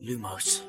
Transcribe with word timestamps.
Lumos 0.00 0.64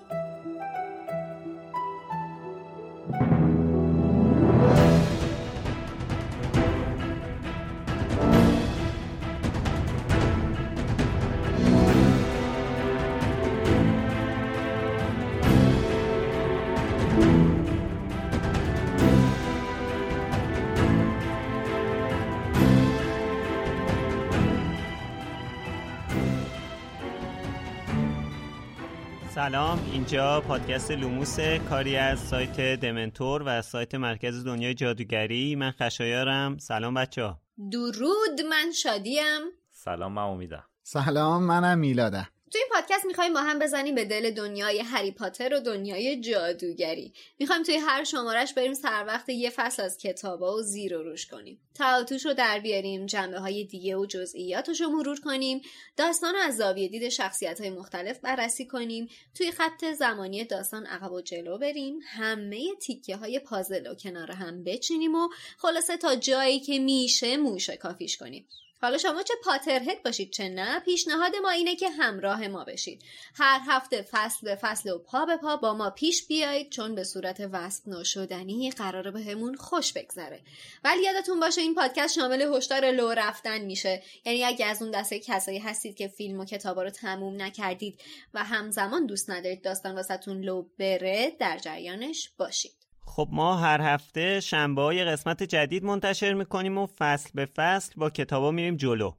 سلام 29.41 29.89
اینجا 29.93 30.41
پادکست 30.41 30.91
لوموس 30.91 31.39
کاری 31.69 31.95
از 31.95 32.19
سایت 32.19 32.79
دمنتور 32.79 33.43
و 33.45 33.61
سایت 33.61 33.95
مرکز 33.95 34.45
دنیای 34.45 34.73
جادوگری. 34.73 35.55
من 35.55 35.71
خشایارم. 35.71 36.57
سلام 36.57 36.93
بچه 36.93 37.23
ها 37.23 37.41
درود 37.71 38.41
من 38.49 38.71
شادیم. 38.71 39.41
سلام 39.71 40.11
من 40.11 40.21
امیدم. 40.21 40.63
سلام 40.83 41.43
منم 41.43 41.77
میلادم. 41.77 42.27
تو 42.51 42.57
این 42.57 42.67
پادکست 42.71 43.05
می‌خوایم 43.05 43.33
با 43.33 43.41
هم 43.41 43.59
بزنیم 43.59 43.95
به 43.95 44.05
دل 44.05 44.31
دنیای 44.31 44.79
هری 44.79 45.11
پاتر 45.11 45.53
و 45.53 45.59
دنیای 45.59 46.21
جادوگری. 46.21 47.13
می‌خوایم 47.39 47.63
توی 47.63 47.75
هر 47.75 48.03
شمارش 48.03 48.53
بریم 48.53 48.73
سر 48.73 49.05
وقت 49.07 49.29
یه 49.29 49.49
فصل 49.49 49.83
از 49.83 49.97
کتابا 49.97 50.55
و 50.55 50.61
زیر 50.61 50.97
و 50.97 51.03
روش 51.03 51.27
کنیم. 51.27 51.59
تعاطوش 51.75 52.25
رو 52.25 52.33
در 52.33 52.59
بیاریم 52.59 53.05
جنبه 53.05 53.39
های 53.39 53.63
دیگه 53.63 53.95
و 53.95 54.05
جزئیاتش 54.05 54.81
رو 54.81 54.89
مرور 54.89 55.19
کنیم 55.19 55.61
داستان 55.97 56.35
از 56.35 56.57
زاویه 56.57 56.87
دید 56.87 57.09
شخصیت 57.09 57.61
های 57.61 57.69
مختلف 57.69 58.19
بررسی 58.19 58.65
کنیم 58.65 59.09
توی 59.35 59.51
خط 59.51 59.85
زمانی 59.85 60.45
داستان 60.45 60.85
عقب 60.85 61.11
و 61.11 61.21
جلو 61.21 61.57
بریم 61.57 61.99
همه 62.07 62.75
تیکه 62.81 63.15
های 63.15 63.39
پازل 63.39 63.91
و 63.91 63.95
کنار 63.95 64.31
هم 64.31 64.63
بچینیم 64.63 65.15
و 65.15 65.29
خلاصه 65.57 65.97
تا 65.97 66.15
جایی 66.15 66.59
که 66.59 66.79
میشه 66.79 67.37
موشه 67.37 67.77
کافیش 67.77 68.17
کنیم. 68.17 68.47
حالا 68.81 68.97
شما 68.97 69.23
چه 69.23 69.33
پاترهد 69.43 70.03
باشید 70.03 70.31
چه 70.31 70.49
نه 70.49 70.79
پیشنهاد 70.79 71.35
ما 71.35 71.49
اینه 71.49 71.75
که 71.75 71.89
همراه 71.89 72.47
ما 72.47 72.63
بشید. 72.63 73.03
هر 73.35 73.59
هفته 73.67 74.01
فصل 74.11 74.39
به 74.41 74.55
فصل 74.55 74.89
و 74.89 74.97
پا 74.97 75.25
به 75.25 75.37
پا 75.37 75.55
با 75.55 75.73
ما 75.73 75.89
پیش 75.89 76.27
بیایید 76.27 76.69
چون 76.69 76.95
به 76.95 77.03
صورت 77.03 77.49
وصف 77.51 77.87
ناشدنی 77.87 78.71
قراره 78.71 79.11
بهمون 79.11 79.55
خوش 79.55 79.93
بگذره. 79.93 80.41
ولی 80.83 81.03
یادتون 81.03 81.39
باشه 81.39 81.61
این 81.61 81.75
پادکست 81.75 82.15
شامل 82.15 82.41
هشدار 82.41 82.91
لو 82.91 83.09
رفتن 83.09 83.61
میشه. 83.61 84.03
یعنی 84.25 84.43
اگه 84.43 84.65
از 84.65 84.81
اون 84.81 84.91
دسته 84.91 85.19
کسایی 85.19 85.59
هستید 85.59 85.97
که 85.97 86.07
فیلم 86.07 86.39
و 86.39 86.45
کتابا 86.45 86.83
رو 86.83 86.89
تموم 86.89 87.41
نکردید 87.41 88.01
و 88.33 88.43
همزمان 88.43 89.05
دوست 89.05 89.29
ندارید 89.29 89.63
داستان 89.63 89.95
واسهتون 89.95 90.41
لو 90.41 90.65
بره 90.79 91.35
در 91.39 91.57
جریانش 91.57 92.29
باشید. 92.37 92.80
خب 93.13 93.27
ما 93.31 93.57
هر 93.57 93.81
هفته 93.81 94.39
شنبه 94.39 94.81
های 94.81 95.05
قسمت 95.05 95.43
جدید 95.43 95.83
منتشر 95.83 96.33
می‌کنیم 96.33 96.77
و 96.77 96.87
فصل 96.99 97.29
به 97.33 97.45
فصل 97.45 97.93
با 97.97 98.09
کتابا 98.09 98.51
میریم 98.51 98.75
جلو. 98.75 99.11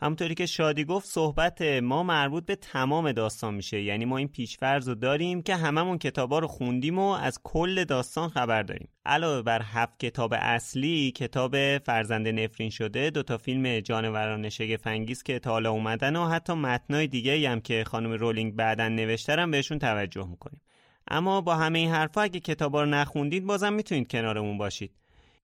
همونطوری 0.00 0.34
که 0.34 0.46
شادی 0.46 0.84
گفت 0.84 1.08
صحبت 1.08 1.62
ما 1.62 2.02
مربوط 2.02 2.46
به 2.46 2.56
تمام 2.56 3.12
داستان 3.12 3.54
میشه. 3.54 3.82
یعنی 3.82 4.04
ما 4.04 4.16
این 4.16 4.28
پیشفرض 4.28 4.88
رو 4.88 4.94
داریم 4.94 5.42
که 5.42 5.56
هممون 5.56 5.98
کتابا 5.98 6.38
رو 6.38 6.46
خوندیم 6.46 6.98
و 6.98 7.08
از 7.10 7.40
کل 7.44 7.84
داستان 7.84 8.28
خبر 8.28 8.62
داریم. 8.62 8.88
علاوه 9.04 9.42
بر 9.42 9.62
هفت 9.62 9.98
کتاب 9.98 10.34
اصلی 10.36 11.10
کتاب 11.10 11.78
فرزند 11.78 12.28
نفرین 12.28 12.70
شده 12.70 13.10
دوتا 13.10 13.38
فیلم 13.38 13.80
جانوران 13.80 14.48
شگفنگیز 14.48 15.22
که 15.22 15.38
تا 15.38 15.50
حالا 15.50 15.70
اومدن 15.70 16.16
و 16.16 16.28
حتی 16.28 16.52
متنای 16.52 17.06
دیگه 17.06 17.50
هم 17.50 17.60
که 17.60 17.84
خانم 17.84 18.12
رولینگ 18.12 18.56
بعدا 18.56 18.88
نوشترم 18.88 19.50
بهشون 19.50 19.78
توجه 19.78 20.26
می‌کنیم. 20.26 20.60
اما 21.08 21.40
با 21.40 21.56
همه 21.56 21.78
این 21.78 21.90
حرفا 21.90 22.20
اگه 22.20 22.40
کتابا 22.40 22.82
رو 22.82 22.90
نخوندید 22.90 23.44
بازم 23.46 23.72
می‌تونید 23.72 24.10
کنارمون 24.10 24.58
باشید 24.58 24.92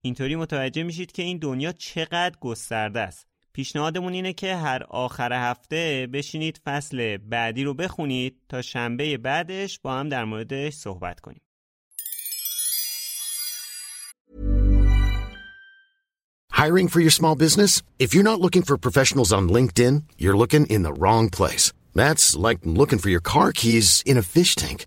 اینطوری 0.01 0.37
متوجه 0.37 0.83
میشید 0.83 1.13
که 1.13 1.23
این 1.23 1.39
دنیا 1.39 1.73
چقدر 1.73 2.37
گسترده 2.41 3.01
است 3.01 3.27
پیشنهادمون 3.53 4.13
اینه 4.13 4.33
که 4.33 4.57
هر 4.57 4.83
آخر 4.83 5.33
هفته 5.51 6.09
بشینید 6.13 6.61
فصل 6.65 7.17
بعدی 7.17 7.65
رو 7.65 7.75
بخونید 7.75 8.37
تا 8.49 8.63
شنبه 8.63 9.17
بعدش 9.17 9.79
با 9.83 9.95
هم 9.95 10.09
در 10.09 10.25
موردش 10.25 10.75
صحبت 10.75 11.21
کنیم 11.21 11.41
Hiring 16.63 16.89
for 16.89 17.01
your 17.01 17.11
small 17.11 17.35
business? 17.35 17.83
If 17.99 18.15
you're 18.15 18.31
not 18.33 18.41
looking 18.41 18.63
for 18.63 18.77
professionals 18.87 19.33
on 19.33 19.49
LinkedIn, 19.57 20.05
you're 20.23 20.37
looking 20.43 20.65
in 20.67 20.83
the 20.85 20.93
wrong 20.93 21.29
place. 21.39 21.73
That's 22.01 22.37
like 22.37 22.59
looking 22.81 23.01
for 23.01 23.09
your 23.09 23.25
car 23.33 23.51
keys 23.61 23.89
in 24.07 24.17
a 24.17 24.23
fish 24.23 24.55
tank. 24.55 24.87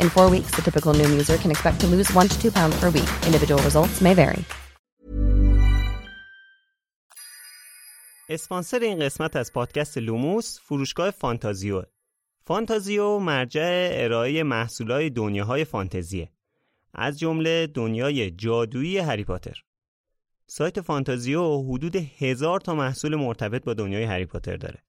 In 0.00 0.08
four 0.16 0.28
weeks, 0.30 0.50
the 0.56 0.62
typical 0.62 0.92
Noom 0.94 1.12
user 1.20 1.36
can 1.36 1.50
expect 1.50 1.80
to 1.82 1.86
lose 1.86 2.12
one 2.20 2.28
to 2.28 2.36
two 2.42 2.52
pounds 2.58 2.76
per 2.80 2.90
week. 2.90 3.10
Individual 3.26 3.62
results 3.62 4.00
may 4.00 4.14
vary. 4.14 4.44
اسپانسر 8.28 8.78
این 8.78 8.98
قسمت 8.98 9.36
از 9.36 9.52
پادکست 9.52 9.98
لوموس 9.98 10.58
فروشگاه 10.60 11.10
فانتازیو 11.10 11.82
فانتازیو 12.46 13.18
مرجع 13.18 13.88
ارائه 13.92 14.42
محصولات 14.42 15.12
دنیاهای 15.12 15.64
فانتزیه 15.64 16.30
از 16.94 17.18
جمله 17.18 17.66
دنیای 17.66 18.30
جادویی 18.30 18.98
هری 18.98 19.24
پاتر 19.24 19.64
سایت 20.46 20.80
فانتازیو 20.80 21.62
حدود 21.62 21.96
هزار 21.96 22.60
تا 22.60 22.74
محصول 22.74 23.16
مرتبط 23.16 23.64
با 23.64 23.74
دنیای 23.74 24.04
هری 24.04 24.26
پاتر 24.26 24.56
داره 24.56 24.82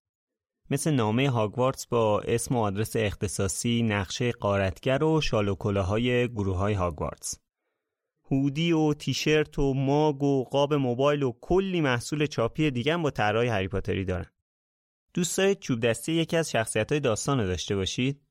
مثل 0.69 0.91
نامه 0.91 1.29
هاگوارتس 1.29 1.88
با 1.88 2.21
اسم 2.21 2.56
و 2.56 2.59
آدرس 2.59 2.95
اختصاصی، 2.95 3.83
نقشه 3.83 4.31
قارتگر 4.31 5.03
و 5.03 5.21
شال 5.21 5.47
و 5.47 5.56
کلاهای 5.56 6.27
گروه 6.27 6.57
های 6.57 6.73
هاگوارتس. 6.73 7.39
هودی 8.31 8.71
و 8.71 8.94
تیشرت 8.94 9.59
و 9.59 9.73
ماگ 9.73 10.23
و 10.23 10.44
قاب 10.44 10.73
موبایل 10.73 11.23
و 11.23 11.33
کلی 11.41 11.81
محصول 11.81 12.25
چاپی 12.25 12.71
دیگه 12.71 12.97
با 12.97 13.09
طرحهای 13.09 13.47
هری 13.47 13.67
پاتری 13.67 14.06
دارن. 14.06 14.25
دوست 15.13 15.38
دارید 15.38 15.59
چوب 15.59 15.79
دستی 15.79 16.13
یکی 16.13 16.38
از 16.38 16.51
شخصیت 16.51 16.91
های 16.91 17.01
داستان 17.01 17.45
داشته 17.45 17.75
باشید؟ 17.75 18.21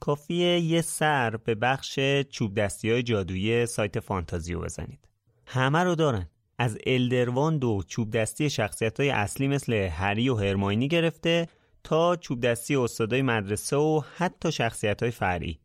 کافیه 0.00 0.60
یه 0.60 0.80
سر 0.80 1.36
به 1.36 1.54
بخش 1.54 1.98
چوب 2.30 2.54
دستی 2.54 2.90
های 2.90 3.02
جادویی 3.02 3.66
سایت 3.66 4.00
فانتازیو 4.00 4.60
بزنید. 4.60 5.08
همه 5.46 5.78
رو 5.78 5.94
دارن. 5.94 6.28
از 6.58 6.78
Elder 6.86 7.58
Wand 7.58 7.77
و 7.77 7.82
چوب 7.86 8.10
دستی 8.10 8.50
شخصیت 8.50 9.00
های 9.00 9.10
اصلی 9.10 9.48
مثل 9.48 9.72
هری 9.72 10.28
و 10.28 10.34
هرماینی 10.34 10.88
گرفته 10.88 11.48
تا 11.84 12.16
چوب 12.16 12.40
دستی 12.40 12.76
استادای 12.76 13.22
مدرسه 13.22 13.76
و 13.76 14.02
حتی 14.16 14.52
شخصیت 14.52 15.02
های 15.02 15.12
فرعی 15.12 15.60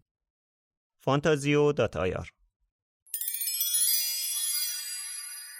فانتازیو 1.03 1.71
dot 1.71 1.97
ir. 1.97 2.33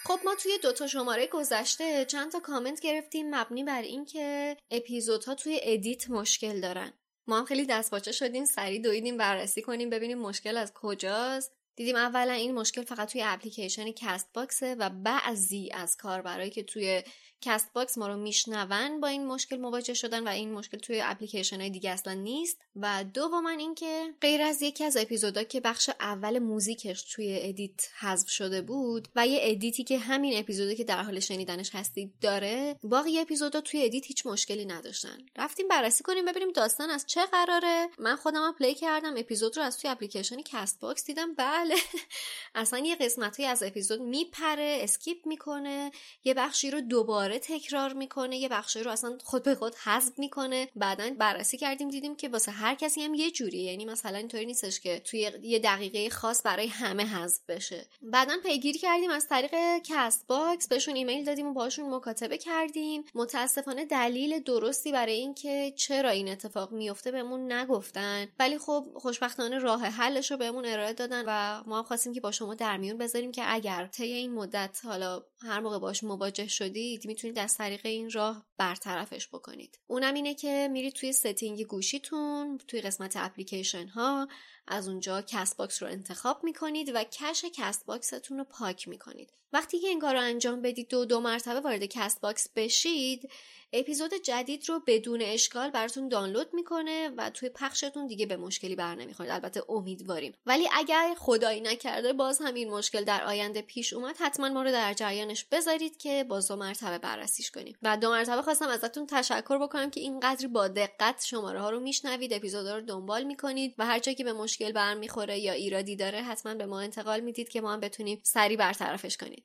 خب 0.06 0.20
ما 0.26 0.36
توی 0.36 0.58
دوتا 0.64 0.88
شماره 0.88 1.28
گذشته 1.28 2.06
چند 2.06 2.32
تا 2.32 2.40
کامنت 2.40 2.80
گرفتیم 2.80 3.36
مبنی 3.36 3.64
بر 3.64 3.82
اینکه 3.82 4.58
اپیزودها 4.72 5.36
توی 5.36 5.60
edit 5.64 6.10
مشکل 6.10 6.62
دارن. 6.62 6.94
ما 7.28 7.40
هم 7.40 7.46
خیلی 7.46 7.66
دست 7.66 8.12
شدیم 8.12 8.46
سریع 8.46 8.82
دویدیم 8.82 9.18
بررسی 9.18 9.62
کنیم 9.62 9.90
ببینیم 9.90 10.18
مشکل 10.18 10.58
از 10.58 10.72
کجاست. 10.76 11.52
دیدیم 11.76 11.96
اولا 11.96 12.34
این 12.34 12.56
مشکل 12.56 12.84
فقط 12.84 13.12
توی 13.12 13.22
اپلیکیشن 13.26 13.92
Castbox 13.92 14.34
ه 14.34 14.76
و 14.76 14.90
بعضی 14.90 15.70
از 15.74 15.98
کاربرایی 15.98 16.50
که 16.50 16.64
توی 16.64 17.04
Castbox 17.44 17.98
ما 17.98 18.08
رو 18.08 18.16
میشنون 18.16 19.00
با 19.00 19.08
این 19.08 19.28
مشکل 19.28 19.58
مواجه 19.58 19.94
شدن 19.94 20.28
و 20.28 20.30
این 20.30 20.52
مشکل 20.52 20.78
توی 20.78 21.02
اپلیکیشن 21.02 21.62
های 21.62 21.70
دیگه 21.70 21.90
اصلا 21.90 22.14
نیست. 22.14 22.58
و 22.76 23.04
دوما 23.14 23.50
اینکه 23.50 24.14
غیر 24.22 24.42
از 24.42 24.62
یکی 24.62 24.84
از 24.84 24.98
اپیزودا 24.98 25.44
که 25.44 25.60
بخش 25.60 25.90
اول 26.00 26.40
موزیکش 26.40 27.02
توی 27.02 27.40
edit 27.42 27.90
حذف 28.00 28.30
شده 28.30 28.62
بود 28.62 29.08
و 29.16 29.28
یه 29.28 29.40
edit 29.42 29.75
ی 29.75 29.84
که 29.84 30.00
همین 30.00 30.40
اپیزودی 30.40 30.76
که 30.76 30.84
در 30.84 31.04
حال 31.04 31.20
شنیدنش 31.20 31.76
هستید 31.76 32.14
داره 32.22 32.76
باقی 32.84 33.20
اپیزودا 33.20 33.62
توی 33.62 33.86
edit 33.86 34.06
هیچ 34.06 34.26
مشکلی 34.26 34.66
نداشتن. 34.66 35.18
رفتیم 35.38 35.68
بررسی 35.68 36.04
کنیم 36.04 36.26
ببینیم 36.26 36.52
داستان 36.52 36.90
از 36.90 37.06
چه 37.08 37.26
قراره. 37.26 37.90
من 38.00 38.16
خودم 38.16 38.56
play 38.60 38.74
کردم 38.74 39.14
اپیزود 39.18 39.58
رو 39.58 39.64
از 39.64 39.78
توی 39.78 39.90
اپلیکیشن 39.90 40.42
Castbox 40.42 41.06
دیدم. 41.06 41.34
بله. 41.34 41.76
اصلا 42.56 42.80
یه 42.80 42.96
قسمتی 42.96 43.46
از 43.46 43.64
اپیزود 43.64 44.02
میپره 44.02 44.80
skip 44.82 45.28
می‌کنه. 45.28 45.92
یه 46.24 46.34
بخشی 46.34 46.72
رو 46.72 46.82
دوباره 46.82 47.33
تکرار 47.40 47.94
می‌کنه 47.94 48.38
یه 48.38 48.50
بخشی 48.50 48.84
رو 48.84 48.92
اصلا 48.92 49.18
خود 49.24 49.44
به 49.44 49.56
خود 49.56 49.76
حذف 49.76 50.20
می‌کنه. 50.20 50.70
بعدا 50.76 51.10
بررسی 51.18 51.58
کردیم 51.58 51.90
دیدیم 51.90 52.16
که 52.16 52.30
واسه 52.30 52.52
هر 52.52 52.76
کسی 52.76 53.04
هم 53.04 53.14
یه 53.14 53.32
جوریه. 53.32 53.64
یعنی 53.64 53.86
مثلا 53.86 54.18
اینطوری 54.18 54.46
نیستش 54.46 54.80
که 54.80 55.00
توی 55.00 55.32
یه 55.42 55.60
دقیقه 55.60 56.10
خاص 56.10 56.42
برای 56.46 56.68
همه 56.68 57.06
حذف 57.06 57.42
بشه. 57.48 57.86
بعدا 58.02 58.34
پیگیری 58.44 58.80
کردیم 58.80 59.10
از 59.10 59.28
طریق 59.28 59.52
Castbox 59.84 60.68
بهشون 60.68 60.96
ایمیل 60.96 61.26
دادیم 61.26 61.48
و 61.48 61.54
باشون 61.54 61.94
مکاتبه 61.96 62.38
کردیم. 62.38 63.04
متاسفانه 63.16 63.86
دلیل 63.86 64.40
درستی 64.40 64.92
برای 64.92 65.14
اینکه 65.14 65.74
چرا 65.78 66.10
این 66.10 66.30
اتفاق 66.30 66.72
میفته 66.72 67.12
بهمون 67.12 67.52
نگفتن. 67.52 68.28
ولی 68.40 68.58
خب 68.58 68.86
خوشبختانه 68.96 69.60
راه 69.60 69.86
حلش 69.86 70.32
رو 70.32 70.38
بهمون 70.38 70.66
ارائه 70.66 70.94
دادن 70.94 71.24
و 71.28 71.64
ما 71.68 71.78
هم 71.78 71.84
خواستیم 71.84 72.14
که 72.14 72.22
با 72.22 72.32
شما 72.32 72.54
در 72.54 72.78
میون 72.78 72.98
بذاریم 72.98 73.32
که 73.32 73.44
اگر 73.46 73.88
طی 73.88 74.04
این 74.04 74.34
مدت 74.34 74.80
حالا 74.84 75.24
هر 75.44 75.60
موقع 75.60 75.80
باش 75.80 76.04
مواجه 76.04 76.48
شدید 76.48 77.06
می‌تونید 77.06 77.40
از 77.40 77.58
طریق 77.58 77.86
این 77.86 78.12
راه 78.12 78.46
برطرفش 78.58 79.28
بکنید. 79.28 79.80
اونم 79.88 80.14
اینه 80.14 80.36
که 80.36 80.70
میرید 80.72 80.94
توی 80.94 81.14
setting 81.14 81.64
گوشیتون 81.64 82.58
توی 82.68 82.82
قسمت 82.82 83.14
اپلیکیشن 83.16 83.88
ها 83.88 84.28
از 84.68 84.88
اونجا 84.88 85.22
Castbox 85.22 85.84
رو 85.84 85.90
انتخاب 85.90 86.44
می‌کنید 86.44 86.92
و 86.96 87.04
cache 87.04 87.46
Castbox 87.56 87.86
تون 87.86 88.38
رو 88.38 88.44
پاک 88.44 88.88
می‌کنید. 88.88 89.34
وقتی 89.54 89.80
که 89.80 89.88
این 89.88 90.00
کار 90.00 90.14
رو 90.14 90.22
انجام 90.22 90.62
بدید 90.62 90.90
دو 90.90 91.06
دو 91.06 91.20
مرتبه 91.20 91.60
وارد 91.60 91.84
Castbox 91.84 92.48
بشید 92.56 93.30
اپیزود 93.74 94.14
جدید 94.14 94.70
رو 94.70 94.82
بدون 94.88 95.22
اشکال 95.22 95.70
براتون 95.70 96.08
دانلود 96.08 96.54
می‌کنه 96.54 97.10
و 97.18 97.30
توی 97.30 97.50
پخشتون 97.50 98.08
دیگه 98.08 98.26
به 98.26 98.38
مشکلی 98.38 98.76
بر 98.76 98.96
نمی‌خورید. 98.96 99.32
البته 99.32 99.64
امیدواریم. 99.70 100.34
ولی 100.46 100.70
اگر 100.74 101.16
خدایی 101.18 101.62
نکرده 101.62 102.14
باز 102.14 102.42
هم 102.42 102.54
این 102.54 102.70
مشکل 102.70 103.04
در 103.04 103.24
آینده 103.24 103.62
پیش 103.62 103.94
اومد 103.94 104.18
حتما 104.20 104.50
ما 104.50 104.64
رو 104.64 104.72
در 104.72 104.94
جریانش 104.94 105.46
بذارید 105.46 105.98
که 105.98 106.24
باز 106.24 106.48
دو 106.48 106.56
مرتبه 106.56 106.98
بررسیش 106.98 107.52
کنیم. 107.52 107.78
و 107.82 107.98
دو 107.98 108.10
مرتبه 108.10 108.42
خواستم 108.42 108.68
ازتون 108.68 109.08
تشکر 109.08 109.58
بکنم 109.58 109.90
که 109.90 110.00
اینقدر 110.00 110.48
با 110.48 110.68
دقت 110.68 111.26
شماره 111.26 111.62
ها 111.62 111.70
رو 111.70 111.80
میشنوید 111.80 112.34
اپیزودا 112.34 112.76
رو 112.78 112.82
دنبال 112.86 113.24
می‌کنید 113.24 113.76
و 113.78 113.86
هر 113.86 114.00
جایی 114.00 114.16
که 114.16 114.24
به 114.24 114.34
برمیخوره 114.58 115.40
یا 115.40 115.54
ایرادی 115.54 115.96
داره 115.96 116.22
حتما 116.22 116.54
به 116.56 116.66
ما 116.66 116.82
انتقال 116.82 117.20
می‌دید 117.20 117.50
که 117.50 117.62
ما 117.62 117.74
هم 117.74 117.80
بتونیم 117.80 118.20
سریع 118.24 118.58
برطرفش 118.58 119.18
کنیم 119.18 119.44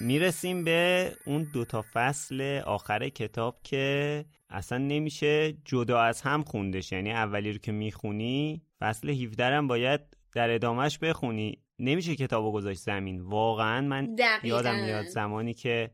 می‌رسیم 0.00 0.64
به 0.64 1.12
اون 1.26 1.50
دوتا 1.54 1.84
فصل 1.92 2.60
آخر 2.66 3.08
کتاب 3.08 3.60
که 3.62 4.24
اصلا 4.50 4.78
نمیشه 4.78 5.56
جدا 5.64 6.00
از 6.00 6.22
هم 6.22 6.42
خوندش. 6.42 6.92
یعنی 6.92 7.12
اولی 7.12 7.52
رو 7.52 7.58
که 7.58 7.72
می‌خونی 7.72 8.62
فصل 8.80 9.10
17 9.10 9.44
هم 9.44 9.68
باید 9.68 10.00
در 10.34 10.50
ادامهش 10.50 10.98
بخونی. 10.98 11.62
نمیشه 11.78 12.16
کتابو 12.16 12.52
گذاشت 12.52 12.78
زمین. 12.80 13.20
واقعا 13.20 13.80
من 13.80 14.14
دقیقا. 14.14 14.48
یادم 14.48 14.74
میاد 14.74 15.06
زمانی 15.06 15.54
که 15.54 15.90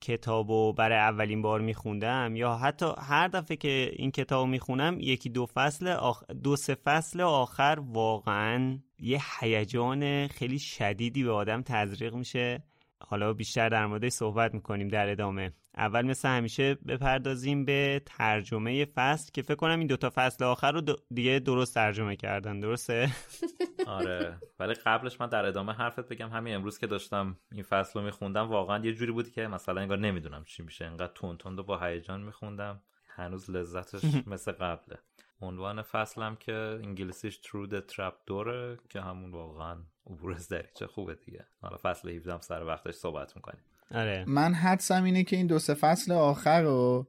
کتابو 0.00 0.72
برای 0.72 0.98
اولین 0.98 1.42
بار 1.42 1.60
میخوندم 1.60 2.36
یا 2.36 2.56
حتی 2.56 2.86
هر 2.98 3.28
دفعه 3.28 3.56
که 3.56 3.92
این 3.96 4.10
کتابو 4.10 4.46
می‌خونم 4.46 4.96
یکی 5.00 5.28
دو 5.28 5.46
فصل 5.46 5.88
آخ... 5.88 6.24
دو 6.42 6.56
سه 6.56 6.74
فصل 6.74 7.20
آخر 7.20 7.78
واقعا 7.86 8.78
یه 8.98 9.20
هیجان 9.40 10.26
خیلی 10.28 10.58
شدیدی 10.58 11.24
به 11.24 11.32
آدم 11.32 11.62
تزریق 11.62 12.14
میشه. 12.14 12.62
حالا 13.00 13.32
بیشتر 13.32 13.68
در 13.68 13.86
موردش 13.86 14.12
صحبت 14.12 14.54
می‌کنیم 14.54 14.88
در 14.88 15.10
ادامه. 15.10 15.52
اول 15.76 16.06
مثل 16.06 16.28
همیشه 16.28 16.74
بپردازیم 16.74 17.64
به 17.64 18.02
ترجمه 18.06 18.84
فصل 18.84 19.30
که 19.34 19.42
فکر 19.42 19.54
کنم 19.54 19.78
این 19.78 19.86
دوتا 19.86 20.12
فصل 20.14 20.44
آخر 20.44 20.72
رو 20.72 20.80
دیگه 21.14 21.38
درست 21.38 21.74
ترجمه 21.74 22.16
کردن 22.16 22.60
درسته؟ 22.60 23.10
آره. 23.86 24.38
ولی 24.58 24.74
قبلش 24.74 25.20
من 25.20 25.28
در 25.28 25.46
ادامه 25.46 25.72
حرفت 25.72 26.08
بگم. 26.08 26.28
همین 26.28 26.54
امروز 26.54 26.78
که 26.78 26.86
داشتم 26.86 27.36
این 27.52 27.62
فصل 27.62 28.00
رو 28.00 28.04
میخوندم 28.06 28.48
واقعا 28.48 28.84
یه 28.84 28.92
جوری 28.92 29.12
بود 29.12 29.30
که 29.30 29.46
مثلا 29.46 29.80
انگار 29.80 29.98
نمی‌دونم 29.98 30.44
چی 30.44 30.62
میشه. 30.62 30.84
انقدر 30.84 31.12
تون 31.14 31.36
تون 31.36 31.56
با 31.56 31.78
هیجان 31.78 32.20
میخوندم. 32.20 32.82
هنوز 33.08 33.50
لذتش 33.50 34.02
مثل 34.26 34.52
قبله. 34.52 34.98
عنوان 35.40 35.82
فصلم 35.82 36.36
که 36.36 36.52
انگلیسیش 36.54 37.40
True 37.40 37.70
the 37.70 37.94
Trap 37.94 38.14
دوره 38.26 38.78
که 38.88 39.00
همون 39.00 39.30
واقعا 39.30 39.76
عبور 40.06 40.32
از 40.32 40.48
دریچه 40.48 40.86
خوبه 40.86 41.14
دیگه. 41.14 41.46
حالا 41.62 41.76
فصل 41.82 42.08
17 42.08 42.40
سر 42.40 42.64
وقتش 42.64 42.94
صحبت 42.94 43.36
می‌کنیم. 43.36 43.62
آره. 43.90 44.24
من 44.26 44.54
حدسم 44.54 45.04
اینه 45.04 45.24
که 45.24 45.36
این 45.36 45.46
دو 45.46 45.58
سه 45.58 45.74
فصل 45.74 46.12
آخر 46.12 46.62
رو 46.62 47.06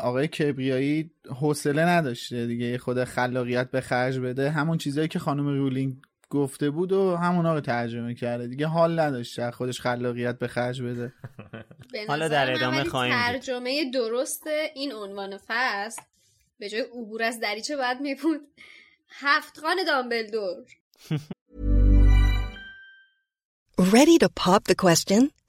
آقای 0.00 0.28
کبریایی 0.28 1.10
حوصله 1.40 1.82
نداشته 1.82 2.46
دیگه 2.46 2.78
خود 2.78 3.04
خلاقیت 3.04 3.70
به 3.70 3.80
خرج 3.80 4.18
بده. 4.18 4.50
همون 4.50 4.78
چیزایی 4.78 5.08
که 5.08 5.18
خانم 5.18 5.46
رولینگ 5.46 5.96
گفته 6.30 6.70
بود 6.70 6.92
و 6.92 7.16
همون 7.16 7.46
رو 7.46 7.60
ترجمه 7.60 8.14
کرده. 8.14 8.46
دیگه 8.46 8.66
حال 8.66 9.00
نداشته 9.00 9.50
خودش 9.50 9.80
خلاقیت 9.80 10.38
به 10.38 10.48
خرج 10.48 10.82
بده. 10.82 11.12
حالا 12.08 12.28
در 12.28 12.52
ادامه 12.52 12.84
خواهیم 12.84 13.14
ترجمه 13.14 13.90
درست 13.90 14.46
این 14.74 14.92
عنوان 14.92 15.38
فصل 15.48 16.02
به 16.58 16.68
جای 16.68 16.80
عبور 16.80 17.22
از 17.22 17.40
دریچه 17.40 17.76
باید 17.76 18.00
میبود 18.00 18.40
هفتخان 19.08 19.76
دامبلدور. 19.86 20.64
Ready 23.96 24.18
to 24.18 24.28
pop 24.28 24.64
the 24.64 24.74
question? 24.74 25.30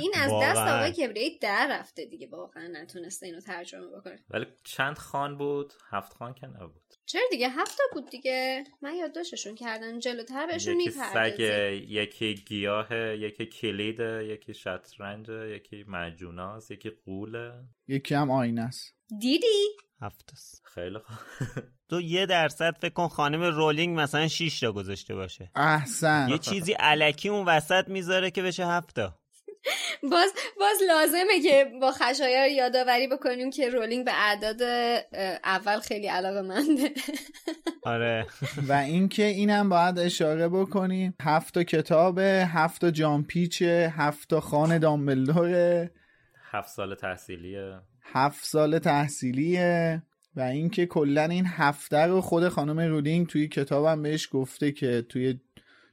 این 0.00 0.12
از 0.16 0.32
دست. 0.42 0.60
آقای 0.60 0.92
کبریایی 0.92 1.38
در 1.38 1.68
رفته 1.70 2.06
دیگه. 2.06 2.28
واقعا 2.28 2.68
نتونسته 2.72 3.26
اینو 3.26 3.40
ترجمه 3.40 3.86
بکنه. 3.86 4.18
ولی 4.30 4.46
چند 4.64 4.98
خان 4.98 5.38
بود؟ 5.38 5.72
هفت 5.90 6.12
خان 6.12 6.34
که 6.34 6.46
نبود. 6.46 6.82
چرا 7.06 7.22
دیگه؟ 7.30 7.48
هفته 7.48 7.82
بود 7.92 8.10
دیگه. 8.10 8.64
من 8.82 8.94
یادداشتشون 8.94 9.54
کردم. 9.54 9.98
جلوتر 9.98 10.46
بهشون 10.46 10.80
یکی 10.80 10.90
سگ 10.90 10.98
می‌پردازیم 11.04 11.86
یکی 11.88 12.34
گیاه 12.34 12.94
یکی 12.96 13.46
کلید 13.46 14.00
یکی 14.00 14.54
شطرنج 14.54 15.28
یکی 15.28 15.84
مجوناس 15.88 16.70
یکی 16.70 16.90
قوله 16.90 17.52
یکی 17.88 18.14
هم 18.14 18.30
آینه 18.30 18.62
است 18.62 18.94
دیدی؟ 19.20 19.76
هفت. 20.02 20.32
خیلی 20.64 20.98
خوب. 20.98 21.16
تو 21.90 22.00
یه 22.00 22.26
درصد 22.26 22.76
فکر 22.76 22.92
کن 22.92 23.08
خانم 23.08 23.42
رولینگ 23.42 24.00
مثلا 24.00 24.28
6 24.28 24.60
تا 24.60 24.72
گذاشته 24.72 25.14
باشه. 25.14 25.50
احسن. 25.54 26.28
یه 26.30 26.38
چیزی 26.38 26.72
علکی 26.72 27.28
اون 27.28 27.44
وسط 27.44 27.88
می‌ذاره 27.88 28.30
که 28.30 28.42
بشه 28.42 28.66
هفت 28.66 28.94
تا. 28.94 29.21
باز 30.02 30.32
باز 30.60 30.76
لازمه 30.88 31.40
که 31.42 31.72
با 31.80 31.92
خشایار 31.92 32.48
یادآوری 32.48 33.08
بکنیم 33.08 33.50
که 33.50 33.68
رولینگ 33.68 34.04
به 34.04 34.12
اعداد 34.14 34.62
اول 35.44 35.78
خیلی 35.78 36.06
علاقه 36.06 36.42
منده. 36.42 36.90
آره. 37.82 38.26
و 38.68 38.72
اینکه 38.72 39.24
اینم 39.24 39.68
باید 39.68 39.98
اشاره 39.98 40.48
بکنیم 40.48 41.14
هفت 41.20 41.54
تا 41.54 41.62
کتاب 41.62 42.18
هفت 42.18 42.80
تا 42.80 42.90
جامپیچه 42.90 43.92
هفت 43.96 44.28
تا 44.28 44.40
خان 44.40 44.78
دامبلدوره. 44.78 45.90
هفت 46.50 46.68
سال 46.68 46.94
تحصیلیه. 46.94 47.80
هفت 48.02 48.44
سال 48.44 48.78
تحصیلیه. 48.78 50.02
و 50.36 50.40
اینکه 50.40 50.86
کلا 50.86 51.24
این 51.24 51.46
هفته 51.46 51.98
رو 51.98 52.20
خود 52.20 52.48
خانم 52.48 52.80
رولینگ 52.80 53.26
توی 53.26 53.48
کتابم 53.48 54.02
بهش 54.02 54.28
گفته 54.32 54.72
که 54.72 55.02
توی 55.08 55.40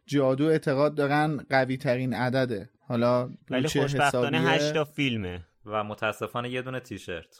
جادو 0.05 0.45
اعتقاد 0.45 0.95
دارن 0.95 1.37
قوی 1.49 1.77
ترین 1.77 2.13
عدده. 2.13 2.69
حالا 2.89 3.29
ولی 3.49 3.67
خوشبختانه 3.67 4.39
حسابیه؟ 4.39 4.67
8 4.67 4.73
تا 4.73 4.83
فیلمه. 4.83 5.45
و 5.65 5.83
متاسفانه 5.83 6.49
یه 6.49 6.61
دونه 6.61 6.79
تیشرت. 6.79 7.39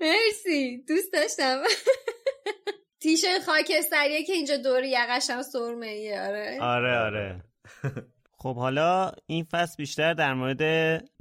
مرسی. 0.00 0.84
دوست 0.88 1.12
داشتم. 1.12 1.62
تیشرت 3.02 3.42
خاکستریه 3.46 4.24
که 4.24 4.32
اینجا 4.32 4.56
دور 4.56 4.84
یقش 4.84 5.30
هم 5.30 5.42
سرمه 5.42 5.86
ایه 5.86 6.22
آره. 6.22 6.58
آره 6.60 6.98
آره. 6.98 7.44
خب 8.42 8.56
حالا 8.56 9.12
این 9.26 9.44
فصل 9.44 9.74
بیشتر 9.76 10.14
در 10.14 10.34
مورد 10.34 10.62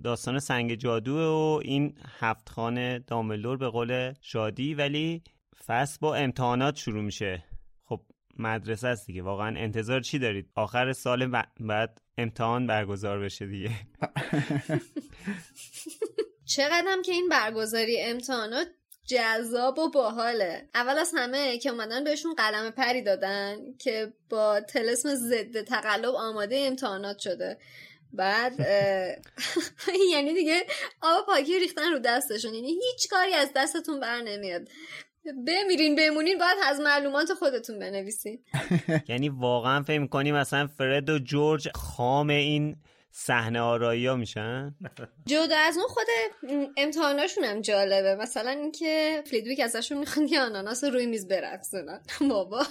داستان 0.03 0.39
سنگ 0.39 0.75
جادو 0.75 1.17
و 1.17 1.59
این 1.63 1.97
هفت 2.19 2.49
خانه 2.49 2.99
دامبلدور 3.07 3.57
به 3.57 3.69
قول 3.69 4.13
شادی 4.21 4.73
ولی 4.73 5.23
فصل 5.65 5.97
با 6.01 6.15
امتحانات 6.15 6.75
شروع 6.75 7.03
میشه. 7.03 7.43
مدرسه 8.39 8.87
است 8.87 9.07
دیگه. 9.07 9.21
واقعا 9.21 9.57
انتظار 9.57 10.01
چی 10.01 10.19
دارید؟ 10.19 10.49
آخر 10.55 10.93
سال 10.93 11.31
بعد 11.59 12.01
امتحان 12.17 12.67
برگزار 12.67 13.19
بشه 13.19 13.47
دیگه. 13.47 13.71
چقدرم 16.55 17.01
که 17.01 17.11
این 17.11 17.29
برگزاری 17.29 18.01
امتحانات 18.01 18.67
جذاب 19.05 19.79
و 19.79 19.89
باحاله. 19.89 20.69
اول 20.75 20.97
از 20.97 21.11
همه 21.15 21.57
که 21.57 21.69
اومدن 21.69 22.03
بهشون 22.03 22.33
قلم 22.33 22.71
پری 22.71 23.01
دادن 23.01 23.57
که 23.79 24.13
با 24.29 24.61
تلسم 24.61 25.15
ضد 25.15 25.61
تقلب 25.61 26.15
آماده 26.15 26.63
امتحانات 26.67 27.19
شده. 27.19 27.57
بعد 28.13 28.59
یعنی 30.13 30.33
دیگه 30.33 30.65
آب 31.01 31.25
پاکی 31.25 31.59
ریختن 31.59 31.91
رو 31.91 31.99
دستشون. 31.99 32.53
یعنی 32.53 32.67
هیچ 32.67 33.09
کاری 33.09 33.33
از 33.33 33.49
دستتون 33.55 33.99
بر 33.99 34.21
نمیاد. 34.21 34.69
بمیرین 35.47 35.95
بمونین 35.95 36.37
باید 36.37 36.57
از 36.65 36.79
معلومات 36.79 37.33
خودتون 37.33 37.79
بنویسین. 37.79 38.39
یعنی 39.09 39.29
واقعا 39.29 39.83
فکر 39.83 39.99
می‌کنی 39.99 40.31
مثلا 40.31 40.67
فرد 40.67 41.09
و 41.09 41.19
جورج 41.19 41.69
خام 41.75 42.29
این 42.29 42.75
صحنه 43.11 43.59
آرایی 43.59 44.07
ها 44.07 44.15
میشن؟ 44.15 44.75
جدا 45.25 45.57
از 45.57 45.77
اون 45.77 45.87
خود 45.87 46.07
امتحاناشون 46.77 47.43
هم 47.43 47.61
جالبه. 47.61 48.15
مثلا 48.15 48.51
اینکه 48.51 49.23
فلیدویک 49.25 49.59
ازشون 49.59 49.97
می‌خواد 49.97 50.31
یه 50.31 50.41
آناناس 50.41 50.83
رو 50.83 50.89
روی 50.89 51.05
میز 51.05 51.27
برقصونن. 51.27 52.01
بابا. 52.29 52.63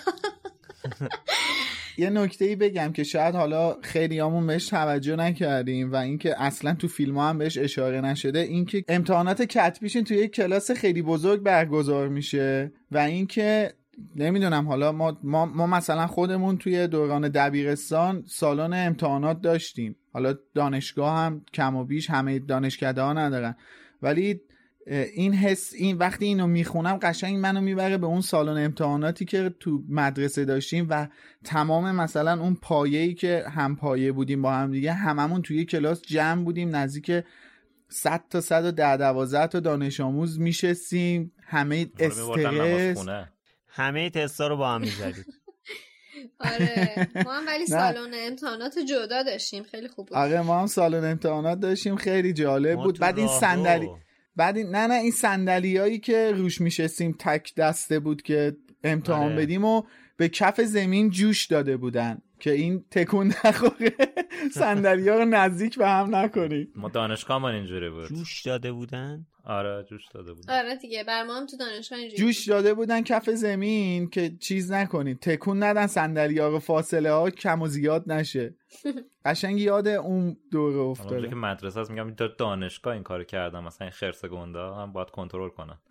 یه 1.99 2.11
نکته 2.11 2.45
ای 2.45 2.57
بگم 2.57 2.93
که 2.93 3.05
شاید 3.05 3.35
حالا 3.35 3.77
خیلی 3.83 4.19
همون 4.19 4.47
بهش 4.47 4.69
توجه 4.69 5.17
نکردیم 5.17 5.93
و 5.93 5.97
اینکه 5.97 6.43
اصلا 6.43 6.75
تو 6.75 6.89
فیلم 6.89 7.19
ها 7.19 7.29
هم 7.29 7.39
بهش 7.39 7.59
اشاره 7.59 8.01
نشده 8.01 8.39
اینکه 8.39 8.85
امتحانات 8.89 9.43
کتبیشین 9.43 10.05
توی 10.05 10.17
یک 10.17 10.33
کلاس 10.33 10.71
خیلی 10.71 11.03
بزرگ 11.03 11.43
برگزار 11.43 12.09
میشه 12.09 12.73
و 12.91 12.99
اینکه 12.99 13.73
نمی‌دونم. 14.17 14.69
حالا 14.69 14.93
ما, 14.93 15.19
ما, 15.23 15.47
ما 15.47 15.67
مثلا 15.67 16.07
خودمون 16.07 16.59
توی 16.59 16.87
دوران 16.87 17.29
دبیرستان 17.29 18.25
سالن 18.27 18.87
امتحانات 18.87 19.41
داشتیم. 19.41 19.97
حالا 20.13 20.35
دانشگاه 20.55 21.19
هم 21.19 21.45
کم 21.55 21.77
و 21.77 21.85
بیش 21.85 22.11
همه 22.11 22.39
دانشکده 22.39 23.03
ها 23.03 23.13
ندارن. 23.13 23.57
ولی 24.03 24.41
این 25.15 25.35
حس 25.35 25.73
این 25.75 25.97
وقتی 25.97 26.25
اینو 26.25 26.47
می‌خونم 26.47 26.99
قشنگ 27.03 27.37
منو 27.37 27.61
می‌بره 27.61 27.99
به 27.99 28.07
اون 28.07 28.21
سالن 28.21 28.65
امتحاناتی 28.65 29.25
که 29.25 29.55
تو 29.61 29.83
مدرسه 29.89 30.45
داشتیم 30.45 30.87
و 30.91 31.09
تمام 31.45 31.95
مثلا 31.95 32.41
اون 32.41 32.55
پایه‌ای 32.55 33.15
که 33.15 33.45
هم 33.49 33.77
پایه 33.77 34.13
بودیم 34.13 34.43
با 34.43 34.53
هم 34.53 34.71
دیگه 34.71 34.93
هممون 34.93 35.43
توی 35.43 35.65
کلاس 35.65 36.03
جمع 36.03 36.45
بودیم. 36.45 36.77
نزدیک 36.77 37.25
100 37.89 38.25
تا 38.31 38.41
110 38.41 38.97
12 38.97 39.47
تا 39.47 39.61
دانش 39.61 40.01
آموز 40.01 40.41
میشستیم. 40.41 41.33
همه 41.43 41.87
استرس. 41.99 43.07
همه 43.79 44.11
تستا 44.11 44.47
رو 44.47 44.57
با 44.57 44.71
هم 44.71 44.81
می‌زدیم. 44.81 45.25
آره. 46.41 47.09
ما 47.25 47.33
هم 47.33 47.47
ولی 47.47 47.67
سالن 47.77 48.15
امتحانات 48.15 48.79
جدا 48.79 49.23
داشتیم. 49.23 49.63
خیلی 49.63 49.89
خوب 49.89 50.07
بود. 50.07 50.17
آره 50.17 50.43
ما 50.43 50.61
هم 50.61 50.67
سالن 50.67 51.11
امتحانات 51.11 51.61
داشتیم. 51.61 51.97
خیلی 51.97 52.33
جالب 52.33 52.77
بود. 52.77 52.99
بعد 52.99 53.19
این 53.19 53.29
صندلی 53.29 53.89
بعد 54.37 54.57
این... 54.57 54.71
نه 54.71 54.87
نه 54.87 54.95
این 54.95 55.11
صندلیایی 55.11 55.99
که 55.99 56.33
روش 56.33 56.61
میشستیم 56.61 57.17
تک 57.19 57.55
دسته 57.55 57.99
بود 57.99 58.23
که 58.23 58.57
امتحان 58.85 59.33
آره. 59.33 59.37
بدیم 59.37 59.65
و 59.65 59.83
به 60.17 60.29
کف 60.29 60.61
زمین 60.61 61.11
جوش 61.11 61.47
داده 61.47 61.77
بودن 61.77 62.19
که 62.41 62.53
این 62.53 62.85
تکون 62.91 63.27
نخوره. 63.45 63.97
صندلی 64.55 65.09
ها 65.09 65.17
رو 65.17 65.25
نزدیک 65.25 65.79
به 65.79 65.89
هم 65.89 66.17
نکنید. 66.17 66.73
ما 66.77 66.89
دانشگاه 66.89 67.39
من 67.39 67.55
اینجوری 67.55 67.91
بود. 67.91 68.09
جوش 68.09 68.43
داده 68.43 68.73
بودن؟ 68.73 69.27
آره 69.49 69.85
جوش 69.91 70.03
داده 70.15 70.33
بودن 70.33 70.55
آره 70.55 70.77
دیگه 70.77 71.05
بر 71.05 71.25
ما 71.25 71.37
هم 71.37 71.47
تو 71.47 71.57
دانشگاه 71.57 71.99
اینجوری 71.99 72.23
جوش 72.23 72.49
داده 72.49 72.75
بودن 72.75 73.03
کف 73.03 73.31
زمین 73.31 74.11
که 74.11 74.37
چیز 74.41 74.73
نکنید. 74.73 75.21
تکون 75.21 75.63
ندن 75.63 75.87
صندلی 75.87 76.39
ها 76.39 76.59
فاصله 76.59 77.13
ها 77.13 77.31
کم 77.31 77.63
و 77.63 77.67
زیاد 77.67 78.13
نشه. 78.13 78.55
قشنگ 79.25 79.61
یاد 79.61 79.89
اون 79.89 80.37
دوره 80.53 80.81
افتاده. 80.81 81.29
که 81.29 81.35
مدرسه 81.35 81.81
هست 81.81 81.91
میگم 81.91 82.15
دانشگاه 82.39 82.95
این 82.95 83.03
کارو 83.03 83.25
کردم. 83.25 83.65
مثلا 83.65 83.85
این 83.85 83.93
خرس 83.93 84.25
گنده 84.25 84.59
هم 84.59 84.93
باید 84.93 85.11
کنترل 85.11 85.49
کنم. 85.49 85.79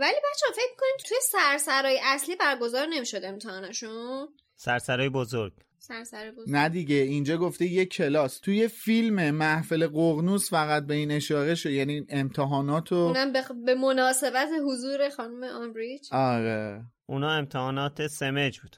ولی 0.00 0.18
بچه 0.24 0.46
فکر 0.52 0.74
کنید 0.78 1.00
توی 1.08 1.16
سرسرای 1.22 2.00
اصلی 2.04 2.36
برگزار 2.36 2.86
نمی‌شد 2.86 3.20
امتحانشون؟ 3.24 4.28
سرسرای 4.56 5.08
بزرگ. 5.08 5.52
سرسر 5.78 6.32
نه 6.46 6.68
دیگه 6.68 6.96
اینجا 6.96 7.36
گفته 7.36 7.66
یه 7.66 7.84
کلاس. 7.84 8.38
توی 8.38 8.68
فیلم 8.68 9.30
محفل 9.30 9.86
قغنوس 9.86 10.50
فقط 10.50 10.86
به 10.86 10.94
این 10.94 11.10
اشاره 11.10 11.54
شد 11.54 11.70
یعنی 11.70 12.06
امتحانات 12.08 12.92
و 12.92 12.94
اونم 12.94 13.32
به, 13.32 13.42
به 13.66 13.74
مناسبت 13.74 14.48
حضور 14.66 15.08
خانم 15.08 15.44
آمبریج. 15.44 16.08
آره. 16.12 16.84
اونا 17.06 17.30
امتحانات 17.30 18.06
سمج 18.06 18.60
بود. 18.60 18.76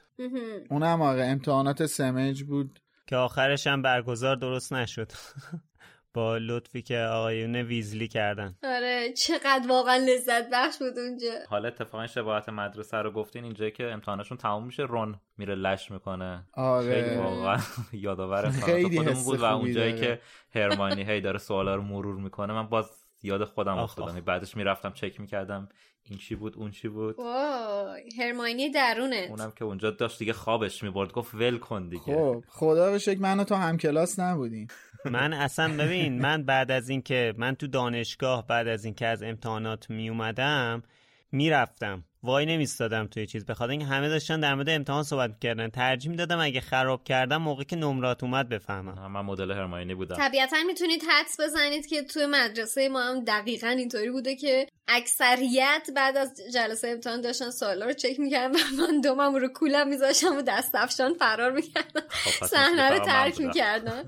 اونم 0.69 1.01
آره 1.01 1.25
امتحانات 1.25 1.85
سمج 1.85 2.43
بود. 2.43 2.79
که 3.07 3.15
آخرش 3.15 3.67
هم 3.67 3.81
برگزار 3.81 4.35
درست 4.35 4.73
نشد. 4.73 5.11
با 6.13 6.37
لطفی 6.37 6.81
که 6.81 6.97
آقایون 6.97 7.55
ویزلی 7.55 8.07
کردن. 8.07 8.55
آره 8.63 9.13
چقدر 9.13 9.65
واقعا 9.69 9.95
لذت 9.97 10.49
بخش 10.53 10.77
بود 10.79 10.99
اونجا. 10.99 11.27
حالا 11.49 11.67
اتفاقا 11.67 12.07
شباهت 12.07 12.49
مدرسه 12.49 12.97
رو 12.97 13.11
گفتین 13.11 13.43
اینجایی 13.43 13.71
که 13.71 13.91
امتحانشون 13.91 14.37
تموم 14.37 14.65
میشه 14.65 14.83
رون 14.83 15.19
میره 15.37 15.55
لش 15.55 15.91
می‌کنه. 15.91 16.45
آره. 16.53 16.93
خیلی 17.03 17.15
واقعا 17.17 17.57
یادآور 17.93 18.49
خیلی 18.65 18.97
خودمون 18.97 19.23
بود 19.23 19.39
و 19.39 19.45
اونجایی. 19.45 19.95
که 19.95 20.19
هرمانی 20.55 21.03
هی 21.03 21.21
داره 21.21 21.37
سوالا 21.37 21.75
رو 21.75 21.81
مرور 21.81 22.15
می‌کنه 22.15 22.53
من 22.53 22.67
باز 22.67 23.05
یاد 23.23 23.43
خودم 23.43 23.77
افتادم. 23.77 24.19
بعدش 24.19 24.57
می‌رفتم 24.57 24.91
چک 24.93 25.19
می‌کردم. 25.19 25.69
این 26.11 26.19
چی 26.19 26.35
بود 26.35 26.55
اون 26.57 26.71
چی 26.71 26.87
بود؟ 26.87 27.15
وای 27.19 28.03
هرماینی 28.19 28.69
درونه 28.69 29.27
اونم 29.29 29.53
که 29.55 29.65
اونجا 29.65 29.91
داشت 29.91 30.19
دیگه 30.19 30.33
خوابش 30.33 30.83
می‌برد 30.83 31.11
گفت 31.11 31.33
ول 31.33 31.57
کن 31.57 31.89
دیگه. 31.89 32.03
خب 32.03 32.43
خدا 32.47 32.91
رو 32.91 32.99
شکر 32.99 33.19
من 33.19 33.39
و 33.39 33.43
تو 33.43 33.55
هم 33.55 33.77
کلاس 33.77 34.19
نبودیم. 34.19 34.67
من 35.05 35.33
اصلا 35.33 35.77
ببین 35.77 36.21
من 36.21 36.43
بعد 36.43 36.71
از 36.71 36.89
اینکه 36.89 37.33
من 37.37 37.55
تو 37.55 37.67
دانشگاه 37.67 38.47
بعد 38.47 38.67
از 38.67 38.85
اینکه 38.85 39.07
از 39.07 39.23
امتحانات 39.23 39.89
می 39.89 40.09
اومدم 40.09 40.83
می‌رفتم. 41.31 42.03
وای 42.23 42.45
نمیستادم 42.45 43.07
توی 43.07 43.25
چیز. 43.25 43.45
بخاطر 43.45 43.71
اینکه 43.71 43.85
همه 43.85 44.09
داشتن 44.09 44.39
در 44.39 44.55
مورد 44.55 44.69
امتحان 44.69 45.03
صحبت 45.03 45.29
می‌کردن. 45.29 45.69
ترجیح 45.69 46.11
می‌دادم 46.11 46.39
اگه 46.39 46.61
خراب 46.61 47.03
کردم 47.03 47.37
موقعی 47.37 47.65
که 47.65 47.75
نمرات 47.75 48.23
اومد 48.23 48.49
بفهمم. 48.49 49.11
من 49.11 49.21
مدل 49.21 49.51
هرماینی 49.51 49.95
بودم. 49.95 50.15
طبیعتا 50.15 50.57
می‌تونید 50.67 51.01
حدس 51.09 51.39
بزنید 51.39 51.85
که 51.85 52.03
توی 52.03 52.25
مدرسه 52.25 52.89
ما 52.89 53.01
هم 53.01 53.23
دقیقا 53.23 53.67
اینطوری 53.67 54.11
بوده 54.11 54.35
که 54.35 54.67
اکثریت 54.91 55.87
بعد 55.95 56.17
از 56.17 56.41
جلسه 56.53 56.87
امتحان 56.87 57.21
داشتن 57.21 57.49
سوالا 57.49 57.85
رو 57.85 57.93
چک 57.93 58.19
می‌کردن 58.19 58.55
و 58.55 58.57
من 58.77 59.01
دومم 59.01 59.35
رو 59.35 59.47
کولم 59.47 59.87
میذاشتم 59.87 60.37
و 60.37 60.41
دست 60.41 60.75
افشان 60.75 61.13
فرار 61.13 61.51
می‌کردم. 61.51 62.01
خب، 62.09 62.45
صحنه 62.45 62.89
رو 62.89 63.05
ترک 63.05 63.33
بودم. 63.33 63.47
می‌کردن 63.47 64.03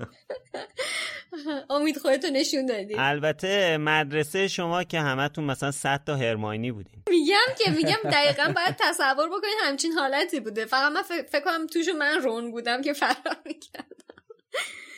امید 1.70 1.98
خودتو 1.98 2.26
نشون 2.32 2.66
دادی. 2.66 2.94
البته 2.98 3.76
مدرسه 3.76 4.48
شما 4.48 4.84
که 4.84 5.00
همتون 5.00 5.44
مثلا 5.44 5.70
100 5.70 6.00
تا 6.06 6.16
هرماینی 6.16 6.72
بودین. 6.72 7.02
میگم 7.10 7.54
که 7.58 7.70
میگم 7.70 8.10
دقیقا 8.12 8.52
باید 8.56 8.76
تصور 8.78 9.28
بکنید 9.28 9.54
همچین 9.62 9.92
حالتی 9.92 10.40
بوده. 10.40 10.64
فقط 10.64 10.92
من 10.92 11.02
فکر 11.02 11.26
فکر 11.26 11.44
کنم 11.44 11.66
توش 11.66 11.88
من 11.98 12.22
رون 12.22 12.50
بودم 12.50 12.82
که 12.82 12.92
فرار 12.92 13.36
می‌کردم. 13.46 13.86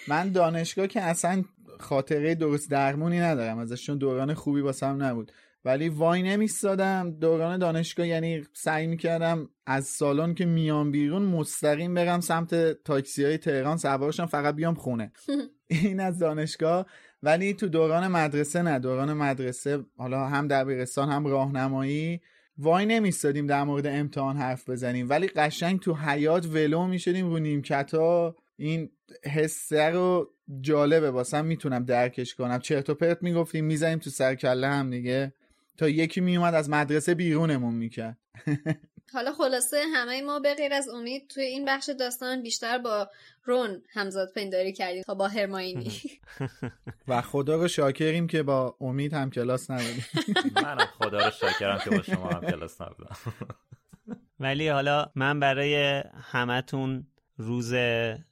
من 0.09 0.33
دانشگاه 0.33 0.87
که 0.87 1.00
اصلا 1.00 1.45
خاطره 1.81 2.35
درست 2.35 2.71
درمونی 2.71 3.19
ندارم 3.21 3.59
ازش 3.59 3.87
چون 3.87 3.99
دوران 3.99 4.35
خوبی 4.35 4.61
واسم 4.61 5.02
نبود. 5.02 5.33
ولی 5.66 5.88
وای 5.88 6.23
نمیستادم. 6.23 7.11
دوران 7.20 7.58
دانشگاه 7.58 8.06
یعنی 8.06 8.44
سعی 8.52 8.87
می‌کردم 8.87 9.49
از 9.66 9.85
سالن 9.87 10.35
که 10.35 10.44
میام 10.44 10.90
بیرون 10.90 11.23
مستقیم 11.23 11.94
برم 11.94 12.20
سمت 12.20 12.82
تاکسی 12.85 13.25
های 13.25 13.38
تهران 13.38 13.76
سوارشم 13.76 14.26
فقط 14.26 14.54
بیام 14.54 14.75
خونه. 14.75 15.12
این 15.68 16.00
از 16.00 16.18
دانشگاه. 16.18 16.87
ولی 17.23 17.54
تو 17.54 17.68
دوران 17.68 18.08
مدرسه 18.08 18.62
نه. 18.62 18.78
دوران 18.78 19.12
مدرسه 19.12 19.85
حالا 19.96 20.26
هم 20.26 20.49
دبیرستان 20.49 21.08
هم 21.11 21.26
راهنمایی. 21.26 22.20
وای 22.58 22.87
نمیستادیم 22.87 23.46
در 23.46 23.64
مورد 23.64 23.87
امتحان 23.87 24.37
حرف 24.37 24.70
بزنیم. 24.70 25.08
ولی 25.08 25.26
قشنگ 25.26 25.80
تو 25.80 25.94
حیات 25.94 26.46
ولو 26.46 26.87
می‌شدیم 26.87 27.26
رو 27.30 27.38
نیمکتا. 27.38 28.37
این 28.56 28.90
حسه 29.25 29.90
رو 29.90 30.30
جالبه. 30.61 31.11
واسم 31.11 31.44
می‌تونم 31.44 31.85
درکش 31.85 32.35
کنم. 32.35 32.58
چرت 32.58 32.90
و 32.90 32.94
پرت 32.94 33.23
می‌گفتیم 33.23 33.64
می‌زنیم 33.64 33.99
تو 33.99 34.11
سر 34.11 34.35
کله 34.35 34.68
هم 34.68 34.90
دیگه. 34.90 35.32
تا 35.76 35.88
یکی 35.88 36.21
میومد 36.21 36.54
از 36.54 36.71
مدرسه 36.71 37.14
بیرونمون 37.14 37.75
می‌کرد. 37.75 38.18
حالا 39.12 39.33
خلاصه 39.33 39.83
همه 39.95 40.23
ما 40.23 40.40
به 40.40 40.54
غیر 40.54 40.73
از 40.75 40.88
امید 40.88 41.28
توی 41.28 41.45
این 41.45 41.64
بخش 41.64 41.88
داستان 41.88 42.42
بیشتر 42.42 42.78
با 42.78 43.11
رون 43.45 43.83
همزاد 43.88 44.33
پنداری 44.33 44.73
کردیم 44.73 45.02
تا 45.02 45.14
با 45.14 45.28
هرماینی. 45.28 45.92
و 47.09 47.23
خدا 47.23 47.56
رو 47.56 47.68
شاکریم 47.68 48.26
که 48.26 48.42
با 48.42 48.76
امید 48.80 49.14
هم 49.14 49.30
کلاس 49.30 49.71
نبودیم. 49.71 50.04
منم 50.64 50.87
خدا 50.99 51.25
رو 51.25 51.30
شاکرم 51.30 51.78
که 51.78 51.90
با 51.90 52.02
شما 52.02 52.28
هم 52.28 52.40
کلاس 52.40 52.80
نبودم. 52.80 53.16
ولی 54.40 54.68
حالا 54.68 55.11
من 55.14 55.40
برای 55.40 56.02
همتون 56.14 57.06
روز 57.37 57.75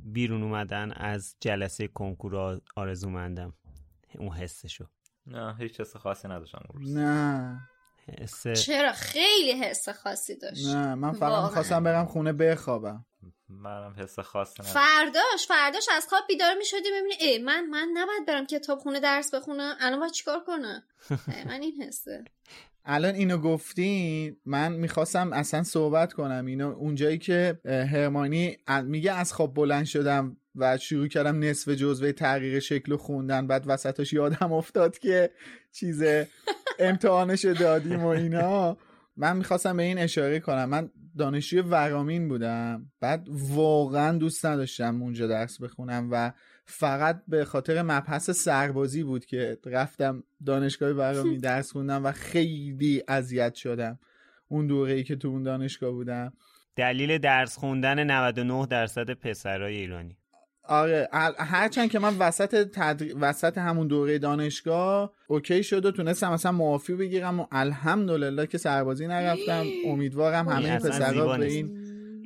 بیرون 0.00 0.42
اومدن 0.42 0.92
از 0.92 1.36
جلسه 1.40 1.88
کنکور 1.88 2.60
آرزومندم. 2.76 3.54
اون 4.18 4.32
حسشو. 4.36 4.86
نه 5.26 5.56
هیچ 5.58 5.80
حس 5.80 5.96
خاصی 5.96 6.28
نداشتم 6.28 6.62
روز. 6.74 6.96
نه. 6.96 7.60
حس 8.18 8.48
چرا؟ 8.48 8.92
خیلی 8.92 9.52
حس 9.52 9.88
خاصی 9.88 10.36
داشت. 10.36 10.66
نه 10.66 10.94
من 10.94 11.12
فقط 11.12 11.22
واقعا. 11.22 11.46
می‌خواستم 11.46 11.84
برم 11.84 12.06
خونه 12.06 12.32
بخوابم. 12.32 13.04
منم 13.48 13.94
حس 13.98 14.18
خاصی 14.18 14.62
نداشتم. 14.62 14.80
فرداش 14.80 15.46
فرداش 15.48 15.86
از 15.96 16.06
خواب 16.08 16.22
بیدار 16.28 16.54
می 16.58 16.64
شدی 16.64 16.88
ببینی 16.90 17.14
ای 17.20 17.38
من 17.38 17.66
من 17.66 17.88
نباید 17.94 18.26
برم 18.26 18.46
کتاب 18.46 18.78
خونه 18.78 19.00
درس 19.00 19.34
بخونم. 19.34 19.76
الان 19.80 20.00
باید 20.00 20.12
چیکار 20.12 20.44
کنم؟ 20.46 20.82
ای، 21.10 21.44
من 21.44 21.60
این 21.60 21.82
حسه. 21.82 22.24
الان 22.84 23.14
اینو 23.14 23.38
گفتی 23.38 24.36
من 24.44 24.72
می‌خواستم 24.72 25.32
اصلا 25.32 25.62
صحبت 25.62 26.12
کنم. 26.12 26.46
اینو 26.46 26.68
اونجایی 26.68 27.18
که 27.18 27.60
هرمانی 27.64 28.58
میگه 28.82 29.12
از 29.12 29.32
خواب 29.32 29.54
بلند 29.54 29.84
شدم 29.84 30.36
و 30.56 30.78
شروع 30.78 31.08
کردم 31.08 31.44
نصف 31.44 31.68
جزوه 31.68 32.12
تغییر 32.12 32.60
شکل 32.60 32.92
رو 32.92 32.98
خوندن. 32.98 33.46
بعد 33.46 33.64
وسطش 33.66 34.12
یادم 34.12 34.52
افتاد 34.52 34.98
که 34.98 35.30
چیز 35.72 36.02
امتحانش 36.78 37.44
دادیم 37.44 38.04
و 38.04 38.06
اینا. 38.06 38.76
من 39.16 39.36
می‌خواستم 39.36 39.76
به 39.76 39.82
این 39.82 39.98
اشاره 39.98 40.40
کنم. 40.40 40.64
من 40.64 40.90
دانشجوی 41.18 41.60
ورامین 41.60 42.28
بودم. 42.28 42.92
بعد 43.00 43.28
واقعا 43.30 44.18
دوست 44.18 44.46
نداشتم 44.46 45.02
اونجا 45.02 45.26
درس 45.26 45.60
بخونم 45.60 46.08
و 46.10 46.32
فقط 46.64 47.22
به 47.28 47.44
خاطر 47.44 47.82
مبحث 47.82 48.30
سربازی 48.30 49.02
بود 49.02 49.24
که 49.24 49.58
رفتم 49.66 50.24
دانشگاه 50.46 50.90
ورامین 50.90 51.40
درس 51.50 51.72
خوندم 51.72 52.04
و 52.04 52.12
خیلی 52.12 53.02
اذیت 53.08 53.54
شدم 53.54 53.98
اون 54.48 54.66
دوره 54.66 54.92
ای 54.92 55.04
که 55.04 55.16
تو 55.16 55.28
اون 55.28 55.42
دانشگاه 55.42 55.90
بودم. 55.90 56.32
دلیل 56.76 57.18
درس 57.18 57.56
خوندن 57.56 58.10
99 58.10 58.66
درصد 58.66 59.10
پسرای 59.10 59.76
ایرانی. 59.76 60.18
آره 60.66 61.08
هرچند 61.38 61.90
که 61.90 61.98
من 61.98 62.18
وسط 62.18 62.68
تدری... 62.72 63.12
وسط 63.12 63.58
همون 63.58 63.86
دوره 63.86 64.18
دانشگاه 64.18 65.12
اوکی 65.28 65.62
شد 65.62 65.86
و 65.86 65.90
تونستم 65.90 66.32
مثلا 66.32 66.52
معافی 66.52 66.94
بگیرم 66.94 67.40
و 67.40 67.46
الحمدلله 67.52 68.46
که 68.46 68.58
سربازی 68.58 69.06
نرفتم. 69.06 69.64
امیدوارم 69.86 70.48
همه 70.48 70.78
پسرها 70.78 71.36
به. 71.36 71.46
این 71.46 71.80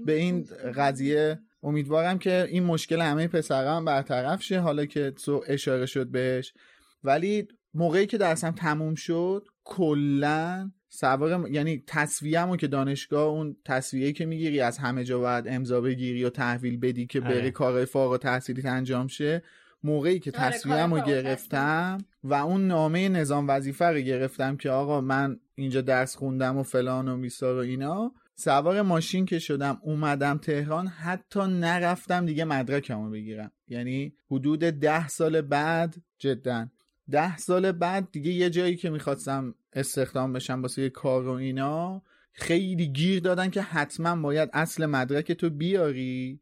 به 0.04 0.12
این 0.12 0.46
قضیه 0.76 1.38
امیدوارم 1.62 2.18
که 2.18 2.46
این 2.50 2.64
مشکل 2.64 3.00
همه 3.00 3.28
پسرها 3.28 3.76
هم 3.76 3.84
برطرف 3.84 4.42
شه 4.42 4.60
حالا 4.60 4.86
که 4.86 5.10
تو 5.10 5.44
اشاره 5.46 5.86
شد 5.86 6.06
بهش. 6.06 6.52
ولی 7.04 7.48
موقعی 7.74 8.06
که 8.06 8.18
درسم 8.18 8.50
تموم 8.50 8.94
شد 8.94 9.46
کلا 9.64 10.70
سوار 10.88 11.50
یعنی 11.50 11.82
تصویه‌مو 11.86 12.56
که 12.56 12.66
دانشگاه 12.66 13.28
اون 13.28 13.56
تصویه 13.64 14.12
که 14.12 14.26
می‌گیری 14.26 14.60
از 14.60 14.78
همه 14.78 15.04
جا 15.04 15.18
باید 15.18 15.44
امضا 15.48 15.80
بگیری 15.80 16.24
و 16.24 16.30
تحویل 16.30 16.76
بدی 16.76 17.06
که 17.06 17.20
آره. 17.20 17.34
بری 17.34 17.50
کارهای 17.50 17.84
فارغ 17.84 18.10
التحصیلیت 18.10 18.66
انجام 18.66 19.06
شه 19.06 19.42
موقعی 19.84 20.18
که 20.18 20.32
آره، 20.38 20.58
کار 20.58 20.86
فارغ 20.86 21.06
گرفتم 21.06 21.98
و 22.24 22.34
اون 22.34 22.66
نامه 22.66 23.08
نظام 23.08 23.48
وظیفه 23.48 23.84
رو 23.84 23.98
گرفتم 23.98 24.56
که 24.56 24.70
آقا 24.70 25.00
من 25.00 25.40
اینجا 25.54 25.80
درس 25.80 26.16
خوندم 26.16 26.56
و 26.56 26.62
فلان 26.62 27.08
و 27.08 27.16
میسار 27.16 27.56
و 27.56 27.58
اینا 27.58 28.12
سوار 28.34 28.82
ماشین 28.82 29.26
که 29.26 29.38
شدم 29.38 29.78
اومدم 29.82 30.38
تهران 30.38 30.86
حتی 30.86 31.40
نرفتم 31.40 32.26
دیگه 32.26 32.44
مدرکمو 32.44 33.10
بگیرم 33.10 33.52
یعنی 33.68 34.12
حدود 34.30 34.60
ده 34.60 35.08
سال 35.08 35.40
بعد 35.40 35.96
جدا 36.18 36.66
ده 37.10 37.36
سال 37.36 37.72
بعد 37.72 38.08
دیگه 38.12 38.30
یه 38.30 38.50
جایی 38.50 38.76
که 38.76 38.90
می‌خواستم 38.90 39.54
استخدام 39.78 40.32
بشم 40.32 40.62
واسه 40.62 40.82
یه 40.82 40.90
کار 40.90 41.28
و 41.28 41.30
اینا 41.30 42.02
خیلی 42.32 42.86
گیر 42.86 43.20
دادن 43.20 43.50
که 43.50 43.62
حتما 43.62 44.22
باید 44.22 44.50
اصل 44.52 44.86
مدرک 44.86 45.32
تو 45.32 45.50
بیاری 45.50 46.40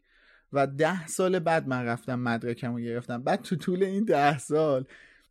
و 0.52 0.66
ده 0.66 1.06
سال 1.06 1.38
بعد 1.38 1.68
من 1.68 1.84
رفتم 1.84 2.20
مدرکم 2.20 2.72
رو 2.72 2.80
گرفتم. 2.80 3.22
بعد 3.22 3.42
تو 3.42 3.56
طول 3.56 3.82
این 3.82 4.04
ده 4.04 4.38
سال 4.38 4.84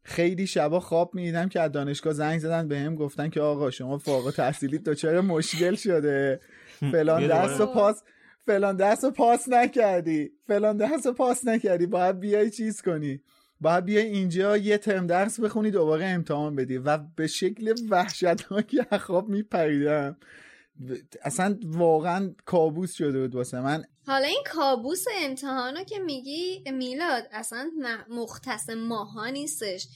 خیلی 0.03 0.47
شبا 0.47 0.79
خواب 0.79 1.15
می‌دیدم 1.15 1.49
که 1.49 1.61
از 1.61 1.71
دانشگاه 1.71 2.13
زنگ 2.13 2.39
زدن 2.39 2.67
به 2.67 2.79
هم 2.79 2.95
گفتن 2.95 3.29
که 3.29 3.41
آقا 3.41 3.71
شما 3.71 3.97
فوق 3.97 4.33
تحصیلی 4.37 4.77
دچار 4.77 5.21
مشکل 5.21 5.75
شده؟ 5.75 6.39
فلان 6.79 7.21
رو 7.21 7.27
دوباره. 7.27 7.65
پاس 7.65 8.03
فلان 8.45 8.75
درس 8.75 9.03
رو 9.03 9.11
پاس 9.11 9.49
نکردی. 9.49 10.31
فلان 10.47 10.77
درس 10.77 11.05
رو 11.05 11.13
پاس 11.13 11.47
نکردی. 11.47 11.85
باید 11.85 12.19
بیای 12.19 12.49
چیز 12.49 12.81
کنی. 12.81 13.21
باید 13.65 13.86
بیای 13.86 14.06
اینجا 14.06 14.58
یه 14.58 14.78
ترم 14.78 15.08
درس 15.08 15.39
بخونی 15.39 15.71
دوباره 15.71 16.06
امتحان 16.06 16.56
بدی. 16.56 16.78
و 16.78 16.97
به 16.97 17.28
شکل 17.28 17.73
وحشتناکی 17.89 18.82
از 18.91 18.99
خواب 18.99 19.30
میپریدم 19.30 20.17
اصلا 21.21 21.60
واقعا 21.63 22.34
کابوس 22.45 22.93
شده 22.93 23.21
بود 23.21 23.36
واسه 23.36 23.62
من. 23.62 23.84
حالا 24.08 24.25
این 24.25 24.43
کابوس 24.45 25.06
امتحانا 25.21 25.84
که 25.84 25.99
میگی 25.99 26.63
میلاد 26.71 27.23
اصلا 27.32 27.71
مختص 28.10 28.69
ماها 28.69 29.30
نیستش. 29.30 29.88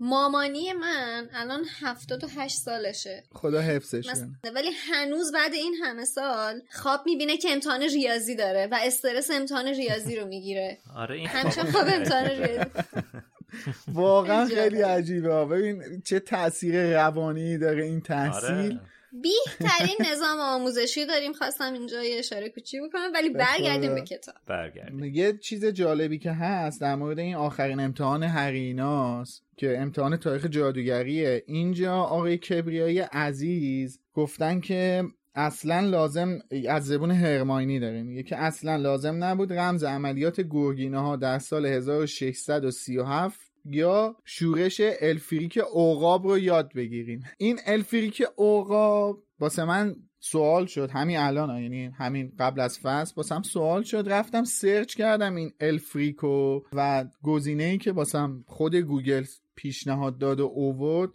مامانی 0.00 0.72
من 0.72 1.28
الان 1.32 1.64
هفتاد 1.80 2.24
و 2.24 2.28
هشت 2.36 2.56
سالشه. 2.56 3.22
خدا 3.32 3.60
حفظش 3.60 4.06
ولی 4.54 4.70
هنوز 4.70 5.32
بعد 5.32 5.54
این 5.54 5.74
همه 5.74 6.04
سال 6.04 6.62
خواب 6.70 7.00
می‌بینه 7.06 7.36
که 7.36 7.50
امتحان 7.50 7.82
ریاضی 7.82 8.34
داره 8.34 8.68
و 8.70 8.78
استرس 8.82 9.30
امتحان 9.30 9.66
ریاضی 9.66 10.16
رو 10.16 10.26
می‌گیره. 10.26 10.78
آره 10.96 11.16
این 11.16 11.26
همیشه 11.26 11.64
خواب 11.64 11.86
امتحان 11.88 12.24
ریاضی. 12.24 12.70
واقعا. 13.88 14.46
خیلی 14.46 14.82
عجیبه. 14.82 15.44
ببین 15.44 16.02
چه 16.04 16.20
تاثیر 16.20 16.94
روانی 16.94 17.58
داره 17.58 17.84
این 17.84 18.00
تحصیل. 18.00 18.48
آره. 18.48 18.80
بیهترین 19.12 19.96
نظام 20.12 20.40
آموزشی 20.40 21.06
داریم. 21.06 21.32
خواستم 21.32 21.72
اینجا 21.72 22.04
یه 22.04 22.18
اشاره 22.18 22.48
کوچی 22.48 22.80
بکنم 22.80 23.10
ولی 23.14 23.30
برگردیم 23.30 23.94
به 23.94 24.00
کتاب. 24.00 24.34
برگرد 24.46 25.04
یه 25.04 25.38
چیز 25.38 25.64
جالبی 25.64 26.18
که 26.18 26.32
هست 26.32 26.80
در 26.80 26.94
مورد 26.94 27.18
این 27.18 27.34
آخرین 27.34 27.80
امتحان 27.80 28.22
هریناست 28.22 29.44
که 29.56 29.78
امتحان 29.78 30.16
تاریخ 30.16 30.46
جادوگریه. 30.46 31.42
اینجا 31.46 31.96
آقای 31.96 32.38
کبریایی 32.38 32.98
عزیز 32.98 34.00
گفتن 34.14 34.60
که 34.60 35.04
اصلا 35.34 35.80
لازم 35.80 36.38
از 36.68 36.86
زبون 36.86 37.10
هرماینی 37.10 37.80
داره 37.80 38.02
میگه 38.02 38.22
که 38.22 38.36
اصلا 38.36 38.76
لازم 38.76 39.24
نبود 39.24 39.52
رمز 39.52 39.84
عملیات 39.84 40.40
گرگینه 40.40 40.98
ها 40.98 41.16
در 41.16 41.38
سال 41.38 41.66
1637 41.66 43.49
یا 43.64 44.16
شورش 44.24 44.80
الفریک 45.00 45.58
عقاب 45.72 46.26
رو 46.26 46.38
یاد 46.38 46.72
بگیریم 46.74 47.22
این 47.38 47.58
الفریک 47.66 48.22
عقاب 48.36 49.22
واسه 49.40 49.64
من 49.64 49.96
سوال 50.20 50.66
شد. 50.66 50.90
همین 50.90 51.16
الان 51.16 51.62
یعنی 51.62 51.84
همین 51.86 52.32
قبل 52.38 52.60
از 52.60 52.78
فصل 52.78 53.14
واسم 53.14 53.42
سوال 53.42 53.82
شد. 53.82 54.04
رفتم 54.06 54.44
سرچ 54.44 54.94
کردم 54.94 55.34
این 55.34 55.52
الفریک 55.60 56.46
و 56.46 56.60
و 56.72 57.04
گزینه 57.22 57.64
ای 57.64 57.78
که 57.78 57.92
واسم 57.92 58.44
خود 58.46 58.76
گوگل 58.76 59.24
پیشنهاد 59.54 60.18
داد 60.18 60.40
و 60.40 60.52
اوورد 60.54 61.10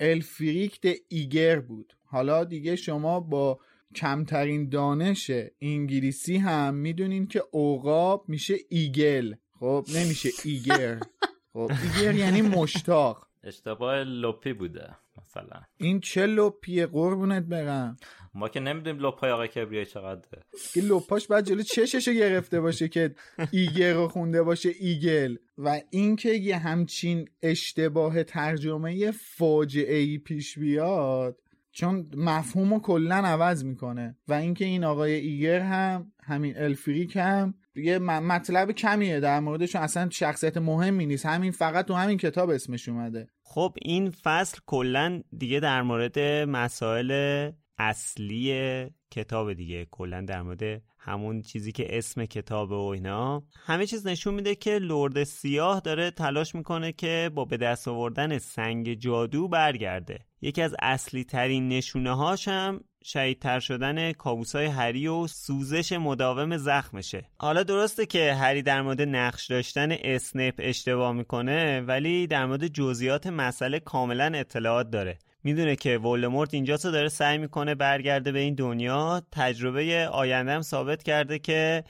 Elfric 0.00 0.64
the 0.64 0.96
Eager 1.08 1.60
بود. 1.60 1.96
حالا 2.04 2.44
دیگه 2.44 2.76
شما 2.76 3.20
با 3.20 3.60
کمترین 3.94 4.68
دانش 4.68 5.30
انگلیسی 5.60 6.36
هم 6.36 6.74
می‌دونین 6.74 7.26
که 7.26 7.42
عقاب 7.50 8.24
میشه 8.28 8.54
eagle. 8.68 9.34
خب 9.60 9.86
نمیشه 9.94 10.28
eager. 10.44 11.00
خب. 11.52 11.70
eager 11.82 12.14
یعنی 12.14 12.42
مشتاق. 12.42 13.26
اشتباه 13.44 13.94
لپی 13.94 14.52
بوده 14.52 14.96
مثلا. 15.18 15.60
این 15.76 16.00
چه 16.00 16.26
لپیه 16.26 16.86
قربونت 16.86 17.42
برم. 17.42 17.96
ما 18.34 18.48
که 18.48 18.60
نمی‌دونیم 18.60 19.06
لپای 19.06 19.30
آقای 19.30 19.48
کبریایی 19.48 19.86
چقدره. 19.86 20.42
این 20.74 20.84
لپاش 20.84 21.26
باید 21.26 21.44
جلو 21.44 21.62
چششو 21.62 22.12
گرفته 22.12 22.60
باشه 22.60 22.88
که 22.88 23.14
eager 23.52 23.94
رو 23.94 24.08
خونده 24.08 24.42
باشه 24.42 24.70
eagle. 24.80 25.36
و 25.58 25.80
اینکه 25.90 26.28
یه 26.28 26.58
همچین 26.58 27.28
اشتباه 27.42 28.22
ترجمه 28.22 29.10
فاجعه 29.10 29.96
ای 29.96 30.18
پیش 30.18 30.58
بیاد 30.58 31.40
چون 31.72 32.10
مفهوم 32.16 32.74
رو 32.74 32.80
کلا 32.80 33.16
عوض 33.16 33.64
می‌کنه. 33.64 34.16
و 34.28 34.32
اینکه 34.32 34.64
این 34.64 34.84
آقای 34.84 35.12
ایگر 35.12 35.60
هم 35.60 36.12
همین 36.22 36.56
الفریک 36.56 37.16
هم 37.16 37.54
یه 37.74 37.98
مطلب 37.98 38.72
کمیه 38.72 39.20
در 39.20 39.40
موردشون 39.40 39.82
اصلا 39.82 40.10
شخصیت 40.10 40.56
مهمی 40.56 41.06
نیست. 41.06 41.26
همین 41.26 41.52
فقط 41.52 41.86
تو 41.86 41.94
همین 41.94 42.18
کتاب 42.18 42.50
اسمش 42.50 42.88
اومده. 42.88 43.28
خب 43.42 43.74
این 43.82 44.10
فصل 44.10 44.58
کلا 44.66 45.22
دیگه 45.38 45.60
در 45.60 45.82
مورد 45.82 46.18
مسائل 46.48 47.50
اصلی 47.78 48.86
کتاب 49.10 49.52
دیگه 49.52 49.86
کلا 49.90 50.20
در 50.20 50.42
مورد 50.42 50.82
همون 50.98 51.42
چیزی 51.42 51.72
که 51.72 51.98
اسم 51.98 52.24
کتاب 52.24 52.70
و 52.70 52.86
اینا. 52.86 53.44
همه 53.56 53.86
چیز 53.86 54.06
نشون 54.06 54.34
میده 54.34 54.54
که 54.54 54.78
لرد 54.78 55.24
سیاه 55.24 55.80
داره 55.80 56.10
تلاش 56.10 56.54
می‌کنه 56.54 56.92
که 56.92 57.30
با 57.34 57.44
به 57.44 57.56
دست 57.56 57.88
آوردن 57.88 58.38
سنگ 58.38 58.94
جادو 58.94 59.48
برگرده. 59.48 60.18
یکی 60.40 60.62
از 60.62 60.74
اصلی 60.82 61.24
ترین 61.24 61.68
نشونه 61.68 62.16
هاش 62.16 62.48
هم 62.48 62.84
شهیدتر 63.04 63.60
شدن 63.60 64.12
کابوسای 64.12 64.66
هری 64.66 65.06
و 65.06 65.26
سوزش 65.26 65.92
مداوم 65.92 66.56
زخمشه. 66.56 67.24
حالا 67.38 67.62
درسته 67.62 68.06
که 68.06 68.34
هری 68.34 68.62
در 68.62 68.82
مورد 68.82 69.02
نقش 69.02 69.46
داشتن 69.46 69.92
اسنیپ 69.92 70.54
اشتباه 70.58 71.12
می‌کنه 71.12 71.80
ولی 71.80 72.26
در 72.26 72.46
مورد 72.46 72.66
جزئیات 72.66 73.26
مسئله 73.26 73.80
کاملا 73.80 74.32
اطلاعات 74.34 74.90
داره. 74.90 75.18
می‌دونه 75.44 75.76
که 75.76 75.98
ولدمورت 75.98 76.54
اینجا 76.54 76.76
تو 76.76 76.90
داره 76.90 77.08
سعی 77.08 77.38
می‌کنه 77.38 77.74
برگرده 77.74 78.32
به 78.32 78.38
این 78.38 78.54
دنیا. 78.54 79.22
تجربه 79.32 80.08
آیندهم 80.08 80.62
ثابت 80.62 81.02
کرده 81.02 81.38
که 81.38 81.84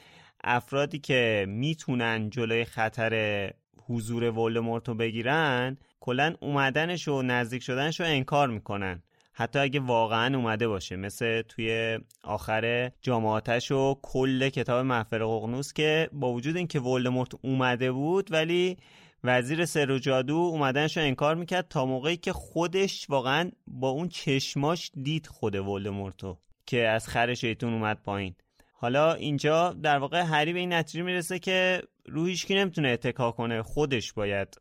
افرادی 0.44 0.98
که 0.98 1.46
می‌تونن 1.48 2.30
جلوی 2.30 2.64
خطر 2.64 3.52
حضور 3.86 4.30
ولدمورت 4.30 4.88
رو 4.88 4.94
بگیرن 4.94 5.76
کلا 6.00 6.34
اومدنش 6.40 7.08
و 7.08 7.22
نزدیک 7.22 7.62
شدنش 7.62 8.00
رو 8.00 8.06
انکار 8.06 8.48
می‌کنن. 8.48 9.02
حتی 9.32 9.58
اگه 9.58 9.80
واقعا 9.80 10.36
اومده 10.36 10.68
باشه. 10.68 10.96
مثل 10.96 11.42
توی 11.42 11.98
آخر 12.22 12.90
جامعاتش 13.02 13.70
و 13.70 13.98
کل 14.02 14.48
کتاب 14.48 14.86
محفر 14.86 15.18
ققنوس 15.18 15.72
که 15.72 16.08
با 16.12 16.32
وجود 16.32 16.56
اینکه 16.56 16.80
ولدمورت 16.80 17.32
اومده 17.42 17.92
بود 17.92 18.32
ولی 18.32 18.76
وزیر 19.24 19.64
سر 19.64 19.90
و 19.90 19.98
جادو 19.98 20.34
اومدنش 20.34 20.96
رو 20.96 21.02
انکار 21.02 21.34
می‌کرد 21.34 21.68
تا 21.68 21.86
موقعی 21.86 22.16
که 22.16 22.32
خودش 22.32 23.10
واقعا 23.10 23.50
با 23.66 23.88
اون 23.88 24.08
چشماش 24.08 24.90
دید 25.02 25.26
خود 25.26 25.54
ولدمورتو 25.54 26.38
که 26.66 26.88
از 26.88 27.08
خر 27.08 27.34
شیطون 27.34 27.72
اومد 27.72 28.02
پایین. 28.02 28.34
حالا 28.72 29.14
اینجا 29.14 29.72
در 29.72 29.98
واقع 29.98 30.20
هری 30.20 30.52
به 30.52 30.58
این 30.58 30.72
نتیجه 30.72 31.04
می‌رسه 31.04 31.38
که 31.38 31.82
روحیش 32.06 32.46
که 32.46 32.54
نمی‌تونه 32.54 32.88
اتکا 32.88 33.32
کنه. 33.32 33.62
خودش 33.62 34.12
باید 34.12 34.60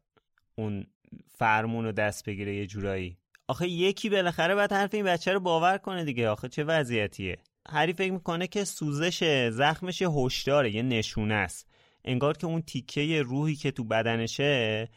اون 0.55 0.87
فرمون 1.27 1.85
رو 1.85 1.91
دست 1.91 2.25
بگیره 2.25 2.55
یه 2.55 2.65
جورایی. 2.65 3.17
آخه 3.49 3.67
یکی 3.67 4.09
بالاخره 4.09 4.55
باید 4.55 4.73
حرف 4.73 4.93
این 4.93 5.05
بچه 5.05 5.33
رو 5.33 5.39
باور 5.39 5.77
کنه 5.77 6.03
دیگه. 6.03 6.29
آخه 6.29 6.49
چه 6.49 6.63
وضعیتیه. 6.63 7.37
هری 7.69 7.93
فکر 7.93 8.11
می‌کنه 8.11 8.47
که 8.47 8.63
سوزش 8.63 9.49
زخمش 9.49 10.01
یه 10.01 10.09
هشداره 10.09 10.75
یه 10.75 10.81
نشونه 10.81 11.33
است. 11.33 11.67
انگار 12.05 12.37
که 12.37 12.47
اون 12.47 12.61
تیکه 12.61 13.21
روحی 13.21 13.55
که 13.55 13.71
تو 13.71 13.83
بدنشه 13.83 14.89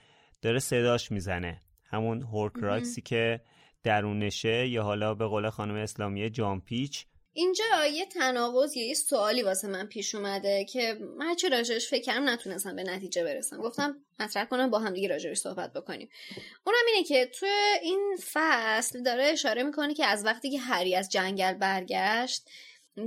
داره 0.43 0.59
صداش 0.59 1.13
می‌زنه. 1.13 1.61
همون 1.85 2.23
هورکراکسی 2.23 3.01
که 3.03 3.41
درونشه 3.83 4.69
یا 4.69 4.83
حالا 4.83 5.15
به 5.15 5.27
قول 5.27 5.51
خانم 5.51 5.75
اسلامی 5.75 6.31
جامپیچ 6.31 7.07
اینجا 7.35 7.87
یه 7.87 8.07
تناقض 8.07 8.77
یه 8.77 8.95
سوالی 8.95 9.43
واسه 9.43 9.69
من 9.69 9.87
پیش 9.87 10.15
اومده 10.15 10.65
که 10.65 10.99
من 11.17 11.35
چه 11.35 11.49
راجعش 11.49 11.89
فکرم 11.89 12.29
نتونستم 12.29 12.77
به 12.77 12.83
نتیجه 12.83 13.25
برسم. 13.25 13.57
گفتم 13.57 13.97
مطرح 14.21 14.45
کنم 14.45 14.71
با 14.71 14.79
هم 14.79 14.95
دیگه 14.95 15.09
راجعش 15.09 15.39
صحبت 15.39 15.73
بکنیم. 15.73 16.11
اونم 16.67 16.79
اینه 16.87 17.05
که 17.05 17.27
توی 17.27 17.49
این 17.83 18.17
فصل 18.33 19.03
داره 19.03 19.25
اشاره 19.25 19.63
می‌کنه 19.63 19.95
که 19.95 20.07
از 20.07 20.25
وقتی 20.25 20.51
که 20.51 20.59
هری 20.59 20.97
از 20.97 21.09
جنگل 21.09 21.53
برگشت 21.53 22.43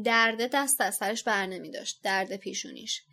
درد 0.04 0.50
دست 0.54 0.82
از 0.82 0.96
سرش 0.96 1.24
بر 1.24 1.46
نمی 1.46 1.72
داشت 1.72 2.00
درد 2.04 2.36
پیشونیش. 2.36 3.04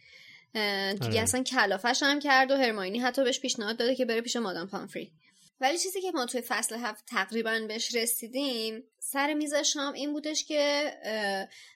دیگه 0.53 1.07
آره. 1.07 1.21
اصلا 1.21 1.43
کلافش 1.43 2.03
هم 2.03 2.21
کرد 2.21 2.51
و 2.51 2.57
هرماینی 2.57 2.99
حتی 2.99 3.25
بهش 3.25 3.41
پیشنهاد 3.41 3.77
داده 3.77 3.95
که 3.95 4.05
بره 4.05 4.21
پیش 4.21 4.37
مادام 4.37 4.69
پامفری. 4.69 5.13
ولی 5.61 5.79
چیزی 5.79 6.01
که 6.01 6.11
ما 6.11 6.27
توی 6.27 6.41
فصل 6.41 6.77
هفت 6.77 7.05
تقریبا 7.07 7.61
بهش 7.69 7.95
رسیدیم 7.95 8.85
سر 8.99 9.35
میز 9.35 9.55
شام 9.55 9.93
این 9.93 10.13
بودش 10.13 10.45
که 10.45 10.93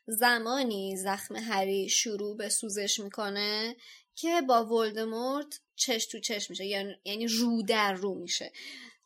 زمانی 0.07 0.97
زخم 0.97 1.37
هری 1.37 1.89
شروع 1.89 2.37
به 2.37 2.49
سوزش 2.49 3.01
می‌کنه 3.01 3.77
که 4.15 4.43
با 4.49 4.65
ولدمورت 4.65 5.61
چش 5.77 6.07
تو 6.07 6.21
چش 6.21 6.51
میشه 6.51 6.65
یعنی, 6.65 6.95
یعنی 7.05 7.27
رو 7.27 7.62
در 7.62 7.93
رو 7.93 8.15
میشه. 8.15 8.53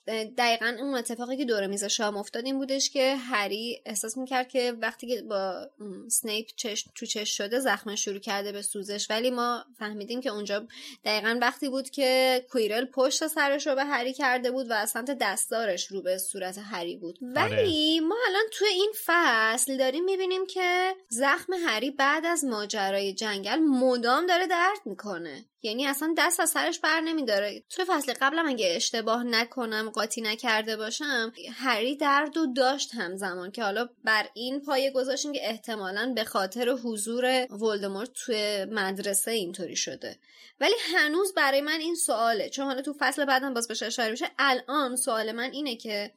دقیقا 0.07 0.77
اون 0.81 0.95
اتفاقی 0.95 1.37
که 1.37 1.45
دور 1.45 1.67
میز 1.67 1.85
شام 1.85 2.17
افتاد 2.17 2.45
این 2.45 2.59
بودش 2.59 2.91
که 2.91 3.17
هری 3.17 3.83
احساس 3.87 4.17
می‌کرد 4.17 4.49
که 4.49 4.73
وقتی 4.81 5.07
که 5.07 5.23
با 5.23 5.71
سنیپ 6.09 6.47
چش 6.57 6.85
تو 6.95 7.07
چش 7.07 7.37
شده 7.37 7.61
زخم 7.61 7.95
شروع 7.95 8.19
کرده 8.19 8.53
به 8.53 8.63
سوزش 8.63 9.11
ولی 9.11 9.31
ما 9.31 9.65
فهمیدیم 9.79 10.21
که 10.21 10.31
اونجا 10.31 10.67
دقیقا 11.05 11.39
وقتی 11.43 11.69
بود 11.69 11.91
که 11.91 12.45
کویرل 12.51 12.85
پشت 12.85 13.27
سرش 13.27 13.67
رو 13.67 13.75
به 13.75 13.85
هری 13.85 14.13
کرده 14.13 14.51
بود 14.51 14.71
و 14.71 14.73
از 14.73 14.91
سمت 14.91 15.19
دستارش 15.21 15.87
رو 15.87 16.03
به 16.03 16.19
صورت 16.19 16.59
هری 16.59 16.97
بود 16.97 17.19
آره. 17.23 17.57
ولی 17.57 18.01
ما 18.01 18.17
الان 18.29 18.45
تو 18.53 18.65
این 18.65 18.93
فصل 19.05 19.77
داریم 19.77 20.05
می‌بینیم 20.05 20.47
که 20.47 20.95
زخم 21.09 21.53
هری 21.53 21.91
بعد 21.91 22.27
از 22.27 22.45
ماجرای 22.45 23.13
جنگل 23.13 23.59
مدام 23.59 24.27
داره 24.27 24.47
درد 24.47 24.81
می‌کنه 24.85 25.45
یعنی 25.63 25.87
اصلا 25.87 26.15
دست 26.19 26.41
از 26.41 26.51
سرش 26.51 26.79
بر 26.79 27.01
نمیداره. 27.01 27.63
توی 27.69 27.85
فصل 27.85 28.13
قبلم 28.21 28.49
اگه 28.49 28.73
اشتباه 28.77 29.25
نکنم 29.25 29.91
قاطی 29.91 30.21
نکرده 30.21 30.77
باشم 30.77 31.33
هری 31.53 31.97
درد 31.97 32.37
و 32.37 32.47
داشت 32.47 32.95
همزمان 32.95 33.51
که 33.51 33.63
حالا 33.63 33.89
بر 34.05 34.29
این 34.35 34.61
پایه 34.61 34.91
گذاشتیم 34.91 35.33
که 35.33 35.49
احتمالا 35.49 36.13
به 36.15 36.25
خاطر 36.25 36.69
حضور 36.69 37.47
ولدمورت 37.51 38.11
توی 38.15 38.65
مدرسه 38.65 39.31
اینطوری 39.31 39.77
شده. 39.77 40.19
ولی 40.61 40.75
هنوز 40.95 41.35
برای 41.35 41.61
من 41.61 41.81
این 41.81 41.95
سواله. 41.95 42.49
چون 42.49 42.67
حالا 42.67 42.83
تو 42.83 42.95
فصل 42.99 43.25
بعدم 43.25 43.55
باز 43.55 43.69
بهش 43.69 43.83
اشاره 43.83 44.11
میشه 44.11 44.31
الان 44.39 44.97
سوال 44.97 45.33
من 45.33 45.51
اینه 45.53 45.77
که 45.77 46.13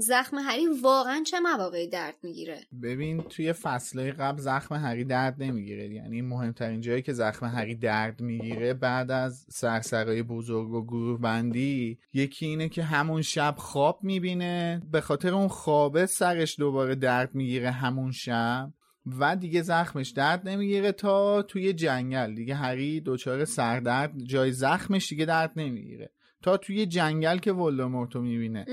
زخم 0.00 0.36
هری 0.38 0.66
واقعا 0.82 1.22
چه 1.26 1.40
مواقعی 1.40 1.88
درد 1.88 2.14
می‌گیره؟ 2.22 2.60
ببین 2.82 3.22
توی 3.22 3.52
فصلهای 3.52 4.12
قبل 4.12 4.40
زخم 4.40 4.74
هری 4.74 5.04
درد 5.04 5.42
نمی‌گیره. 5.42 5.94
یعنی 5.94 6.22
مهمترین 6.22 6.80
جایی 6.80 7.02
که 7.02 7.12
زخم 7.12 7.46
هری 7.46 7.74
درد 7.74 8.20
می‌گیره 8.20 8.74
بعد 8.74 9.10
از 9.10 9.46
سرسرای 9.50 10.22
بزرگ 10.22 10.70
و 10.70 10.84
گروه 10.84 11.20
بندی 11.20 11.98
یکی 12.12 12.46
اینه 12.46 12.68
که 12.68 12.82
همون 12.82 13.22
شب 13.22 13.54
خواب 13.58 13.98
می‌بینه. 14.02 14.82
به 14.92 15.00
خاطر 15.00 15.34
اون 15.34 15.48
خوابه 15.48 16.06
سرش 16.06 16.58
دوباره 16.58 16.94
درد 16.94 17.34
می‌گیره 17.34 17.70
همون 17.70 18.12
شب 18.12 18.72
و 19.18 19.36
دیگه 19.36 19.62
زخمش 19.62 20.10
درد 20.10 20.48
نمی‌گیره 20.48 20.92
تا 20.92 21.42
توی 21.42 21.72
جنگل. 21.72 22.34
دیگه 22.34 22.54
هری 22.54 23.00
دچار 23.00 23.44
سردرد 23.44 24.12
جای 24.24 24.52
زخمش 24.52 25.08
دیگه 25.08 25.24
درد 25.24 25.52
نمی‌گیره. 25.56 26.10
تا 26.42 26.56
توی 26.56 26.86
جنگل 26.86 27.38
که 27.38 27.52
ولدمورتو 27.52 28.20
می‌بینه. 28.20 28.66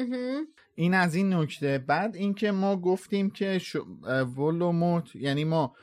این 0.76 0.94
از 0.94 1.16
این 1.16 1.34
نکته. 1.34 1.78
بعد 1.78 2.16
اینکه 2.16 2.52
ما 2.52 2.76
گفتیم 2.76 3.30
که. 3.30 3.62
ولوموت 4.38 5.16
یعنی 5.16 5.44
ما 5.44 5.76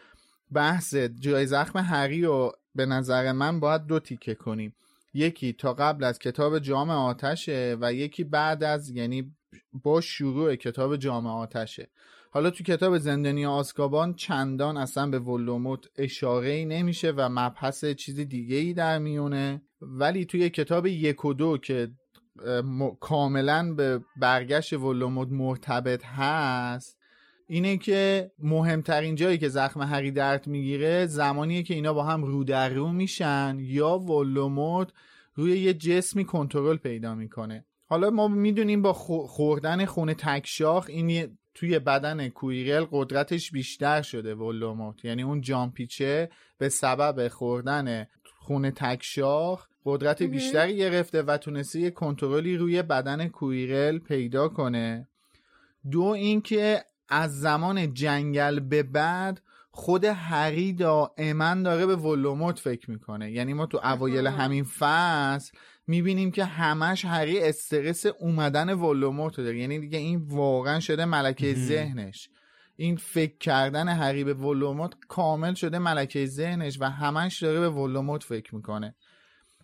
بحث 0.52 0.94
جای 0.94 1.46
زخم 1.46 1.78
هری 1.78 2.22
رو 2.22 2.52
به 2.74 2.87
نظر 2.87 3.33
من 3.33 3.61
باید 3.61 3.87
دو 3.87 4.00
تیکه 4.00 4.35
کنیم. 4.35 4.74
یکی 5.14 5.52
تا 5.52 5.74
قبل 5.74 6.05
از 6.05 6.18
کتاب 6.18 6.59
جام 6.59 6.90
آتشه 6.90 7.76
و 7.81 7.92
یکی 7.92 8.24
بعد 8.24 8.64
از 8.64 8.90
یعنی 8.90 9.35
با 9.72 10.00
شروع 10.00 10.57
کتاب 10.57 10.96
جام 10.96 11.26
آتشه. 11.26 11.90
حالا 12.31 12.50
تو 12.50 12.64
کتاب 12.64 12.98
زندانی 12.98 13.46
آسکابان 13.46 14.14
چندان 14.14 14.76
اصلا 14.76 15.07
به 15.11 15.18
ولوموت 15.18 15.87
اشاره 15.96 16.50
ای 16.50 16.64
نمیشه 16.64 17.11
و 17.11 17.28
مبحث 17.28 17.85
چیز 17.85 18.20
دیگه 18.20 18.57
ای 18.57 18.72
در 18.72 18.98
میونه. 18.98 19.62
ولی 19.81 20.24
توی 20.24 20.50
کتاب 20.50 20.87
یک 20.87 21.24
و 21.24 21.35
دو 21.35 21.59
که 21.59 21.90
م... 22.64 22.88
کاملا 23.01 23.75
به 23.75 24.01
برگشت 24.16 24.73
ولوموت 24.73 25.29
مرتبط 25.31 26.05
هست 26.05 26.99
اینه 27.47 27.77
که 27.77 28.31
مهمترین 28.38 29.14
جایی 29.14 29.38
که 29.38 29.49
زخم 29.49 29.81
هری 29.83 30.11
درد 30.11 30.47
می‌گیره 30.47 31.07
زمانیه 31.07 31.62
که 31.62 31.75
اینا 31.75 31.92
با 31.92 32.05
هم 32.05 32.25
رو 32.25 32.45
در 32.45 32.68
رو 32.68 32.92
میشن 32.92 33.57
یا 33.61 33.99
ولوموت 33.99 34.92
روی 35.35 35.59
یه 35.59 35.75
جسمی 35.75 36.25
کنترل 36.25 36.77
پیدا 36.77 37.14
می‌کنه. 37.14 37.64
حالا 37.87 38.11
ما 38.11 38.29
می‌دونیم 38.29 38.83
با 38.83 38.92
خوردن 38.92 39.85
خون 39.85 40.14
تکشاخ 40.14 40.87
این 40.88 41.38
توی 41.55 41.79
بدن 41.79 42.29
کویرل 42.29 42.87
قدرتش 42.90 43.51
بیشتر 43.51 44.03
شده 44.03 44.35
ولوموت 44.35 45.05
یعنی 45.05 45.23
اون 45.23 45.40
جامپیچه 45.40 46.29
به 46.59 46.68
سبب 46.68 47.29
خوردن 47.29 48.07
خون 48.40 48.71
تکشاخ 48.71 49.68
قدرت 49.85 50.23
بیشتری 50.23 50.77
گرفته 50.77 51.23
و 51.23 51.37
تونسته 51.37 51.81
یه 51.81 51.90
کنترلی 51.90 52.57
روی 52.57 52.83
بدن 52.83 53.29
کویرل 53.29 53.99
پیدا 53.99 54.49
کنه. 54.49 55.09
دو 55.90 56.03
اینکه 56.03 56.85
از 57.09 57.40
زمان 57.40 57.95
جنگل 57.95 58.61
به 58.61 58.83
بعد 58.83 59.40
خود 59.71 60.05
هری 60.05 60.73
دائما 60.73 61.55
داره 61.55 61.87
به 61.87 61.97
ولوموت 61.97 62.59
فکر 62.59 62.90
می‌کنه. 62.90 63.33
یعنی 63.33 63.55
ما 63.55 63.66
تو 63.66 63.81
اوایل 63.85 64.27
همین 64.27 64.64
فصل 64.64 65.57
می‌بینیم 65.87 66.31
که 66.31 66.45
همش 66.45 67.05
هری 67.05 67.40
استرس 67.40 68.07
اومدن 68.07 68.75
ولوموت 68.75 69.37
داره. 69.37 69.59
یعنی 69.59 69.81
دیگه 69.81 69.99
این 69.99 70.23
واقعا 70.29 70.81
شده 70.81 71.05
ملکه 71.05 71.55
ذهنش. 71.55 72.29
این 72.77 72.97
فکر 72.97 73.38
کردن 73.38 73.88
هری 73.88 74.25
به 74.25 74.35
ولوموت 74.35 74.95
کامل 75.09 75.55
شده 75.55 75.79
ملکه 75.79 76.27
ذهنش 76.27 76.81
و 76.81 76.90
همش 76.90 77.42
داره 77.42 77.61
به 77.61 77.68
ولوموت 77.68 78.23
فکر 78.23 78.55
می‌کنه. 78.55 78.95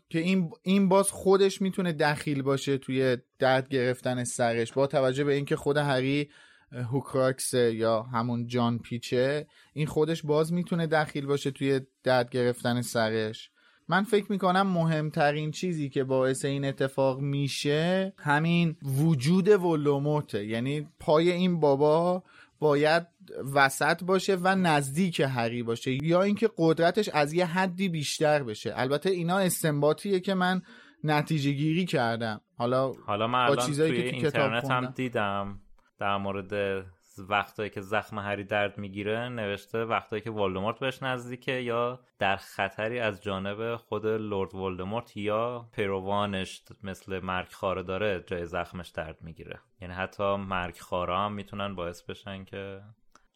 که 0.09 0.19
این 0.19 0.51
این 0.63 0.89
باز 0.89 1.11
خودش 1.11 1.63
می‌تونه 1.63 1.93
دخیل 1.93 2.43
باشه 2.43 2.79
توی 2.79 3.17
درد 3.39 3.69
گرفتن 3.69 4.25
سرش 4.25 4.73
با 4.73 4.87
توجه 4.87 5.25
به 5.25 5.35
اینکه 5.35 5.57
خود 5.57 5.77
هری 5.77 6.31
هوکراکس 6.73 7.55
یا 7.55 8.03
همون 8.03 8.47
جان 8.47 8.79
پیچه 8.79 9.47
این 9.73 9.87
خودش 9.87 10.23
باز 10.23 10.53
می‌تونه 10.53 10.87
دخیل 10.87 11.27
باشه 11.27 11.51
توی 11.51 11.81
درد 12.05 12.31
گرفتن 12.31 12.83
سرش. 12.83 13.51
من 13.89 14.05
فکر 14.05 14.33
می‌کنم 14.33 14.67
مهمترین 14.67 15.51
چیزی 15.51 15.89
که 15.89 16.05
باعث 16.05 16.45
این 16.45 16.65
اتفاق 16.65 17.21
میشه 17.21 18.13
همین 18.19 18.77
وجود 18.83 19.49
ولوموته 19.49 20.47
یعنی 20.47 20.89
پای 21.01 21.31
این 21.31 21.61
بابا 21.61 22.23
باید 22.59 23.07
وسط 23.55 24.05
باشه 24.05 24.37
و 24.43 24.55
نزدیک 24.55 25.21
هری 25.21 25.63
باشه 25.63 26.05
یا 26.05 26.23
اینکه 26.23 26.51
قدرتش 26.59 27.09
از 27.09 27.33
یه 27.33 27.47
حدی 27.47 27.89
بیشتر 27.89 28.43
بشه. 28.43 28.73
البته 28.77 29.11
اینا 29.11 29.39
استنباطیه 29.39 30.21
که 30.21 30.35
من 30.35 30.63
نتیجه 31.05 31.51
گیری 31.51 31.85
کردم. 31.85 32.41
حالا 32.57 32.93
حالا 33.07 33.27
من 33.27 33.39
الان 33.39 33.67
توی 33.67 34.03
که 34.03 34.11
تو 34.11 34.17
اینترنت 34.17 34.71
هم 34.71 34.87
دیدم 34.87 35.61
در 35.99 36.17
مورد 36.17 36.85
وقتایی 37.29 37.71
که 37.71 37.81
زخم 37.81 38.19
هری 38.19 38.45
درد 38.45 38.79
می‌گیره 38.79 39.29
نوشته 39.29 39.85
وقتایی 39.85 40.23
که 40.23 40.31
ولدمورت 40.31 40.79
بهش 40.79 41.03
نزدیکه 41.03 41.53
یا 41.53 42.01
در 42.19 42.37
خطری 42.37 43.01
از 43.01 43.23
جانب 43.23 43.77
خود 43.77 44.07
لورد 44.07 44.55
ولدمورت 44.55 45.17
یا 45.17 45.69
پیروانش 45.73 46.63
مثل 46.83 47.21
مرگ 47.21 47.53
خاره 47.53 47.83
داره 47.83 48.25
جای 48.27 48.47
زخمش 48.47 48.89
درد 48.89 49.23
می‌گیره. 49.23 49.61
یعنی 49.81 49.95
حتی 49.95 50.37
مرگ 50.37 50.79
خاره 50.79 51.17
هم 51.17 51.33
می‌تونن 51.33 51.75
باعث 51.75 52.03
بشن 52.03 52.45
که 52.45 52.81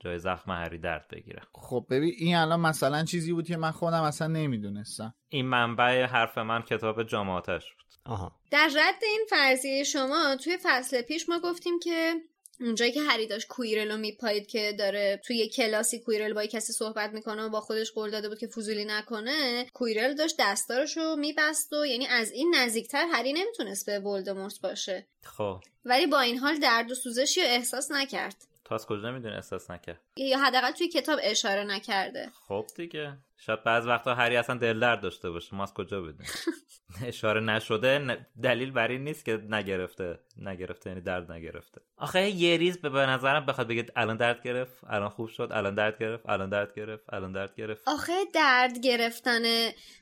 جای 0.04 0.18
زخم 0.18 0.50
هری 0.50 0.78
درد 0.78 1.08
بگیره. 1.08 1.42
خب 1.54 1.86
ببین 1.90 2.14
این 2.18 2.36
الان 2.36 2.60
مثلا 2.60 3.04
چیزی 3.04 3.32
بود 3.32 3.46
که 3.46 3.56
من 3.56 3.70
خودم 3.70 4.02
اصلا 4.02 4.26
نمی‌دونستم. 4.26 5.14
این 5.28 5.46
منبع 5.46 6.04
حرف 6.04 6.38
من 6.38 6.62
کتاب 6.62 7.02
جامعاتش 7.02 7.64
بود. 7.74 8.12
آها. 8.12 8.32
در 8.50 8.70
رد 8.76 9.02
این 9.02 9.26
فرضیه 9.30 9.84
شما 9.84 10.36
توی 10.36 10.58
فصل 10.62 11.02
پیش 11.02 11.28
ما 11.28 11.40
گفتیم 11.40 11.78
که 11.78 12.14
اونجایی 12.60 12.92
که 12.92 13.00
هری 13.00 13.26
داشت 13.26 13.48
کویرل 13.48 13.90
رو 13.90 13.96
میپایید 13.96 14.46
که 14.46 14.72
داره 14.78 15.20
توی 15.26 15.48
کلاسی 15.48 15.98
کویرل 15.98 16.32
با 16.32 16.46
کسی 16.46 16.72
صحبت 16.72 17.12
می‌کنه 17.12 17.42
و 17.42 17.48
با 17.48 17.60
خودش 17.60 17.92
قول 17.92 18.10
داده 18.10 18.28
بود 18.28 18.38
که 18.38 18.46
فضولی 18.46 18.84
نکنه 18.84 19.66
کویرل 19.74 20.14
داشت 20.14 20.36
دستارش 20.38 20.96
رو 20.96 21.16
میبست 21.16 21.72
و 21.72 21.86
یعنی 21.86 22.06
از 22.06 22.32
این 22.32 22.54
نزدیکتر 22.54 23.06
هری 23.12 23.32
نمی‌تونست 23.32 23.86
به 23.86 23.98
ولدمورت 23.98 24.60
باشه. 24.62 25.06
خب. 25.22 25.60
ولی 25.84 26.06
با 26.06 26.20
این 26.20 26.38
حال 26.38 26.58
درد 26.58 26.90
و 26.90 26.94
سوزشی 26.94 27.40
رو 27.40 27.46
احساس 27.46 27.90
نکرد. 27.90 28.36
از 28.72 28.86
کجا 28.86 29.10
نمی‌دونی 29.10 29.34
احساس 29.34 29.70
نکرد؟ 29.70 30.00
یا 30.16 30.38
حداقل 30.38 30.70
توی 30.70 30.88
کتاب 30.88 31.18
اشاره 31.22 31.64
نکرده. 31.64 32.30
خب 32.48 32.66
دیگه. 32.76 33.16
شاید 33.46 33.64
بعض 33.64 33.86
وقتا 33.86 34.14
هری 34.14 34.36
اصلا 34.36 34.56
دل 34.56 34.80
درد 34.80 35.00
داشته 35.00 35.30
باشه. 35.30 35.56
ما 35.56 35.62
از 35.62 35.74
کجا 35.74 36.02
بدونیم 36.02 36.30
اشاره 37.04 37.40
نشده 37.40 38.26
دلیل 38.42 38.70
بر 38.70 38.88
این 38.88 39.04
نیست 39.04 39.24
که 39.24 39.42
نگرفته 39.50 40.18
نگرفته 40.36 40.90
یعنی 40.90 41.02
درد 41.02 41.32
نگرفته. 41.32 41.80
آخه 41.96 42.30
یه 42.30 42.56
ریز 42.56 42.78
به 42.78 42.88
نظرم 42.88 43.46
بخواد 43.46 43.68
بگه 43.68 43.86
الان 43.96 44.16
درد 44.16 44.42
گرفت 44.42 44.84
الان 44.86 45.08
خوب 45.08 45.28
شد 45.28 45.48
الان 45.52 45.74
درد 45.74 45.98
گرفت 45.98 46.28
الان 46.28 46.48
درد 46.48 46.74
گرفت 46.74 47.14
الان 47.14 47.32
درد 47.32 47.54
گرفت. 47.56 47.80
آخه 47.86 48.12
درد 48.34 48.78
گرفتن 48.78 49.42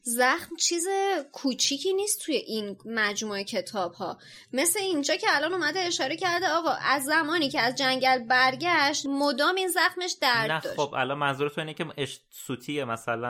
زخم 0.03 0.57
چیز 0.57 0.87
کوچیکی 1.33 1.93
نیست 1.93 2.23
توی 2.25 2.35
این 2.35 2.77
مجموعه 2.85 3.45
کتاب 3.45 3.93
ها 3.93 4.19
مثل 4.53 4.79
اینجا 4.79 5.17
که 5.17 5.27
الان 5.31 5.53
اومده 5.53 5.79
اشاره 5.79 6.17
کرده 6.17 6.49
آقا 6.49 6.71
از 6.71 7.05
زمانی 7.05 7.49
که 7.49 7.61
از 7.61 7.75
جنگل 7.75 8.19
برگشت 8.19 9.07
مدام 9.07 9.55
این 9.55 9.69
زخمش 9.69 10.17
درد 10.21 10.51
نه 10.51 10.61
داشت. 10.61 10.77
خب 10.77 10.95
الان 10.95 11.19
منظور 11.19 11.49
تو 11.49 11.61
اینه 11.61 11.75
که 11.75 11.87
سوتیه 12.31 12.85
مثلا 12.85 13.30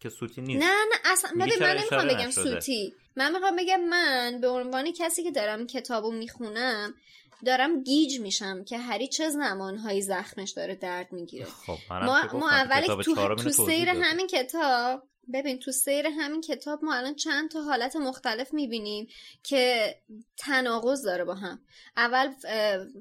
که 0.00 0.08
سوتی 0.08 0.40
نیست. 0.40 0.62
نه 0.62 0.70
نه 0.70 1.12
اصلا 1.12 1.30
ببین 1.30 1.58
من 1.60 1.76
نمی‌خوام 1.76 2.08
بگم 2.08 2.30
سوتی. 2.30 2.94
من 3.16 3.32
می‌خوام 3.32 3.56
بگم 3.56 3.80
من 3.80 4.38
به 4.40 4.48
عنوان 4.48 4.92
کسی 4.92 5.22
که 5.22 5.30
دارم 5.30 5.66
کتابو 5.66 6.12
می‌خونم 6.12 6.94
دارم 7.46 7.82
گیج 7.82 8.20
میشم 8.20 8.64
که 8.64 8.78
هری 8.78 9.08
چه 9.08 9.28
زمانهایی 9.30 10.02
زخمش 10.02 10.50
داره 10.50 10.74
درد 10.74 11.12
می‌گیره. 11.12 11.44
خب 11.44 11.78
ما, 11.90 12.22
ما 12.32 12.50
اول 12.50 13.02
تو, 13.02 13.34
تو 13.34 13.50
سیر 13.50 13.88
همین 13.88 14.26
کتاب 14.26 15.02
ببین 15.32 15.58
تو 15.58 15.72
سیر 15.72 16.06
همین 16.06 16.40
کتاب 16.40 16.84
ما 16.84 16.94
الان 16.94 17.14
چند 17.14 17.50
تا 17.50 17.62
حالت 17.62 17.96
مختلف 17.96 18.54
می‌بینیم 18.54 19.08
که 19.42 19.94
تناقض 20.36 21.04
داره 21.04 21.24
با 21.24 21.34
هم. 21.34 21.60
اول 21.96 22.32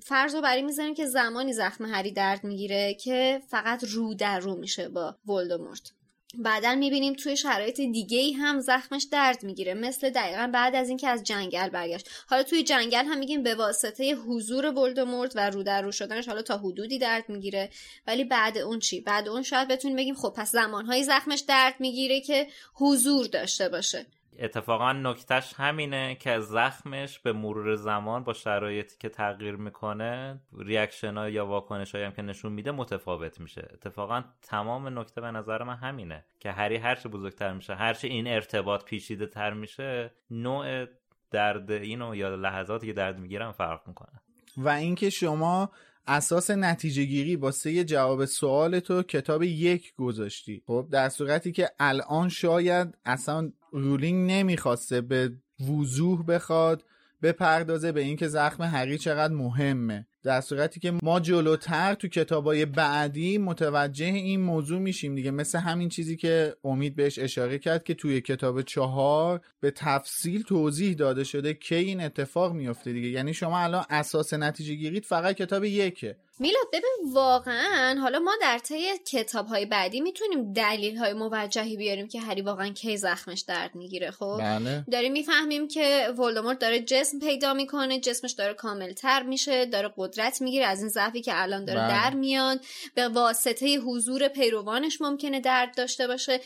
فرض 0.04 0.36
رو 0.36 0.42
برای 0.42 0.62
می‌زنیم 0.62 0.96
که 0.96 1.06
زمانی 1.06 1.54
زخم 1.54 1.86
هری 1.86 2.12
درد 2.12 2.44
می‌گیره 2.44 2.94
که 2.94 3.42
فقط 3.50 3.84
رو 3.84 4.14
در 4.14 4.40
رو 4.40 4.56
میشه 4.56 4.90
با 4.90 5.18
ولدمورت. 5.28 5.92
بعدا 6.40 6.76
می‌بینیم 6.76 7.14
توی 7.14 7.38
شرایط 7.38 7.82
دیگه 7.82 8.18
ای 8.18 8.32
هم 8.32 8.60
زخمش 8.60 9.08
درد 9.12 9.44
می‌گیره. 9.44 9.74
مثل 9.74 10.10
دقیقا 10.10 10.50
بعد 10.54 10.76
از 10.76 10.90
اینکه 10.90 11.08
از 11.10 11.24
جنگل 11.24 11.70
برگشت. 11.70 12.10
حالا 12.28 12.44
توی 12.44 12.64
جنگل 12.64 13.06
هم 13.06 13.18
میگیم 13.18 13.44
به 13.44 13.56
واسطه 13.56 14.16
حضور 14.16 14.66
ولدمورت 14.66 15.36
و 15.36 15.50
رو 15.50 15.64
در 15.64 15.82
رو 15.82 15.92
شدنش 15.92 16.28
حالا 16.28 16.42
تا 16.42 16.58
حدودی 16.58 16.98
درد 16.98 17.30
می‌گیره. 17.30 17.70
ولی 18.08 18.24
بعد 18.24 18.58
اون 18.58 18.80
چی؟ 18.80 19.02
بعد 19.02 19.28
اون 19.28 19.42
شاید 19.42 19.68
بتونیم 19.68 19.98
بگیم 19.98 20.16
خب 20.16 20.34
پس 20.38 20.52
زمانهایی 20.52 21.04
زخمش 21.04 21.40
درد 21.40 21.76
می‌گیره 21.80 22.22
که 22.22 22.48
حضور 22.74 23.26
داشته 23.28 23.70
باشه. 23.70 24.06
اتفاقا 24.40 24.94
نکتهش 24.94 25.54
همینه 25.58 26.16
که 26.16 26.40
زخمش 26.40 27.20
به 27.20 27.34
مرور 27.34 27.76
زمان 27.76 28.24
با 28.24 28.34
شرایطی 28.34 28.96
که 29.00 29.10
تغییر 29.10 29.56
می‌کنه 29.56 30.42
ریاکشن 30.58 31.18
ها 31.18 31.30
یا 31.30 31.46
واکنش 31.46 31.96
هم 31.96 32.12
که 32.12 32.22
نشون 32.22 32.52
میده 32.52 32.72
متفاوت 32.72 33.40
میشه. 33.40 33.68
اتفاقا 33.74 34.24
تمام 34.42 35.00
نکته 35.00 35.22
به 35.22 35.32
نظر 35.32 35.64
من 35.64 35.76
همینه 35.76 36.26
که 36.40 36.52
هری 36.52 36.76
هرچه 36.76 37.10
بزرگتر 37.10 37.54
میشه 37.54 37.76
هرچه 37.76 38.08
این 38.08 38.28
ارتباط 38.28 38.84
پیچیده 38.84 39.28
تر 39.28 39.54
میشه 39.54 40.12
نوع 40.32 40.86
درد 41.32 41.72
اینو 41.72 42.16
یا 42.16 42.36
لحظاتی 42.36 42.88
که 42.88 42.94
درد 42.94 43.20
می‌گیرن 43.20 43.52
فرق 43.52 43.88
می‌کنه. 43.88 44.22
و 44.58 44.70
اینکه 44.70 45.10
شما 45.10 45.72
اساس 46.08 46.52
نتیجه 46.52 47.04
گیری 47.04 47.38
با 47.38 47.52
سه 47.52 47.84
جواب 47.84 48.26
سوال 48.26 48.80
تو 48.80 49.04
کتاب 49.04 49.44
یک 49.44 49.96
گذاشتی. 49.96 50.64
خب 50.68 50.88
در 50.92 51.10
صورتی 51.10 51.52
که 51.52 51.70
الان 51.80 52.30
شاید 52.30 52.98
اصلا 53.06 53.52
رولینگ 53.80 54.32
نمی‌خواسته 54.32 55.02
به 55.02 55.32
وضوح 55.70 56.26
بخواد 56.26 56.84
بپردازه 57.22 57.92
به 57.92 58.02
اینکه 58.02 58.28
زخم 58.28 58.64
هری 58.64 58.98
چقدر 58.98 59.34
مهمه. 59.34 60.08
در 60.26 60.42
صورتی 60.42 60.80
که 60.80 60.94
ما 61.04 61.20
جلوتر 61.20 61.94
تو 61.94 62.08
کتابای 62.08 62.66
بعدی 62.66 63.38
متوجه 63.38 64.06
این 64.06 64.42
موضوع 64.42 64.80
میشیم 64.80 65.16
دیگه. 65.16 65.32
مثل 65.32 65.60
همین 65.60 65.90
چیزی 65.90 66.18
که 66.18 66.56
امید 66.64 66.96
بهش 66.96 67.20
اشاره 67.20 67.60
کرد 67.60 67.84
که 67.84 67.94
توی 67.94 68.22
کتاب 68.22 68.62
چهار 68.62 69.42
به 69.60 69.72
تفصیل 69.72 70.44
توضیح 70.44 70.94
داده 70.94 71.24
شده 71.24 71.54
که 71.54 71.76
این 71.76 72.02
اتفاق 72.02 72.54
میفته 72.54 72.94
دیگه. 72.94 73.08
یعنی 73.08 73.34
شما 73.34 73.60
الان 73.60 73.86
اساس 73.90 74.34
نتیجه 74.34 74.74
گیرید 74.74 75.06
فقط 75.06 75.36
کتاب 75.36 75.64
یکه. 75.64 76.16
میلاد 76.40 76.68
ببین 76.74 77.14
واقعا 77.14 78.00
حالا 78.02 78.20
ما 78.20 78.32
در 78.42 78.60
طی 78.60 78.84
کتاب 79.12 79.48
های 79.48 79.66
بعدی 79.66 80.02
می‌تونیم 80.02 80.54
دلیل 80.54 80.98
های 80.98 81.14
موجهی 81.14 81.78
بیاریم 81.78 82.08
که 82.08 82.20
هری 82.20 82.42
واقعا 82.42 82.70
کی 82.70 82.98
زخمش 82.98 83.42
درد 83.42 83.76
می‌گیره 83.76 84.12
خب؟ 84.12 84.38
بله. 84.40 84.86
داریم 84.92 85.12
می‌فهمیم 85.12 85.68
که 85.68 86.08
ولدمورت 86.20 86.60
داره 86.60 86.80
جسم 86.80 87.20
پیدا 87.20 87.54
می‌کنه 87.54 88.00
جسمش 88.00 88.32
داره 88.32 88.54
کاملتر 88.54 89.24
میشه 89.24 89.66
داره 89.66 89.90
قدرت 90.16 90.42
می‌گیره 90.42 90.66
از 90.66 90.80
این 90.80 90.90
ضعفی 90.90 91.22
که 91.22 91.42
الان 91.42 91.66
داره 91.66 91.80
بله. 91.80 91.90
در 91.90 92.14
میاد. 92.14 92.66
به 92.96 93.08
واسطه 93.08 93.78
حضور 93.78 94.28
پیروانش 94.28 95.02
ممکنه 95.02 95.40
درد 95.40 95.78
داشته 95.78 96.08
باشه. 96.08 96.42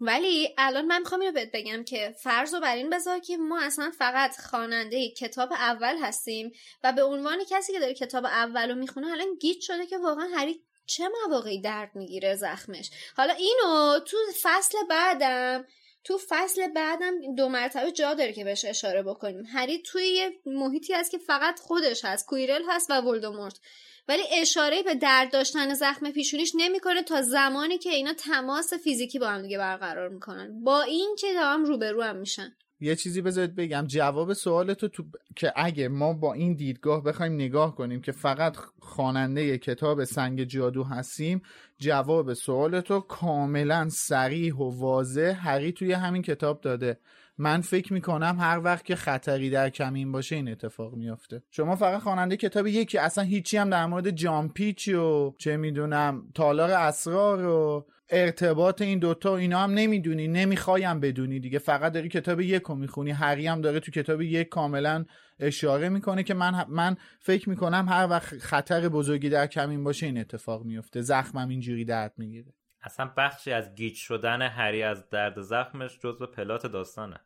ولی 0.00 0.54
الان 0.58 0.84
من 0.84 0.98
می‌خوام 0.98 1.20
اینو 1.20 1.32
بهت 1.32 1.50
بگم 1.52 1.84
که 1.84 2.14
فرض 2.22 2.54
رو 2.54 2.60
بر 2.60 2.76
این 2.76 2.90
بذار 2.90 3.18
که 3.18 3.36
ما 3.36 3.60
اصلا 3.62 3.92
فقط 3.98 4.40
خواننده 4.40 5.10
کتاب 5.10 5.52
اول 5.52 5.96
هستیم 6.02 6.52
و 6.84 6.92
به 6.92 7.02
عنوان 7.02 7.44
کسی 7.50 7.72
که 7.72 7.80
داره 7.80 7.94
کتاب 7.94 8.24
اول 8.24 8.70
رو 8.70 8.74
می‌خونه 8.74 9.12
الان 9.12 9.34
گیت 9.40 9.60
شده 9.60 9.86
که 9.86 9.98
واقعا 9.98 10.28
هری 10.36 10.60
چه 10.86 11.04
مواقعی 11.08 11.60
درد 11.60 11.90
می‌گیره 11.94 12.34
زخمش. 12.34 12.90
حالا 13.16 13.32
اینو 13.32 13.98
تو 14.06 14.16
فصل 14.42 14.78
بعدم 14.90 15.66
تو 16.04 16.18
فصل 16.28 16.68
بعدم 16.68 17.34
دو 17.34 17.48
مرتبه 17.48 17.92
جا 17.92 18.14
داره 18.14 18.32
که 18.32 18.44
بهش 18.44 18.64
اشاره 18.64 19.02
بکنیم. 19.02 19.44
هری 19.52 19.78
توی 19.78 20.06
یه 20.06 20.32
محیطی 20.46 20.92
هست 20.92 21.10
که 21.10 21.18
فقط 21.18 21.60
خودش 21.60 22.04
هست 22.04 22.26
کویرل 22.26 22.62
هست 22.68 22.90
و 22.90 23.00
ولدمورت. 23.00 23.60
ولی 24.08 24.22
اشاره 24.32 24.82
به 24.82 24.94
درد 24.94 25.32
داشتن 25.32 25.74
زخم 25.74 26.10
پیشونیش 26.10 26.52
نمی‌کنه 26.54 27.02
تا 27.02 27.22
زمانی 27.22 27.78
که 27.78 27.90
اینا 27.90 28.12
تماس 28.12 28.74
فیزیکی 28.74 29.18
با 29.18 29.28
هم 29.28 29.42
دیگه 29.42 29.58
برقرار 29.58 30.08
می‌کنن. 30.08 30.64
با 30.64 30.82
این 30.82 31.16
که 31.18 31.40
هم 31.40 31.64
روبرو 31.64 32.02
هم 32.02 32.16
میشن. 32.16 32.56
یه 32.84 32.96
چیزی 32.96 33.22
بذارید 33.22 33.54
بگم. 33.54 33.84
جواب 33.86 34.32
سوال 34.32 34.74
تو, 34.74 34.88
تو 34.88 35.04
که 35.36 35.52
اگه 35.56 35.88
ما 35.88 36.12
با 36.12 36.32
این 36.32 36.54
دیدگاه 36.54 37.02
بخوایم 37.02 37.34
نگاه 37.34 37.74
کنیم 37.74 38.00
که 38.00 38.12
فقط 38.12 38.56
خواننده 38.78 39.58
کتاب 39.58 40.04
سنگ 40.04 40.44
جادو 40.44 40.84
هستیم 40.84 41.42
جواب 41.78 42.34
سوال 42.34 42.80
تو 42.80 43.00
کاملا 43.00 43.88
سریح 43.88 44.54
و 44.54 44.80
واضح 44.80 45.36
هری 45.38 45.72
توی 45.72 45.92
همین 45.92 46.22
کتاب 46.22 46.60
داده. 46.60 46.98
من 47.38 47.60
فکر 47.60 47.92
می‌کنم 47.92 48.36
هر 48.40 48.60
وقت 48.64 48.84
که 48.84 48.96
خطری 48.96 49.50
در 49.50 49.70
کمین 49.70 50.12
باشه 50.12 50.36
این 50.36 50.48
اتفاق 50.48 50.94
میافته. 50.94 51.42
شما 51.50 51.76
فقط 51.76 52.00
خواننده 52.00 52.36
کتاب 52.36 52.66
یکی 52.66 52.98
اصلا 52.98 53.24
هیچی 53.24 53.56
هم 53.56 53.70
در 53.70 53.86
مورد 53.86 54.10
جامپیچ 54.10 54.88
و 54.88 55.34
چه 55.38 55.56
می‌دونم 55.56 56.22
تالار 56.34 56.70
اسرار 56.70 57.44
و 57.44 57.86
ارتباط 58.10 58.82
این 58.82 58.98
دوتا 58.98 59.36
اینا 59.36 59.58
هم 59.58 59.70
نمی‌دونی 59.70 60.28
نمی‌خوایم 60.28 61.00
بدونی 61.00 61.40
دیگه. 61.40 61.58
فقط 61.58 61.92
داری 61.92 62.08
کتاب 62.08 62.40
یک 62.40 62.62
رو 62.62 62.74
می‌خونی 62.74 63.10
هری 63.10 63.46
هم 63.46 63.60
داره 63.60 63.80
تو 63.80 63.90
کتاب 63.90 64.22
یک 64.22 64.48
کاملا 64.48 65.04
اشاره 65.38 65.88
می‌کنه 65.88 66.22
که 66.22 66.34
من 66.34 66.64
من 66.68 66.96
فکر 67.20 67.48
می‌کنم 67.48 67.86
هر 67.88 68.06
وقت 68.10 68.38
خطر 68.38 68.88
بزرگی 68.88 69.28
در 69.28 69.46
کمین 69.46 69.84
باشه 69.84 70.06
این 70.06 70.18
اتفاق 70.18 70.64
میفته 70.64 71.00
زخمم 71.00 71.48
اینجوری 71.48 71.84
درد 71.84 72.12
می‌گیره. 72.16 72.52
اصلا 72.82 73.10
بخشی 73.16 73.52
از 73.52 73.74
گیج 73.74 73.96
شدن 73.96 74.42
هری 74.42 74.82
از 74.82 75.10
درد 75.10 75.40
زخمش 75.40 75.98
جزو 75.98 76.26
پلات 76.26 76.66
داستانه. 76.66 77.20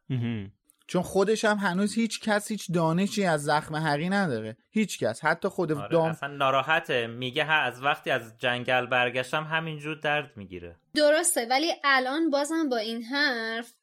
چون 0.89 1.03
خودش 1.03 1.45
هم 1.45 1.57
هنوز 1.57 1.95
هیچ 1.95 2.21
کس 2.21 2.51
هیچ 2.51 2.73
دانشی 2.73 3.25
از 3.25 3.45
زخم 3.45 3.75
هری 3.75 4.09
نداره. 4.09 4.57
هیچ 4.71 4.99
کس. 4.99 5.25
حتی 5.25 5.49
خود 5.49 5.73
آره 5.73 5.89
دام 5.89 6.11
اصلا 6.11 6.37
ناراحته. 6.37 7.07
میگه 7.07 7.51
از 7.53 7.83
وقتی 7.83 8.11
از 8.11 8.39
جنگل 8.39 8.87
برگشتم 8.87 9.45
همینجور 9.45 9.97
درد 9.97 10.37
می‌گیره. 10.37 10.77
درسته 10.95 11.47
ولی 11.51 11.73
الان 11.85 12.31
بازم 12.31 12.69
با 12.69 12.77
این 12.77 13.03
حرف 13.03 13.75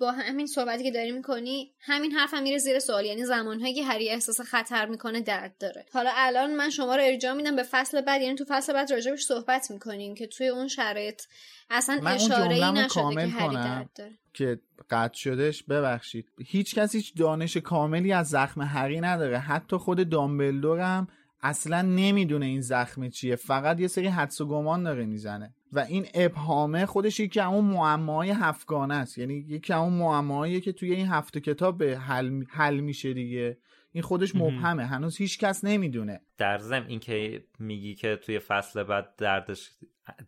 با 0.00 0.12
همین 0.12 0.46
صحبتی 0.46 0.84
که 0.84 0.90
داری 0.90 1.12
می‌کنی 1.12 1.72
همین 1.80 2.12
حرف 2.12 2.34
هم 2.34 2.42
میره 2.42 2.58
زیر 2.58 2.78
سوال. 2.78 3.04
یعنی 3.04 3.24
زمانهایی 3.24 3.74
که 3.74 3.84
هری 3.84 4.10
احساس 4.10 4.40
خطر 4.40 4.86
می‌کنه 4.86 5.20
درد 5.20 5.58
داره. 5.58 5.86
حالا 5.92 6.10
الان 6.14 6.54
من 6.54 6.70
شما 6.70 6.96
رو 6.96 7.02
ارجاع 7.04 7.34
میدم 7.34 7.56
به 7.56 7.62
فصل 7.62 8.00
بعد. 8.00 8.22
یعنی 8.22 8.34
تو 8.34 8.44
فصل 8.48 8.72
بعد 8.72 8.92
راجبش 8.92 9.22
صحبت 9.22 9.70
می‌کنیم 9.70 10.14
که 10.14 10.26
توی 10.26 10.48
اون 10.48 10.68
شرایط 10.68 11.22
اصلا 11.70 12.00
اشاره 12.06 12.54
ای 12.54 12.72
نشده 12.72 12.88
کامل 12.88 13.26
که 13.26 13.32
هری. 13.32 13.54
درد 13.54 13.90
داره. 13.94 14.12
که 14.34 14.60
قطع 14.90 15.14
شدش 15.14 15.62
ببخشید. 15.62 16.28
هیچ 16.46 16.74
کس 16.74 16.94
هیچ 16.94 17.14
دانش 17.16 17.56
کاملی 17.56 18.12
از 18.12 18.28
زخم 18.28 18.60
هری 18.60 19.00
نداره. 19.00 19.38
حتی 19.38 19.76
خود 19.76 20.08
دامبلدور 20.08 20.80
هم 20.80 21.08
اصلا 21.42 21.82
نمی‌دونه 21.82 22.46
این 22.46 22.60
زخم 22.60 23.08
چیه. 23.08 23.36
فقط 23.36 23.80
یه 23.80 23.88
سری 23.88 24.06
حدس 24.06 24.40
و 24.40 24.46
گمان 24.46 24.82
داره 24.82 25.04
می‌زنه. 25.04 25.54
و 25.74 25.78
این 25.78 26.06
ابهامه 26.14 26.86
خودش 26.86 27.20
یکی 27.20 27.40
اون 27.40 27.64
معماهای 27.64 28.30
هفتگانه 28.30 28.94
است. 28.94 29.18
یعنی 29.18 29.34
یکی 29.34 29.72
اون 29.72 29.92
معماهاییه 29.92 30.60
که 30.60 30.72
توی 30.72 30.94
این 30.94 31.08
هفت 31.08 31.38
کتاب 31.38 31.82
حل, 31.82 32.44
حل 32.48 32.80
میشه 32.80 33.14
دیگه. 33.14 33.58
این 33.92 34.02
خودش 34.02 34.36
مبهمه. 34.36 34.86
هنوز 34.86 35.16
هیچ 35.16 35.38
کس 35.38 35.64
نمی‌دونه. 35.64 36.20
در 36.38 36.58
ضمن 36.58 36.86
اینکه 36.86 37.44
میگی 37.58 37.94
که 37.94 38.16
توی 38.16 38.38
فصل 38.38 38.82
بعد 38.82 39.16
دردش 39.16 39.70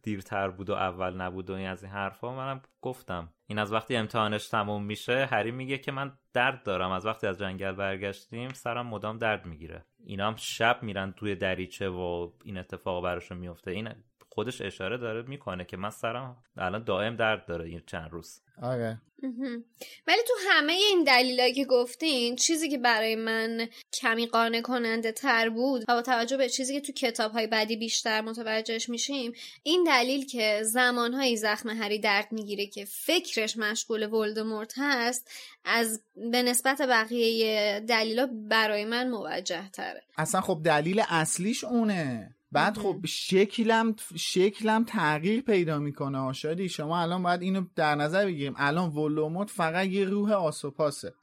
دیرتر 0.03 0.49
بود 0.49 0.71
و 0.71 0.73
اول 0.73 1.15
نبود 1.15 1.51
و 1.51 1.53
این 1.53 1.69
از 1.69 1.83
این 1.83 1.93
حرفا 1.93 2.37
منم 2.37 2.63
گفتم. 2.81 3.33
این 3.47 3.59
از 3.59 3.73
وقتی 3.73 3.97
امتحانش 3.97 4.49
تموم 4.49 4.85
میشه 4.85 5.29
هری 5.31 5.51
میگه 5.51 5.79
که 5.79 5.93
من 5.93 6.13
درد 6.33 6.63
دارم. 6.63 6.91
از 6.91 7.07
وقتی 7.07 7.27
از 7.27 7.39
جنگل 7.39 7.73
برگشتیم 7.73 8.49
سرم 8.49 8.87
مدام 8.87 9.19
درد 9.19 9.47
می‌گیره. 9.47 9.85
اینا 10.05 10.27
هم 10.27 10.35
شب 10.37 10.83
میرن 10.83 11.13
توی 11.13 11.35
دریچه 11.35 11.89
و 11.89 12.31
این 12.45 12.59
اتفاق 12.59 13.05
براشون 13.05 13.39
میفته. 13.39 13.71
این 13.71 13.89
خودش 14.37 14.61
اشاره 14.61 14.99
داره 14.99 15.23
می‌کنه 15.23 15.65
که 15.65 15.77
من 15.77 15.91
سرم 15.91 16.37
الان 16.57 16.85
دائم 16.85 17.17
درد 17.17 17.47
داره 17.47 17.69
این 17.69 17.83
چند 17.87 18.11
روز. 18.11 18.41
آره. 18.63 19.01
ولی 20.07 20.23
تو 20.29 20.35
همه 20.51 20.73
این 20.73 21.05
دلایلی 21.05 21.55
که 21.55 21.65
گفتین 21.65 22.37
چیزی 22.37 22.69
که 22.69 22.79
برای 22.79 23.17
من 23.17 23.69
کمی 23.93 24.27
قانع 24.27 24.61
کننده 24.61 25.13
تر 25.13 25.49
بود 25.49 25.85
و 25.89 25.95
با 25.95 26.03
توجه 26.03 26.37
به 26.37 26.49
چیزی 26.49 26.75
که 26.75 26.81
تو 26.81 26.93
کتاب 26.93 27.33
های 27.33 27.47
بعدی 27.47 27.77
بیشتر 27.77 28.21
متوجهش 28.21 28.89
میشیم 28.89 29.33
این 29.63 29.85
دلیل 29.85 30.27
که 30.27 30.61
زمانهایی 30.63 31.37
زخم 31.37 31.69
هری 31.69 31.99
درد 31.99 32.33
می‌گیره 32.33 32.67
که 32.67 32.85
فکرش 32.85 33.57
مشغول 33.57 34.13
ولدمورت 34.13 34.75
هست 34.77 35.31
از 35.65 36.03
به 36.17 36.43
نسبت 36.43 36.83
بقیه 36.83 37.81
دلیلا 37.81 38.29
برای 38.49 38.85
من 38.85 39.09
موجه 39.09 39.71
تره 39.71 40.03
اصلا 40.19 40.41
خب 40.41 40.61
دلیل 40.65 41.03
اصلیش 41.09 41.65
اونه. 41.65 42.36
بعد 42.57 42.79
خب 42.79 42.97
شکلم 43.07 43.95
شکلم 44.17 44.85
تغییر 44.85 45.41
پیدا 45.41 45.79
می‌کنه 45.79 46.19
آشادی. 46.19 46.69
شما 46.69 47.01
الان 47.01 47.23
باید 47.23 47.43
اینو 47.43 47.65
در 47.77 47.95
نظر 47.95 48.27
بگیریم. 48.27 48.55
الان 48.57 48.91
ولوموت 48.91 49.51
فقط 49.51 49.87
یه 49.87 50.05
روح 50.05 50.33
آسوپاسه. 50.33 51.15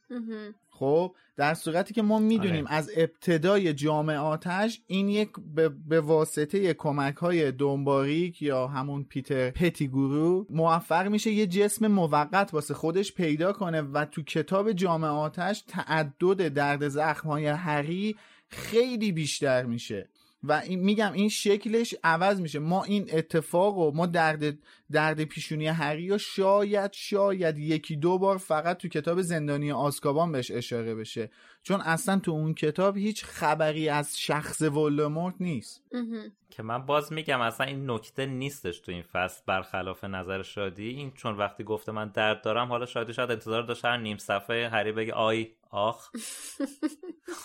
خب 0.70 1.14
در 1.36 1.54
صورتی 1.54 1.94
که 1.94 2.02
ما 2.02 2.18
می‌دونیم 2.18 2.66
آره. 2.66 2.74
از 2.74 2.90
ابتدای 2.96 3.72
جامعاتش 3.74 4.80
این 4.86 5.08
یک 5.08 5.28
به, 5.54 5.68
به 5.68 6.00
واسطه 6.00 6.74
کمک 6.74 7.16
های 7.16 7.52
دنباریک 7.52 8.42
یا 8.42 8.66
همون 8.66 9.04
پیتر 9.04 9.50
پتیگورو 9.50 10.46
موفق 10.50 11.06
میشه 11.08 11.30
یه 11.30 11.46
جسم 11.46 11.86
موقت 11.86 12.54
واسه 12.54 12.74
خودش 12.74 13.12
پیدا 13.12 13.52
کنه 13.52 13.82
و 13.82 14.04
تو 14.04 14.22
کتاب 14.22 14.72
جامعاتش 14.72 15.64
تعدد 15.68 16.48
درد 16.48 16.88
زخم 16.88 17.28
های 17.28 17.46
هری 17.46 18.16
خیلی 18.48 19.12
بیشتر 19.12 19.62
میشه. 19.62 20.08
و 20.46 20.52
این 20.52 20.80
میگم 20.80 21.12
این 21.12 21.28
شکلش 21.28 21.94
عوض 22.04 22.40
میشه. 22.40 22.58
ما 22.58 22.84
این 22.84 23.08
اتفاق 23.12 23.78
و 23.78 23.90
ما 23.94 24.06
درد 24.06 24.58
درد 24.92 25.24
پیشونی 25.24 25.66
هری 25.66 26.10
و 26.10 26.18
شاید 26.18 26.92
شاید 26.92 27.58
یکی 27.58 27.96
دو 27.96 28.18
بار 28.18 28.38
فقط 28.38 28.76
تو 28.76 28.88
کتاب 28.88 29.22
زندانی 29.22 29.72
آزکابان 29.72 30.32
بهش 30.32 30.50
اشاره 30.50 30.94
بشه. 30.94 31.30
چون 31.62 31.80
اصلا 31.80 32.18
تو 32.18 32.30
اون 32.30 32.54
کتاب 32.54 32.96
هیچ 32.96 33.24
خبری 33.24 33.88
از 33.88 34.20
شخص 34.20 34.62
ولدمورت 34.62 35.34
نیست. 35.40 35.82
که 36.50 36.62
من 36.62 36.86
باز 36.86 37.12
میگم 37.12 37.40
اصلا 37.40 37.66
این 37.66 37.90
نکته 37.90 38.26
نیستش 38.26 38.80
تو 38.80 38.92
این 38.92 39.02
فصل 39.02 39.42
برخلاف 39.46 40.04
نظر 40.04 40.42
شادی. 40.42 40.88
این 40.88 41.10
چون 41.10 41.36
وقتی 41.36 41.64
گفته 41.64 41.92
من 41.92 42.08
درد 42.08 42.42
دارم 42.42 42.68
حالا 42.68 42.86
شادی 42.86 43.12
شاید 43.12 43.30
انتظار 43.30 43.62
داشت 43.62 43.84
هر 43.84 43.96
نیم 43.96 44.16
صفحه 44.16 44.68
هری 44.68 44.92
بگه 44.92 45.12
آی 45.12 45.48
آخ. 45.74 46.10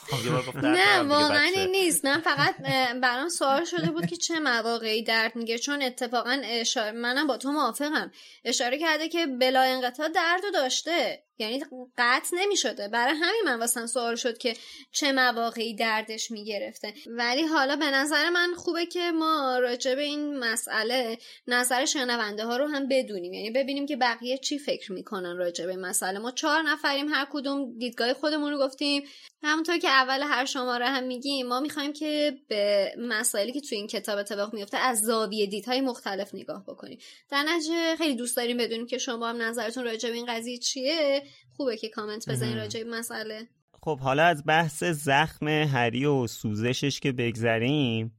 خب، 0.10 0.58
نه 0.58 1.00
واقعا. 1.00 1.42
این 1.56 1.72
نیست. 1.72 2.06
من 2.06 2.22
فقط 2.22 2.56
برام 3.02 3.30
سوال 3.30 3.66
شده 3.66 3.92
بود 3.92 4.06
که 4.06 4.16
چه 4.16 4.40
مواقعی 4.40 5.04
درد 5.04 5.36
میگه 5.36 5.58
چون 5.58 5.82
اتفاقا 5.82 6.42
اشاره 6.44 6.92
منم 6.92 7.28
با 7.28 7.38
تو 7.38 7.52
موافقم. 7.52 8.12
اشاره 8.46 8.80
کرده 8.80 9.10
که 9.10 9.26
بلا 9.26 9.62
انقطاع 9.62 10.08
درد 10.10 10.44
رو 10.44 10.52
داشته. 10.52 11.24
یعنی 11.40 11.64
قطع 11.98 12.38
نمی‌شده. 12.38 12.88
برای 12.88 13.14
همین 13.14 13.42
من 13.46 13.60
واسم 13.60 13.86
سوال 13.86 14.16
شد 14.16 14.38
که 14.38 14.54
چه 14.92 15.12
مواقعی 15.12 15.76
دردش 15.76 16.32
می‌گرفته. 16.32 16.94
ولی 17.08 17.44
حالا 17.44 17.76
به 17.76 17.92
نظر 17.92 18.30
من 18.30 18.54
خوبه 18.58 18.86
که 18.86 19.12
ما 19.12 19.60
راجع 19.60 19.96
به 19.96 20.04
این 20.04 20.40
مسئله 20.40 21.18
نظر 21.48 21.86
شنونده 21.86 22.46
ها 22.46 22.58
رو 22.58 22.68
هم 22.68 22.88
بدونیم. 22.88 23.34
یعنی 23.34 23.52
ببینیم 23.52 23.86
که 23.86 23.96
بقیه 23.96 24.38
چی 24.38 24.60
فکر 24.60 24.92
می‌کنن 24.92 25.38
راجع 25.38 25.66
به 25.66 25.72
این 25.72 25.82
مسئله. 25.82 26.20
ما 26.20 26.32
چهار 26.32 26.62
نفریم 26.62 27.10
هر 27.10 27.28
کدوم 27.32 27.78
دیدگاه 27.78 28.14
خودمون 28.14 28.52
رو 28.52 28.58
گفتیم. 28.58 29.04
همونطور 29.44 29.78
که 29.78 29.90
اول 29.90 30.24
هر 30.24 30.46
شماره 30.46 30.86
هم 30.86 31.04
میگیم 31.04 31.48
ما 31.48 31.60
می‌خوایم 31.60 31.94
که 31.94 32.38
به 32.48 32.94
مسائلی 32.98 33.52
که 33.52 33.62
توی 33.62 33.78
این 33.78 33.88
کتاب 33.88 34.20
اتفاق 34.20 34.54
میفته 34.54 34.78
از 34.78 35.00
زاویه 35.00 35.46
دیدهای 35.46 35.82
مختلف 35.82 36.36
نگاه 36.36 36.64
بکنیم. 36.68 37.00
در 37.32 37.44
نتیجه 37.44 37.96
خیلی 37.96 38.16
دوست 38.16 38.38
داریم 38.38 38.58
بدونیم 38.58 38.88
که 38.88 38.98
شما 38.98 39.30
هم 39.30 39.42
نظرتون 39.42 39.84
راجع 39.84 40.10
به 40.10 40.16
این 40.16 40.26
قضیه 40.26 40.58
چیه. 40.58 41.24
خوبه 41.50 41.78
که 41.78 41.90
کامنت 41.90 42.30
بزنید 42.30 42.58
راجع 42.58 42.84
به 42.84 42.90
مسئله. 42.90 43.48
خب 43.82 44.00
حالا 44.00 44.24
از 44.24 44.44
بحث 44.46 44.84
زخم 44.84 45.48
هری 45.48 46.06
و 46.06 46.28
سوزشش 46.28 47.00
که 47.00 47.12
بگذریم 47.12 48.16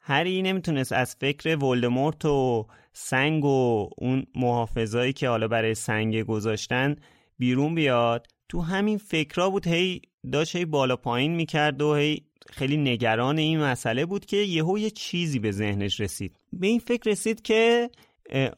هری 0.00 0.42
نمی‌تونست 0.42 0.92
از 0.92 1.16
فکر 1.20 1.64
ولدمورت 1.64 2.24
و 2.24 2.66
سنگ 2.92 3.44
و 3.44 3.90
اون 3.98 4.26
محافظایی 4.34 5.12
که 5.12 5.28
حالا 5.28 5.48
برای 5.48 5.74
سنگ 5.74 6.22
گذاشتن 6.22 6.96
بیرون 7.38 7.74
بیاد 7.74 8.26
تو 8.48 8.60
همین 8.60 8.98
فکرها 8.98 9.50
بود 9.50 9.66
هی 9.66 10.02
داشت 10.32 10.56
هی 10.56 10.64
بالا 10.64 10.96
پایین 10.96 11.34
می‌کرد 11.34 11.82
و 11.82 11.94
هی 11.94 12.26
خیلی 12.50 12.76
نگران 12.76 13.38
این 13.38 13.60
مسئله 13.60 14.06
بود 14.06 14.26
که 14.26 14.36
یهو 14.36 14.78
یه 14.78 14.90
چیزی 14.90 15.38
به 15.38 15.50
ذهنش 15.50 16.00
رسید. 16.00 16.36
به 16.52 16.66
این 16.66 16.78
فکر 16.78 17.10
رسید 17.10 17.42
که 17.42 17.90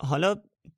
حالا 0.01 0.37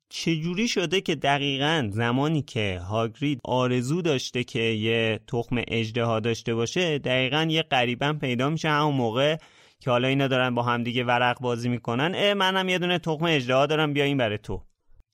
چجوری 0.09 0.67
شده 0.67 1.01
که 1.01 1.15
دقیقا 1.15 1.89
زمانی 1.91 2.41
که 2.41 2.79
هاگرید 2.89 3.39
آرزو 3.43 4.01
داشته 4.01 4.43
که 4.43 4.59
یه 4.59 5.19
تخم 5.27 5.61
اجده 5.67 6.19
داشته 6.19 6.55
باشه 6.55 6.99
دقیقا 6.99 7.47
یه 7.49 7.61
قریبا 7.61 8.13
پیدا 8.13 8.49
میشه 8.49 8.69
همون 8.69 8.95
موقع 8.95 9.37
که 9.79 9.91
حالا 9.91 10.07
اینا 10.07 10.27
دارن 10.27 10.55
با 10.55 10.63
همدیگه 10.63 11.03
ورق 11.03 11.41
بازی 11.41 11.69
می‌کنن. 11.69 12.11
اه 12.15 12.33
منم 12.33 12.69
یه 12.69 12.79
دونه 12.79 12.99
تخم 12.99 13.25
اجده 13.25 13.65
دارم 13.65 13.93
بیا 13.93 14.03
این 14.03 14.17
برای 14.17 14.37
تو. 14.37 14.63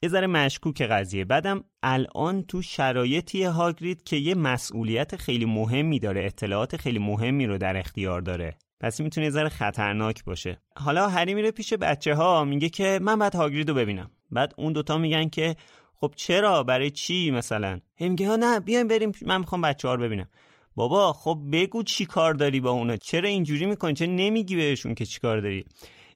یه 0.03 0.09
ذره 0.09 0.27
مشکوک 0.27 0.81
قضیه. 0.81 1.25
بعدم 1.25 1.63
الان 1.83 2.43
تو 2.43 2.61
شرایطی 2.61 3.43
هاگرید 3.43 4.03
که 4.03 4.15
یه 4.15 4.35
مسئولیت 4.35 5.15
خیلی 5.15 5.45
مهمی 5.45 5.99
داره 5.99 6.25
اطلاعات 6.25 6.77
خیلی 6.77 6.99
مهمی 6.99 7.45
رو 7.45 7.57
در 7.57 7.77
اختیار 7.77 8.21
داره. 8.21 8.57
پس 8.79 9.01
می‌تونه 9.01 9.25
یه 9.25 9.31
ذره 9.31 9.49
خطرناک 9.49 10.23
باشه. 10.23 10.61
حالا 10.77 11.07
هری 11.07 11.33
میره 11.33 11.51
پیش 11.51 11.73
بچه 11.73 12.15
ها 12.15 12.43
میگه 12.43 12.69
که 12.69 12.99
من 13.01 13.19
بعد 13.19 13.35
هاگرید 13.35 13.69
رو 13.69 13.75
ببینم. 13.75 14.11
بعد 14.31 14.53
اون 14.57 14.73
دوتا 14.73 14.97
میگن 14.97 15.29
که 15.29 15.55
خب 15.95 16.13
چرا؟ 16.15 16.63
برای 16.63 16.91
چی 16.91 17.31
مثلا؟ 17.31 17.79
میگه 17.99 18.27
ها 18.27 18.35
نه 18.35 18.59
بیایم 18.59 18.87
بریم. 18.87 19.11
من 19.21 19.37
می‌خوام 19.37 19.61
بچه 19.61 19.87
ها 19.87 19.95
رو 19.95 20.03
ببینم. 20.03 20.29
بابا 20.75 21.13
خب 21.13 21.39
بگو 21.51 21.83
چی 21.83 22.05
کار 22.05 22.33
داری 22.33 22.59
با 22.59 22.71
اونا؟ 22.71 22.97
چرا 22.97 23.29
اینجوری 23.29 23.65
می‌کنی؟ 23.65 23.93
چرا 23.93 24.07
نمیگی 24.11 24.55
بهشون 24.55 24.95
که 24.95 25.05
چی 25.05 25.19
کار 25.19 25.41
داری؟ 25.41 25.65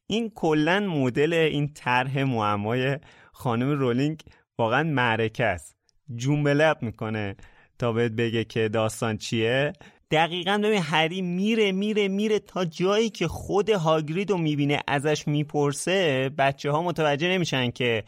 این 0.07 0.30
کلا 0.36 0.80
مدل 0.80 1.34
این 1.34 1.74
طرح 1.74 2.24
معمای 2.24 2.97
خانم 3.34 3.70
رولینگ 3.70 4.22
واقعا 4.57 4.84
معرکه 4.84 5.45
است. 5.45 5.76
جونبلب 6.16 6.78
می‌کنه 6.82 7.36
تا 7.80 7.91
بهت 7.91 8.11
بگه 8.11 8.43
که 8.43 8.70
داستان 8.70 9.18
چیه. 9.18 9.74
دقیقا 10.11 10.61
ببین 10.63 10.81
هری 10.81 11.21
میره 11.21 11.71
میره 11.71 12.07
میره 12.07 12.39
تا 12.39 12.65
جایی 12.65 13.09
که 13.09 13.27
خود 13.27 13.69
هاگرید 13.69 14.31
رو 14.31 14.37
می‌بینه 14.37 14.79
ازش 14.87 15.27
می‌پرسه 15.27 16.29
بچه 16.37 16.71
ها 16.71 16.81
متوجه 16.81 17.27
نمیشن 17.27 17.71
که 17.71 18.03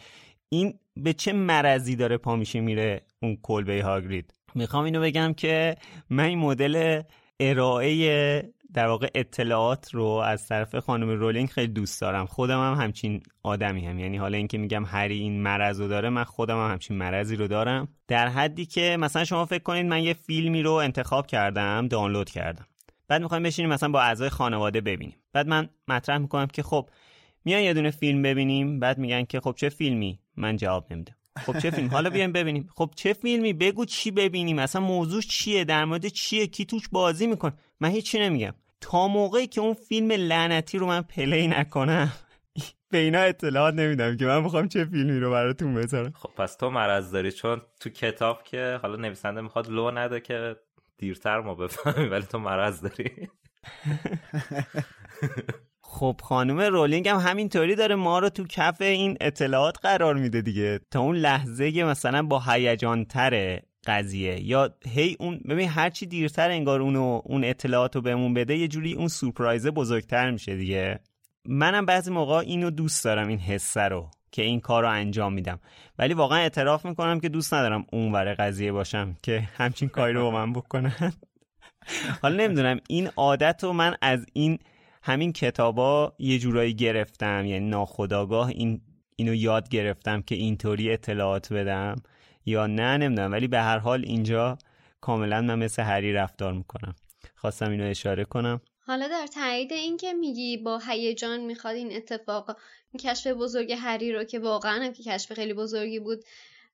این 0.49 0.73
به 0.97 1.13
چه 1.13 1.33
مرضی 1.33 1.95
داره 1.95 2.17
پا 2.17 2.35
میشه 2.35 2.59
میره 2.59 3.01
اون 3.21 3.37
کلبه 3.43 3.83
هاگرید. 3.83 4.33
می‌خوام 4.55 4.85
اینو 4.85 5.01
بگم 5.01 5.33
که 5.33 5.75
من 6.09 6.23
این 6.23 6.39
مدل 6.39 7.01
ارائه 7.39 8.53
در 8.74 8.88
واقع 8.88 9.09
اطلاعات 9.15 9.93
رو 9.93 10.05
از 10.05 10.47
طرف 10.47 10.76
خانم 10.76 11.09
رولینگ 11.09 11.49
خیلی 11.49 11.74
دوست 11.74 12.01
دارم. 12.01 12.26
خودم 12.26 12.59
هم 12.59 12.84
همچین 12.84 13.22
آدمی 13.43 13.86
هم. 13.86 13.99
یعنی 13.99 14.18
حالا 14.18 14.38
اینکه 14.38 14.57
میگم 14.57 14.86
هری 14.86 15.20
این 15.20 15.41
مرض 15.41 15.82
رو 15.82 15.88
داره 15.88 16.09
من 16.09 16.24
خودم 16.24 16.57
هم 16.57 16.72
همچین 16.72 16.97
مرضی 16.97 17.36
رو 17.36 17.47
دارم. 17.47 17.88
در 18.07 18.28
حدی 18.28 18.65
که 18.65 18.97
مثلا 18.99 19.24
شما 19.24 19.45
فکر 19.45 19.63
کنید 19.63 19.86
من 19.86 20.03
یه 20.03 20.13
فیلمی 20.13 20.63
رو 20.63 20.72
انتخاب 20.72 21.28
کردم 21.28 21.88
دانلود 21.88 22.30
کردم. 22.30 22.65
بعد 23.07 23.22
می‌خوایم 23.22 23.43
بشینیم 23.43 23.72
مثلا 23.72 23.89
با 23.89 24.01
اعضای 24.01 24.30
خانواده 24.30 24.82
ببینیم. 24.82 25.15
بعد 25.34 25.47
من 25.47 25.70
مطرح 25.88 26.18
می‌کنم 26.18 26.47
که 26.47 26.63
خب 26.63 26.89
میان 27.45 27.61
یه 27.61 27.74
دونه 27.74 27.91
فیلم 27.91 28.22
ببینیم. 28.22 28.80
بعد 28.80 28.97
میگن 28.97 29.24
که 29.24 29.39
خب 29.39 29.53
چه 29.57 29.70
فیلمی؟ 29.70 30.20
من 30.38 30.57
جواب 30.57 30.86
نمیدم. 30.93 31.16
خب 31.45 31.59
چه 31.59 31.71
فیلم؟ 31.71 31.88
حالا 31.88 32.09
بیایم 32.09 32.31
ببینیم. 32.31 32.69
خب 32.75 32.89
چه 32.95 33.13
فیلمی؟ 33.13 33.53
بگو 33.53 33.85
چی 33.85 34.11
ببینیم. 34.11 34.59
اصلا 34.59 34.81
موضوع 34.81 35.21
چیه؟ 35.21 35.63
در 35.63 35.85
مورد 35.85 36.07
چیه؟ 36.07 36.47
کی 36.47 36.65
توش 36.65 36.89
بازی 36.91 37.27
می‌کنه؟ 37.27 37.53
من 37.79 37.89
هیچی 37.89 38.19
نمیگم. 38.19 38.53
تا 38.81 39.07
موقعی 39.07 39.47
که 39.47 39.61
اون 39.61 39.73
فیلم 39.73 40.11
لعنتی 40.11 40.77
رو 40.77 40.88
من 40.88 41.01
پلی 41.01 41.47
نکنم 41.47 42.11
به 42.91 42.97
اینا 42.97 43.19
اطلاعات 43.19 43.73
نمیدم 43.73 44.17
که 44.17 44.25
من 44.25 44.43
می‌خوام 44.43 44.67
چه 44.67 44.85
فیلمی 44.85 45.19
رو 45.19 45.31
براتون 45.31 45.75
بذارم. 45.75 46.13
خب 46.15 46.29
پس 46.38 46.55
تو 46.55 46.69
مرض 46.69 47.11
داری. 47.11 47.31
چون 47.31 47.61
تو 47.79 47.89
کتاب 47.89 48.43
که 48.43 48.79
حالا 48.81 48.95
نویسنده 48.95 49.41
می‌خواد 49.41 49.69
لو 49.69 49.91
نده 49.91 50.19
که 50.19 50.55
دیرتر 50.97 51.39
ما 51.39 51.55
بفهمیم 51.55 52.11
ولی 52.11 52.23
تو 52.23 52.39
مرض 52.39 52.81
داری. 52.81 53.11
خب 55.89 56.15
خانم 56.23 56.59
رولینگ 56.59 57.07
هم 57.07 57.17
همینطوری 57.17 57.75
داره 57.75 57.95
ما 57.95 58.19
رو 58.19 58.29
تو 58.29 58.43
کف 58.43 58.81
این 58.81 59.17
اطلاعات 59.21 59.77
قرار 59.81 60.15
میده 60.15 60.41
دیگه. 60.41 60.79
تا 60.91 60.99
اون 60.99 61.15
لحظه 61.15 61.83
مثلا 61.83 62.23
با 62.23 62.39
هیجان 62.47 63.05
تره 63.05 63.63
قضیه 63.85 64.43
یا 64.43 64.69
هی 64.88 65.17
اون 65.19 65.39
ببین 65.49 65.69
هرچی 65.69 66.05
دیرتر 66.05 66.51
انگار 66.51 66.81
اونو 66.81 67.21
اون 67.25 67.43
اطلاعات 67.43 67.95
رو 67.95 68.01
بهمون 68.01 68.33
بده 68.33 68.57
یه 68.57 68.67
جوری 68.67 68.93
اون 68.93 69.07
سورپرایزه 69.07 69.71
بزرگتر 69.71 70.31
میشه 70.31 70.55
دیگه. 70.55 70.99
منم 71.45 71.85
بعضی 71.85 72.11
موقع 72.11 72.35
اینو 72.35 72.69
دوست 72.69 73.03
دارم 73.03 73.27
این 73.27 73.39
حسه 73.39 73.81
رو 73.81 74.09
که 74.31 74.41
این 74.41 74.59
کار 74.59 74.83
رو 74.83 74.89
انجام 74.89 75.33
میدم. 75.33 75.59
ولی 75.99 76.13
واقعا 76.13 76.39
اعتراف 76.39 76.85
می‌کنم 76.85 77.19
که 77.19 77.29
دوست 77.29 77.53
ندارم 77.53 77.85
اون 77.91 78.11
ور 78.11 78.33
قضیه 78.33 78.71
باشم 78.71 79.15
که 79.23 79.49
همچین 79.57 79.89
کاری 79.89 80.13
رو 80.13 80.21
با 80.21 80.31
من 80.31 80.53
بکنن. 80.53 81.13
حالا 82.21 82.35
نمی‌دونم 82.35 82.79
این 82.89 83.09
عادت 83.15 83.63
رو 83.63 83.73
من 83.73 83.95
از 84.01 84.25
این 84.33 84.59
همین 85.08 85.34
کتابا 85.34 86.16
یه 86.20 86.39
جورایی 86.39 86.74
گرفتم 86.74 87.45
یعنی 87.45 87.70
ناخداگاه 87.70 88.47
این 88.47 88.82
اینو 89.16 89.36
یاد 89.36 89.70
گرفتم 89.70 90.22
که 90.22 90.36
اینطوری 90.36 90.91
اطلاعات 90.91 91.53
بدم 91.53 91.95
یا 92.45 92.68
نه 92.68 92.97
نمی‌دونم. 92.97 93.32
ولی 93.32 93.47
به 93.47 93.60
هر 93.60 93.78
حال 93.78 94.03
اینجا 94.05 94.58
کاملا 95.01 95.41
من 95.41 95.60
مثل 95.60 95.84
هری 95.84 96.14
رفتار 96.14 96.53
می‌کنم. 96.53 96.95
خواستم 97.36 97.72
اینو 97.72 97.89
اشاره 97.89 98.26
کنم. 98.26 98.62
حالا 98.80 99.08
در 99.08 99.28
تایید 99.28 99.74
این 99.74 99.97
که 99.97 100.14
میگی 100.14 100.58
با 100.58 100.80
هیجان 100.88 101.39
می‌خواد 101.39 101.76
این 101.76 101.95
اتفاق 101.95 102.58
کشف 102.99 103.28
بزرگ 103.28 103.72
هری 103.72 104.14
رو 104.14 104.24
که 104.24 104.39
واقعا 104.39 104.84
هم 104.84 104.93
که 104.93 105.03
کشف 105.03 105.34
خیلی 105.34 105.53
بزرگی 105.53 105.99
بود 105.99 106.24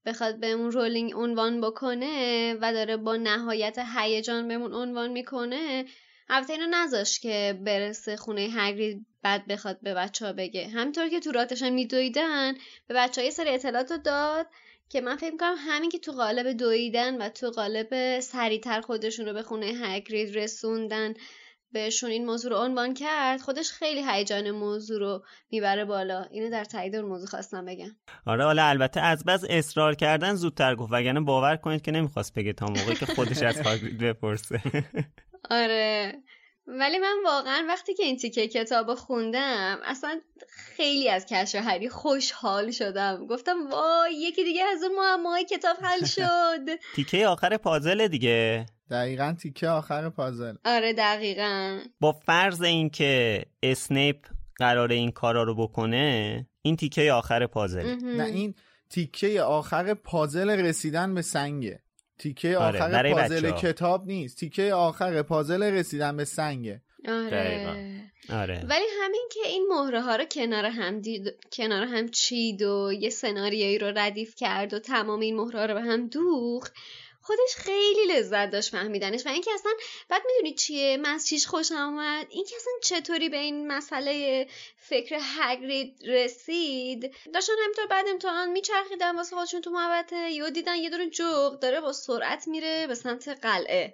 بخواد 0.05 0.39
بهمون 0.39 0.71
رولینگ 0.71 1.13
عنوان 1.15 1.61
بکنه 1.61 2.53
و 2.61 2.73
داره 2.73 2.97
با 2.97 3.15
نهایت 3.15 3.79
هیجان 3.97 4.47
بهمون 4.47 4.73
عنوان 4.73 5.11
می‌کنه 5.11 5.85
البته 6.29 6.53
اینو 6.53 6.65
نذاش 6.71 7.19
که 7.19 7.59
برسه 7.65 8.17
خونه 8.17 8.47
هگرید 8.51 9.05
بعد 9.21 9.47
بخواد 9.47 9.79
به 9.81 9.93
بچه 9.93 10.25
ها 10.25 10.33
بگه. 10.33 10.67
همینطور 10.67 11.09
که 11.09 11.19
تو 11.19 11.31
راتش 11.31 11.61
میدویدن 11.61 12.53
به 12.87 12.93
بچه 12.93 13.21
ها 13.21 13.25
یه 13.25 13.31
سری 13.31 13.49
اطلاعات 13.49 13.91
رو 13.91 13.97
داد 13.97 14.47
که 14.89 15.01
من 15.01 15.15
فکر 15.15 15.31
می‌کنم 15.31 15.55
همین 15.57 15.89
که 15.89 15.99
تو 15.99 16.11
قالب 16.11 16.51
دویدن 16.51 17.21
و 17.21 17.29
تو 17.29 17.49
قالب 17.49 18.19
سریعتر 18.19 18.81
خودشون 18.81 19.25
رو 19.25 19.33
به 19.33 19.41
خونه 19.41 19.65
هگرید 19.65 20.37
رسوندن 20.37 21.13
بهشون 21.71 22.11
این 22.11 22.25
موضوع 22.25 22.51
رو 22.51 22.57
عنوان 22.57 22.93
کرد 22.93 23.41
خودش 23.41 23.71
خیلی 23.71 24.03
هیجان 24.07 24.51
موضوع 24.51 24.99
رو 24.99 25.23
می‌بره 25.51 25.85
بالا. 25.85 26.23
اینو 26.31 26.49
در 26.49 26.63
تایید 26.63 26.95
اون 26.95 27.05
موضوع 27.05 27.27
خواستم 27.27 27.65
بگم. 27.65 27.95
آره 28.25 28.43
حالا 28.43 28.65
البته 28.65 29.01
از 29.01 29.23
بس 29.23 29.43
اصرار 29.49 29.95
کردن 29.95 30.35
زودتر 30.35 30.75
گفت 30.75 30.91
وگرنه 30.93 31.19
باور 31.19 31.55
کنید 31.55 31.81
که 31.81 31.91
نمی‌خواست 31.91 32.33
بگه 32.33 32.53
تا 32.53 32.65
موقعی 32.65 32.95
که 32.95 33.05
خودش 33.05 33.41
از 33.41 33.61
هاگرید 33.61 33.97
بپرسه. 33.97 34.61
آره. 35.49 36.13
ولی 36.67 36.97
من 36.97 37.15
واقعا 37.25 37.65
وقتی 37.67 37.93
که 37.93 38.03
این 38.03 38.17
تیکه 38.17 38.47
کتاب 38.47 38.93
خوندم 38.95 39.79
اصلا 39.85 40.21
خیلی 40.49 41.09
از 41.09 41.25
کشف 41.25 41.55
هری 41.55 41.89
خوشحال 41.89 42.71
شدم. 42.71 43.27
گفتم 43.27 43.69
وای 43.71 44.13
یکی 44.15 44.43
دیگه 44.43 44.63
از 44.63 44.83
اون 44.83 44.95
معماهای 44.95 45.45
کتاب 45.45 45.77
حل 45.81 46.05
شد. 46.15 46.79
تیکه 46.95 47.27
آخر 47.27 47.57
پازل 47.57 48.07
دیگه. 48.07 48.65
دقیقا 48.91 49.35
تیکه 49.41 49.67
آخر 49.67 50.09
پازل. 50.09 50.55
آره 50.65 50.93
دقیقا. 50.93 51.79
با 51.99 52.11
فرض 52.11 52.61
اینکه 52.61 53.45
اسنیپ 53.63 54.27
قرار 54.57 54.91
این 54.91 55.11
کارا 55.11 55.43
رو 55.43 55.55
بکنه 55.55 56.47
این 56.61 56.75
تیکه 56.75 57.11
آخر 57.11 57.47
پازل 57.47 57.95
نه 58.03 58.23
این 58.23 58.55
تیکه 58.89 59.41
آخر 59.41 59.93
پازل 59.93 60.49
رسیدن 60.49 61.13
به 61.13 61.21
سنگه. 61.21 61.82
تیکه 62.19 62.57
آره، 62.57 62.83
آخر 62.83 63.13
پازل 63.13 63.51
کتاب 63.51 64.05
نیست 64.05 64.37
تیکه 64.37 64.73
آخر 64.73 65.21
پازل 65.21 65.63
رسیدن 65.63 66.17
به 66.17 66.25
سنگه 66.25 66.81
آره. 67.07 68.03
آره. 68.29 68.65
ولی 68.69 68.85
همین 69.03 69.29
که 69.31 69.39
این 69.47 69.67
مهره 69.69 70.01
ها 70.01 70.15
رو 70.15 70.25
کنار 70.25 70.65
هم 70.65 70.99
دید 70.99 71.23
کنار 71.53 71.83
هم 71.83 72.09
چید 72.09 72.61
و 72.61 72.91
یه 72.99 73.09
سناریویی 73.09 73.77
رو 73.77 73.87
ردیف 73.95 74.35
کرد 74.35 74.73
و 74.73 74.79
تمام 74.79 75.19
این 75.19 75.35
مهره 75.35 75.65
رو 75.65 75.73
به 75.73 75.81
هم 75.81 76.07
دوخت 76.07 76.73
خودش 77.23 77.55
خیلی 77.55 78.05
لذت 78.13 78.49
داشت 78.51 78.71
فهمیدنش 78.71 79.25
و 79.25 79.29
اینکه 79.29 79.51
اصلا 79.53 79.71
بعد 80.09 80.21
می‌دونی 80.25 80.53
چیه؟ 80.53 80.97
من 80.97 81.09
از 81.09 81.27
چیش 81.27 81.47
خوشم 81.47 81.75
آمد 81.75 82.27
اینکه 82.29 82.55
اصلا 82.55 82.73
چطوری 82.83 83.29
به 83.29 83.37
این 83.37 83.67
مسئله 83.67 84.47
فکر 84.77 85.17
هگرید 85.21 85.97
رسید؟ 86.07 87.15
داشتن 87.33 87.53
همینطور 87.63 87.85
بعد 87.87 88.05
امتحان 88.07 88.51
میچرخیدن 88.51 89.15
واسه 89.15 89.35
خودشون 89.35 89.61
تو 89.61 89.69
محوطه. 89.69 90.31
یا 90.31 90.49
دیدن 90.49 90.75
یه 90.75 90.89
دونه 90.89 91.09
جغ 91.09 91.59
داره 91.59 91.81
با 91.81 91.93
سرعت 91.93 92.47
میره 92.47 92.87
به 92.87 92.95
سمت 92.95 93.27
قلعه. 93.27 93.93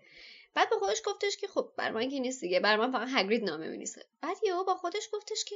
بعد 0.53 0.69
به 0.69 0.75
خودش 0.75 1.01
گفتش 1.05 1.37
که 1.37 1.47
خب 1.47 1.71
بر 1.77 1.91
من 1.91 2.09
که 2.09 2.19
نیست 2.19 2.41
دیگه 2.41 2.59
بر 2.59 2.77
من 2.77 2.91
فقط 2.91 3.07
هگرید 3.11 3.43
نامه 3.43 3.67
مینیسه 3.67 4.05
بعد 4.21 4.37
یهو 4.43 4.63
با 4.63 4.75
خودش 4.75 5.09
گفتش 5.13 5.45
که 5.45 5.55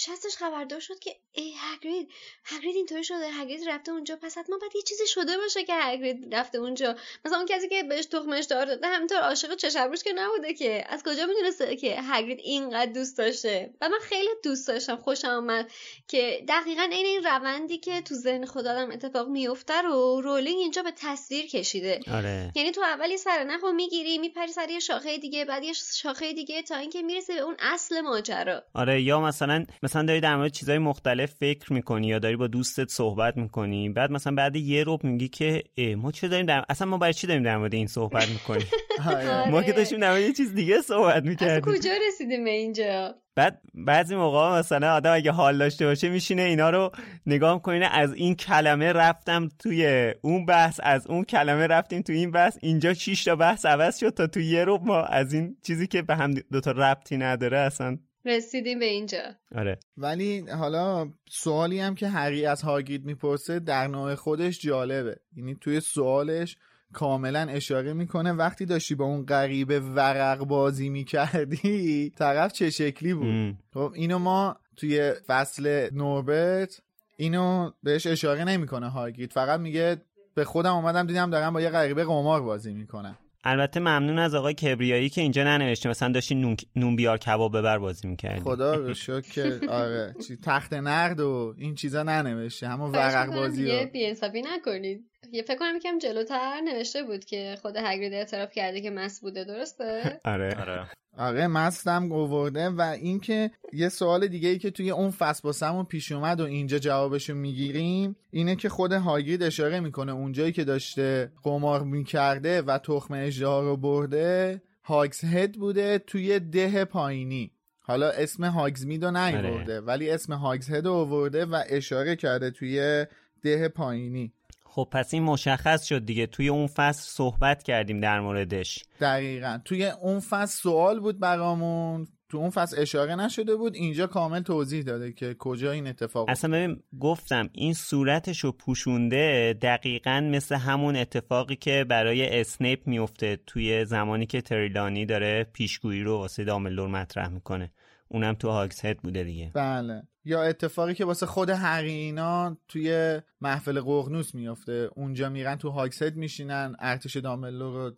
شستش 0.00 0.36
خبردار 0.36 0.80
شد 0.80 0.98
که 0.98 1.16
ای 1.32 1.54
هگرید 1.58 2.10
هگرید 2.44 2.76
اینطوری 2.76 3.04
شده 3.04 3.30
هگرید 3.32 3.68
رفته 3.68 3.92
اونجا 3.92 4.16
پس 4.22 4.38
حتما 4.38 4.58
باید 4.58 4.76
یه 4.76 4.82
چیزی 4.82 5.06
شده 5.06 5.36
باشه 5.36 5.64
که 5.64 5.74
هگرید 5.74 6.34
رفته 6.34 6.58
اونجا. 6.58 6.96
مثلا 7.24 7.38
اون 7.38 7.46
کسی 7.46 7.68
که 7.68 7.82
بهش 7.82 8.06
تخمش 8.06 8.44
دار 8.44 8.66
داده 8.66 8.86
همینطور 8.86 9.18
عاشق 9.18 9.54
چشمروش 9.54 10.02
که 10.02 10.12
نبوده 10.12 10.54
که. 10.54 10.84
از 10.88 11.02
کجا 11.02 11.26
می‌دونسته 11.26 11.76
که 11.76 11.96
هگرید 12.02 12.38
اینقدر 12.38 12.92
دوست 12.92 13.18
داشته؟ 13.18 13.74
و 13.80 13.88
من 13.88 13.98
خیلی 14.02 14.28
دوست 14.44 14.68
داشتم 14.68 14.96
خوشم 14.96 15.28
آمد 15.28 15.70
که 16.08 16.44
دقیقا 16.48 16.82
این 16.82 17.06
این 17.06 17.24
روندی 17.24 17.78
که 17.78 18.00
تو 18.00 18.14
ذهن 18.14 18.44
خودم 18.44 18.90
اتفاق 18.90 19.28
میفته 19.28 19.82
رو 19.82 20.20
رولینگ 20.20 20.58
اینجا 20.58 20.82
به 20.82 20.92
تصویر 20.96 21.46
کشیده. 21.46 22.00
آره. 22.14 22.52
یعنی 22.54 22.70
تو 22.70 22.80
اولی 22.80 23.16
سر 23.16 23.44
نخو 23.44 23.72
می‌گیری 23.72 24.18
میپری 24.18 24.52
سر 24.52 24.70
یه 24.70 24.78
شاخه 24.78 25.18
دیگه 25.18 25.44
بعد 25.44 25.64
یه 25.64 25.72
شاخه 25.72 26.32
دیگه 26.32 26.62
تا 26.62 26.76
اینکه 26.76 27.02
می‌رسه 27.02 27.34
به 27.34 27.40
اون 27.40 27.56
اصل 27.58 28.00
ماجرا. 28.00 28.62
آره 28.74 29.02
یا 29.02 29.20
مثلا 29.20 29.66
مثلا 29.88 30.02
داری 30.02 30.20
در 30.20 30.36
مورد 30.36 30.52
چیزهای 30.52 30.78
مختلف 30.78 31.34
فکر 31.34 31.72
می‌کنی 31.72 32.06
یا 32.06 32.18
داری 32.18 32.36
با 32.36 32.46
دوستت 32.46 32.90
صحبت 32.90 33.36
می‌کنی 33.36 33.88
بعد 33.88 34.10
مثلا 34.10 34.34
بعد 34.34 34.56
یه 34.56 34.84
روب 34.84 35.04
میگی 35.04 35.28
که 35.28 35.64
ما 35.96 36.12
چه 36.12 36.28
داریم 36.28 36.46
در... 36.46 36.64
اصلا 36.68 36.88
ما 36.88 36.98
برای 36.98 37.12
چی 37.12 37.26
داریم 37.26 37.42
در 37.42 37.56
مورد 37.56 37.74
این 37.74 37.86
صحبت 37.86 38.28
می‌کنیم؟ 38.28 38.66
ما 39.52 39.62
که 39.62 39.72
داشتیم 39.72 40.00
در 40.00 40.10
مورد 40.10 40.22
یه 40.22 40.32
چیز 40.32 40.54
دیگه 40.54 40.80
صحبت 40.80 41.24
می‌کردیم. 41.24 41.74
کجا 41.74 41.90
رسیدیم 42.08 42.44
به 42.44 42.50
اینجا؟ 42.50 43.14
بعد 43.34 43.60
بعضی 43.74 44.16
موقع 44.16 44.58
مثلا 44.58 44.94
آدم 44.94 45.14
اگه 45.14 45.30
حال 45.30 45.58
داشته 45.58 45.86
باشه 45.86 46.08
میشینه 46.08 46.42
اینا 46.42 46.70
رو 46.70 46.90
نگاه 47.26 47.54
می‌کنه 47.54 47.86
از 47.92 48.14
این 48.14 48.34
کلمه 48.34 48.92
رفتم 48.92 49.48
توی 49.58 50.12
اون 50.22 50.46
بحث 50.46 50.80
از 50.82 51.06
اون 51.06 51.24
کلمه 51.24 51.66
رفتیم 51.66 52.02
توی 52.02 52.16
این 52.16 52.30
بحث 52.30 52.58
اینجا 52.62 52.94
6 52.94 53.24
تا 53.24 53.36
بحث 53.36 53.66
عوض 53.66 53.98
شد 53.98 54.10
تا 54.10 54.26
توی 54.26 54.46
یه 54.46 54.64
رو 54.64 54.78
ما 54.82 55.02
از 55.02 55.32
این 55.32 55.56
چیزی 55.62 55.86
که 55.86 56.02
به 56.02 56.16
هم 56.16 56.34
دوتا 56.34 56.70
ربطی 56.70 57.16
نداره 57.16 57.58
اصلا 57.58 57.98
رسیدیم 58.28 58.78
به 58.78 58.84
اینجا. 58.84 59.22
آره. 59.54 59.78
ولی 59.96 60.40
حالا 60.48 61.12
سوالی 61.30 61.80
هم 61.80 61.94
که 61.94 62.08
هری 62.08 62.46
از 62.46 62.62
هاگید 62.62 63.04
می‌پرسه 63.04 63.58
در 63.58 63.86
نوع 63.86 64.14
خودش 64.14 64.60
جالبه. 64.60 65.16
یعنی 65.36 65.56
توی 65.60 65.80
سوالش 65.80 66.56
کاملا 66.92 67.40
اشاره 67.40 67.92
می‌کنه 67.92 68.32
وقتی 68.32 68.66
داشتی 68.66 68.94
با 68.94 69.04
اون 69.04 69.26
غریبه 69.26 69.80
ورق 69.80 70.38
بازی 70.38 70.88
می‌کردی 70.88 72.10
طرف 72.10 72.52
چه 72.52 72.70
شکلی 72.70 73.14
بود؟ 73.14 73.56
خب 73.74 73.92
اینو 73.94 74.18
ما 74.18 74.56
توی 74.76 75.12
فصل 75.26 75.88
نوربت 75.92 76.80
اینو 77.16 77.70
بهش 77.82 78.06
اشاره 78.06 78.44
نمی‌کنه 78.44 78.88
هاگید 78.88 79.32
فقط 79.32 79.60
میگه 79.60 79.96
به 80.34 80.44
خودم 80.44 80.74
اومدم 80.74 81.06
دیدم 81.06 81.30
دارم 81.30 81.52
با 81.52 81.60
یه 81.60 81.70
غریبه 81.70 82.04
قمار 82.04 82.42
بازی 82.42 82.74
می‌کنم 82.74 83.18
البته 83.44 83.80
ممنون 83.80 84.18
از 84.18 84.34
آقای 84.34 84.54
کبریایی 84.54 85.08
که 85.08 85.20
اینجا 85.20 85.44
ننوشته. 85.44 85.88
مثلا 85.88 86.12
داشتی 86.12 86.34
نون, 86.34 86.56
نون 86.76 86.96
بیار 86.96 87.18
کباب 87.18 87.58
ببر 87.58 87.78
بازی 87.78 88.08
می‌کردی. 88.08 88.40
خدا 88.40 88.74
رو 88.74 88.94
که 89.20 89.60
آره 89.68 90.14
چی 90.28 90.36
تخت 90.44 90.72
نرد 90.72 91.20
و 91.20 91.54
این 91.58 91.74
چیزا 91.74 92.02
ننوشته. 92.02 92.68
همون 92.68 92.90
ورق 92.90 93.34
بازی 93.34 93.70
رو. 93.70 93.86
بی 94.32 94.42
نکنید. 94.42 95.04
یه 95.32 95.42
فکر 95.42 95.58
کنم 95.58 95.76
یکم 95.76 95.98
جلوتر 95.98 96.60
نوشته 96.64 97.02
بود 97.02 97.24
که 97.24 97.56
خود 97.62 97.76
هگرید 97.76 98.12
اعتراف 98.12 98.52
کرده 98.52 98.80
که 98.80 98.90
مس 98.90 99.20
بوده 99.20 99.44
درسته؟ 99.44 100.20
آره. 100.24 100.56
آره. 100.60 100.86
آره 101.18 101.46
مستم 101.46 102.08
گورده 102.08 102.68
و 102.68 102.80
اینکه 102.80 103.50
یه 103.72 103.88
سوال 103.88 104.26
دیگه 104.26 104.48
ای 104.48 104.58
که 104.58 104.70
توی 104.70 104.90
اون 104.90 105.10
فصل 105.10 105.40
باسمون 105.44 105.84
پیش 105.84 106.12
اومد 106.12 106.40
و 106.40 106.44
اینجا 106.44 106.78
جوابشو 106.78 107.34
می‌گیریم 107.34 108.16
اینه 108.30 108.56
که 108.56 108.68
خود 108.68 108.92
هاگرید 108.92 109.42
اشاره 109.42 109.80
می‌کنه 109.80 110.12
اونجایی 110.12 110.52
که 110.52 110.64
داشته 110.64 111.32
قمار 111.42 111.84
می‌کرده 111.84 112.62
و 112.62 112.78
تخم 112.78 113.14
اجده 113.14 113.60
رو 113.60 113.76
برده 113.76 114.62
هاگز 114.84 115.24
هد 115.24 115.52
بوده 115.52 115.98
توی 115.98 116.40
ده 116.40 116.84
پایینی 116.84 117.52
حالا 117.80 118.10
اسم 118.10 118.44
هاگز 118.44 118.86
میدو 118.86 119.10
نیورده 119.10 119.72
آره. 119.72 119.80
ولی 119.80 120.10
اسم 120.10 120.32
هاگز 120.32 120.70
هد 120.70 120.86
رو 120.86 120.92
آورده 120.92 121.44
و 121.44 121.62
اشاره 121.68 122.16
کرده 122.16 122.50
توی 122.50 123.06
ده 123.42 123.68
پایینی 123.68 124.32
خب 124.78 124.88
پس 124.92 125.14
این 125.14 125.22
مشخص 125.22 125.84
شد 125.84 126.04
دیگه. 126.04 126.26
توی 126.26 126.48
اون 126.48 126.66
فصل 126.66 127.02
صحبت 127.02 127.62
کردیم 127.62 128.00
در 128.00 128.20
موردش. 128.20 128.84
دقیقا. 129.00 129.58
توی 129.64 129.84
اون 129.84 130.20
فصل 130.20 130.62
سوال 130.62 131.00
بود 131.00 131.20
برامون. 131.20 132.06
تو 132.28 132.38
اون 132.38 132.50
فصل 132.50 132.82
اشاره 132.82 133.14
نشده 133.14 133.56
بود. 133.56 133.74
اینجا 133.74 134.06
کامل 134.06 134.40
توضیح 134.42 134.82
داده 134.82 135.12
که 135.12 135.34
کجا 135.38 135.72
این 135.72 135.86
اتفاق 135.86 136.28
اصلا 136.28 136.50
ببین 136.50 136.82
گفتم 137.00 137.50
این 137.52 137.74
صورتش 137.74 138.38
رو 138.38 138.52
پوشونده 138.52 139.54
دقیقا 139.62 140.20
مثل 140.32 140.54
همون 140.54 140.96
اتفاقی 140.96 141.56
که 141.56 141.84
برای 141.88 142.40
اسنیپ 142.40 142.86
میفته 142.86 143.38
توی 143.46 143.84
زمانی 143.84 144.26
که 144.26 144.40
تریلانی 144.40 145.06
داره 145.06 145.44
پیشگویی 145.52 146.02
رو 146.02 146.18
واسه 146.18 146.44
داملور 146.44 146.88
مطرح 146.88 147.28
می‌کنه. 147.28 147.72
اونم 148.08 148.34
تو 148.34 148.50
هاگز 148.50 148.84
هد 148.84 148.98
بوده 148.98 149.24
دیگه. 149.24 149.50
بله. 149.54 150.02
یا 150.28 150.42
اتفاقی 150.42 150.94
که 150.94 151.04
واسه 151.04 151.26
خود 151.26 151.50
هری 151.50 151.92
اینا 151.92 152.56
توی 152.68 153.20
محفل 153.40 153.80
قرنوس 153.80 154.34
میافته. 154.34 154.90
اونجا 154.96 155.28
میرن 155.28 155.56
تو 155.56 155.70
هاگسد 155.70 156.16
میشینن 156.16 156.76
ارتش 156.78 157.16
داملو 157.16 157.72
رو 157.72 157.96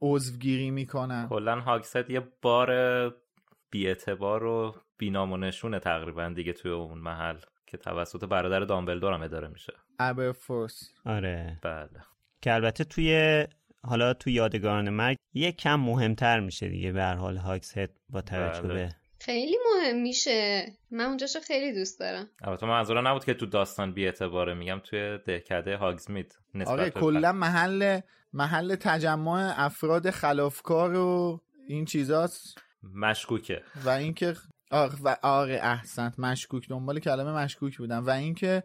عضوگیری 0.00 0.70
می‌کنن. 0.70 1.26
کلا 1.28 1.60
هاگسد 1.60 2.10
یه 2.10 2.22
بار 2.42 2.70
بیاعتبار 3.70 4.44
و 4.44 4.74
بینامونشونه 4.98 5.78
تقریبا 5.78 6.28
دیگه 6.28 6.52
توی 6.52 6.70
اون 6.70 6.98
محل 6.98 7.36
که 7.66 7.76
توسط 7.76 8.24
برادر 8.24 8.60
دامبلدور 8.60 9.12
هم 9.12 9.22
اداره 9.22 9.48
میشه. 9.48 9.72
ابرفورس 9.98 10.90
آره. 11.06 11.58
بله. 11.62 11.88
که 12.42 12.54
البته 12.54 12.84
توی 12.84 13.46
حالا 13.84 14.14
توی 14.14 14.32
یادگاران 14.32 14.90
مرگ 14.90 15.16
یه 15.32 15.52
کم 15.52 15.80
مهمتر 15.80 16.40
میشه 16.40 16.68
دیگه 16.68 16.92
به 16.92 17.02
هر 17.02 17.14
حال 17.14 17.36
هاگسد 17.36 17.90
با 18.08 18.20
توجه 18.20 18.62
بله. 18.62 18.74
به 18.74 18.94
خیلی 19.24 19.56
مهم 19.66 20.02
میشه. 20.02 20.72
من 20.90 21.04
اونجاشو 21.04 21.40
خیلی 21.40 21.72
دوست 21.72 22.00
دارم. 22.00 22.28
البته 22.42 22.66
منظورم 22.66 23.08
نبود 23.08 23.24
که 23.24 23.34
تو 23.34 23.46
داستان 23.46 23.92
بی 23.92 24.04
اعتباره. 24.04 24.54
میگم 24.54 24.80
توی 24.84 25.18
دهکده 25.26 25.76
هاگزمید 25.76 26.38
آره 26.66 26.90
کلا 26.90 27.32
محل 27.32 28.00
محل 28.32 28.74
تجمع 28.74 29.54
افراد 29.56 30.10
خلافکار 30.10 30.94
و 30.94 31.40
این 31.68 31.84
چیزاست. 31.84 32.58
مشکوکه. 32.94 33.62
و 33.84 33.88
اینکه 33.88 34.34
آره 34.70 34.92
و 35.04 35.16
آره 35.22 35.60
احسنت 35.62 36.18
مشکوک. 36.18 36.68
دنبال 36.68 37.00
کلمه 37.00 37.32
مشکوک 37.32 37.78
بودم. 37.78 38.06
و 38.06 38.10
اینکه 38.10 38.62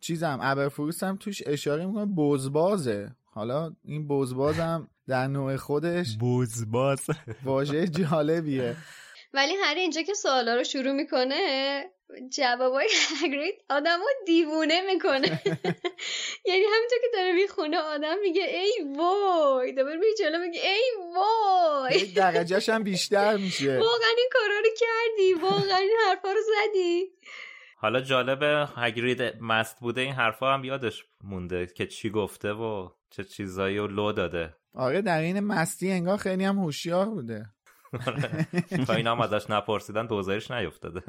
چیزم 0.00 0.38
ابرفروس 0.42 1.02
هم 1.02 1.16
توش 1.16 1.42
اشاره 1.46 1.86
می‌کنه 1.86 2.06
بزبازه. 2.06 3.10
حالا 3.24 3.72
این 3.84 4.08
بزبازم 4.08 4.88
در 5.06 5.26
نوع 5.26 5.56
خودش 5.56 6.18
بزباز. 6.20 7.06
واژه 7.44 7.88
جالبیه. 7.88 8.76
ولی 9.34 9.54
هر 9.54 9.74
اینجا 9.74 10.02
که 10.02 10.14
سوالا 10.14 10.54
رو 10.54 10.64
شروع 10.64 10.92
می‌کنه 10.92 11.84
جوابای 12.36 12.88
هگرید 13.22 13.54
آدم 13.70 13.98
رو 13.98 14.26
دیوونه 14.26 14.80
می‌کنه. 14.80 15.42
یعنی 16.48 16.64
همینطور 16.74 16.98
که 17.02 17.08
داره 17.12 17.32
می‌خونه 17.32 17.78
آدم 17.78 18.18
میگه 18.18 18.44
ای 18.44 18.94
وای. 18.96 19.72
دوباره 19.72 19.96
میگه 19.96 20.14
جلو 20.18 20.38
میگه 20.38 20.60
ای 20.60 20.92
وای. 21.14 22.06
درجهش 22.06 22.68
هم 22.68 22.82
بیشتر 22.82 23.36
میشه. 23.36 23.78
واقعا 23.78 24.10
این 24.16 24.28
کارا 24.32 24.58
رو 24.58 24.70
کردی. 24.80 25.34
واقعا 25.34 25.78
این 25.78 25.96
حرفا 26.08 26.32
رو 26.32 26.40
زدی. 26.40 27.12
حالا 27.76 28.00
جالبه 28.00 28.68
هگرید 28.76 29.22
مست 29.40 29.80
بوده 29.80 30.00
این 30.00 30.12
حرفا 30.12 30.54
هم 30.54 30.64
یادش 30.64 31.04
مونده 31.24 31.66
که 31.66 31.86
چی 31.86 32.10
گفته 32.10 32.52
و 32.52 32.88
چه 33.10 33.24
چیزایی 33.24 33.78
رو 33.78 33.86
لو 33.86 34.12
داده. 34.12 34.54
آره 34.74 35.02
در 35.02 35.20
این 35.20 35.40
مستی 35.40 35.90
انگار 35.90 36.16
خیلی 36.16 36.44
هم 36.44 36.58
هوشیار 36.58 37.06
بوده. 37.06 37.46
تا 38.86 38.94
اینا 38.94 39.12
هم 39.12 39.20
ازش 39.20 39.50
نپرسیدن 39.50 40.06
دوزارش 40.06 40.50
نیفتاده. 40.50 41.02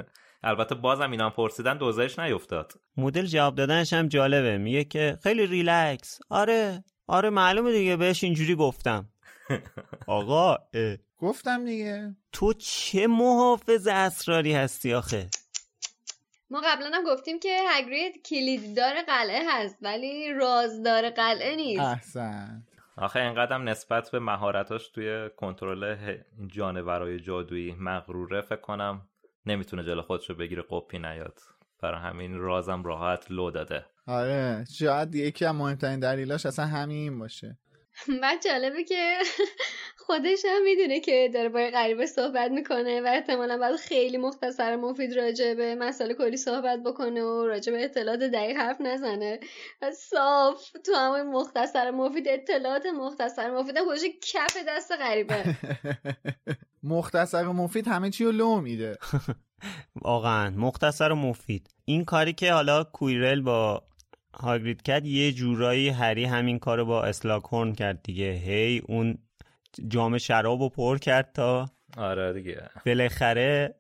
البته 0.44 0.76
بازم 0.76 1.12
اینا 1.12 1.26
هم 1.26 1.32
پرسیدن 1.32 1.78
دوزارش 1.78 2.20
نیفتاد. 2.20 2.74
مدل 2.98 3.26
جواب 3.26 3.56
دادنش 3.56 3.94
هم 3.94 4.08
جالبه. 4.08 4.58
میگه 4.58 4.84
که 4.84 5.18
خیلی 5.24 5.46
ریلکس. 5.46 6.20
آره. 6.30 6.84
آره 7.08 7.30
معلومه 7.30 7.72
دیگه. 7.72 7.96
بهش 7.96 8.24
اینجوری 8.24 8.56
گفتم. 8.56 9.10
آقا 10.08 10.58
گفتم 11.18 11.66
دیگه. 11.66 12.16
تو 12.32 12.54
چه 12.54 13.08
محافظ 13.08 13.88
اسراری 13.88 14.54
هستی 14.54 14.94
آخه؟ 14.94 15.30
ما 16.50 16.62
قبلا 16.66 16.92
هم 16.94 17.04
گفتیم 17.04 17.40
که 17.40 17.58
هگرید 17.70 18.22
کلیددار 18.26 18.94
قلعه 19.08 19.42
هست 19.50 19.76
ولی 19.82 20.34
رازدار 20.34 21.10
قلعه 21.10 21.56
نیست. 21.56 21.82
احسن. 21.82 22.64
آخه 22.98 23.20
اینقدر 23.20 23.58
نسبت 23.58 24.12
به 24.12 24.20
مهارتاش 24.20 24.90
توی 24.90 25.30
کنترل 25.38 26.18
جانورای 26.48 27.20
جادویی 27.20 27.76
مغروره 27.80 28.42
فکر 28.42 28.62
کنم 28.62 29.02
نمی‌تونه 29.46 29.84
جلو 29.84 30.02
خودش 30.02 30.30
رو 30.30 30.36
بگیره 30.36 30.64
قپی 30.70 31.00
نیاد. 31.00 31.40
برای 31.82 32.02
همین 32.02 32.38
رازم 32.38 32.84
راحت 32.84 33.32
لو 33.32 33.52
داده. 33.52 33.86
آره 34.08 34.66
شاید 34.78 35.16
یکی 35.16 35.46
از 35.46 35.56
مهمترین 35.56 36.00
دلیلاش 36.00 36.46
اصلا 36.46 36.66
همین 36.66 37.20
باشه. 37.20 37.58
بعد 38.22 38.44
جالبه 38.44 38.84
که 38.84 39.18
خودش 40.06 40.46
هم 40.46 40.64
می‌دونه 40.64 41.00
که 41.00 41.30
داره 41.34 41.50
با 41.50 41.60
غریبه 41.74 42.06
صحبت 42.06 42.52
می‌کنه 42.52 43.02
و 43.02 43.08
احتمالا 43.08 43.58
باید 43.58 43.76
خیلی 43.76 44.18
مختصر 44.18 44.76
مفید 44.76 45.14
راجع 45.14 45.54
به 45.54 45.76
مسئله 45.76 46.14
کلی 46.14 46.38
صحبت 46.38 46.84
بکنه 46.84 47.24
و 47.24 47.46
راجع 47.46 47.72
به 47.72 47.84
اطلاعات 47.84 48.20
دقیق 48.20 48.58
حرف 48.58 48.82
نزنه. 48.82 49.40
و 49.82 49.92
صاف 49.92 50.72
تو 50.86 50.94
همه 50.94 51.24
مختصر 51.24 51.92
مفید 51.92 52.28
اطلاعات 52.28 52.86
مختصر 52.86 53.52
مفید 53.52 53.80
خودش 53.80 54.02
کف 54.22 54.58
دست 54.68 54.92
غریبه. 54.92 55.44
مختصر 56.84 57.44
مفید 57.44 57.88
همه 57.88 58.10
چی 58.10 58.26
رو 58.26 58.32
لو 58.32 58.62
میده. 58.62 58.98
واقعا 60.02 60.50
مختصر 60.50 61.12
و 61.12 61.16
مفید. 61.16 61.70
این 61.86 62.06
کاری 62.06 62.34
که 62.34 62.54
حالا 62.54 62.84
کویرل 62.84 63.42
با 63.42 63.84
هاگرید 64.40 64.82
کرد 64.82 65.06
یه 65.06 65.32
جورایی 65.32 65.90
هری 65.90 66.26
همین 66.26 66.60
کارو 66.60 66.86
با 66.86 67.04
اسلاکورن 67.04 67.74
کرد 67.74 68.04
دیگه. 68.04 68.32
هی 68.32 68.82
اون 68.88 69.18
جام 69.88 70.18
شراب 70.18 70.62
رو 70.62 70.70
پر 70.70 70.98
کرد 70.98 71.32
تا 71.34 71.70
آره 71.98 72.34
دیگه. 72.34 72.70
بالاخره 72.86 73.76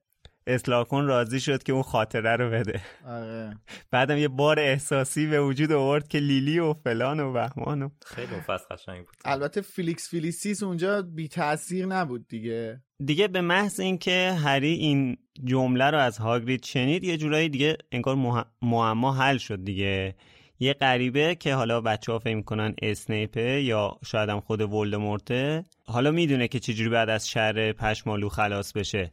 اصلاح 0.47 0.83
کن 0.83 1.05
راضی 1.05 1.39
شد 1.39 1.63
که 1.63 1.73
اون 1.73 1.81
خاطره 1.83 2.35
رو 2.35 2.49
بده. 2.49 2.81
آره. 3.07 3.57
بعدم 3.91 4.17
یه 4.17 4.27
بار 4.27 4.59
احساسی 4.59 5.27
به 5.27 5.41
وجود 5.41 5.71
آورد 5.71 6.07
که 6.07 6.17
لیلی 6.19 6.59
و 6.59 6.73
فلان 6.73 7.19
و 7.19 7.33
بهمان 7.33 7.81
و 7.81 7.89
خیلی 8.05 8.35
فصل 8.47 8.65
قشنگ 8.75 9.05
بود. 9.05 9.15
البته 9.25 9.61
فیلیکس 9.61 10.09
فیلیسیس 10.09 10.63
اونجا 10.63 11.01
بی 11.01 11.27
تاثیر 11.27 11.85
نبود 11.85 12.27
دیگه. 12.27 12.81
دیگه 13.05 13.27
به 13.27 13.41
محض 13.41 13.79
اینکه 13.79 14.31
هری 14.43 14.73
این 14.73 15.17
جمله 15.43 15.89
رو 15.89 15.97
از 15.97 16.17
هاگرید 16.17 16.65
شنید 16.65 17.03
یه 17.03 17.17
جورایی 17.17 17.49
دیگه 17.49 17.77
انگار 17.91 18.15
مح- 18.15 18.47
معما 18.61 19.13
حل 19.13 19.37
شد 19.37 19.63
دیگه. 19.63 20.15
یه 20.63 20.73
غریبه 20.73 21.35
که 21.35 21.53
حالا 21.55 21.81
بچه 21.81 22.11
ها 22.11 22.19
فکر 22.19 22.35
می‌کنن 22.35 22.75
اسنیپه 22.81 23.61
یا 23.61 23.97
شاید 24.05 24.29
هم 24.29 24.39
خود 24.39 24.61
ولدمورته 24.61 25.63
حالا 25.85 26.11
می‌دونه 26.11 26.47
که 26.47 26.59
چجوری 26.59 26.89
بعد 26.89 27.09
از 27.09 27.29
شر 27.29 27.71
پشمالو 27.71 28.29
خلاص 28.29 28.73
بشه. 28.73 29.11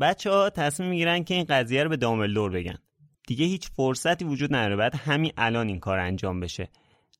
بچه 0.00 0.30
ها 0.30 0.50
تصمیم 0.50 0.90
می‌گیرن 0.90 1.24
که 1.24 1.34
این 1.34 1.44
قضیه 1.48 1.82
رو 1.82 1.88
به 1.88 1.96
دامبلدور 1.96 2.50
بگن. 2.50 2.78
دیگه 3.26 3.44
هیچ 3.44 3.68
فرصتی 3.68 4.24
وجود 4.24 4.54
نداره. 4.54 4.76
بعد 4.76 4.94
همین 4.94 5.32
الان 5.36 5.68
این 5.68 5.80
کار 5.80 5.98
انجام 5.98 6.40
بشه. 6.40 6.68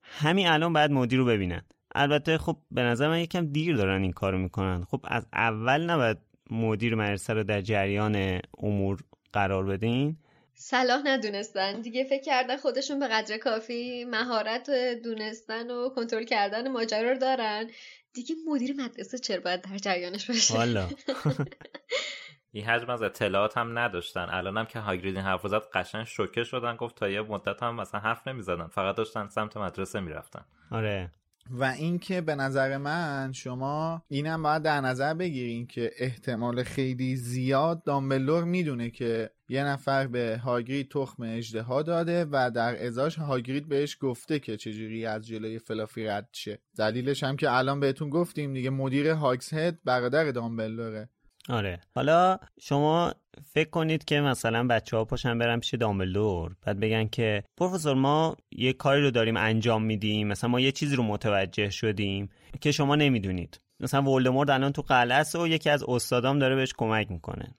همین 0.03 0.47
الان 0.47 0.73
بعد 0.73 0.91
مدیر 0.91 1.19
رو 1.19 1.25
ببینن. 1.25 1.63
البته 1.95 2.39
خب 2.39 2.57
به 2.71 2.83
نظر 2.83 3.09
من 3.09 3.21
یکم 3.21 3.47
دیر 3.47 3.77
دارن 3.77 4.03
این 4.03 4.13
کارو 4.13 4.39
می‌کنن. 4.39 4.85
خب 4.85 5.01
از 5.05 5.27
اول 5.33 5.91
نباید 5.91 6.19
مدیر 6.51 6.95
مدرسه 6.95 7.33
رو 7.33 7.43
در 7.45 7.61
جریان 7.61 8.41
امور 8.59 8.99
قرار 9.33 9.65
بدین. 9.65 10.17
صلاح 10.61 11.03
ندونستن. 11.05 11.81
دیگه 11.81 12.05
فکر 12.05 12.23
کردن 12.23 12.57
خودشون 12.57 12.99
به 12.99 13.09
قدر 13.09 13.39
کافی 13.39 14.05
مهارت 14.05 14.71
دونستن 15.05 15.71
و 15.71 15.89
کنترل 15.89 16.25
کردن 16.25 16.69
ماجرا 16.69 17.13
رو 17.13 17.19
دارن. 17.19 17.71
دیگه 18.13 18.35
مدیر 18.49 18.75
مدرسه 18.77 19.19
چرا 19.19 19.41
باید 19.41 19.61
در 19.61 19.79
جریانش 19.79 20.27
باشه؟ 20.27 20.55
والا. 20.55 20.89
این 22.53 22.65
حجم 22.65 22.91
از 22.91 23.03
اطلاعات 23.03 23.59
هم 23.59 23.79
نداشتن. 23.79 24.29
الان 24.31 24.59
هم 24.59 24.67
که 24.67 24.79
هاگرید 24.79 25.17
این 25.17 25.25
حرف 25.25 25.47
زد 25.47 25.63
قشنگ 25.75 26.05
شوکه 26.05 26.45
شدن 26.45 26.77
گفت 26.77 26.97
تا 26.97 27.09
یه 27.09 27.21
مدت 27.21 27.63
هم 27.63 27.75
مثلا 27.75 28.01
حرف 28.01 28.29
نمی‌زدن. 28.29 28.67
فقط 28.67 28.97
داشتن 28.97 29.29
سمت 29.29 29.57
مدرسه 29.57 30.01
می‌رفتن. 30.01 30.45
آره. 30.71 31.11
و 31.51 31.65
اینکه 31.65 32.21
به 32.21 32.35
نظر 32.35 32.77
من 32.77 33.33
شما 33.33 34.03
اینم 34.09 34.43
باید 34.43 34.63
در 34.63 34.81
نظر 34.81 35.15
بگیرین 35.15 35.67
که 35.67 35.93
احتمال 35.99 36.63
خیلی 36.63 37.17
زیاد 37.17 37.85
دامبلور 37.85 38.45
می‌دونه 38.45 38.91
که 38.91 39.31
یه 39.49 39.65
نفر 39.65 40.07
به 40.07 40.41
هاگرید 40.45 40.91
تخم 40.91 41.23
اجدها 41.23 41.83
داده 41.83 42.27
و 42.31 42.51
در 42.55 42.87
ازاش 42.87 43.19
هاگرید 43.19 43.69
بهش 43.69 43.99
گفته 44.01 44.39
که 44.39 44.57
چجوری 44.57 45.07
از 45.07 45.27
جلوی 45.27 45.59
فلافی 45.59 46.05
رد 46.05 46.29
شه. 46.33 46.59
دلیلش 46.79 47.25
هم 47.25 47.37
که 47.37 47.53
الان 47.53 47.81
بهتون 47.81 48.11
گفتیم 48.11 48.55
دیگه 48.55 48.71
مدیر 48.71 49.09
هاکس 49.11 49.55
هد 49.55 49.79
برادر 49.85 50.31
دامبلوره. 50.31 51.09
آره. 51.49 51.81
حالا 51.95 52.39
شما 52.61 53.13
فکر 53.53 53.71
کنید 53.71 54.05
که 54.05 54.21
مثلا 54.21 54.67
بچه 54.67 54.97
ها 54.97 55.05
پاشن 55.05 55.39
برن 55.39 55.61
پیش 55.61 55.75
دامبلدور 55.75 56.57
بعد 56.67 56.81
بگن 56.81 57.09
که 57.09 57.43
پروفسور 57.57 57.95
ما 57.95 58.37
یه 58.53 58.73
کاری 58.73 59.03
رو 59.03 59.11
داریم 59.11 59.37
انجام 59.37 59.83
میدیم 59.83 60.29
مثلا 60.29 60.51
ما 60.51 60.61
یه 60.61 60.73
چیزی 60.73 60.97
رو 60.97 61.03
متوجه 61.03 61.71
شدیم 61.71 62.29
که 62.61 62.73
شما 62.73 62.97
نمی‌دونید. 62.97 63.61
مثلا 63.81 64.03
ولدمورت 64.03 64.51
الان 64.51 64.73
تو 64.73 64.83
قلعه 64.83 65.19
است 65.19 65.37
و 65.37 65.49
یکی 65.49 65.71
از 65.71 65.85
استادام 65.89 66.39
داره 66.39 66.57
بهش 66.57 66.73
کمک 66.77 67.11
می‌کنه. 67.11 67.55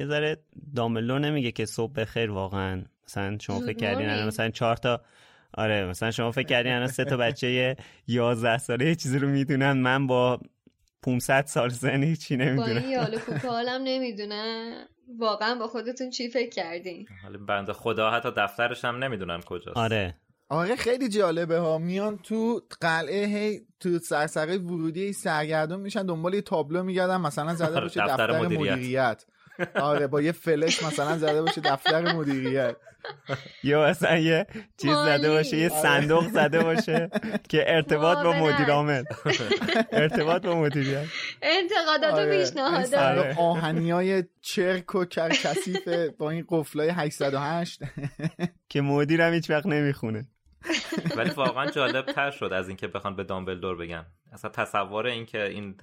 یه 0.00 0.06
ذره 0.06 0.36
دامبلدور 0.74 1.18
نمیگه 1.18 1.52
که 1.52 1.66
صبح 1.66 1.92
بخیر 1.92 2.30
واقعا. 2.30 2.82
مثلا 3.06 3.38
شما 3.40 3.60
فکر 3.60 3.76
کردین 3.76 4.08
الان 4.08 4.26
مثلا 4.26 4.50
چهار 4.50 4.76
تا 4.76 5.00
آره 5.54 5.86
مثلا 5.86 6.10
شما 6.10 6.30
فکر 6.30 6.46
کردین 6.46 6.72
الان 6.72 6.86
سه 6.88 7.04
تا 7.04 7.16
بچه 7.16 7.76
11 8.06 8.58
ساله 8.58 8.86
یه 8.86 8.94
چیزی 8.94 9.18
رو 9.18 9.28
می‌دونن. 9.28 9.72
من 9.72 10.06
با 10.06 10.40
500 11.02 11.44
سال 11.46 11.68
سن 11.68 12.02
هیچی 12.02 12.36
با 12.36 12.42
این 12.42 12.52
نمی‌دونم 12.52 12.90
یالو 12.90 13.18
کوکالم 13.26 13.82
نمی‌دونن 13.84 14.72
واقعا 15.18 15.54
با 15.54 15.66
خودتون 15.66 16.10
چی 16.10 16.28
فکر 16.28 16.50
کردین؟ 16.50 17.06
حالا 17.22 17.38
بنده 17.38 17.72
خدا 17.72 18.10
حتی 18.10 18.28
دفترش 18.36 18.84
هم 18.84 19.04
نمی‌دونن 19.04 19.40
کجاست. 19.40 19.76
آره. 19.76 20.14
آره 20.48 20.76
خیلی 20.76 21.08
جالبه 21.08 21.58
ها. 21.58 21.78
میان 21.78 22.18
تو 22.18 22.60
قلعه 22.80 23.26
هی 23.26 23.60
تو 23.80 23.98
سرسره 23.98 24.58
ورودی 24.58 25.12
سرگردون 25.12 25.80
میشن 25.80 26.06
دنبال 26.06 26.34
یه 26.34 26.40
تابلو 26.40 26.82
میگردن 26.82 27.16
مثلا 27.16 27.54
زده 27.54 27.80
باشه 27.80 28.00
دفتر 28.00 28.26
دفتر, 28.26 28.40
مدیریت. 28.40 28.72
مدیریت. 28.72 29.24
آره 29.74 30.06
با 30.06 30.22
یه 30.22 30.32
فلش 30.32 30.82
مثلا 30.82 31.18
زده 31.18 31.42
باشه 31.42 31.60
دفتر 31.60 32.12
مدیریت 32.12 32.76
یا 33.62 33.86
مثلا 33.86 34.18
یه 34.18 34.46
چیز. 34.76 34.90
زده 34.90 35.30
باشه 35.30 35.56
یه 35.56 35.68
صندوق 35.68 36.28
زده 36.28 36.62
باشه 36.62 37.10
که 37.48 37.64
ارتباط 37.66 38.18
با 38.18 38.32
معاونت. 38.32 38.54
مدیر 38.54 38.70
عامل 38.72 39.04
ارتباط 39.92 40.46
با 40.46 40.60
مدیریت 40.60 41.04
انتقادات 41.42 42.12
و 42.12 42.16
آره. 42.16 42.30
این 42.30 42.44
پیشنهادات 42.44 42.84
صندوق 42.84 43.24
آره. 43.24 43.36
آهنی 43.38 43.90
های 43.90 44.24
چرک 44.40 44.94
و 44.94 45.04
کرکسیف 45.04 45.88
با 46.18 46.30
این 46.30 46.44
قفلای 46.48 46.88
808 46.88 47.82
که 48.68 48.80
مدیرم 48.80 49.32
هیچ 49.32 49.50
وقت 49.50 49.66
نمی‌خونه 49.66 50.26
ولی 51.16 51.30
واقعا 51.30 51.70
جالب 51.70 52.06
تر 52.06 52.30
شد 52.30 52.52
از 52.52 52.68
اینکه 52.68 52.88
بخوان 52.88 53.16
به 53.16 53.24
دامبلدور 53.24 53.76
بگن 53.76 54.06
اصلا 54.32 54.50
تصور 54.50 55.06
اینکه 55.06 55.44
این 55.44 55.76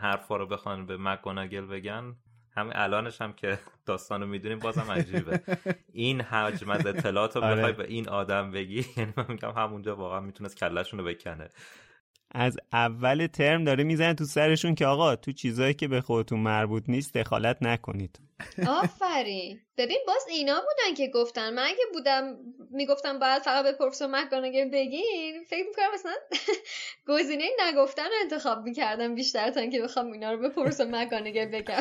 حرفا 0.00 0.36
رو 0.36 0.46
بخوان 0.46 0.86
به 0.86 0.96
مکگوناگل 0.96 1.66
بگن 1.66 2.16
همین 2.56 2.72
الانش 2.76 3.20
هم 3.20 3.32
که 3.32 3.58
داستانو 3.86 4.26
می‌دونیم 4.26 4.58
بازم 4.58 4.90
عجیبه 4.90 5.40
این 5.92 6.20
حجم 6.20 6.70
از 6.70 6.86
اطلاعات 6.86 7.36
رو 7.36 7.44
آره. 7.44 7.56
بخوای 7.56 7.72
به 7.72 7.84
این 7.84 8.08
آدم 8.08 8.50
بگی 8.50 8.86
یعنی 8.96 9.12
من 9.16 9.26
میگم 9.28 9.50
همونجا 9.50 9.96
واقعا 9.96 10.20
می‌تونست 10.20 10.56
کلشون 10.56 10.98
رو 10.98 11.04
بکنه 11.04 11.48
از 12.34 12.56
اول 12.72 13.26
ترم 13.26 13.64
داره 13.64 13.84
می‌زنه 13.84 14.14
تو 14.14 14.24
سرشون 14.24 14.74
که 14.74 14.86
آقا 14.86 15.16
تو 15.16 15.32
چیزایی 15.32 15.74
که 15.74 15.88
به 15.88 16.00
خودتون 16.00 16.40
مربوط 16.40 16.84
نیست 16.88 17.16
دخالت 17.16 17.56
نکنید. 17.60 18.20
آفرین. 18.68 19.60
ببین 19.76 19.98
باز 20.06 20.26
اینا 20.30 20.54
بودن 20.54 20.94
که 20.96 21.08
گفتن. 21.14 21.54
من 21.54 21.68
که 21.68 21.82
بودم 21.92 22.36
می‌گفتم 22.70 23.18
باید 23.18 23.42
فقط 23.42 23.64
به 23.64 23.72
پروفسور 23.72 24.24
بگین 24.72 25.44
فکر 25.48 25.64
می‌کنم 25.68 25.94
مثلا 25.94 26.12
گزینه 27.08 27.44
نگفتن 27.68 28.04
رو 28.04 28.12
انتخاب 28.22 28.64
می‌کردم 28.64 29.14
بیشتر 29.14 29.50
تا 29.50 29.60
اینکه 29.60 29.82
بخوام 29.82 30.12
اینا 30.12 30.32
رو 30.32 30.38
به 30.38 30.48
پروفسور 30.48 30.86
مکگوناگل 30.86 31.46
بگم. 31.46 31.80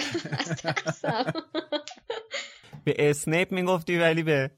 به 2.85 2.95
اسنیپ 2.97 3.51
می‌گفتی 3.51 3.97
ولی 3.97 4.23
به 4.23 4.51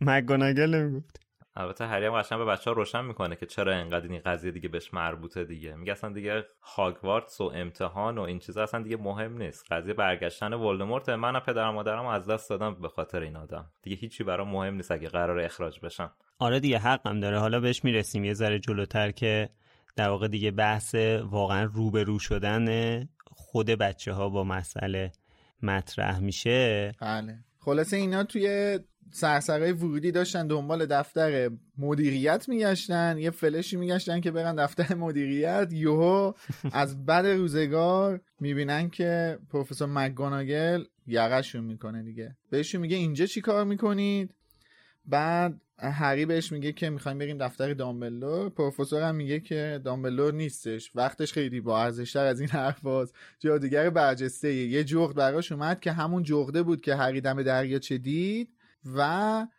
مکگوناگل 0.00 0.74
نمی‌گفتی. 0.74 1.23
البته 1.56 1.86
هری 1.86 2.06
هم 2.06 2.20
قشنگ 2.20 2.38
به 2.38 2.44
بچه 2.44 2.70
ها 2.70 2.76
روشن 2.76 3.04
می‌کنه 3.04 3.36
که 3.36 3.46
چرا 3.46 3.72
اینقدر 3.76 4.08
این 4.08 4.20
قضیه 4.24 4.50
دیگه 4.50 4.68
بهش 4.68 4.94
مربوطه 4.94 5.44
دیگه. 5.44 5.74
میگه 5.74 5.92
اصلا 5.92 6.12
دیگه 6.12 6.44
هاگوارتس 6.60 7.40
و 7.40 7.44
امتحان 7.54 8.18
و 8.18 8.22
این 8.22 8.38
چیزا 8.38 8.62
اصلا 8.62 8.82
دیگه 8.82 8.96
مهم 8.96 9.38
نیست. 9.38 9.72
قضیه 9.72 9.94
برگشتن 9.94 10.52
ولدمورت 10.52 11.08
من 11.08 11.36
و 11.36 11.40
پدر 11.40 11.68
و 11.68 11.72
مادرم 11.72 12.06
از 12.06 12.26
دست 12.26 12.50
دادم 12.50 12.74
به 12.74 12.88
خاطر 12.88 13.20
این 13.20 13.36
آدم. 13.36 13.70
دیگه 13.82 13.96
هیچی 13.96 14.24
برام 14.24 14.48
مهم 14.48 14.74
نیست 14.74 14.90
اگه 14.90 15.08
قرار 15.08 15.40
اخراج 15.40 15.80
بشم 15.80 16.12
آره 16.38 16.60
دیگه 16.60 16.78
حقم 16.78 17.20
داره. 17.20 17.38
حالا 17.38 17.60
بهش 17.60 17.84
می‌رسیم. 17.84 18.24
یه 18.24 18.34
ذره 18.34 18.58
جلوتر 18.58 19.10
که 19.10 19.48
در 19.96 20.08
واقع 20.08 20.28
دیگه 20.28 20.50
بحث 20.50 20.94
واقعا 21.24 21.64
روبرو 21.64 22.18
شدن 22.18 22.68
خود 23.26 23.70
بچه 23.70 24.12
ها 24.12 24.28
با 24.28 24.44
مسئله 24.44 25.12
مطرح 25.62 26.20
میشه. 26.20 26.92
بله. 27.00 27.38
خلاصه 27.60 27.96
اینا 27.96 28.24
توی 28.24 28.78
سرسرهای 29.10 29.72
ورودی 29.72 30.10
داشتن 30.10 30.46
دنبال 30.46 30.86
دفتر 30.86 31.50
مدیریت 31.78 32.48
میگشتن 32.48 33.18
یه 33.18 33.30
فلشی 33.30 33.76
میگشتن 33.76 34.20
که 34.20 34.30
برن 34.30 34.54
دفتر 34.54 34.94
مدیریت. 34.94 35.68
یوهو 35.72 36.32
از 36.72 37.06
بد 37.06 37.26
روزگار 37.26 38.20
می‌بینن 38.40 38.90
که 38.90 39.38
پروفسور 39.50 39.88
مکگوناگل 39.88 40.84
یقشون 41.06 41.64
می‌کنه 41.64 42.02
دیگه. 42.02 42.36
بهشون 42.50 42.80
میگه 42.80 42.96
اینجا 42.96 43.26
چی 43.26 43.40
کار 43.40 43.64
می‌کنید؟ 43.64 44.34
بعد 45.06 45.60
هری 45.78 46.26
بهش 46.26 46.52
میگه 46.52 46.72
که 46.72 46.90
می‌خوایم 46.90 47.18
بریم 47.18 47.38
دفتر 47.38 47.74
دامبلور 47.74 48.50
پروفسور 48.50 49.02
هم 49.02 49.14
میگه 49.14 49.40
که 49.40 49.80
دامبلور 49.84 50.32
نیستش. 50.32 50.90
وقتش 50.94 51.32
خیلی 51.32 51.60
با 51.60 51.82
ارزشتر 51.82 52.26
از 52.26 52.40
این 52.40 52.48
حرفاز 52.48 53.12
جادوگر 53.38 53.90
برجسته 53.90 54.54
یه 54.54 54.84
جغد 54.84 55.16
براش 55.16 55.52
اومد 55.52 55.80
که 55.80 55.92
همون 55.92 56.22
جغده 56.22 56.62
بود 56.62 56.80
که 56.80 56.94
هری 56.94 57.20
دم 57.20 57.42
دریاچه 57.42 57.98
دید. 57.98 58.48
و 58.84 59.00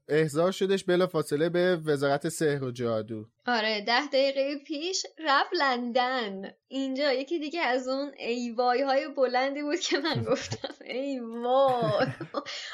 احضار 0.07 0.51
شدش 0.51 0.84
بلا 0.84 1.07
فاصله 1.07 1.49
به 1.49 1.82
وزارت 1.86 2.30
سحر 2.30 2.63
و 2.63 2.71
جادو. 2.71 3.26
آره 3.47 3.82
ده 3.82 4.07
دقیقه 4.07 4.55
پیش 4.67 5.05
رفت 5.26 5.49
لندن. 5.53 6.51
اینجا 6.67 7.13
یکی 7.13 7.39
دیگه 7.39 7.61
از 7.61 7.88
اون 7.88 8.11
ایوای 8.17 8.82
های 8.82 9.07
بلندی 9.17 9.61
بود 9.61 9.80
که 9.80 9.97
من 9.97 10.23
گفتم 10.32 10.73
ای 10.86 11.19
وای. 11.19 12.07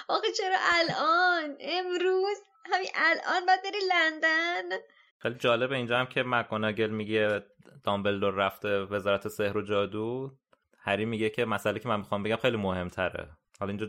آخه 0.07 0.27
چرا 0.37 0.57
الان؟ 0.73 1.57
امروز؟ 1.59 2.37
همین 2.73 2.89
الان 2.95 3.45
باید 3.45 3.63
بری 3.63 3.79
لندن؟ 3.89 4.77
خیلی 5.19 5.35
جالب 5.35 5.71
اینجا 5.71 5.97
هم 5.97 6.05
که 6.05 6.23
مکگوناگل 6.23 6.89
میگه 6.89 7.41
دامبلدور 7.83 8.33
رفته 8.33 8.79
وزارت 8.79 9.27
سحر 9.27 9.57
و 9.57 9.61
جادو. 9.61 10.31
هری 10.79 11.05
میگه 11.05 11.29
که 11.29 11.45
مسئله 11.45 11.79
که 11.79 11.89
من 11.89 11.97
می‌خوام 11.97 12.23
بگم 12.23 12.35
خیلی 12.35 12.57
مهمتره. 12.57 13.29
حالا 13.61 13.73
اینجا 13.73 13.87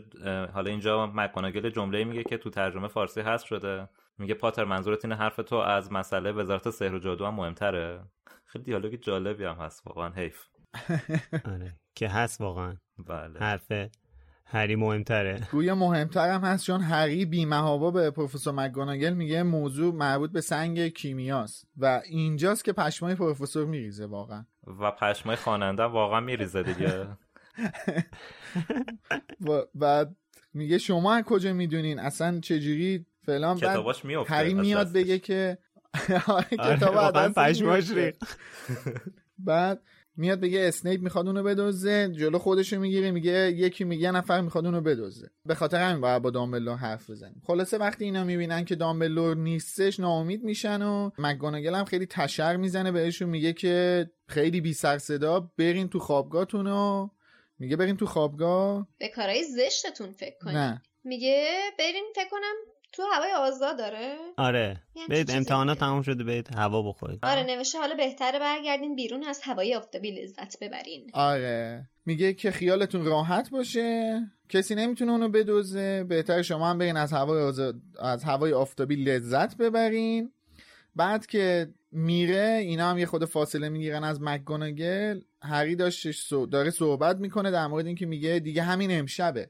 حالا 0.53 0.69
اینجا 0.69 1.07
مکگوناگل 1.07 1.69
جمله 1.69 2.03
میگه 2.03 2.23
که 2.23 2.37
تو 2.37 2.49
ترجمه 2.49 2.87
فارسی 2.87 3.21
هست 3.21 3.45
شده. 3.45 3.89
میگه 4.17 4.33
پاتر 4.33 4.63
منظورت 4.63 5.05
اینه 5.05 5.15
حرف 5.15 5.35
تو 5.35 5.55
از 5.55 5.91
مسئله 5.91 6.31
وزارت 6.31 6.69
سحر 6.69 6.95
و 6.95 6.99
جادو 6.99 7.25
هم 7.25 7.33
مهمتره؟ 7.33 8.03
خیلی 8.45 8.65
دیالوگ 8.65 8.95
جالبی 8.95 9.43
هم 9.43 9.55
هست 9.55 9.87
واقعا 9.87 10.09
حیف. 10.09 10.45
آره 11.53 11.75
که 11.95 12.07
هست 12.07 12.41
واقعا. 12.41 12.77
بله. 13.07 13.39
حرف 13.39 13.71
هری 14.45 14.75
مهمتره. 14.75 15.47
گویا 15.51 15.75
مهمتر 15.75 16.29
هم 16.29 16.41
هست 16.41 16.65
چون 16.65 16.81
هری 16.81 17.25
بیمهابا 17.25 17.91
به 17.91 18.11
پروفسور 18.11 18.53
مکگوناگل 18.53 19.13
میگه 19.13 19.43
موضوع 19.43 19.95
مربوط 19.95 20.31
به 20.31 20.41
سنگ 20.41 20.87
کیمیاست 20.87 21.67
و 21.77 22.01
اینجاست 22.09 22.65
که 22.65 22.73
پشمای 22.73 23.15
پروفسور 23.15 23.65
میریزه 23.65 24.05
واقعا. 24.05 24.45
و 24.79 24.91
پشمای 24.91 25.35
خواننده 25.35 25.83
واقعا 25.83 26.19
میریزه 26.19 26.63
دیگه. 26.63 27.07
بعد 29.75 30.15
میگه 30.53 30.77
شما 30.77 31.13
از 31.13 31.23
کجا 31.23 31.53
می‌دونین؟ 31.53 31.99
اصلا 31.99 32.39
چجوری؟ 32.39 33.05
فلان. 33.25 33.57
بعد 33.57 33.71
کتاباش 33.71 34.05
میفته 34.05 34.33
هری 34.33 34.53
میاد 34.53 34.93
بگه 34.93 35.19
که 35.19 35.57
آره، 36.27 36.47
آره، 36.57 36.77
کتاب. 36.77 37.17
ریخت. 37.95 38.39
بعد 39.37 39.81
میاد 40.17 40.39
بگه 40.39 40.67
اسنیپ 40.67 41.01
می‌خواد 41.01 41.27
اونو 41.27 41.43
بدزده 41.43 42.13
جلو 42.13 42.37
خودشو 42.37 42.79
می‌گیره 42.79 43.11
میگه 43.11 43.51
یکی 43.51 43.83
میگه 43.83 44.03
یه 44.03 44.11
نفر 44.11 44.41
می‌خواد 44.41 44.65
اونو 44.65 44.81
بدزده. 44.81 45.29
به 45.45 45.55
خاطر 45.55 45.77
همین 45.77 46.01
باید 46.01 46.21
با 46.21 46.29
دامبلور 46.29 46.75
حرف 46.75 47.09
بزنیم. 47.09 47.41
خلاصه 47.45 47.77
وقتی 47.77 48.05
اینا 48.05 48.23
می‌بینن 48.23 48.65
که 48.65 48.75
دامبلور 48.75 49.35
نیستش 49.35 49.99
ناامید 49.99 50.43
میشن 50.43 50.81
و 50.81 51.09
مکگوناگل 51.17 51.75
هم 51.75 51.85
خیلی 51.85 52.05
تشر 52.05 52.55
می‌زنه 52.55 52.91
بهشون 52.91 53.29
میگه 53.29 53.53
که 53.53 54.09
خیلی 54.27 54.61
بی 54.61 54.73
سر 54.73 54.97
صدا 54.97 55.51
برین 55.57 55.89
تو 55.89 55.99
خوابگاهتون 55.99 56.67
و 56.67 57.09
میگه 57.63 57.75
برین 57.75 57.97
تو 57.97 58.05
خوابگاه؟ 58.05 58.87
به 58.97 59.07
کارهای 59.07 59.43
زشتتون 59.43 60.11
فکر 60.11 60.35
کنید. 60.41 60.57
نه. 60.57 60.81
میگه 61.03 61.59
بریم 61.79 62.03
فکر 62.15 62.29
کنم 62.31 62.53
تو 62.91 63.03
هوای 63.13 63.31
آزاد 63.31 63.77
داره. 63.77 64.15
آره. 64.37 64.81
یعنی 64.95 65.07
برید 65.07 65.31
امتحانات. 65.31 65.79
تموم 65.79 66.01
شده 66.01 66.23
برید 66.23 66.55
هوا 66.55 66.81
بخورید. 66.81 67.19
آره 67.23 67.43
نوشته 67.43 67.77
حالا 67.79 67.95
بهتره 67.95 68.39
برگردین 68.39 68.95
بیرون 68.95 69.23
از 69.23 69.41
هوای 69.43 69.75
آفتابی 69.75 70.11
لذت 70.11 70.59
ببرین. 70.59 71.09
آره. 71.13 71.89
میگه 72.05 72.33
که 72.33 72.51
خیالتون 72.51 73.05
راحت 73.05 73.49
باشه. 73.49 74.19
کسی 74.49 74.75
نمی‌تونه 74.75 75.11
اونو 75.11 75.29
بدوزه. 75.29 76.03
بهتر 76.03 76.41
شما 76.41 76.69
هم 76.69 76.77
برین 76.77 76.97
از 76.97 77.13
هوای 77.13 77.41
آزاد- 77.41 77.81
از 77.99 78.23
هوای 78.23 78.53
آفتابی 78.53 78.95
لذت 78.95 79.57
ببرین. 79.57 80.31
بعد 80.95 81.25
که 81.25 81.67
میره 81.93 82.59
اینا 82.61 82.89
هم 82.89 82.97
یه 82.97 83.05
خود 83.05 83.25
فاصله 83.25 83.69
می‌گیرن 83.69 84.03
از 84.03 84.21
مکگوناگل. 84.21 85.21
هری 85.41 85.75
داشتش 85.75 86.33
داره 86.51 86.69
صحبت 86.69 87.17
می‌کنه 87.17 87.51
در 87.51 87.67
مورد 87.67 87.85
اینکه 87.85 88.05
میگه 88.05 88.39
دیگه 88.39 88.63
همین 88.63 88.99
امشبه. 88.99 89.49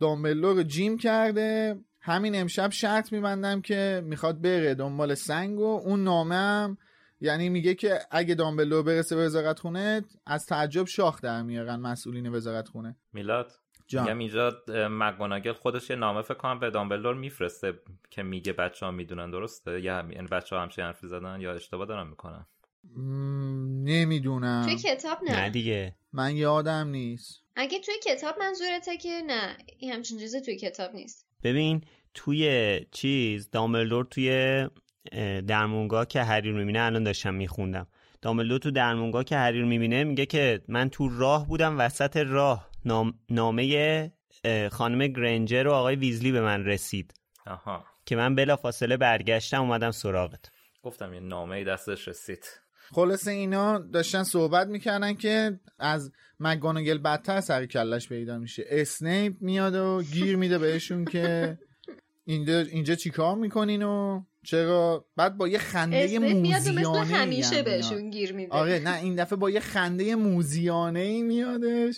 دامبلور 0.00 0.56
رو 0.56 0.62
جیم 0.62 0.98
کرده. 0.98 1.78
همین 2.00 2.40
امشب 2.40 2.70
شرط 2.70 3.12
میبندم 3.12 3.60
که 3.60 4.02
می‌خواد 4.04 4.40
بره 4.40 4.74
دنبال 4.74 5.14
سنگ 5.14 5.58
و 5.58 5.80
اون 5.84 6.04
نامه 6.04 6.34
هم 6.34 6.78
یعنی 7.20 7.48
میگه 7.48 7.74
که 7.74 7.98
اگه 8.10 8.34
دامبلور 8.34 8.82
برسه 8.82 9.16
به 9.16 9.24
وزارت 9.24 9.58
خونه 9.58 10.02
از 10.26 10.46
تعجب 10.46 10.86
شاخ 10.86 11.20
در 11.20 11.42
میارن 11.42 11.76
مسئولین 11.76 12.34
وزارت 12.34 12.68
خونه. 12.68 12.96
میلاد. 13.12 13.52
میگم 13.92 14.18
اینجا 14.18 14.62
اه، 14.68 14.88
مکگوناگل 14.88 15.52
خودش 15.52 15.90
یه 15.90 15.96
نامه 15.96 16.22
فکر 16.22 16.34
کنم 16.34 16.60
به 16.60 16.70
دامبلور 16.70 17.14
میفرسته 17.14 17.74
که 18.10 18.22
میگه 18.22 18.52
بچه 18.52 18.86
ها 18.86 18.92
می‌دونن 18.92 19.30
درسته 19.30 19.80
یا. 19.80 20.06
یعنی 20.10 20.28
بچه 20.28 20.56
ها 20.56 20.62
همچین 20.62 20.84
حرفی 20.84 21.06
زدن 21.08 21.40
یا 21.40 21.52
اشتباه 21.52 21.86
دارم 21.86 22.06
می‌کنن. 22.06 22.46
نمی‌دونم. 23.84 24.62
توی 24.64 24.76
کتاب 24.76 25.18
نه, 25.24 25.40
نه 25.40 25.50
دیگه. 25.50 25.94
من 26.12 26.36
یادم 26.36 26.88
نیست. 26.88 27.42
اگه 27.56 27.78
توی 27.78 27.94
کتاب 28.06 28.34
منظورته 28.38 28.96
که 28.96 29.22
نه 29.26 29.56
این 29.78 29.92
همچین 29.92 30.18
چیزی 30.18 30.40
توی 30.40 30.56
کتاب 30.56 30.94
نیست. 30.94 31.26
ببین 31.42 31.84
توی 32.14 32.80
چیز 32.90 33.50
دامبلدور 33.50 34.04
توی 34.04 34.30
اه، 35.12 35.40
درمونگاه 35.40 36.06
که 36.06 36.22
هری 36.22 36.50
رو 36.50 36.56
می‌بینه 36.56 36.80
الان 36.80 37.04
داشتم 37.04 37.34
میخوندم. 37.34 37.86
دامبلدور 38.22 38.58
تو 38.58 38.70
درمونگاه 38.70 39.24
که 39.24 39.36
هری 39.36 39.60
رو 39.60 39.66
می‌بینه 39.66 40.04
میگه 40.04 40.26
که 40.26 40.62
من 40.68 40.90
تو 40.90 41.08
راه 41.18 41.48
بودم 41.48 41.78
وسط 41.78 42.16
راه. 42.16 42.73
نام... 42.84 43.14
نامه 43.30 44.12
خانم 44.72 45.06
گرنجر 45.06 45.66
و 45.66 45.72
آقای 45.72 45.96
ویزلی 45.96 46.32
به 46.32 46.40
من 46.40 46.64
رسید. 46.64 47.14
آها. 47.46 47.84
که 48.06 48.16
من 48.16 48.34
بلا 48.34 48.56
فاصله 48.56 48.96
برگشتم 48.96 49.60
اومدم 49.60 49.90
سراغت. 49.90 50.50
گفتم 50.82 51.14
یه 51.14 51.20
نامه 51.20 51.64
دستش 51.64 52.08
رسید. 52.08 52.44
خلاصه 52.90 53.30
اینا 53.30 53.78
داشتن 53.78 54.22
صحبت 54.22 54.68
می‌کردن 54.68 55.14
که 55.14 55.60
از 55.78 56.12
مگانگل 56.40 56.98
بدتر 56.98 57.40
سر 57.40 57.66
کلش 57.66 58.08
پیدا 58.08 58.38
میشه. 58.38 58.64
اسنیپ 58.68 59.34
میاد 59.40 59.74
و 59.74 60.02
گیر 60.12 60.36
میده 60.36 60.58
بهشون 60.58 61.04
که 61.04 61.58
اینجا, 62.24 62.58
اینجا 62.58 62.94
چیکار 62.94 63.34
می‌کنین 63.34 63.82
و 63.82 64.22
چرا؟ 64.44 65.06
بعد 65.16 65.36
با 65.36 65.48
یه 65.48 65.58
خنده 65.58 66.18
موزیانه 66.18 67.04
همیشه 67.04 67.62
بهشون 67.62 68.10
گیر 68.10 68.32
میده. 68.32 68.52
آره 68.52 68.78
نه 68.78 68.98
این 68.98 69.14
دفعه 69.14 69.36
با 69.36 69.50
یه 69.50 69.60
خنده 69.60 70.14
موزیانه 70.14 71.00
ای 71.00 71.22
میادش. 71.22 71.94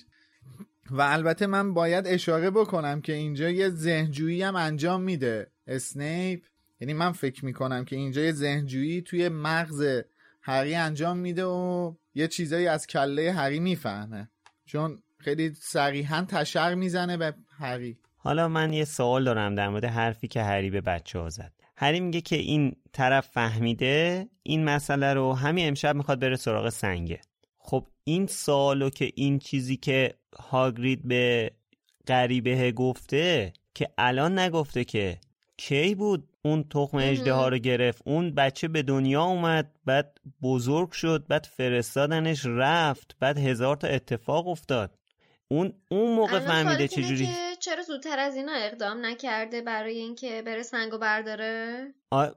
و 0.91 1.01
البته 1.01 1.47
من 1.47 1.75
باید 1.75 2.07
اشاره 2.07 2.51
بکنم 2.51 3.01
که 3.01 3.13
اینجا 3.13 3.51
یه 3.51 3.69
ذهنجویی 3.69 4.43
هم 4.43 4.57
انجام 4.57 5.03
میده. 5.03 5.51
اسنیپ 5.67 6.45
یعنی 6.81 6.95
من 6.95 7.13
فکر 7.13 7.45
می‌کنم 7.45 7.85
که 7.85 7.97
اینجا 7.97 8.23
یه 8.23 8.33
ذهنجویی 8.33 9.03
توی 9.03 9.29
مغز 9.29 10.03
هری 10.43 10.75
انجام 10.75 11.19
میده 11.19 11.45
و 11.45 11.95
یه 12.15 12.29
چیزایی 12.29 12.67
از 12.67 12.87
کله 12.87 13.33
هری 13.33 13.61
می‌فهمه. 13.61 14.29
چون 14.67 15.03
خیلی 15.19 15.55
صریحا 15.55 16.25
تشر 16.29 16.75
می‌زنه 16.75 17.17
به 17.17 17.35
هری. 17.59 17.99
حالا 18.17 18.49
من 18.49 18.73
یه 18.73 18.85
سوال 18.85 19.25
دارم 19.25 19.55
در 19.55 19.69
مورد 19.69 19.85
حرفی 19.85 20.29
که 20.29 20.43
هری 20.43 20.71
به 20.71 20.81
بچه 20.81 21.19
ها 21.19 21.29
زد. 21.29 21.53
هری 21.77 22.01
میگه 22.01 22.21
که 22.21 22.37
این 22.37 22.77
طرف 22.93 23.29
فهمیده 23.29 24.29
این 24.43 24.65
مسئله 24.65 25.15
رو 25.15 25.33
همین 25.33 25.69
امشب 25.69 25.97
می‌خواد 25.97 26.21
بره 26.21 26.37
سراغ 26.37 26.69
سنگه. 26.69 27.21
خب 27.59 27.87
این 28.05 28.27
سوالو 28.27 28.91
که 28.91 29.13
این 29.15 29.39
چیزی 29.39 29.77
که 29.77 30.15
هاگرید 30.41 31.09
به 31.09 31.51
غریبه 32.07 32.73
گفته 32.73 33.53
که 33.75 33.89
الان 33.99 34.39
نگفته 34.39 34.85
که 34.85 35.19
کی 35.57 35.95
بود 35.95 36.29
اون 36.43 36.65
تخم 36.71 36.99
اجده 36.99 37.33
ها 37.33 37.49
رو 37.49 37.59
گرفت. 37.59 38.03
اون 38.05 38.35
بچه 38.35 38.69
به 38.69 38.83
دنیا 38.83 39.25
اومد 39.25 39.73
بعد 39.85 40.19
بزرگ 40.43 40.91
شد 40.91 41.27
بعد 41.29 41.47
فرستادنش 41.57 42.43
رفت 42.47 43.17
بعد 43.21 43.39
هزار 43.39 43.77
تا 43.77 43.89
اتفاق 43.89 44.49
افتاد. 44.49 44.99
اون 45.49 45.73
اون 45.91 46.15
موقع 46.15 46.39
فهمیده 46.39 46.89
چجوری؟ 46.89 47.29
چرا 47.61 47.83
زودتر 47.83 48.19
از 48.19 48.37
اینا 48.37 48.53
اقدام 48.53 49.07
نکرده 49.07 49.63
برای 49.63 49.99
اینکه 49.99 50.43
بره 50.43 50.63
سنگو 50.63 50.99
برداره؟ 50.99 51.87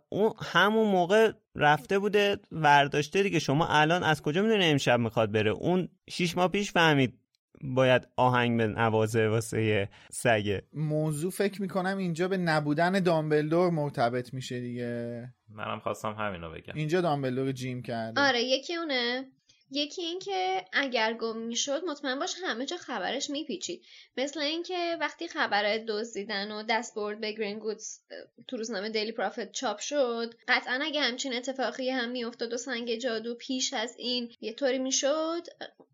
اون 0.10 0.34
همون 0.42 0.88
موقع 0.88 1.32
رفته 1.56 2.00
بوده 2.00 2.38
ورداشته 2.52 3.24
دیگه. 3.24 3.40
شما 3.40 3.68
الان 3.68 4.04
از 4.04 4.22
کجا 4.22 4.42
می‌دونی 4.42 4.66
امشب 4.66 5.00
می‌خواد 5.00 5.32
بره؟ 5.32 5.52
اون 5.52 5.90
شیش 6.10 6.38
ماه 6.38 6.48
پیش 6.48 6.72
فهمید. 6.72 7.19
باید 7.62 8.08
آهنگ 8.16 8.58
به 8.58 8.68
نوازه 8.68 9.28
واسه 9.28 9.90
سگه. 10.12 10.64
موضوع 10.74 11.32
فکر 11.32 11.62
می‌کنم 11.62 11.98
اینجا 11.98 12.28
به 12.28 12.38
نبودن 12.38 12.92
دامبلدور 12.92 13.70
مرتبط 13.70 14.34
میشه 14.34 14.60
دیگه. 14.60 15.24
منم 15.50 15.80
خواستم 15.80 16.16
همینو 16.20 16.52
بگم. 16.52 16.74
اینجا 16.76 17.02
دامبلدور 17.02 17.46
رو 17.46 17.52
جیم 17.52 17.82
کرده. 17.82 18.22
آره 18.22 18.42
یکی 18.42 18.76
اونه. 18.76 19.26
یکی 19.72 20.02
این 20.02 20.20
که 20.20 20.66
اگر 20.74 21.14
گم 21.14 21.38
می‌شد 21.38 21.84
مطمئن 21.88 22.20
باش 22.20 22.36
همه 22.44 22.66
جا 22.66 22.78
خبرش 22.78 23.30
میپیچید. 23.30 23.82
مثل 24.18 24.40
اینکه 24.40 24.98
وقتی 25.00 25.28
خبر 25.28 25.78
دزدیدن 25.78 26.52
و 26.52 26.64
دستبرد 26.70 27.20
به 27.20 27.32
گرین 27.32 27.60
گودز 27.60 28.00
تو 28.48 28.58
روزنامه 28.58 28.90
دیلی 28.90 29.12
پرافت 29.12 29.52
چاپ 29.52 29.80
شد 29.80 30.34
قطعا 30.48 30.80
اگه 30.84 31.02
همچین 31.02 31.34
اتفاقی 31.34 31.90
هم 31.90 32.10
میافتاد 32.10 32.54
و 32.54 32.58
سنگ 32.58 32.96
جادو 32.96 33.36
پیش 33.36 33.74
از 33.74 33.96
این 33.98 34.32
یه 34.42 34.54
طوری 34.54 34.80
می‌شد 34.80 35.48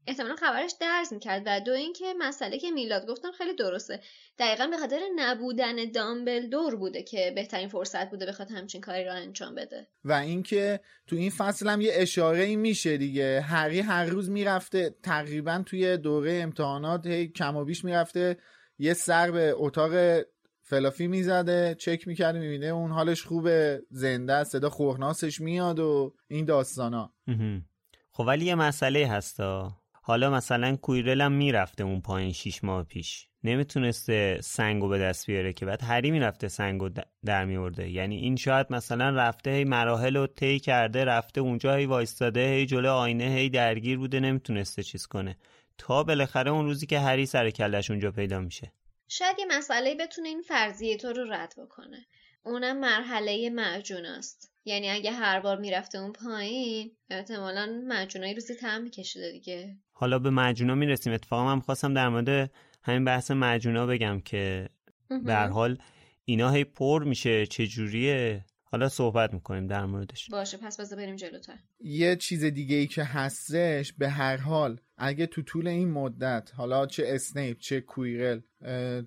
احتمالا 0.08 0.36
خبرش 0.36 0.72
درز 0.80 1.14
می‌کرد. 1.14 1.44
و 1.46 1.60
دو 1.60 1.72
اینکه 1.72 2.14
مسئله 2.20 2.60
که 2.60 2.72
میلاد 2.72 3.08
گفتم 3.08 3.32
خیلی 3.32 3.56
درسته. 3.56 4.02
دقیقا 4.40 4.68
به 4.68 4.78
خاطر 4.78 5.00
نبودن 5.16 5.92
دامبلدور 5.92 6.76
بوده 6.76 7.04
که 7.04 7.32
بهترین 7.36 7.70
فرصت 7.70 8.10
بوده 8.10 8.26
بخواد 8.26 8.52
همچین 8.52 8.82
کاری 8.82 9.04
را 9.04 9.14
انجام 9.14 9.56
بده. 9.56 9.88
و 10.06 10.12
اینکه 10.12 10.80
تو 11.08 11.16
این 11.16 11.30
فصل 11.30 11.68
هم 11.68 11.82
یه 11.82 11.92
اشاره 11.96 12.44
ای 12.44 12.56
میشه 12.56 12.98
دیگه. 12.98 13.42
هری 13.66 13.80
هر 13.80 14.06
روز 14.06 14.30
می‌رفته 14.30 14.96
تقریبا 15.04 15.64
توی 15.66 15.98
دوره 15.98 16.40
امتحانات 16.44 17.08
هی 17.08 17.28
کم 17.28 17.56
و 17.56 17.66
بیش 17.66 17.86
می‌رفته. 17.86 18.38
یه 18.80 18.94
سر 18.94 19.32
به 19.32 19.54
اتاق 19.56 20.22
فلافی 20.62 21.08
می‌زده 21.08 21.76
چک 21.80 22.08
می‌کرده 22.08 22.40
می‌بینه 22.40 22.66
اون 22.66 22.92
حالش 22.92 23.24
خوبه 23.24 23.84
زنده 23.90 24.44
صدا 24.44 24.70
خورناسش 24.70 25.42
میاد 25.42 25.80
و 25.80 26.14
این 26.28 26.46
داستانا. 26.46 27.14
خب 28.12 28.24
ولی 28.28 28.46
یه 28.46 28.56
مسئله 28.56 29.08
هستا 29.08 29.72
حالا 30.08 30.30
مثلا 30.30 30.76
کویرل 30.76 31.22
هم 31.22 31.32
می‌رفته 31.32 31.84
اون 31.84 32.02
پایین 32.02 32.32
شیش 32.32 32.64
ماه 32.64 32.84
پیش. 32.84 33.28
نمی‌تونسته 33.44 34.40
سنگو 34.44 34.88
به 34.88 35.00
دست 35.00 35.28
بیاره 35.28 35.54
که. 35.54 35.66
بعد 35.66 35.84
هری 35.84 36.12
می‌رفته 36.12 36.48
سنگو 36.48 36.90
در 37.26 37.46
میورده 37.46 37.90
یعنی 37.90 38.18
این 38.18 38.36
شاید 38.36 38.68
مثلا 38.70 39.10
رفته 39.10 39.52
هی 39.52 39.64
مراحل 39.64 40.18
رو 40.18 40.28
طی 40.28 40.60
کرده 40.60 41.06
رفته 41.06 41.42
اونجا 41.42 41.76
هی 41.76 41.86
وایستاده 41.86 42.54
هی 42.54 42.66
جلو 42.66 42.92
آینه 42.92 43.24
هی 43.24 43.50
درگیر 43.50 43.98
بوده 43.98 44.20
نمی‌تونسته 44.20 44.84
چیز 44.84 45.06
کنه. 45.06 45.38
تا 45.78 46.04
بالاخره 46.04 46.52
اون 46.52 46.66
روزی 46.66 46.86
که 46.86 47.00
هری 47.00 47.26
سر 47.26 47.50
کلش 47.50 47.92
اونجا 47.92 48.12
پیدا 48.12 48.40
میشه. 48.40 48.72
شاید 49.08 49.40
یه 49.40 49.46
مسئله 49.58 49.96
بتونه 49.96 50.28
این 50.28 50.42
فرضیه 50.42 50.98
تو 50.98 51.14
رو 51.14 51.32
رد 51.32 51.54
بکنه. 51.58 52.06
اونم 52.44 52.80
مرحله 52.80 53.50
معجوناست 53.50 54.52
یعنی 54.66 54.90
اگه 54.90 55.12
هر 55.12 55.40
بار 55.40 55.58
می‌رفته 55.58 55.98
اون 55.98 56.14
پایین 56.14 56.92
احتمالا 57.10 57.84
معجونای 57.88 58.34
روزی 58.34 58.56
تم 58.56 58.82
میکشیده 58.82 59.32
دیگه. 59.32 59.78
حالا 59.98 60.20
به 60.20 60.30
مجونا 60.30 60.76
می‌رسیم. 60.76 61.14
اتفاقا 61.14 61.56
من 61.56 61.60
خواستم 61.60 61.94
در 61.94 62.10
مورد 62.10 62.52
همین 62.84 63.06
بحث 63.06 63.32
مجونا 63.32 63.86
بگم 63.86 64.20
که 64.20 64.70
به 65.26 65.36
حال 65.36 65.78
اینا 66.26 66.50
هی 66.50 66.64
پر 66.64 67.04
میشه 67.04 67.46
چجوریه؟ 67.46 68.46
حالا 68.64 68.90
صحبت 68.90 69.34
می‌کنیم 69.34 69.68
در 69.68 69.86
موردش. 69.86 70.30
باشه 70.30 70.58
پس 70.58 70.80
بذار 70.80 71.00
بریم 71.00 71.16
جلوتر. 71.16 71.58
یه 71.80 72.16
چیز 72.16 72.44
دیگه 72.44 72.76
ای 72.76 72.88
که 72.88 73.04
هستش 73.04 73.94
به 73.94 74.10
هر 74.10 74.38
حال 74.38 74.80
اگه 74.98 75.26
تو 75.26 75.42
طول 75.42 75.68
این 75.68 75.92
مدت 75.92 76.52
حالا 76.56 76.86
چه 76.86 77.04
اسنیپ 77.08 77.58
چه 77.60 77.82
کویرل 77.82 78.40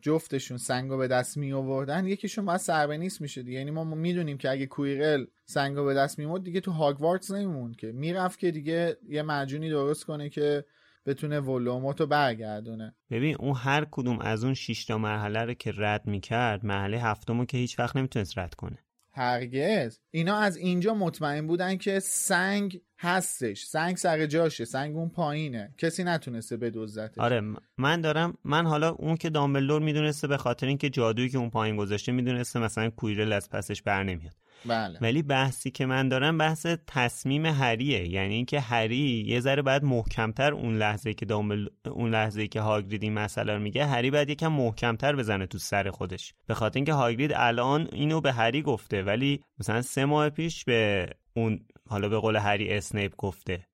جفتشون 0.03 0.59
سنگو 0.59 0.97
به 0.97 1.09
دست 1.09 1.37
می 1.37 1.53
آوردن 1.53 2.07
یکیشون 2.07 2.45
باید 2.45 2.61
سربنیس 2.61 3.21
میشه 3.21 3.43
دیگه 3.43 3.59
یعنی 3.59 3.71
ما 3.71 3.85
می‌دونیم 3.85 4.39
که 4.39 4.51
اگه 4.51 4.67
کویرل 4.67 5.25
سنگو 5.45 5.85
به 5.85 5.95
دست 5.95 6.19
میمود 6.19 6.45
دیگه 6.45 6.61
تو 6.61 6.71
هاگوارتس 6.71 7.31
نمیمون 7.31 7.73
که. 7.75 7.93
می‌رفت 7.93 8.39
که 8.39 8.51
دیگه 8.51 8.97
یه 9.09 9.23
مجونی 9.23 9.71
درست 9.71 10.05
کنه 10.05 10.29
که 10.29 10.65
بتونه 11.09 11.41
ولوموتو 11.41 12.07
برگردونه. 12.07 12.95
ببین 13.11 13.37
اون 13.39 13.55
هر 13.57 13.87
کدوم 13.91 14.19
از 14.19 14.45
اون 14.45 14.55
شیشتا 14.55 14.99
مرحله 14.99 15.45
رو 15.45 15.55
که 15.55 15.73
رد 15.77 16.07
می‌کرد 16.07 16.67
مرحله 16.67 16.99
هفتمو 16.99 17.45
که 17.45 17.59
هیچ 17.59 17.79
وقت 17.79 17.97
نمی‌تونست 17.97 18.39
رد 18.39 18.55
کنه. 18.55 18.79
هرگز. 19.13 19.99
اینا 20.11 20.37
از 20.37 20.57
اینجا 20.57 20.95
مطمئن 20.95 21.47
بودن 21.47 21.77
که 21.77 22.01
سنگ 22.01 22.81
هستش. 22.99 23.65
سنگ 23.65 23.97
سر 23.97 24.27
جاشه. 24.27 24.65
سنگ 24.65 24.97
اون 24.97 25.09
پایینه. 25.09 25.75
کسی 25.79 26.05
نتونسته 26.05 26.57
بدزدتش 26.57 27.19
آره 27.19 27.43
من 27.79 28.01
دارم 28.01 28.39
من 28.45 28.67
حالا 28.67 28.91
اون 28.91 29.17
که 29.17 29.31
دامبلدور 29.31 29.83
می‌دونسته 29.83 30.29
به 30.29 30.37
خاطر 30.37 30.67
اینکه 30.67 30.91
جادویی 30.91 31.29
که 31.29 31.39
اون 31.39 31.51
پایین 31.51 31.77
گذاشته 31.77 32.13
می‌دونسته 32.13 32.59
مثلا 32.59 32.91
کویرل 32.91 33.33
از 33.33 33.51
پسش 33.51 33.83
بر 33.83 34.03
نمیاد. 34.03 34.35
بله. 34.67 34.99
ولی 35.01 35.23
بحثی 35.23 35.71
که 35.71 35.87
من 35.87 36.09
دارم 36.09 36.39
بحث 36.39 36.67
تصمیم 36.87 37.47
هریه 37.47 38.09
یعنی 38.09 38.35
اینکه 38.35 38.61
هری 38.61 39.25
یه 39.27 39.41
ذره 39.41 39.63
باید 39.63 39.85
محکمتر 39.85 40.53
اون 40.53 40.79
لحظه 40.79 41.15
که 41.15 41.27
دامبل 41.27 41.69
اون 41.87 42.11
لحظه 42.11 42.47
که 42.47 42.61
هاگرید 42.61 43.03
این 43.03 43.15
مسئله 43.15 43.55
رو 43.55 43.61
میگه 43.61 43.87
هری 43.87 44.11
باید 44.11 44.31
یکم 44.31 44.53
محکمتر 44.53 45.17
بزنه 45.17 45.47
تو 45.47 45.59
سر 45.59 45.91
خودش. 45.91 46.35
به 46.47 46.55
خاطر 46.55 46.79
اینکه 46.79 46.93
هاگرید 46.93 47.33
الان 47.35 47.89
اینو 47.93 48.21
به 48.21 48.33
هری 48.33 48.63
گفته 48.63 49.03
ولی 49.03 49.43
مثلا 49.61 49.83
سه 49.83 50.05
ماه 50.05 50.31
پیش 50.31 50.65
به 50.65 51.09
اون 51.35 51.61
حالا 51.87 52.09
به 52.09 52.19
قول 52.19 52.37
هری 52.37 52.73
اسنیپ 52.73 53.17
گفته. 53.17 53.67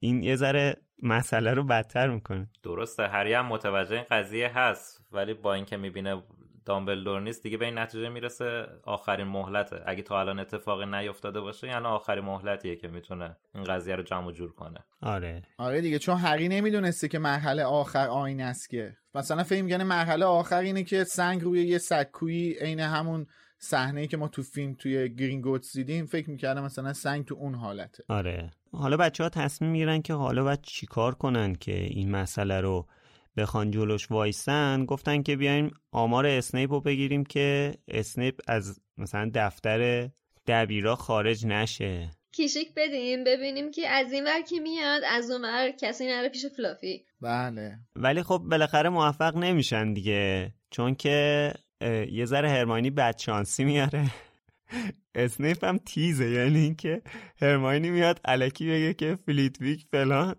این 0.00 0.22
یه 0.22 0.36
ذره 0.36 0.76
مسئله 1.02 1.54
رو 1.54 1.64
بدتر 1.64 2.08
می‌کنه. 2.08 2.48
درسته 2.62 3.08
هری 3.08 3.32
هم 3.32 3.46
متوجه 3.46 3.96
این 3.96 4.04
قضیه 4.10 4.58
هست 4.58 5.04
ولی 5.12 5.34
با 5.34 5.54
اینکه 5.54 5.76
می‌بینه 5.76 6.22
دامبلدور 6.66 7.20
نیست 7.20 7.42
دیگه 7.42 7.56
به 7.56 7.64
این 7.64 7.78
نتیجه 7.78 8.08
می‌رسه 8.08 8.66
آخرین 8.84 9.26
مهلته. 9.26 9.82
اگه 9.86 10.02
تا 10.02 10.20
الان 10.20 10.38
اتفاقی 10.38 10.86
نیفتاده 10.86 11.40
باشه 11.40 11.66
یعنی 11.66 11.86
آخرین 11.86 12.24
مهلتیه 12.24 12.76
که 12.76 12.88
می‌تونه 12.88 13.36
این 13.54 13.64
قضیه 13.64 13.96
رو 13.96 14.02
جمع 14.02 14.32
جور 14.32 14.52
کنه. 14.52 14.78
آره. 15.02 15.42
آره 15.58 15.80
دیگه 15.80 15.98
چون 15.98 16.16
هری 16.16 16.48
نمی‌دونسته 16.48 17.08
که 17.08 17.18
مرحله 17.18 17.64
آخر 17.64 18.08
آین 18.08 18.40
است 18.40 18.70
که. 18.70 18.96
مثلا 19.14 19.42
فکر 19.42 19.62
میگن 19.62 19.82
مرحله 19.82 20.24
آخر 20.24 20.60
اینه 20.60 20.84
که 20.84 21.04
سنگ 21.04 21.42
روی 21.42 21.66
یه 21.66 21.78
سکویی 21.78 22.54
عین 22.54 22.80
همون 22.80 23.26
صحنه 23.58 24.06
که 24.06 24.16
ما 24.16 24.28
تو 24.28 24.42
فیلم 24.42 24.74
توی 24.74 25.14
گرینگوتس 25.14 25.72
دیدیم 25.76 26.06
فکر 26.06 26.30
می‌کردم 26.30 26.64
مثلا 26.64 26.92
سنگ 26.92 27.24
تو 27.24 27.34
اون 27.34 27.54
حالته. 27.54 28.04
آره. 28.08 28.50
حالا 28.72 28.96
بچه 28.96 29.22
ها 29.22 29.28
تصمیم 29.28 29.70
می‌گیرن 29.70 30.02
که 30.02 30.14
حالا 30.14 30.44
باید 30.44 30.62
چیکار 30.62 31.14
کنن 31.14 31.54
که 31.54 31.72
این 31.72 32.10
مسئله 32.10 32.60
رو 32.60 32.86
بخوان 33.36 33.70
جلوش 33.70 34.10
وایسن 34.10 34.84
گفتن 34.84 35.22
که 35.22 35.36
بیایم 35.36 35.70
آمار 35.92 36.26
اسنیپ 36.26 36.72
رو 36.72 36.80
بگیریم 36.80 37.24
که 37.24 37.74
اسنیپ 37.88 38.40
از 38.48 38.80
مثلا 38.98 39.30
دفتر 39.34 40.10
دبیرا 40.46 40.96
خارج 40.96 41.46
نشه. 41.46 42.10
کشیک 42.32 42.74
بدیم 42.76 43.24
ببینیم 43.24 43.70
که 43.70 43.88
از 43.88 44.12
این 44.12 44.24
ور 44.24 44.40
کی 44.40 44.60
میاد 44.60 45.02
از 45.10 45.30
اون 45.30 45.44
ور 45.44 45.70
کسی 45.70 46.06
نره 46.06 46.28
پیش 46.28 46.46
فلافی. 46.46 47.04
بله. 47.20 47.78
ولی 47.96 48.22
خب 48.22 48.38
بالاخره 48.38 48.88
موفق 48.88 49.36
نمیشن 49.36 49.92
دیگه 49.92 50.52
چون 50.70 50.94
که 50.94 51.52
یه 52.10 52.24
ذره 52.24 52.48
هرماینی 52.48 52.90
بدشانسی 52.90 53.64
میاره. 53.64 54.10
اسنیپ 55.14 55.64
هم 55.64 55.78
تیزه 55.78 56.30
یعنی 56.30 56.58
اینکه 56.58 57.02
هرماینی 57.42 57.90
میاد 57.90 58.20
الکی 58.24 58.66
بگه 58.66 58.94
که 58.94 59.18
فلیتویک 59.26 59.86
فلان. 59.92 60.36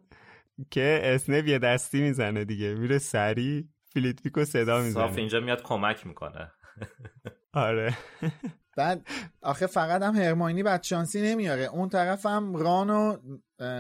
که 0.72 1.00
اسنیپ 1.04 1.48
یه 1.48 1.60
دستی 1.60 2.02
می‌زنه 2.02 2.46
دیگه. 2.46 2.74
میره 2.74 2.98
سریع 2.98 3.70
فلیتویکو 3.94 4.46
صدا 4.46 4.82
می‌زنه. 4.82 5.08
صاف 5.08 5.18
اینجا 5.18 5.40
میاد 5.40 5.64
کمک 5.64 6.08
می‌کنه. 6.08 6.52
آره. 7.54 7.98
بعد 8.78 9.08
آخه 9.42 9.68
فقط 9.68 10.02
هم 10.02 10.16
هرماینی 10.16 10.64
بدشانسی 10.64 11.22
نمیاره. 11.22 11.64
اون 11.64 11.90
طرف 11.90 12.26
هم 12.26 12.56
ران 12.56 12.90
و 12.90 13.18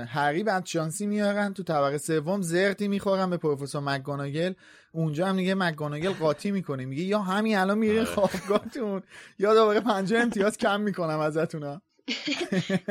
هری 0.05 0.43
بدشانسی 0.43 1.07
میارن. 1.07 1.53
تو 1.53 1.63
طبقه 1.63 1.97
سوم 1.97 2.41
زرتی 2.41 2.87
می‌خورن 2.87 3.29
به 3.29 3.37
پروفسور 3.37 3.81
مکگوناگل. 3.81 4.53
اونجا 4.91 5.27
هم 5.27 5.37
دیگه 5.37 5.55
مکگوناگل 5.55 6.11
قاطی 6.11 6.51
می‌کنه. 6.51 6.85
میگه 6.85 7.03
یا 7.03 7.19
همین 7.19 7.57
الان 7.57 7.77
میرین 7.77 8.03
خوابگاهتون 8.03 9.01
یا 9.39 9.53
دوباره 9.53 9.79
پنجاه 9.79 10.21
امتیاز 10.21 10.57
کم 10.57 10.81
می‌کنم 10.81 11.19
ازتون 11.19 11.81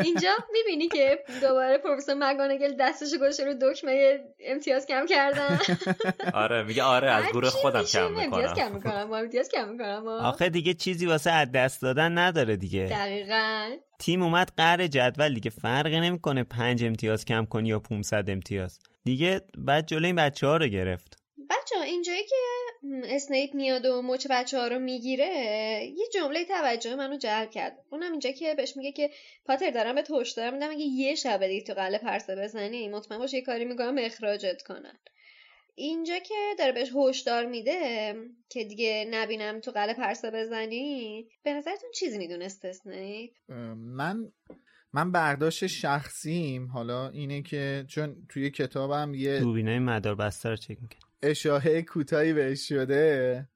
اینجا 0.04 0.30
می‌بینی 0.52 0.88
که 0.88 1.18
دوباره 1.40 1.78
پروفسور 1.78 2.14
مگانگل 2.14 2.74
دستش 2.80 3.14
گوشه 3.18 3.44
رو 3.44 3.54
دکمه 3.62 4.20
امتیاز 4.40 4.86
کم 4.86 5.06
کردن 5.06 5.58
آره 6.34 6.62
میگه 6.62 6.82
آره 6.82 7.10
از 7.10 7.24
گروه 7.24 7.50
خودم 7.50 7.82
کم 7.82 8.10
می‌کنم. 8.10 8.32
امتیاز 8.32 8.54
کم 8.54 8.72
می‌کنم 8.72 9.12
امتیاز 9.12 9.48
کم 9.48 9.68
می‌کنم 9.68 10.08
آخه 10.08 10.48
دیگه 10.48 10.74
چیزی 10.74 11.06
واسه 11.06 11.30
از 11.30 11.52
دست 11.52 11.82
دادن 11.82 12.18
نداره 12.18 12.56
دیگه. 12.56 12.86
دقیقا. 12.86 13.76
تیم 13.98 14.22
اومد 14.22 14.52
قهر 14.56 14.86
جدول 14.86 15.34
دیگه 15.34 15.50
فرقی 15.50 16.00
نمی‌کنه 16.00 16.44
پنج 16.44 16.84
امتیاز 16.84 17.24
کم 17.24 17.44
کنی 17.44 17.68
یا 17.68 17.78
500 17.78 18.30
امتیاز. 18.30 18.78
دیگه 19.04 19.40
بعد 19.58 19.86
جلوی 19.86 20.06
این 20.06 20.16
بچه 20.16 20.46
ها 20.46 20.56
رو 20.56 20.66
گرفت. 20.66 21.18
بچه 21.50 21.76
ها 21.76 21.82
اینجایی 21.82 22.22
که 22.24 22.36
اسنیپ 23.05 23.55
میاد 23.55 23.87
و 23.87 24.03
مچ 24.03 24.26
بچه 24.30 24.59
ها 24.59 24.68
رو 24.68 24.78
می‌گیره. 24.78 25.26
یه 25.97 26.07
جمله 26.14 26.45
توجه 26.45 26.95
منو 26.95 27.16
جلب 27.16 27.51
کرد. 27.51 27.78
اونم 27.91 28.11
اینجا 28.11 28.30
که 28.30 28.55
بهش 28.55 28.76
میگه 28.76 28.93
که 28.93 29.11
پاتر 29.47 29.70
دارم 29.70 29.95
به 29.95 30.05
هشدار 30.11 30.51
میدم 30.51 30.70
اگه 30.70 30.85
یه 30.85 31.14
شب 31.14 31.47
دیگه 31.47 31.64
تو 31.64 31.74
قله 31.74 31.99
پرسه 31.99 32.37
بزنی 32.37 32.89
مطمئن 32.89 33.18
باش 33.18 33.35
یه 33.35 33.43
کاری 33.43 33.64
می‌کنم 33.64 33.95
اخراجت 33.99 34.62
کنن. 34.62 34.99
اینجا 35.74 36.18
که 36.18 36.35
داره 36.59 36.72
بهش 36.72 36.93
هشدار 36.97 37.47
میده 37.47 38.14
که 38.49 38.64
دیگه 38.64 39.09
نبینم 39.11 39.61
تو 39.61 39.70
قله 39.70 39.95
پرسه 39.95 40.30
بزنی 40.30 41.26
به 41.43 41.53
نظرتون 41.53 41.91
چیزی 41.95 42.18
می‌دونست 42.18 42.64
اسنیپ 42.64 43.30
من 43.76 44.32
من 44.93 45.12
برداشت 45.12 45.66
شخصیم. 45.66 46.66
حالا 46.66 47.09
اینه 47.09 47.43
که 47.43 47.85
چون 47.89 48.26
توی 48.28 48.51
کتابم 48.51 49.14
یه 49.14 49.41
دوربینای 49.41 49.78
مدار 49.78 50.14
بسته 50.14 50.49
رو 50.49 50.57
چک 50.57 50.70
می‌کنه 50.70 51.03
اشاره 51.25 51.83
کوتاهی 51.83 52.33
بهش 52.33 52.68
شده 52.68 53.49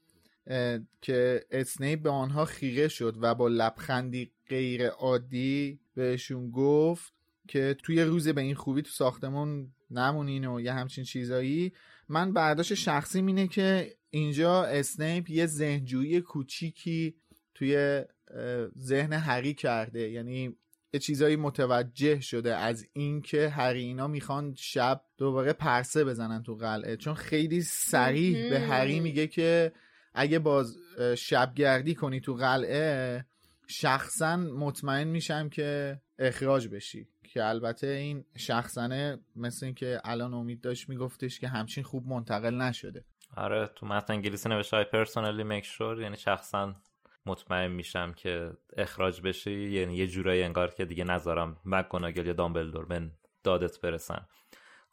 که 1.02 1.44
اسنیپ 1.50 2.02
به 2.02 2.10
آنها 2.10 2.44
خیره 2.44 2.88
شد 2.88 3.16
و 3.20 3.34
با 3.34 3.48
لبخندی 3.48 4.30
غیر 4.48 4.86
عادی 4.86 5.80
بهشون 5.94 6.50
گفت 6.50 7.12
که 7.48 7.76
توی 7.82 8.02
روز 8.02 8.28
به 8.28 8.40
این 8.40 8.54
خوبی 8.54 8.82
تو 8.82 8.90
ساختمون 8.90 9.72
نمونین 9.90 10.44
و 10.44 10.60
یه 10.60 10.72
همچین 10.72 11.04
چیزایی. 11.04 11.72
من 12.08 12.32
برداشت 12.32 12.74
شخصی 12.74 13.18
اینه 13.18 13.48
که 13.48 13.94
اینجا 14.10 14.64
اسنیپ 14.64 15.30
یه 15.30 15.46
ذهنجویی 15.46 16.20
کوچیکی 16.20 17.14
توی 17.54 18.02
ذهن 18.78 19.12
هری 19.12 19.54
کرده. 19.54 20.10
یعنی 20.10 20.56
چیزایی 20.96 21.36
متوجه 21.36 22.20
شده 22.20 22.56
از 22.56 22.86
اینکه 22.92 23.48
هری 23.48 23.82
اینا 23.82 24.06
می‌خوان 24.06 24.54
شب 24.54 25.00
دوباره 25.18 25.52
پرسه 25.52 26.04
بزنن 26.04 26.42
تو 26.42 26.54
قلعه. 26.54 26.96
چون 26.96 27.14
خیلی 27.14 27.60
سریح 27.60 28.50
به 28.50 28.60
هری 28.60 29.00
میگه 29.00 29.26
که 29.26 29.72
اگه 30.14 30.38
باز 30.38 30.76
شبگردی 31.16 31.94
کنی 31.94 32.20
تو 32.20 32.34
قلعه 32.34 33.24
شخصا 33.66 34.36
مطمئن 34.36 35.08
میشم 35.08 35.48
که 35.48 36.00
اخراج 36.18 36.68
بشی. 36.68 37.08
که 37.28 37.44
البته 37.44 37.86
این 37.86 38.24
شخصنه 38.36 39.18
مثل 39.36 39.66
اینکه 39.66 40.00
الان 40.04 40.34
امید 40.34 40.60
داشت 40.60 40.88
میگفتش 40.88 41.40
که 41.40 41.48
همچین 41.48 41.84
خوب 41.84 42.06
منتقل 42.06 42.54
نشده. 42.54 43.04
آره 43.36 43.70
تو 43.76 43.86
متن 43.86 44.12
انگلیسی 44.12 44.48
نوشته 44.48 44.76
های 44.76 44.84
پرسونالی 44.84 45.44
میک 45.44 45.64
شور 45.64 46.02
یعنی 46.02 46.16
شخصا 46.16 46.74
مطمئن 47.28 47.70
میشم 47.70 48.12
که 48.12 48.50
اخراج 48.76 49.20
بشی 49.20 49.70
یعنی 49.70 49.96
یه 49.96 50.06
جورایی 50.06 50.42
انگار 50.42 50.70
که 50.70 50.84
دیگه 50.84 51.04
نذارم. 51.04 51.56
مکگوناگل 51.64 52.26
یا 52.26 52.32
دامبلدور. 52.32 52.86
به 52.86 53.10
دادت 53.44 53.80
برسن 53.80 54.26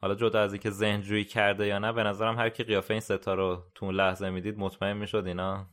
حالا 0.02 0.16
جدا 0.16 0.42
از 0.42 0.54
اینکه 0.54 0.70
ذهن 0.70 1.02
جویی 1.02 1.24
کرده 1.24 1.68
یا 1.68 1.80
نه 1.80 1.94
به 1.94 2.04
نظرم 2.04 2.38
هر 2.38 2.50
کی 2.50 2.64
قیافه 2.64 2.92
این 2.92 3.02
ستا 3.02 3.34
رو 3.34 3.64
تو 3.76 3.86
اون 3.86 3.96
لحظه 3.96 4.30
می‌دید 4.30 4.58
مطمئن 4.58 4.98
می‌شد 4.98 5.24
اینا 5.28 5.68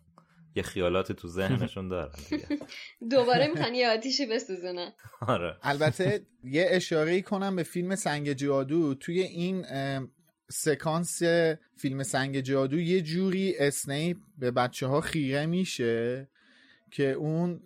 یه 0.54 0.62
خیالاتی 0.62 1.14
تو 1.14 1.28
ذهنشون 1.28 1.88
دارن 1.88 2.12
دیگه. 2.30 2.46
دوباره 3.10 3.46
می‌خوان 3.46 3.74
یه 3.74 3.88
آتیشی 3.88 4.26
بسوزونن. 4.26 4.92
آره. 5.20 5.56
البته 5.62 6.26
یه 6.44 6.66
اشاره 6.70 7.22
کنم 7.22 7.56
به 7.56 7.62
فیلم 7.62 7.94
سنگ 7.94 8.32
جادو. 8.32 8.94
توی 8.94 9.20
این 9.20 9.66
سکانس 10.50 11.22
فیلم 11.76 12.02
سنگ 12.02 12.40
جادو 12.40 12.80
یه 12.80 13.00
جوری 13.00 13.54
اسنیپ 13.58 14.16
به 14.38 14.50
بچه 14.50 14.86
ها 14.86 15.00
خیره 15.00 15.46
میشه. 15.46 16.28
که 16.92 17.12
اون 17.12 17.60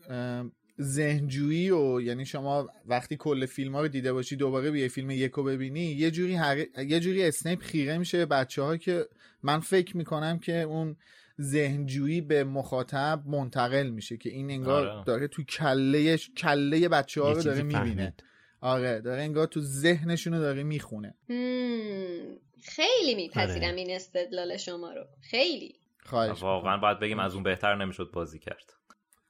ذهنجویی 0.81 1.71
و 1.71 2.01
یعنی 2.01 2.27
شما 2.27 2.69
وقتی 2.87 3.17
کل 3.17 3.47
فیلم 3.47 3.75
ها 3.75 3.81
رو 3.81 3.89
دیده 3.89 4.13
باشی 4.13 4.37
دوباره 4.37 4.71
بیای 4.71 4.89
فیلم 4.89 5.11
یکو 5.11 5.43
ببینی 5.43 5.81
یه 5.81 6.11
جوری 6.11 6.35
هر... 6.35 6.57
یه 6.79 7.01
جوری 7.01 7.25
اسنیپ 7.25 7.63
خیره 7.63 7.99
میشه 7.99 8.19
به 8.19 8.27
بچه 8.27 8.63
ها 8.63 8.77
که 8.77 9.07
من 9.43 9.61
فکر 9.61 9.97
می‌کنم 9.97 10.39
که 10.39 10.63
اون 10.63 10.97
ذهنجویی 11.41 12.21
به 12.21 12.45
مخاطب 12.45 13.23
منتقل 13.27 13.91
میشه 13.91 14.17
که 14.17 14.31
این 14.31 14.51
انگار 14.51 14.87
آره. 14.89 15.05
داره 15.05 15.29
تو 15.29 15.43
کله 15.43 16.17
کله 16.17 16.89
بچه 16.89 17.23
ها 17.23 17.33
رو 17.33 17.43
داره 17.43 17.63
می‌بینه. 17.63 18.15
آره 18.61 19.01
داره 19.01 19.23
انگار 19.23 19.47
تو 19.47 19.61
ذهنشون 19.61 20.33
رو 20.33 20.39
داره 20.39 20.63
می‌خونه 20.63 21.15
مم، 21.29 22.39
خیلی 22.63 23.15
میپذیرم 23.15 23.71
آره. 23.71 23.75
این 23.75 23.97
استدلال 23.97 24.57
شما 24.57 24.93
رو 24.93 25.07
خیلی 25.21 25.75
خواهش 26.05 26.43
واقعا 26.43 26.77
باید 26.77 26.99
بگیم 27.01 27.19
از 27.19 27.35
اون 27.35 27.43
بهتر 27.43 27.75
نمی‌شد 27.75 28.11
بازی 28.13 28.39
کرد 28.39 28.73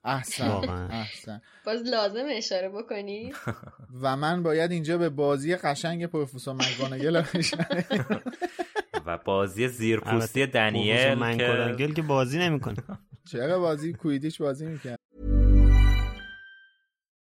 احسن. 0.07 0.51
احسن. 0.91 1.41
باز 1.67 1.83
لازم 1.83 2.25
اشاره 2.31 2.69
بکنی؟ 2.69 3.33
و 4.03 4.17
من 4.17 4.43
باید 4.43 4.71
اینجا 4.71 4.99
به 4.99 5.09
بازی 5.09 5.57
قشنگ 5.57 6.07
پروفسور 6.07 6.55
اشاره 7.35 7.63
و 9.07 9.19
بازی 9.25 9.69
زیرپوستی 9.69 10.47
دنیل 10.47 11.15
من 11.15 11.39
که 11.39 11.93
که 11.95 12.03
بازی 12.03 12.39
نمی‌کنه. 12.39 12.77
چرا 13.33 13.59
بازی 13.59 13.93
کویدیش 13.93 14.41
بازی 14.41 14.67
می‌کرد؟ 14.67 14.99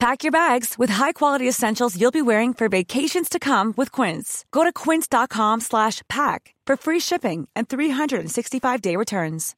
Pack 0.00 0.22
your 0.22 0.30
bags 0.30 0.76
with 0.78 0.90
high-quality 0.90 1.48
essentials 1.48 2.00
you'll 2.00 2.12
be 2.20 2.22
wearing 2.22 2.54
for 2.54 2.68
vacations 2.68 3.28
to 3.28 3.40
come 3.40 3.74
with 3.76 3.90
Quince. 3.90 4.44
Go 4.52 4.62
to 4.62 4.72
quince.com 4.72 5.58
slash 5.60 6.02
pack 6.08 6.54
for 6.68 6.76
free 6.76 7.00
shipping 7.00 7.48
and 7.56 7.68
365-day 7.68 8.96
returns. 8.96 9.56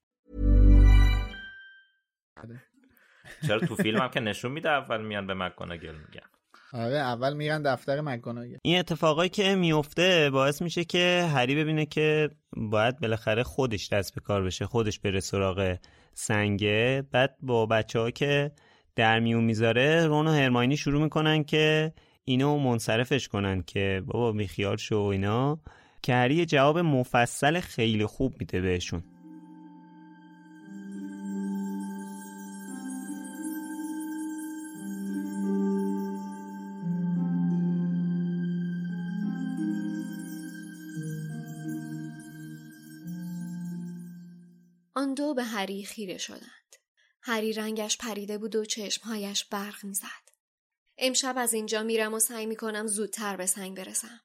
چرا 3.47 3.59
تو 3.59 3.75
فیلم 3.75 3.99
هم 4.01 4.09
که 4.15 4.21
نشون 4.21 4.53
میده 4.53 4.69
اول 4.71 5.03
میان 5.03 5.27
به 5.27 5.35
مکگوناگل 5.35 5.95
میگن 5.95 6.27
آره 6.73 6.97
اول 6.97 7.35
میرن 7.37 7.63
دفتر 7.63 8.01
مکگوناگل 8.01 8.57
این 8.63 8.79
اتفاقایی 8.79 9.31
که 9.31 9.55
میفته 9.55 10.31
باعث 10.31 10.63
میشه 10.63 10.85
که 10.85 11.29
هری 11.35 11.55
ببینه 11.55 11.87
که 11.87 12.31
باید 12.57 13.01
بالاخره 13.01 13.43
خودش 13.43 13.89
دست 13.89 14.15
به 14.15 14.21
کار 14.21 14.43
بشه 14.43 14.67
خودش 14.67 14.99
بره 14.99 15.21
سراغ 15.21 15.77
سنگه 16.15 17.05
بعد 17.13 17.37
با 17.43 17.67
بچه 17.67 17.99
ها 17.99 18.11
که 18.11 18.53
در 19.01 19.21
میون 19.21 19.45
می‌ذاره 19.45 20.07
رون 20.07 20.27
و 20.27 20.31
هرماینی 20.31 20.77
شروع 20.77 21.03
می‌کنن 21.03 21.45
که 21.45 21.93
اینو 22.25 22.59
منصرفش 22.59 23.29
کنن 23.29 23.63
که 23.63 24.03
بابا 24.07 24.33
بیخیال 24.33 24.77
شو 24.77 24.97
و 24.97 25.05
اینا 25.05 25.59
که 26.03 26.15
هری 26.15 26.47
جواب 26.47 26.79
مفصل 26.79 27.61
خیلی 27.61 28.07
خوب 28.07 28.35
میده 28.41 28.61
بهشون 28.61 29.03
آن 44.95 45.15
دو 45.15 45.35
به 45.35 45.45
هری 45.45 45.85
خیره 45.85 46.19
شدند. 46.19 46.70
هری 47.31 47.53
رنگش 47.53 47.99
پریده 47.99 48.39
بود 48.39 48.57
و 48.57 48.65
چشمهایش 48.65 49.45
برق 49.45 49.85
می‌زد. 49.85 50.31
امشب 50.99 51.35
از 51.39 51.55
اینجا 51.55 51.83
میرم 51.83 52.15
و 52.15 52.19
سعی 52.19 52.47
می‌کنم 52.47 52.87
زودتر 52.87 53.37
به 53.37 53.47
سنگ 53.47 53.77
برسم. 53.77 54.21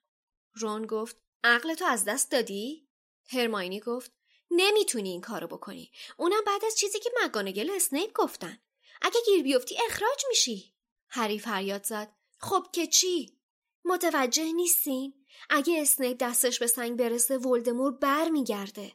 رون 0.54 0.86
گفت 0.86 1.18
عقل 1.44 1.74
تو 1.74 1.86
از 1.86 2.06
دست 2.06 2.32
دادی؟ 2.32 2.88
هرماینی 3.30 3.80
گفت 3.80 4.12
نمی‌تونی 4.52 5.10
این 5.10 5.22
کارو 5.22 5.48
بکنی. 5.48 5.92
اونم 6.18 6.44
بعد 6.46 6.66
از 6.66 6.76
چیزی 6.78 7.00
که 7.00 7.10
مگانگل 7.24 7.70
اسنیپ 7.70 8.14
گفتن. 8.14 8.58
اگه 9.02 9.20
گیر 9.26 9.44
بیفتی 9.44 9.78
اخراج 9.90 10.26
میشی. 10.30 10.74
هری 11.10 11.40
فریاد 11.40 11.84
زد. 11.84 12.16
خب 12.38 12.68
که 12.74 12.88
چی؟ 12.88 13.40
متوجه 13.86 14.52
نیستین؟ 14.52 15.26
اگه 15.50 15.82
اسنیپ 15.82 16.18
دستش 16.20 16.60
به 16.60 16.68
سنگ 16.68 16.98
برسه 17.00 17.38
ولدمور 17.38 17.92
بر 17.92 18.30
میگرده. 18.30 18.92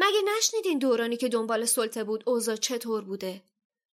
مگه 0.00 0.20
نشنیدین 0.36 0.78
دورانی 0.78 1.16
که 1.16 1.28
دنبال 1.28 1.64
سلطه 1.64 2.04
بود 2.04 2.24
اوضاع 2.26 2.56
چطور 2.56 3.04
بوده؟ 3.04 3.42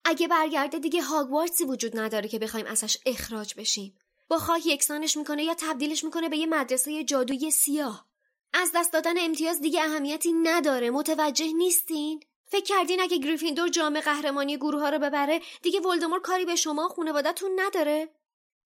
اگه 0.06 0.28
برگرده 0.28 0.80
دیگه 0.80 1.02
هاگوارتسی 1.02 1.66
وجود 1.66 2.00
نداره 2.00 2.30
که 2.30 2.40
بخوایم 2.40 2.66
ازش 2.66 2.98
اخراج 3.06 3.54
بشیم. 3.58 3.98
با 4.28 4.38
خاک 4.38 4.66
یکسانش 4.66 5.18
می‌کنه 5.18 5.44
یا 5.44 5.54
تبدیلش 5.54 6.04
می‌کنه 6.04 6.30
به 6.30 6.38
یه 6.38 6.46
مدرسه 6.46 7.04
جادویی 7.04 7.52
سیاه. 7.52 8.08
از 8.54 8.72
دست 8.76 8.94
دادن 8.94 9.14
امتیاز 9.18 9.62
دیگه 9.62 9.82
اهمیتی 9.84 10.34
نداره 10.34 10.90
متوجه 10.90 11.54
نیستین؟ 11.54 12.20
فکر 12.46 12.66
کردین 12.66 13.02
اگه 13.02 13.18
گریفیندور 13.18 13.70
جام 13.70 14.00
قهرمانی 14.00 14.58
گروه 14.58 14.82
ها 14.82 14.90
رو 14.90 15.00
ببره 15.00 15.42
دیگه 15.62 15.80
ولدمور 15.80 16.22
کاری 16.22 16.46
به 16.46 16.56
شما 16.56 16.86
و 16.86 16.90
خانواده‌تون 16.90 17.52
نداره؟ 17.56 18.10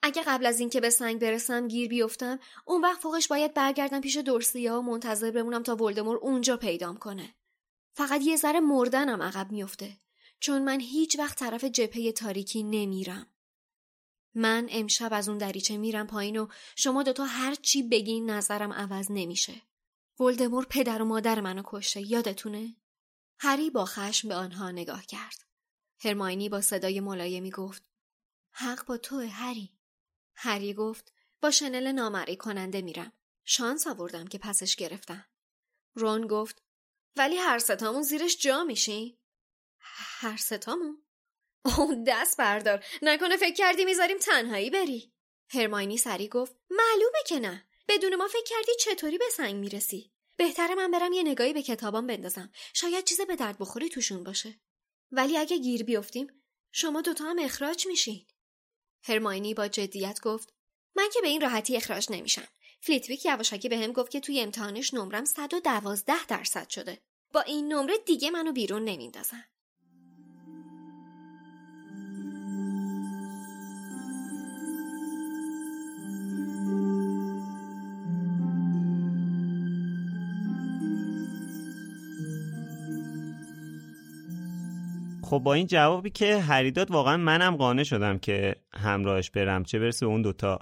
اگه 0.02 0.24
قبل 0.28 0.46
از 0.46 0.60
اینکه 0.60 0.82
به 0.82 0.90
سنگ 0.90 1.20
برسم 1.20 1.68
گیر 1.68 1.90
بیفتم 1.90 2.40
اون 2.66 2.82
وقت 2.82 3.02
فوقش 3.02 3.28
باید 3.28 3.54
برگردم 3.54 4.02
پیش 4.02 4.18
دورسیا 4.18 4.80
و 4.80 4.82
منتظر 4.82 5.32
بمونم 5.32 5.64
تا 5.64 5.76
ولدمور 5.76 6.18
اونجا 6.18 6.58
پیدام 6.58 6.98
کنه. 6.98 7.36
فقط 7.94 8.22
یه 8.22 8.38
ذره 8.38 8.60
مردنم 8.60 9.22
عقب 9.22 9.52
میفته 9.52 9.98
چون 10.40 10.62
من 10.64 10.80
هیچ 10.80 11.20
وقت 11.20 11.40
طرف 11.40 11.64
جبهه 11.64 12.12
تاریکی 12.12 12.64
نمیرم. 12.64 13.28
من 14.36 14.68
امشب 14.72 15.14
از 15.14 15.30
اون 15.30 15.38
دریچه 15.38 15.78
میرم 15.78 16.08
پایین 16.08 16.38
و 16.38 16.48
شما 16.76 17.04
دوتا 17.04 17.26
هر 17.26 17.56
چی 17.56 17.84
بگین 17.84 18.30
نظرم 18.30 18.74
عوض 18.74 19.08
نمیشه. 19.12 19.62
ولدمور 20.20 20.66
پدر 20.70 21.02
و 21.02 21.06
مادر 21.06 21.42
منو 21.42 21.62
کشته 21.66 22.12
یادتونه؟ 22.12 22.76
هری 23.40 23.70
با 23.70 23.86
خشم 23.86 24.28
به 24.28 24.36
آنها 24.36 24.72
نگاه 24.72 25.06
کرد. 25.06 25.46
هرماینی 26.00 26.50
با 26.50 26.62
صدای 26.62 27.00
ملایمی 27.00 27.52
گفت 27.52 27.84
حق 28.52 28.86
با 28.86 28.98
تو 28.98 29.20
هری. 29.20 29.81
هری 30.44 30.74
گفت 30.74 31.14
با 31.42 31.52
شنل 31.52 31.92
نامری 31.92 32.36
کننده 32.36 32.82
میرم. 32.82 33.14
شانس 33.46 33.88
آوردم 33.88 34.28
که 34.28 34.38
پسش 34.38 34.76
گرفتم. 34.76 35.26
رون 35.96 36.28
گفت 36.28 36.64
ولی 37.16 37.38
هر 37.38 37.60
ستامون 37.60 38.02
زیرش 38.02 38.38
جا 38.38 38.64
میشیم؟ 38.64 39.20
هر 40.20 40.38
ستامون؟ 40.38 41.04
اوه 41.66 41.96
دست 42.08 42.38
بردار 42.38 42.86
نکنه 43.02 43.38
فکر 43.38 43.54
کردی 43.54 43.86
می‌ذاریم 43.86 44.18
تنهایی 44.18 44.70
بری 44.70 45.14
هرماینی 45.50 45.98
سری 45.98 46.28
گفت 46.28 46.56
معلومه 46.70 47.20
که 47.28 47.40
نه 47.40 47.68
بدون 47.88 48.16
ما 48.16 48.28
فکر 48.28 48.44
کردی 48.46 48.72
چطوری 48.80 49.18
به 49.18 49.30
سنگ 49.32 49.56
می‌رسی 49.56 50.12
بهتره 50.38 50.76
من 50.76 50.92
برم 50.92 51.14
یه 51.14 51.24
نگاهی 51.24 51.54
به 51.54 51.62
کتابام 51.62 52.08
بندازم 52.08 52.52
شاید 52.74 53.06
چیز 53.06 53.22
به 53.22 53.36
درد 53.36 53.58
بخوری 53.58 53.90
توشون 53.90 54.24
باشه 54.24 54.60
ولی 55.12 55.38
اگه 55.38 55.58
گیر 55.58 55.84
بیفتیم 55.84 56.44
شما 56.72 57.02
دوتا 57.02 57.26
هم 57.26 57.40
اخراج 57.40 57.88
میشین 57.88 58.28
هرماینی 59.04 59.54
با 59.54 59.68
جدیت 59.68 60.20
گفت 60.22 60.54
من 60.96 61.10
که 61.14 61.22
به 61.22 61.28
این 61.28 61.42
راحتی 61.42 61.78
اخراج 61.78 62.08
نمیشم. 62.10 62.48
فلیتویک 62.82 63.26
یواشکی 63.26 63.70
به 63.70 63.78
هم 63.78 63.92
گفت 63.92 64.12
که 64.12 64.20
توی 64.20 64.42
امتحانش 64.42 64.94
نمرم 64.94 65.26
112 65.26 66.26
درصد 66.26 66.70
شده. 66.70 67.02
با 67.34 67.42
این 67.42 67.74
نمره 67.74 67.98
دیگه 67.98 68.32
منو 68.32 68.52
بیرون 68.52 68.84
نمیندازن. 68.84 69.46
خب 85.32 85.40
با 85.40 85.54
این 85.54 85.68
جوابی 85.68 86.10
که 86.10 86.38
هری 86.38 86.72
داد 86.72 86.92
واقعا 86.92 87.18
منم 87.18 87.56
قانع 87.56 87.84
شدم 87.84 88.18
که 88.18 88.56
همراهش 88.74 89.30
برم 89.30 89.64
چه 89.64 89.80
برسه 89.80 90.06
اون 90.06 90.22
دوتا. 90.22 90.60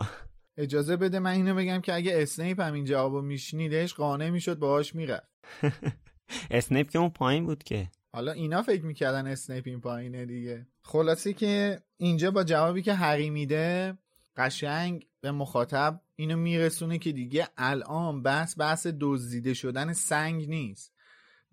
اجازه 0.58 0.98
بده 0.98 1.20
من 1.20 1.32
اینو 1.32 1.56
بگم 1.56 1.82
که 1.82 1.96
اگه 1.96 2.12
اسنیپ 2.16 2.62
هم 2.62 2.74
این 2.74 2.86
جوابو 2.86 3.22
میشنیدش 3.22 3.94
قانع 3.94 4.30
می‌شد 4.30 4.60
باهاش 4.60 4.96
می‌رفت. 4.96 5.28
اسنیپ 6.52 6.90
که 6.90 7.00
اون 7.00 7.10
پایین 7.10 7.46
بود 7.46 7.64
که. 7.64 7.90
حالا 8.14 8.32
اینا 8.32 8.62
فکر 8.62 8.86
می‌کردن 8.86 9.28
اسنیپ 9.28 9.64
این 9.68 9.82
پایینه 9.82 10.26
دیگه. 10.26 10.68
خلاصه 10.82 11.34
که 11.34 11.82
اینجا 11.98 12.32
با 12.32 12.44
جوابی 12.44 12.82
که 12.82 12.94
هری 12.94 13.30
میده 13.30 13.98
قشنگ 14.38 15.08
به 15.22 15.32
مخاطب 15.32 16.02
اینو 16.16 16.38
میرسونه 16.38 16.98
که 16.98 17.12
دیگه 17.12 17.48
الان 17.58 18.24
بحث 18.24 18.60
بحث 18.60 18.88
دزدیده 19.00 19.54
شدن 19.54 19.94
سنگ 19.94 20.50
نیست. 20.50 20.94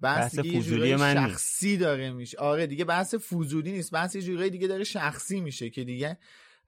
بحث, 0.03 0.39
بحث 0.39 0.47
فوزولی 0.47 0.97
من 0.97 1.15
شخصی 1.15 1.69
نیست. 1.69 1.81
داره 1.81 2.11
میشه. 2.11 2.39
آره 2.39 2.67
دیگه 2.67 2.85
بحث 2.85 3.15
فوزولی 3.15 3.73
نیست. 3.73 3.91
بحث 3.91 4.15
یه 4.15 4.23
جورایی 4.23 4.51
دیگه 4.51 4.67
داره 4.67 4.85
شخصی 4.85 5.41
میشه 5.41 5.71
که 5.71 5.85
دیگه 5.85 6.19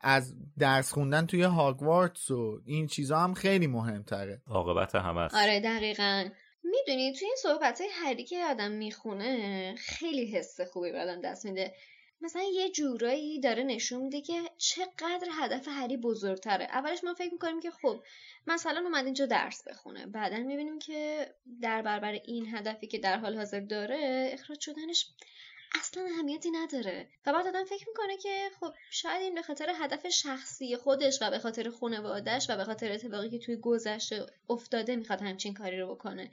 از 0.01 0.35
درس 0.59 0.93
خوندن 0.93 1.27
توی 1.27 1.43
هاگوارتس 1.43 2.31
و 2.31 2.61
این 2.65 2.87
چیزا 2.87 3.19
هم 3.19 3.35
خیلی 3.35 3.67
مهمتره. 3.67 4.43
عاقبت 4.47 4.95
همه 4.95 5.21
است. 5.21 5.35
آره 5.35 5.61
دقیقا. 5.61 6.29
می‌دونی 6.65 7.13
توی 7.13 7.27
این 7.27 7.37
صحبت 7.43 7.81
های 7.81 7.91
هری 8.05 8.25
که 8.25 8.45
آدم 8.51 8.71
می‌خونه 8.71 9.75
خیلی 9.79 10.27
حس 10.27 10.61
خوبی 10.61 10.93
به 10.93 11.01
آدم 11.01 11.21
دست 11.21 11.45
میده. 11.45 11.75
مثلا 12.21 12.43
یه 12.43 12.71
جورایی 12.71 13.41
داره 13.41 13.63
نشون 13.63 14.03
میده 14.03 14.21
که 14.21 14.43
چقدر 14.57 15.29
هدف 15.33 15.69
هری 15.69 15.97
بزرگتره. 15.97 16.65
اولش 16.65 17.05
ما 17.05 17.15
فکر 17.15 17.33
می‌کنیم 17.33 17.61
که 17.61 17.71
خب 17.71 18.03
مثلا 18.47 18.81
اومد 18.81 19.05
اینجا 19.05 19.27
درس 19.27 19.69
بخونه. 19.69 20.07
بعدا 20.07 20.37
می‌بینیم 20.37 20.79
که 20.79 21.31
در 21.63 21.83
برابر 21.83 22.13
این 22.13 22.55
هدفی 22.55 22.87
که 22.87 22.99
در 22.99 23.19
حال 23.19 23.37
حاضر 23.37 23.61
داره 23.61 24.31
اخراج 24.33 24.61
شدنش 24.61 25.07
اصلا 25.81 26.05
اهمیتی 26.05 26.51
نداره. 26.51 27.09
و 27.27 27.33
بعد 27.33 27.47
آدم 27.47 27.65
فکر 27.65 27.89
می‌کنه 27.89 28.17
که 28.17 28.51
خب 28.61 28.73
شاید 28.91 29.23
این 29.23 29.35
به 29.35 29.43
خاطر 29.43 29.73
هدف 29.75 30.09
شخصی 30.09 30.77
خودش 30.77 31.19
و 31.23 31.31
به 31.31 31.39
خاطر 31.39 31.71
خانوادهش 31.71 32.47
و 32.51 32.57
به 32.57 32.65
خاطر 32.65 32.93
اتفاقی 32.93 33.31
که 33.31 33.39
توی 33.39 33.57
گذشته 33.57 34.27
افتاده 34.51 34.97
می‌خواد 34.97 35.23
همچین 35.23 35.55
کاری 35.55 35.81
رو 35.81 35.95
بکنه. 35.95 36.31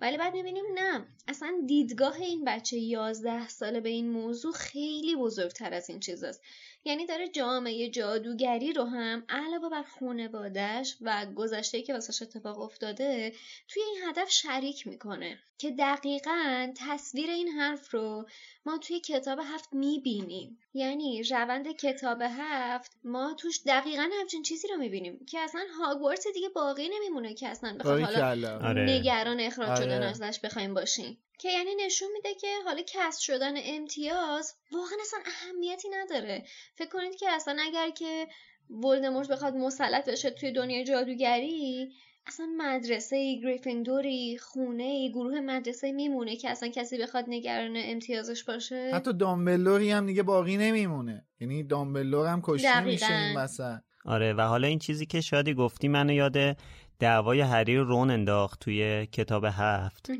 ولی 0.00 0.16
بعد 0.16 0.34
می‌بینیم 0.34 0.64
نه 0.74 1.06
اصلا 1.28 1.62
دیدگاه 1.66 2.20
این 2.20 2.44
بچه 2.44 2.78
یازده 2.78 3.48
ساله 3.48 3.80
به 3.80 3.88
این 3.88 4.10
موضوع 4.10 4.52
خیلی 4.52 5.16
بزرگتر 5.16 5.74
از 5.74 5.90
این 5.90 6.00
چیزاست. 6.00 6.42
یعنی 6.84 7.06
داره 7.06 7.28
جامعه 7.28 7.90
جادوگری 7.90 8.72
رو 8.72 8.84
هم 8.84 9.24
علاوه 9.28 9.68
بر 9.68 9.82
خانوادهش 9.82 10.96
و 11.00 11.26
گذشته 11.36 11.82
که 11.82 11.92
واسش 11.92 12.22
اتفاق 12.22 12.60
افتاده 12.60 13.32
توی 13.68 13.82
این 13.82 14.08
هدف 14.08 14.30
شریک 14.30 14.86
می‌کنه 14.86 15.38
که 15.58 15.70
دقیقا 15.70 16.72
تصویر 16.76 17.30
این 17.30 17.48
حرف 17.48 17.94
رو 17.94 18.28
ما 18.66 18.78
توی 18.78 19.00
کتاب 19.00 19.38
هفت 19.42 19.72
می‌بینیم. 19.72 20.58
یعنی 20.74 21.22
روند 21.22 21.76
کتاب 21.76 22.22
هفت 22.22 22.96
ما 23.04 23.34
توش 23.34 23.60
دقیقا 23.66 24.08
همچین 24.20 24.42
چیزی 24.42 24.68
رو 24.68 24.76
می‌بینیم 24.76 25.26
که 25.26 25.40
اصلا 25.40 25.64
هاگوارتس 25.78 26.26
دیگه 26.34 26.48
باقی 26.48 26.88
نمیمونه 26.88 27.34
که 27.34 27.48
اصلا 27.48 27.76
بخواد 27.80 28.00
حالا 28.00 28.58
آره. 28.58 28.82
نگران 28.82 29.40
اخراج 29.40 29.68
آره. 29.68 29.80
شدن 29.80 30.02
ازش 30.02 30.40
بخوایم 30.44 30.74
باشیم 30.74 31.18
که 31.38 31.50
یعنی 31.50 31.74
نشون 31.74 32.08
میده 32.12 32.34
که 32.34 32.48
حالا 32.64 32.82
کسب 32.86 33.20
شدن 33.20 33.54
امتیاز 33.56 34.54
واقعا 34.72 34.98
اصلا 35.00 35.20
اهمیتی 35.26 35.88
نداره 35.88 36.44
فکر 36.74 36.88
کنید 36.88 37.16
که 37.16 37.30
اصلا 37.30 37.56
اگر 37.60 37.90
که 37.90 38.28
ولدمورت 38.70 39.28
بخواد 39.28 39.54
مسلط 39.54 40.08
بشه 40.08 40.30
توی 40.30 40.52
دنیای 40.52 40.84
جادوگری 40.84 41.92
اصلا 42.26 42.46
مدرسه 42.58 43.40
گریفیندوری 43.42 44.38
خونه 44.38 45.08
گروه 45.08 45.40
مدرسه 45.40 45.92
میمونه 45.92 46.36
که 46.36 46.50
اصلا 46.50 46.68
کسی 46.68 46.98
بخواد 46.98 47.24
نگران 47.28 47.72
امتیازش 47.76 48.44
باشه 48.44 48.90
حتی 48.94 49.12
دامبلوری 49.12 49.90
هم 49.90 50.06
دیگه 50.06 50.22
باقی 50.22 50.56
نمیمونه 50.56 51.26
یعنی 51.40 51.62
دامبلور 51.62 52.26
هم 52.26 52.40
کشته. 52.42 52.80
میشه 52.80 53.14
این 53.14 53.36
وسط 53.36 53.78
آره 54.04 54.32
و 54.32 54.40
حالا 54.40 54.68
این 54.68 54.78
چیزی 54.78 55.06
که 55.06 55.20
شادی 55.20 55.54
گفتی 55.54 55.88
منو 55.88 56.12
یاد 56.12 56.56
دعوای 56.98 57.40
هری 57.40 57.76
و 57.76 57.84
رون 57.84 58.10
انداخت 58.10 58.60
توی 58.60 59.06
کتاب 59.06 59.44
هفت. 59.44 60.10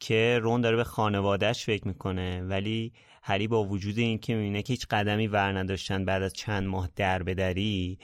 که 0.00 0.38
رون 0.42 0.60
داره 0.60 0.76
به 0.76 0.84
خانوادهش 0.84 1.64
فکر 1.64 1.88
می‌کنه 1.88 2.42
ولی 2.42 2.92
هری 3.22 3.48
با 3.48 3.64
وجود 3.64 3.98
اینکه 3.98 4.34
می‌بینه 4.34 4.62
که 4.62 4.72
هیچ 4.72 4.86
قدمی 4.90 5.26
ور 5.26 5.58
نداشتن 5.58 6.04
بعد 6.04 6.22
از 6.22 6.32
چند 6.32 6.66
ماه 6.66 6.88
در 6.96 7.22
بدری 7.22 7.98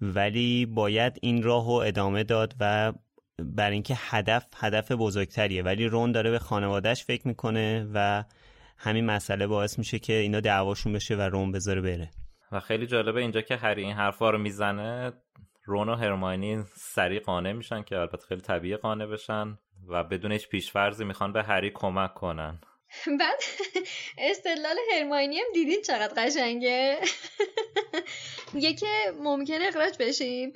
ولی 0.00 0.66
باید 0.66 1.18
این 1.22 1.42
راه 1.42 1.66
رو 1.66 1.72
ادامه 1.72 2.24
داد 2.24 2.54
و 2.60 2.92
بر 3.38 3.70
اینکه 3.70 3.94
هدف 3.98 4.46
هدف 4.56 4.92
بزرگتریه. 4.92 5.62
ولی 5.62 5.86
رون 5.86 6.12
داره 6.12 6.30
به 6.30 6.38
خانوادهش 6.38 7.04
فکر 7.04 7.28
می‌کنه 7.28 7.90
و 7.94 8.24
همین 8.78 9.06
مسئله 9.06 9.46
باعث 9.46 9.78
میشه 9.78 9.98
که 9.98 10.12
اینا 10.12 10.40
دعواشون 10.40 10.92
بشه 10.92 11.16
و 11.16 11.20
رون 11.20 11.52
بذاره 11.52 11.80
بره. 11.80 12.10
و 12.52 12.60
خیلی 12.60 12.86
جالبه 12.86 13.20
اینجا 13.20 13.40
که 13.40 13.56
هری 13.56 13.82
این 13.82 13.92
حرفا 13.92 14.30
رو 14.30 14.38
می‌زنه 14.38 15.12
رون 15.64 15.88
و 15.88 15.94
هرماینی 15.94 16.62
سریع 16.76 17.20
قانع 17.20 17.52
میشن 17.52 17.82
که 17.82 17.98
البته 17.98 18.26
خیلی 18.28 18.40
طبیعی 18.40 18.76
قانع 18.76 19.06
بشن 19.06 19.58
و 19.88 20.04
بدون 20.04 20.32
هیچ 20.32 20.48
پیشفرضی 20.48 21.04
می‌خوان 21.04 21.32
به 21.32 21.42
هری 21.42 21.70
کمک 21.74 22.14
کنن. 22.14 22.60
بعد 23.20 23.40
استدلال 24.18 24.76
هرماینی 24.92 25.38
هم 25.38 25.46
دیدین 25.54 25.82
چقدر 25.82 26.24
قشنگه؟ 26.24 26.98
میگه 28.52 28.72
که 28.74 29.12
ممکنه 29.18 29.66
اخراج 29.68 29.96
بشیم. 29.98 30.52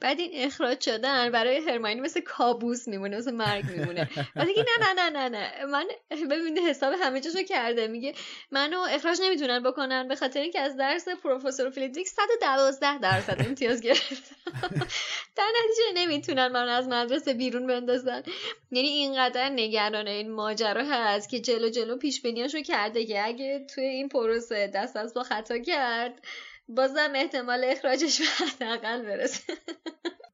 بعد 0.00 0.20
این 0.20 0.30
اخراج 0.34 0.80
شدن 0.80 1.30
برای 1.30 1.56
هرماینی 1.56 2.00
مثل 2.00 2.20
کابوس 2.20 2.88
میمونه 2.88 3.16
مثل 3.16 3.34
مرگ 3.34 3.64
میمونه. 3.64 4.10
بعد 4.36 4.46
میگه 4.46 4.64
نه 4.80 4.92
نه 4.94 5.10
نه 5.10 5.28
نه 5.28 5.28
نه. 5.28 5.66
من 5.66 5.84
ببینید 6.10 6.58
حساب 6.58 6.94
همه 7.00 7.20
چیزو 7.20 7.42
کرده. 7.42 7.86
میگه 7.86 8.14
منو 8.50 8.80
اخراج 8.90 9.18
نمی‌تونن 9.22 9.62
بکنن 9.62 10.08
به 10.08 10.16
خاطر 10.16 10.40
اینکه 10.40 10.60
از 10.60 10.76
درس 10.76 11.08
پروفسور 11.08 11.70
فلیدریک 11.70 12.08
112 12.08 12.98
درصد 12.98 13.36
امتیاز 13.46 13.80
گرفتم 13.80 14.36
در 15.36 15.46
نتیجه 15.64 15.92
نمی‌تونن 15.94 16.48
من 16.48 16.68
از 16.68 16.88
مدرسه 16.88 17.34
بیرون 17.34 17.66
بندازن. 17.66 18.22
یعنی 18.70 18.88
اینقدر 18.88 19.48
نگران 19.48 20.08
این 20.08 20.30
ماجرا 20.30 20.84
هست 20.84 21.28
که 21.28 21.40
جلو 21.40 21.68
جلو 21.68 21.96
پیش 21.96 22.22
بینیاشو 22.22 22.62
کرده 22.62 23.06
که 23.06 23.26
اگه 23.26 23.66
توی 23.74 23.84
این 23.84 24.08
پروسه 24.08 24.66
دست 24.74 24.96
از 24.96 25.14
با 25.14 25.22
خطا 25.22 25.58
کرد 25.58 26.20
بازم 26.68 27.12
احتمال 27.14 27.64
اخراجش 27.64 28.20
به 28.20 28.46
حداقل 28.46 29.02
برسه. 29.02 29.52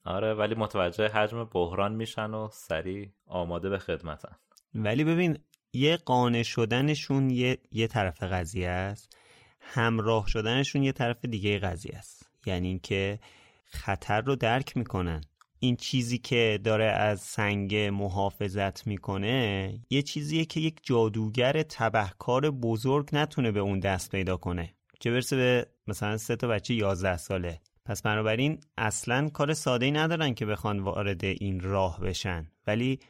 آره 0.05 0.35
ولی 0.35 0.55
متوجه 0.55 1.09
حجم 1.09 1.45
بحران 1.45 1.95
میشن 1.95 2.31
و 2.31 2.49
سریع 2.53 3.09
آماده 3.27 3.69
به 3.69 3.79
خدمتن. 3.79 4.37
ولی 4.75 5.05
ببین 5.05 5.39
یه 5.73 5.97
قانع 5.97 6.43
شدنشون 6.43 7.31
یه, 7.31 7.59
یه 7.73 7.87
طرف 7.87 8.23
قضیه 8.23 8.69
است 8.69 9.17
همراه 9.61 10.27
شدنشون 10.27 10.83
یه 10.83 10.93
طرف 10.93 11.25
دیگه 11.25 11.59
قضیه 11.59 11.97
است. 11.97 12.31
یعنی 12.47 12.69
اینکه 12.69 13.19
خطر 13.65 14.21
رو 14.21 14.37
درک 14.37 14.77
می‌کنن. 14.77 15.21
این 15.59 15.77
چیزی 15.77 16.19
که 16.19 16.61
داره 16.65 16.85
از 16.85 17.21
سنگ 17.21 17.77
محافظت 17.77 18.87
می‌کنه 18.87 19.73
یه 19.91 20.03
چیزیه 20.03 20.45
که 20.45 20.61
یک 20.61 20.81
جادوگر 20.83 21.63
تبهکار 21.63 22.51
بزرگ 22.51 23.09
نتونه 23.13 23.53
به 23.53 23.61
اون 23.61 23.81
دست 23.81 24.11
پیدا 24.11 24.37
کنه. 24.37 24.75
چه 25.01 25.11
برسه 25.11 25.37
به 25.37 25.67
مثلا 25.87 26.17
سه 26.17 26.37
تا 26.37 26.49
بچه 26.49 26.75
11 26.75 27.17
ساله. 27.17 27.61
پس 27.85 28.03
بنابراین 28.03 28.61
اصلا 28.79 29.29
کار 29.29 29.55
ساده 29.55 29.87
ای 29.87 29.93
ندارن 29.93 30.35
که 30.35 30.47
بخوان 30.47 30.81
وارد 30.81 31.25
این 31.25 31.61
راه 31.61 32.01
بشن. 32.01 32.51
ولی 32.67 33.01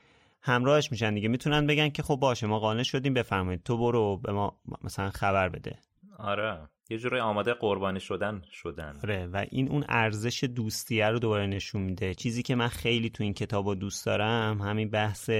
همراهش 0.42 0.92
میشن 0.92 1.14
دیگه. 1.14 1.28
می‌تونن 1.28 1.66
بگن 1.66 1.88
که 1.88 2.02
خب 2.02 2.16
باشه 2.16 2.46
ما 2.46 2.58
قانع 2.58 2.82
شدیم 2.82 3.14
بفرمایید. 3.14 3.62
تو 3.62 3.78
برو 3.78 4.16
به 4.16 4.32
ما 4.32 4.60
مثلا 4.84 5.10
خبر 5.10 5.48
بده. 5.48 5.78
آره. 6.18 6.68
یه 6.90 6.98
جوری 6.98 7.20
آماده 7.20 7.54
قربانی 7.54 8.00
شدن 8.00 8.42
شدن. 8.52 8.96
آره. 9.02 9.26
و 9.26 9.46
این 9.50 9.68
اون 9.68 9.84
ارزش 9.88 10.44
دوستیه 10.44 11.08
رو 11.08 11.18
دوباره 11.18 11.46
نشون 11.46 11.82
میده. 11.82 12.14
چیزی 12.14 12.42
که 12.42 12.54
من 12.54 12.68
خیلی 12.68 13.10
تو 13.10 13.22
این 13.22 13.34
کتاب 13.34 13.74
دوست 13.74 14.06
دارم 14.06 14.62
همین 14.62 14.90
بحث 14.90 15.30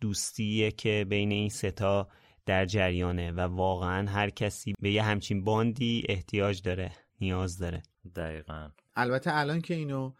دوستیه 0.00 0.70
که 0.70 1.06
بین 1.08 1.32
این 1.32 1.48
ستا 1.48 2.08
در 2.48 2.66
جریانه 2.66 3.32
و 3.32 3.40
واقعا 3.40 4.10
هر 4.10 4.30
کسی 4.30 4.74
به 4.82 4.90
یه 4.90 5.02
همچین 5.02 5.44
باندی 5.44 6.04
احتیاج 6.08 6.62
داره 6.62 6.92
نیاز 7.20 7.58
داره. 7.58 7.82
دقیقا. 8.16 8.68
البته 8.96 9.36
الان 9.36 9.60
که 9.60 9.74
اینو 9.74 10.12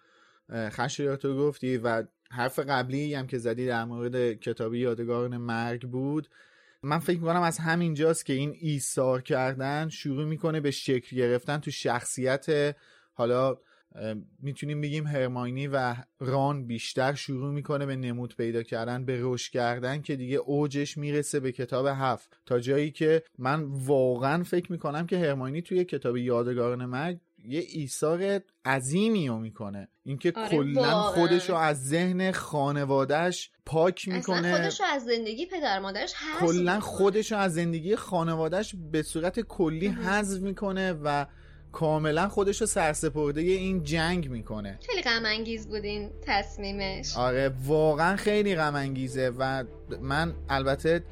خشایاتو 0.52 1.36
گفتی 1.36 1.76
و 1.76 2.04
حرف 2.30 2.58
قبلی 2.58 3.14
هم 3.14 3.26
که 3.26 3.38
زدی 3.38 3.66
در 3.66 3.84
مورد 3.84 4.32
کتابی 4.40 4.78
یادگاران 4.78 5.36
مرگ 5.36 5.88
بود 5.88 6.28
من 6.82 6.98
فکر 6.98 7.18
می‌کنم 7.18 7.42
از 7.42 7.58
همینجاست 7.58 8.26
که 8.26 8.32
این 8.32 8.56
ایثار 8.60 9.22
کردن 9.22 9.88
شروع 9.88 10.24
می‌کنه 10.24 10.60
به 10.60 10.70
شکل 10.70 11.16
گرفتن 11.16 11.58
تو 11.58 11.70
شخصیت 11.70 12.76
حالا 13.12 13.56
می‌تونیم 14.42 14.80
بگیم 14.80 15.06
هرماینی 15.06 15.66
و 15.66 15.94
ران 16.20 16.66
بیشتر 16.66 17.14
شروع 17.14 17.52
می‌کنه 17.52 17.86
به 17.86 17.96
نمود 17.96 18.36
پیدا 18.36 18.62
کردن 18.62 19.04
به 19.04 19.18
رشد 19.22 19.52
کردن 19.52 20.02
که 20.02 20.16
دیگه 20.16 20.36
اوجش 20.36 20.96
می‌رسه 20.96 21.40
به 21.40 21.52
کتاب 21.52 21.86
هفت. 21.86 22.40
تا 22.46 22.60
جایی 22.60 22.90
که 22.90 23.22
من 23.38 23.64
واقعا 23.64 24.42
فکر 24.42 24.72
می‌کنم 24.72 25.06
که 25.06 25.18
هرماینی 25.18 25.62
توی 25.62 25.84
کتاب 25.84 26.16
یادگاران 26.16 26.84
مرگ 26.84 27.18
یه 27.44 27.64
ایثار 27.68 28.40
عظیمی 28.64 29.28
رو 29.28 29.38
می‌کنه. 29.38 29.88
اینکه 30.04 30.32
آره 30.36 30.48
کلا 30.48 31.00
خودش 31.00 31.50
رو 31.50 31.56
از 31.56 31.88
ذهن 31.88 32.32
خانوادهش 32.32 33.50
پاک 33.66 34.08
می‌کنه 34.08 34.48
اصلا 34.48 34.58
خودش 34.58 34.80
رو 34.80 34.86
از 34.86 35.04
زندگی 35.04 35.46
پدر 35.46 35.78
مادرش 35.80 36.14
حذف 36.14 36.40
کلا. 36.40 36.80
خودش 36.80 37.32
رو 37.32 37.38
از 37.38 37.54
زندگی 37.54 37.96
خانوادهش 37.96 38.74
به 38.92 39.02
صورت 39.02 39.40
کلی 39.40 39.86
حذف 39.86 40.40
می‌کنه 40.42 40.92
و 40.92 41.26
کاملا 41.72 42.28
خودش 42.28 42.60
رو 42.60 42.66
سرسپرده 42.66 43.40
این 43.40 43.82
جنگ 43.82 44.30
می‌کنه. 44.30 44.78
خیلی 44.86 45.02
غم 45.02 45.24
انگیز 45.24 45.68
بود 45.68 45.84
این 45.84 46.10
تصمیمش. 46.22 47.16
آره 47.16 47.50
واقعا 47.66 48.16
خیلی 48.16 48.56
غم 48.56 48.74
انگیزه 48.74 49.32
و 49.38 49.64
من 50.00 50.34
البته 50.48 51.02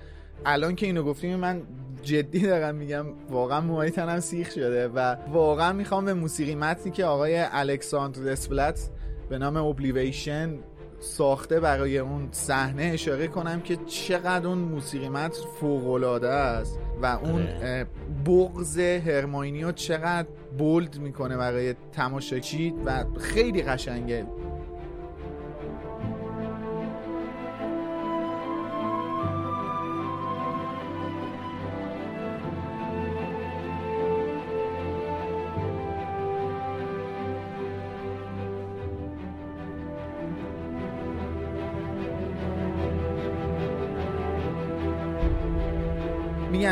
الان 0.46 0.74
که 0.76 0.86
اینو 0.86 1.02
گفتیم 1.02 1.36
من 1.36 1.62
جدی 2.02 2.40
دارم 2.40 2.74
میگم 2.74 3.06
واقعا 3.30 3.60
موهای 3.60 3.90
تنم 3.90 4.20
سیخ 4.20 4.50
شده 4.50 4.88
و 4.88 5.16
واقعا 5.32 5.72
می‌خوام 5.72 6.04
به 6.04 6.14
موسیقی 6.14 6.54
متنی 6.54 6.92
که 6.92 7.04
آقای 7.04 7.36
الکساندر 7.38 8.22
دسپلت 8.22 8.90
به 9.28 9.38
نام 9.38 9.56
اوبلیویشن 9.56 10.58
ساخته 11.00 11.60
برای 11.60 11.98
اون 11.98 12.28
صحنه 12.32 12.82
اشاره 12.82 13.28
کنم 13.28 13.60
که 13.60 13.76
چقدر 13.76 14.46
اون 14.46 14.58
موسیقی 14.58 15.08
متن 15.08 15.42
فوق‌العاده 15.60 16.28
است 16.28 16.78
و 17.02 17.06
اون 17.06 17.46
اه، 17.62 17.84
بغض 18.26 18.78
هرماینی 18.78 19.62
رو 19.62 19.72
چقدر 19.72 20.28
بولد 20.58 20.98
می‌کنه 20.98 21.36
برای 21.36 21.74
تماشاچی 21.92 22.74
و 22.84 23.04
خیلی 23.18 23.62
قشنگه. 23.62 24.26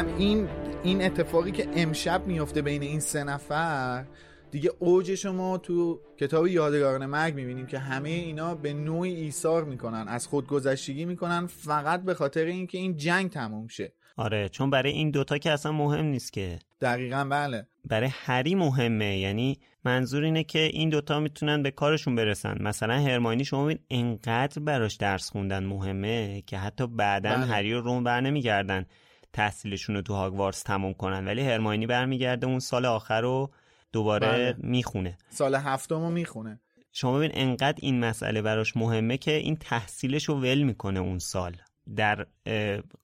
میگم 0.02 0.16
این 0.18 0.48
این 0.82 1.02
اتفاقی 1.02 1.50
که 1.50 1.68
امشب 1.76 2.26
میفته 2.26 2.62
بین 2.62 2.82
این 2.82 3.00
سه 3.00 3.24
نفر 3.24 4.04
دیگه 4.50 4.70
اوجش 4.78 5.24
رو 5.24 5.32
ما 5.32 5.58
تو 5.58 6.00
کتاب 6.16 6.46
یادگاران 6.46 7.06
مرگ 7.06 7.34
می‌بینیم 7.34 7.66
که 7.66 7.78
همه 7.78 8.08
اینا 8.08 8.54
به 8.54 8.72
نوعی 8.72 9.14
ایثار 9.14 9.64
می‌کنن 9.64 10.04
از 10.08 10.26
خودگذشتگی 10.26 11.04
می‌کنن 11.04 11.46
فقط 11.46 12.02
به 12.02 12.14
خاطر 12.14 12.44
اینکه 12.44 12.78
این 12.78 12.96
جنگ 12.96 13.30
تموم 13.30 13.68
شه. 13.68 13.92
آره 14.16 14.48
چون 14.48 14.70
برای 14.70 14.92
این 14.92 15.10
دوتا 15.10 15.38
که 15.38 15.50
اصلا 15.50 15.72
مهم 15.72 16.04
نیست 16.04 16.32
که. 16.32 16.58
دقیقا 16.80 17.26
بله. 17.30 17.66
برای 17.84 18.08
هری 18.12 18.54
مهمه 18.54 19.18
یعنی 19.18 19.58
منظور 19.84 20.24
اینه 20.24 20.44
که 20.44 20.58
این 20.58 20.88
دوتا 20.88 21.20
می‌تونن 21.20 21.62
به 21.62 21.70
کارشون 21.70 22.14
برسن. 22.14 22.62
مثلا 22.62 22.94
هرماینی 22.94 23.44
شما 23.44 23.64
ببین 23.64 23.78
انقدر 23.90 24.62
براش 24.62 24.94
درس 24.96 25.30
خوندن 25.30 25.64
مهمه 25.64 26.42
که 26.46 26.58
حتی 26.58 26.86
بعدا 26.86 27.30
بله. 27.30 27.46
هری 27.46 27.72
و 27.72 27.80
رون 27.80 28.04
بر 28.04 28.20
نمیگردن. 28.20 28.86
تحصیلشون 29.34 29.94
رو 29.96 30.02
تو 30.02 30.14
هاگوارتس 30.14 30.62
تموم 30.62 30.94
کنن. 30.94 31.26
ولی 31.26 31.42
هرماینی 31.42 31.86
برمیگرده 31.86 32.46
اون 32.46 32.58
سال 32.58 32.86
آخر 32.86 33.20
رو 33.20 33.50
دوباره 33.92 34.28
بله. 34.28 34.54
می‌خونه. 34.58 35.18
سال 35.30 35.54
هفتم 35.54 36.00
رو 36.00 36.10
می‌خونه. 36.10 36.60
شما 36.92 37.18
ببین 37.18 37.30
انقدر 37.34 37.78
این 37.82 38.00
مسئله 38.00 38.42
براش 38.42 38.76
مهمه 38.76 39.16
که 39.16 39.32
این 39.32 39.56
تحصیلش 39.56 40.24
رو 40.24 40.34
ول 40.34 40.62
می‌کنه 40.62 41.00
اون 41.00 41.18
سال. 41.18 41.56
در 41.96 42.26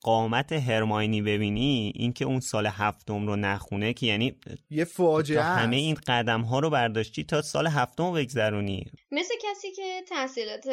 قامت 0.00 0.52
هرماینی 0.52 1.22
ببینی 1.22 1.92
اینکه 1.94 2.24
اون 2.24 2.40
سال 2.40 2.66
هفتم 2.66 3.26
رو 3.26 3.36
نخونه 3.36 3.92
که 3.92 4.06
یعنی 4.06 4.36
یه 4.70 4.84
فاجعه 4.84 5.38
تا 5.38 5.44
همه. 5.44 5.76
این 5.76 5.96
قدم 6.06 6.40
ها 6.40 6.58
رو 6.58 6.70
برداشتی 6.70 7.24
تا 7.24 7.42
سال 7.42 7.66
هفتم 7.66 8.04
رو 8.04 8.12
بگذرونی. 8.12 8.90
مثل 9.12 9.34
کسی 9.42 9.72
که 9.72 10.00
تحصیلات 10.08 10.68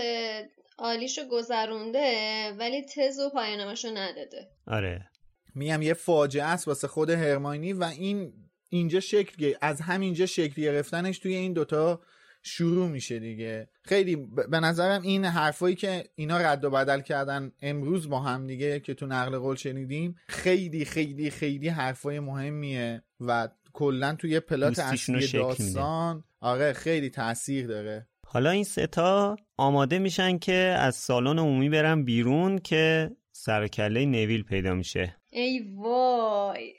عالیشو 0.79 1.21
گذرونده 1.31 2.53
ولی 2.59 2.81
تز 2.81 3.19
و 3.19 3.29
پایانامشو 3.29 3.87
نداده. 3.87 4.47
آره. 4.67 5.09
میگم 5.57 5.81
یه 5.81 5.93
فاجعه 5.93 6.43
است 6.43 6.67
واسه 6.67 6.87
خود 6.87 7.09
هرماینی 7.09 7.73
و 7.73 7.83
این 7.83 8.33
اینجا 8.69 8.99
شکل 8.99 9.53
از 9.61 9.81
همینجا 9.81 10.25
شکل 10.25 10.61
گرفتنش 10.61 11.19
توی 11.19 11.35
این 11.35 11.53
دوتا 11.53 12.01
شروع 12.43 12.87
میشه 12.87 13.19
دیگه. 13.19 13.69
خیلی 13.85 14.15
ب- 14.15 14.49
به 14.49 14.59
نظرم 14.59 15.01
این 15.01 15.25
حرفایی 15.25 15.75
که 15.75 16.03
اینا 16.15 16.37
رد 16.37 16.65
و 16.65 16.69
بدل 16.69 17.01
کردن 17.01 17.51
امروز 17.61 18.09
با 18.09 18.19
هم 18.19 18.47
دیگه 18.47 18.79
که 18.79 18.93
تو 18.93 19.05
نقل 19.05 19.37
قول 19.37 19.55
شنیدیم 19.55 20.15
خیلی 20.27 20.85
خیلی 20.85 21.29
خیلی 21.29 21.67
حرفای 21.67 22.19
مهمیه 22.19 23.03
و 23.19 23.49
کلا 23.73 24.15
توی 24.15 24.39
پلات 24.39 24.79
اصلی. 24.79 25.27
داستان 25.27 26.23
آره 26.39 26.73
خیلی 26.73 27.09
تاثیر 27.09 27.67
داره. 27.67 28.07
حالا 28.25 28.49
این 28.49 28.63
ستا 28.63 29.35
آماده 29.57 29.99
میشن 29.99 30.37
که 30.37 30.53
از 30.53 30.95
سالن 30.95 31.39
عمومی 31.39 31.69
برن 31.69 32.03
بیرون 32.03 32.57
که 32.57 33.11
سر 33.31 33.63
و 33.63 33.67
کله 33.67 34.05
نویل 34.05 34.43
پیدا 34.43 34.73
میشه. 34.73 35.15
ای 35.37 35.59
وای. 35.75 36.73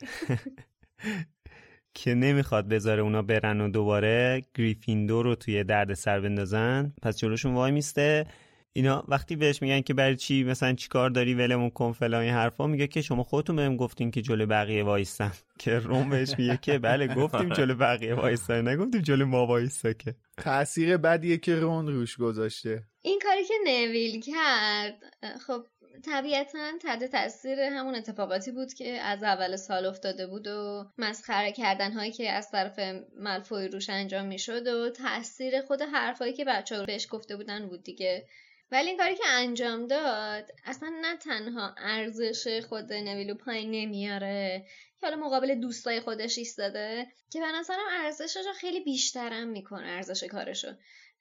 که 1.94 2.14
نمی‌خواد 2.14 2.68
بذاره 2.68 3.02
اونا 3.02 3.22
برن 3.22 3.60
و 3.60 3.68
دوباره 3.68 4.42
گریفیندور 4.54 5.24
رو 5.24 5.34
توی 5.34 5.64
درد 5.64 5.94
سر 5.94 6.20
بندازن. 6.20 6.92
پس 7.02 7.18
جلوشون 7.18 7.54
وای 7.54 7.72
میسته. 7.72 8.26
اینا 8.72 9.04
وقتی 9.08 9.36
بهش 9.36 9.62
میگن 9.62 9.80
که 9.80 9.94
برای 9.94 10.16
چی 10.16 10.44
مثلا 10.44 10.72
چیکار 10.72 11.10
داری 11.10 11.34
ولمون 11.34 11.70
کن 11.70 11.92
فلان 11.92 12.22
این 12.22 12.34
حرفا 12.34 12.66
میگه 12.66 12.86
که 12.86 13.02
شما 13.02 13.22
خودتون 13.22 13.56
بهم 13.56 13.76
گفتین 13.76 14.10
که 14.10 14.22
جلو 14.22 14.46
بقیه 14.46 14.84
وایستم 14.84 15.32
که 15.60 15.78
روم 15.78 16.10
بهش 16.10 16.34
میگه 16.38 16.58
که 16.62 16.78
بله 16.78 17.14
گفتیم 17.14 17.48
جلو 17.48 17.74
بقیه 17.74 18.14
وایستا 18.14 18.60
نگفتیم 18.60 19.00
جلو 19.00 19.26
ما 19.26 19.46
وایستا 19.46 19.92
که. 19.92 20.14
تاثیر 20.36 20.96
بدیه 20.96 21.36
که 21.36 21.54
رون 21.54 21.86
روش 21.86 22.16
گذاشته. 22.16 22.82
این 23.02 23.18
کاری 23.22 23.44
که 23.44 23.54
نویل 23.66 24.20
کرد 24.20 24.98
خب 25.46 25.66
طبیعتا 26.04 26.78
تحت 26.82 27.04
تاثیر 27.04 27.60
همون 27.60 27.94
اتفاقاتی 27.94 28.50
بود 28.50 28.74
که 28.74 28.88
از 28.88 29.22
اول 29.22 29.56
سال 29.56 29.86
افتاده 29.86 30.26
بود 30.26 30.46
و 30.46 30.84
مسخره 30.98 31.52
کردن 31.52 31.92
هایی 31.92 32.12
که 32.12 32.30
از 32.30 32.50
طرف 32.50 32.78
ملفوی 33.16 33.68
روش 33.68 33.90
انجام 33.90 34.26
می‌شد 34.26 34.66
و 34.66 34.90
تاثیر 34.90 35.60
خود 35.60 35.82
حرفایی 35.82 36.32
که 36.32 36.44
بچه 36.44 36.82
بهش 36.82 37.06
گفته 37.10 37.36
بودن 37.36 37.68
بود 37.68 37.82
دیگه. 37.82 38.26
ولی 38.72 38.88
این 38.88 38.98
کاری 38.98 39.16
که 39.16 39.28
انجام 39.28 39.86
داد 39.86 40.50
اصلا 40.64 40.92
نه 41.02 41.16
تنها 41.16 41.74
ارزش 41.78 42.64
خود 42.68 42.92
نویلو 42.92 43.34
پایین 43.34 43.70
نمیاره 43.70 44.66
که 45.00 45.06
حالا 45.06 45.16
مقابل 45.16 45.54
دوستای 45.54 46.00
خودش 46.00 46.38
ایستاده 46.38 47.06
که 47.30 47.40
به 47.40 47.46
نظرم 47.46 47.86
ارزشش 47.90 48.46
رو 48.46 48.52
خیلی 48.52 48.80
بیشترم 48.80 49.48
می‌کنه 49.48 49.86
ارزش 49.86 50.24
کارشو. 50.24 50.68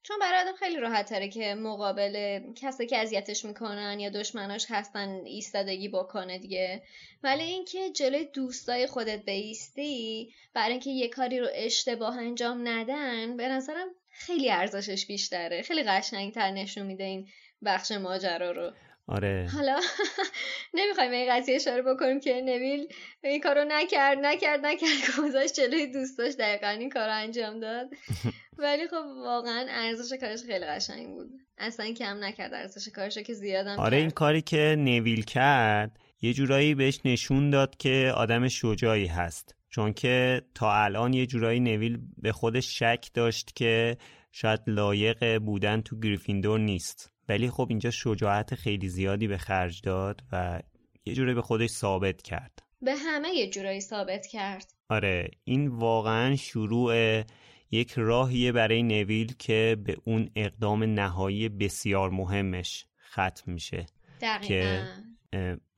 چون 0.08 0.20
برای 0.20 0.42
آدم 0.42 0.56
خیلی 0.56 0.78
راحت 0.78 1.10
تره 1.10 1.28
که 1.28 1.56
مقابل 1.56 2.40
کسی 2.56 2.88
که 2.88 2.98
اذیتش 2.98 3.46
می‌کنن 3.46 4.00
یا 4.00 4.10
دشمناش 4.10 4.66
هستن 4.70 5.22
ایستادگی 5.26 5.90
بکنه 5.90 6.40
دیگه. 6.40 6.84
ولی 7.24 7.44
اینکه 7.44 7.90
جلوی 7.90 8.26
دوستای 8.26 8.88
خودت 8.88 9.26
بیستی 9.26 10.34
برای 10.54 10.72
اینکه 10.72 10.90
یه 10.90 11.08
کاری 11.08 11.40
رو 11.40 11.48
اشتباه 11.54 12.18
انجام 12.18 12.68
ندن 12.68 13.38
به 13.38 13.48
نظرم 13.48 13.88
خیلی 14.12 14.52
ارزشش 14.52 15.06
بیشتره. 15.06 15.62
خیلی 15.62 15.84
قشنگتر 15.84 16.52
نشون 16.52 16.86
میده 16.86 17.04
این 17.04 17.28
بخش 17.66 17.92
ماجرا 17.92 18.52
رو. 18.52 18.72
آره. 19.08 19.50
حالا 19.54 19.80
نمی‌خوایم 20.74 21.12
این 21.12 21.34
قضیه 21.34 21.56
اشاره 21.56 21.82
بکنیم 21.82 22.20
که 22.20 22.42
نویل 22.42 22.88
این 23.24 23.42
کارو 23.42 23.66
نکرد 23.68 24.18
نکرد 24.18 24.66
نکرد 24.66 25.26
گذاشت 25.26 25.54
جلوی 25.54 25.88
دوستاش 25.92 26.34
دقیقا 26.40 26.68
این 26.68 26.90
کارو 26.90 27.14
انجام 27.14 27.60
داد. 27.60 27.90
ولی 28.58 28.88
خب 28.88 29.06
واقعا 29.24 29.66
ارزش 29.70 30.18
کارش 30.20 30.44
خیلی 30.44 30.66
قشنگ 30.66 31.08
بود. 31.08 31.30
اصلا 31.58 31.94
کم 31.94 32.24
نکرد 32.24 32.54
ارزش 32.54 32.90
کارش 32.90 33.18
که 33.18 33.34
زیادم 33.34 33.80
آره 33.80 33.98
این. 33.98 34.10
کاری 34.10 34.42
که 34.42 34.76
نویل 34.80 35.24
کرد 35.24 36.00
یه 36.22 36.34
جورایی 36.34 36.76
بهش 36.76 37.00
نشون 37.06 37.50
داد 37.50 37.78
که 37.78 38.12
آدم 38.16 38.48
شجاعی 38.48 39.06
هست. 39.06 39.56
چون 39.70 39.94
که 39.94 40.42
تا 40.56 40.74
الان 40.74 41.14
یه 41.14 41.26
جورایی 41.26 41.60
نویل 41.60 42.00
به 42.18 42.32
خودش 42.32 42.80
شک 42.80 43.10
داشت 43.14 43.56
که 43.56 43.98
شاید 44.32 44.60
لایق 44.68 45.38
بودن 45.38 45.82
تو 45.82 46.00
گریفیندور 46.00 46.60
نیست. 46.60 47.17
ولی 47.30 47.50
خب 47.50 47.66
اینجا 47.70 47.92
شجاعت 47.92 48.56
خیلی 48.56 48.90
زیادی 48.90 49.28
به 49.28 49.38
خرج 49.38 49.82
داد 49.82 50.22
و 50.32 50.62
یه 51.06 51.14
جورایی 51.14 51.36
به 51.36 51.42
خودش 51.42 51.70
ثابت 51.70 52.22
کرد. 52.22 52.64
به 52.82 52.96
همه 52.96 53.30
یه 53.30 53.50
جورایی 53.50 53.82
ثابت 53.82 54.28
کرد. 54.28 54.74
آره 54.90 55.32
این 55.44 55.68
واقعا 55.68 56.36
شروع 56.36 57.24
یک 57.72 57.94
راهیه 57.98 58.52
برای 58.52 58.84
نویل 58.84 59.34
که 59.40 59.78
به 59.86 59.98
اون 60.04 60.30
اقدام 60.36 60.84
نهایی 60.84 61.50
بسیار 61.50 62.10
مهمش 62.10 62.86
ختم 63.12 63.52
میشه 63.52 63.86
دقیقا. 64.22 64.48
که 64.48 64.88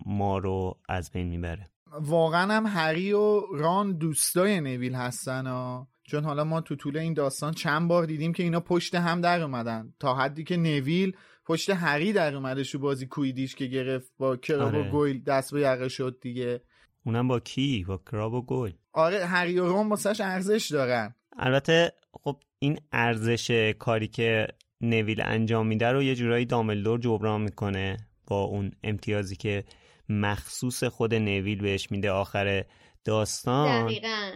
ما 0.06 0.38
رو 0.38 0.80
از 0.90 1.12
بین 1.12 1.28
می‌بره. 1.28 1.70
واقعا 1.92 2.54
هم 2.54 2.66
هری 2.66 3.14
و 3.14 3.42
ران 3.54 3.98
دوستای 3.98 4.62
نویل 4.62 4.96
هستن 4.96 5.48
ها. 5.48 5.88
چون 6.04 6.24
حالا 6.24 6.44
ما 6.44 6.62
تو 6.62 6.76
طول 6.76 6.98
این 6.98 7.14
داستان 7.14 7.54
چند 7.54 7.88
بار 7.88 8.06
دیدیم 8.06 8.34
که 8.34 8.44
اینا 8.44 8.60
پشت 8.60 8.96
هم 8.96 9.22
در 9.22 9.42
اومدن. 9.42 9.94
تا 10.00 10.16
حدی 10.16 10.44
که 10.44 10.58
نویل 10.58 11.18
پشت 11.50 11.70
هری 11.70 12.14
در 12.14 12.36
اومده 12.36 12.64
شو 12.64 12.80
بازی 12.80 13.06
کویدیش 13.06 13.56
که 13.56 13.66
گرفت 13.66 14.12
با 14.18 14.38
کراب 14.38 14.76
آره. 14.76 14.88
و 14.88 14.92
گویل 14.92 15.24
دست 15.24 15.54
به 15.54 15.62
یقه 15.62 15.90
شد 15.90 16.18
دیگه. 16.22 16.62
اونم 17.06 17.28
با 17.28 17.40
کی؟ 17.40 17.84
با 17.88 17.98
کراب 17.98 18.34
و 18.34 18.42
گویل 18.42 18.74
آره 18.94 19.26
هری 19.26 19.60
و 19.60 19.68
روم 19.68 19.90
واسش 19.90 20.22
ارزش 20.22 20.72
دارن. 20.72 21.16
البته 21.38 21.92
خب 22.12 22.40
این 22.60 22.80
ارزش 22.92 23.74
کاری 23.80 24.08
که 24.08 24.48
نویل 24.82 25.22
انجام 25.22 25.68
میده 25.68 25.92
رو 25.92 26.04
یه 26.04 26.16
جورایی 26.16 26.46
داملدور 26.46 27.00
جبران 27.00 27.42
می‌کنه 27.42 27.98
با 28.28 28.44
اون 28.44 28.72
امتیازی 28.84 29.36
که 29.36 29.64
مخصوص 30.10 30.84
خود 30.84 31.14
نویل 31.14 31.62
بهش 31.62 31.92
میده 31.92 32.12
آخر 32.12 32.66
داستان. 33.06 33.86
دقیقا. 33.86 34.32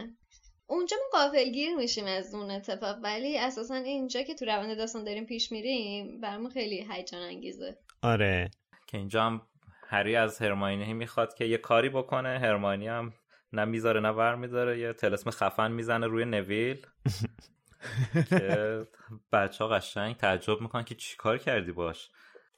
اونجا 0.68 0.98
ما 0.98 1.20
قافلگیر 1.20 1.76
میشیم 1.76 2.06
از 2.06 2.36
اون 2.36 2.52
اتفاق 2.52 2.98
ولی 3.04 3.40
اساسا 3.40 3.76
اینجا 3.76 4.22
که 4.22 4.36
تو 4.36 4.46
روند 4.46 4.78
داستان 4.78 5.04
داریم 5.04 5.26
پیش 5.26 5.52
میریم 5.52 6.22
برامون 6.22 6.50
خیلی 6.50 6.88
هیجان 6.92 7.22
انگیزه. 7.22 7.78
آره. 8.02 8.52
که 8.88 8.98
اینجا 8.98 9.24
هم 9.24 9.42
هری 9.88 10.16
از 10.16 10.42
هرماینی 10.42 10.94
می‌خواد 10.94 11.34
که 11.34 11.46
یه 11.46 11.58
کاری 11.58 11.90
بکنه. 11.90 12.40
هرماینی 12.40 12.88
هم 12.88 13.14
نه 13.54 13.66
می‌ذاره 13.66 14.00
نه 14.00 14.10
ور 14.10 14.36
می‌ذاره 14.36 14.80
یه 14.80 14.94
تلسم 14.94 15.32
خفن 15.32 15.72
می‌زنه 15.72 16.08
روی 16.08 16.26
نویل. 16.26 16.88
که 18.30 18.88
بچه 19.32 19.64
ها 19.64 19.70
قشنگ 19.70 20.18
تعجب 20.18 20.62
می‌کنن 20.62 20.84
که 20.84 20.96
چیکار 20.96 21.38
کردی 21.38 21.72
باش؟ 21.72 22.10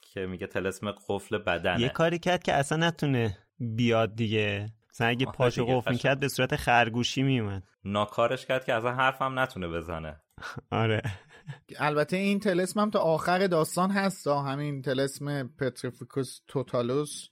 که 0.02 0.26
میگه 0.26 0.48
تلسم 0.48 0.92
قفل 0.92 1.38
بدنه. 1.38 1.82
یه 1.82 1.90
کاری 1.90 2.20
کرد 2.20 2.44
که 2.44 2.54
اصلا 2.54 2.88
نتونه 2.88 3.38
بیاد 3.60 4.16
دیگه. 4.16 4.70
مثلا 4.96 5.08
اگه 5.08 5.26
پاشو 5.26 5.66
قفل 5.66 5.92
می‌کرد 5.92 6.20
به 6.20 6.28
صورت 6.28 6.56
خرگوشی 6.56 7.24
میومد 7.24 7.64
ناکارش 7.86 8.46
کرد 8.46 8.66
که 8.66 8.74
اصلا 8.74 8.92
حرفم 8.92 9.40
نتونه 9.40 9.68
بزنه. 9.68 10.22
آره. 10.72 11.02
البته 11.80 12.18
این 12.18 12.40
طلسم 12.40 12.80
هم 12.80 12.90
تا 12.90 13.00
آخر 13.00 13.48
داستان 13.48 13.92
هست 13.92 14.28
همین 14.28 14.82
طلسم 14.82 15.48
پتریفیکوس 15.48 16.40
توتالوس. 16.48 17.30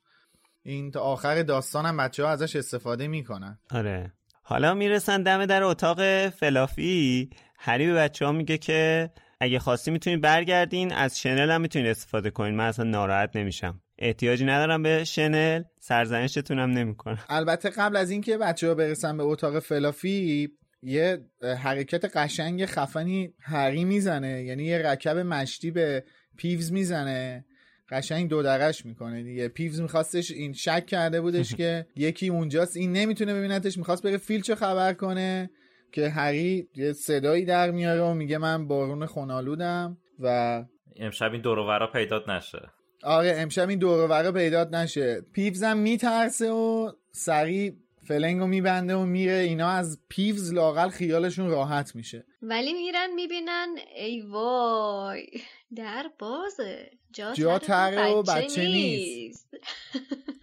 این 0.64 0.92
تا 0.92 1.00
آخر 1.02 1.44
داستان 1.44 1.86
هم 1.86 1.98
بچه 1.98 2.24
ها 2.24 2.30
ازش 2.30 2.56
استفاده 2.56 3.08
می‌کنن. 3.08 3.60
آره. 3.72 4.14
حالا 4.44 4.74
می‌رسن 4.74 5.24
دم 5.24 5.46
در 5.46 5.64
اتاق 5.64 6.30
فلافی. 6.30 7.30
هری 7.60 7.88
به 7.88 7.94
بچه 7.94 8.26
ها 8.26 8.32
میگه 8.32 8.58
که 8.58 9.12
اگه 9.40 9.60
خواستی 9.60 9.92
می‌تونید 9.92 10.22
برگردین 10.22 10.94
از 10.94 11.20
شنل 11.20 11.52
هم 11.52 11.62
می‌تونید 11.62 11.88
استفاده 11.88 12.30
کنین. 12.30 12.56
من 12.56 12.68
اصلا 12.68 12.86
ناراحت 12.86 13.36
نمیشم. 13.36 13.82
احتیاجی 14.04 14.46
ندارم 14.46 14.84
به 14.84 15.04
شنل 15.04 15.64
سرزنشتون 15.80 16.60
هم 16.60 16.70
نمی‌کنم. 16.70 17.20
البته 17.30 17.70
قبل 17.70 17.96
از 17.96 18.12
اینکه 18.12 18.38
بچه 18.38 18.68
ها 18.68 18.76
برسن 18.76 19.18
به 19.18 19.24
اتاق 19.24 19.60
فلافی 19.60 20.50
یه 20.84 21.26
حرکت 21.58 22.18
قشنگ 22.18 22.66
خفنی 22.66 23.34
هری 23.40 23.86
می‌زنه. 23.86 24.44
یعنی 24.44 24.64
یه 24.64 24.78
رکب 24.78 25.18
مشتی 25.18 25.72
به 25.72 26.04
پیوز 26.38 26.72
می‌زنه. 26.72 27.46
قشنگ 27.90 28.30
دو 28.30 28.44
درش 28.44 28.86
می‌کنه 28.86 29.24
دیگه. 29.24 29.48
پیوز 29.48 29.82
میخواستش 29.82 30.32
این 30.32 30.54
شک 30.54 30.86
کرده 30.86 31.22
بودش 31.22 31.56
که 31.60 31.86
یکی 31.96 32.28
اونجاست. 32.28 32.78
این 32.78 32.92
نمی‌تونه 32.92 33.34
ببینتش. 33.34 33.78
می‌خواست 33.78 34.04
بره 34.04 34.18
فیلچو 34.18 34.56
خبر 34.56 34.94
کنه 34.94 35.50
که 35.92 36.10
هری 36.10 36.68
یه 36.76 36.94
صدایی 36.94 37.46
در 37.46 37.72
میاره 37.72 38.02
و 38.02 38.14
میگه 38.14 38.38
من 38.38 38.68
بارون 38.68 39.06
خونالودم 39.06 39.98
و 40.20 40.66
امشب 40.96 41.32
این 41.32 41.42
دوروورا 41.42 41.88
پیدات 41.88 42.30
نشه. 42.30 42.60
آره 43.04 43.36
امشب 43.38 43.70
این 43.70 43.80
دوروورا 43.80 44.32
پیدات 44.32 44.74
نشه. 44.74 45.22
پیوزم 45.34 45.78
میترسه 45.78 46.52
و 46.52 46.92
سریع 47.12 47.74
فلنگو 48.08 48.48
میبنده 48.48 48.96
و 48.96 49.06
میره. 49.06 49.34
اینا 49.34 49.70
از 49.70 50.00
پیوز 50.10 50.54
لاقل 50.54 50.90
خیالشون 50.90 51.50
راحت 51.50 51.96
میشه. 51.96 52.26
ولی 52.42 52.74
میرن 52.74 53.14
می‌بینن 53.16 53.76
ای 53.96 54.22
وای 54.22 55.28
در 55.76 56.10
بازه. 56.20 56.92
جا, 57.14 57.34
جا 57.34 57.60
تره 57.60 58.12
و 58.12 58.24
بچه 58.24 58.62
نیست, 58.62 59.48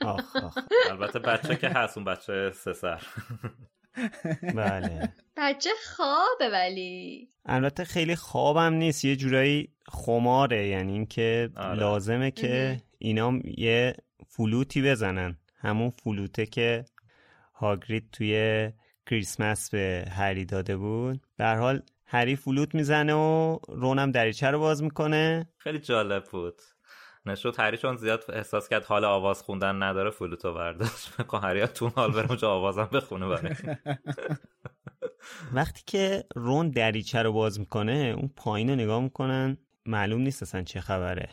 آخ 0.01 0.37
آخ. 0.37 0.59
البته 0.91 1.19
بچه 1.19 1.57
که 1.57 1.69
هست 1.69 1.99
اون 1.99 2.05
بچه 2.05 2.53
سه 2.55 2.73
سر. 2.73 3.03
بله. 4.55 5.13
بچه 5.37 5.71
خوابه 5.97 6.49
ولی. 6.53 7.29
البته 7.47 7.85
خیلی 7.85 8.17
خوابم 8.17 8.75
نیست 8.75 9.05
یه 9.05 9.17
جورایی 9.17 9.69
خماره 9.89 10.67
یعنی 10.67 10.93
اینکه 10.93 11.51
آره. 11.57 11.79
لازمه 11.79 12.31
که 12.31 12.83
اینا 12.99 13.33
یه 13.45 13.95
فلوتی 14.29 14.83
بزنن. 14.83 15.39
همون 15.57 15.91
فلوته 15.91 16.47
که 16.47 16.85
هاگرید 17.55 18.09
توی 18.13 18.71
کریسمس 19.07 19.71
به 19.71 20.05
هری 20.11 20.45
داده 20.45 20.77
بود. 20.77 21.27
در 21.37 21.57
حال 21.57 21.83
هری 22.07 22.37
فلوت 22.37 22.75
می‌زنه 22.75 23.15
و 23.15 23.59
رونم 23.69 24.11
دریچه 24.11 24.47
رو 24.51 24.59
باز 24.59 24.83
می‌کنه. 24.83 25.49
خیلی 25.59 25.79
جالب 25.79 26.25
بود. 26.25 26.63
نشد 27.27 27.55
هری 27.59 27.77
چون 27.77 27.97
زیاد 27.97 28.25
احساس 28.29 28.69
کرد 28.69 28.85
حال 28.85 29.05
آواز 29.05 29.43
خوندن 29.43 29.83
نداره 29.83 30.11
فلوتو 30.11 30.55
برداشت. 30.55 31.13
بکن 31.19 31.41
هری 31.41 31.67
تو 31.67 31.89
حال 31.89 32.13
بره 32.13 32.27
اونجا 32.29 32.51
آوازم 32.51 32.89
بخونه 32.93 33.29
برای. 33.29 33.55
وقتی 35.55 35.83
که 35.87 36.25
رون 36.35 36.71
دریچه 36.71 37.23
رو 37.23 37.33
باز 37.33 37.61
می‌کنه 37.61 38.15
اون 38.19 38.31
پایین 38.37 38.71
رو 38.71 38.77
نگاه 38.77 39.03
می‌کنن 39.03 39.57
معلوم 39.87 40.21
نیست 40.21 40.43
اصلا 40.43 40.63
چه 40.63 40.81
خبره. 40.81 41.29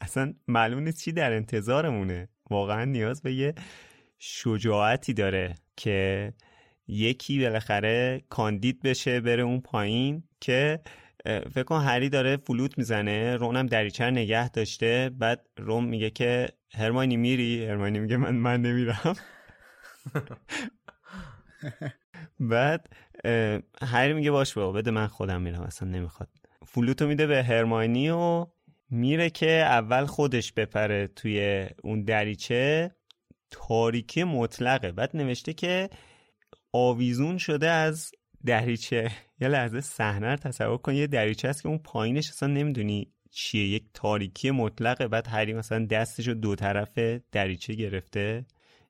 اصلا 0.00 0.34
معلوم 0.48 0.82
نیست 0.82 1.04
چی 1.04 1.12
در 1.12 1.32
انتظارمونه. 1.32 2.28
واقعا 2.50 2.84
نیاز 2.84 3.22
به 3.22 3.34
یه 3.34 3.54
شجاعتی 4.18 5.12
داره 5.14 5.54
که 5.76 6.32
یکی 6.88 7.40
بالاخره 7.40 8.24
کاندید 8.28 8.82
بشه 8.82 9.20
بره 9.20 9.42
اون 9.42 9.60
پایین 9.60 10.22
که 10.40 10.80
فکر 11.26 11.62
کن 11.62 11.80
هری 11.80 12.08
داره 12.08 12.36
فلوت 12.36 12.78
می‌زنه 12.78 13.36
رونم 13.36 13.66
دریچه 13.66 14.04
نگه 14.04 14.48
داشته 14.48 15.10
بعد 15.18 15.46
روم 15.58 15.84
میگه 15.84 16.10
که 16.10 16.48
هرماینی 16.74 17.16
میری؟ 17.16 17.66
هرماینی 17.66 17.98
میگه 17.98 18.16
من 18.16 18.34
من 18.34 18.62
نمیرم. 18.62 19.14
بعد 22.40 22.88
هری 23.82 24.12
میگه 24.12 24.30
باش 24.30 24.54
بابا 24.54 24.72
بده 24.72 24.90
من 24.90 25.06
خودم 25.06 25.42
میرم 25.42 25.62
اصلا 25.62 25.88
نمی‌خواد. 25.88 26.28
فلوتو 26.66 27.06
میده 27.06 27.26
به 27.26 27.42
هرماینی 27.42 28.10
و 28.10 28.46
میره 28.90 29.30
که 29.30 29.50
اول 29.50 30.06
خودش 30.06 30.52
بپره 30.52 31.06
توی 31.06 31.66
اون 31.82 32.02
دریچه. 32.02 32.90
تاریکی 33.50 34.24
مطلقه. 34.24 34.92
بعد 34.92 35.16
نوشته 35.16 35.52
که 35.52 35.90
آویزون 36.72 37.38
شده 37.38 37.68
از 37.68 38.12
دریچه. 38.46 39.10
یه 39.40 39.48
لحظه 39.48 39.80
صحنه 39.80 40.30
رو 40.30 40.36
تصور 40.36 40.76
کن 40.76 40.94
یه 40.94 41.06
دریچه 41.06 41.48
هست 41.48 41.62
که 41.62 41.68
اون 41.68 41.78
پایینش 41.78 42.28
اصلا 42.28 42.48
نمی‌دونی 42.48 43.08
چیه 43.30 43.68
یک 43.68 43.84
تاریکی 43.94 44.50
مطلقه 44.50 45.08
بعد 45.08 45.26
هری 45.28 45.52
مثلا 45.52 45.86
دستش 45.86 46.28
رو 46.28 46.34
دو 46.34 46.54
طرف 46.54 46.98
دریچه 47.32 47.74
گرفته 47.74 48.46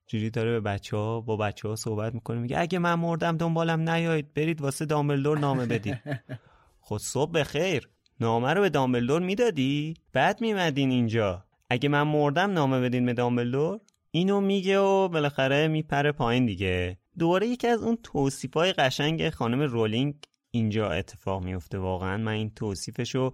جوری 0.06 0.30
داره 0.30 0.50
به 0.50 0.60
بچه 0.60 0.96
ها 0.96 1.20
با 1.20 1.36
بچه 1.36 1.68
ها 1.68 1.76
صحبت 1.76 2.14
می‌کنه 2.14 2.38
میگه 2.38 2.58
اگه 2.58 2.78
من 2.78 2.94
مردم 2.94 3.36
دنبالم 3.36 3.90
نیایید 3.90 4.34
برید 4.34 4.60
واسه 4.60 4.84
دامبلدور 4.84 5.38
نامه 5.38 5.66
بدید. 5.66 5.98
خود 6.86 7.00
صبح 7.00 7.32
بخیر. 7.32 7.88
نامه 8.20 8.52
رو 8.54 8.60
به 8.60 8.68
دامبلدور 8.68 9.22
می‌دادی؟ 9.22 9.94
بعد 10.12 10.40
میمدین 10.40 10.90
اینجا. 10.90 11.44
اگه 11.70 11.88
من 11.88 12.02
مردم 12.02 12.50
نامه 12.50 12.80
بدین 12.80 13.06
به 13.06 13.12
دامبلدور؟ 13.12 13.80
اینو 14.10 14.40
میگه 14.40 14.78
و 14.78 15.08
بالاخره 15.08 15.68
میپره 15.68 16.12
پایین 16.12 16.46
دیگه. 16.46 16.98
دوباره 17.18 17.46
یکی 17.46 17.66
از 17.66 17.82
اون 17.82 17.98
توصیفای 18.02 18.72
قشنگ 18.72 19.30
خانم 19.30 19.60
رولینگ 19.62 20.14
اینجا 20.50 20.90
اتفاق 20.90 21.44
میفته 21.44 21.78
واقعا 21.78 22.16
من 22.16 22.32
این 22.32 22.50
توصیفشو 22.50 23.32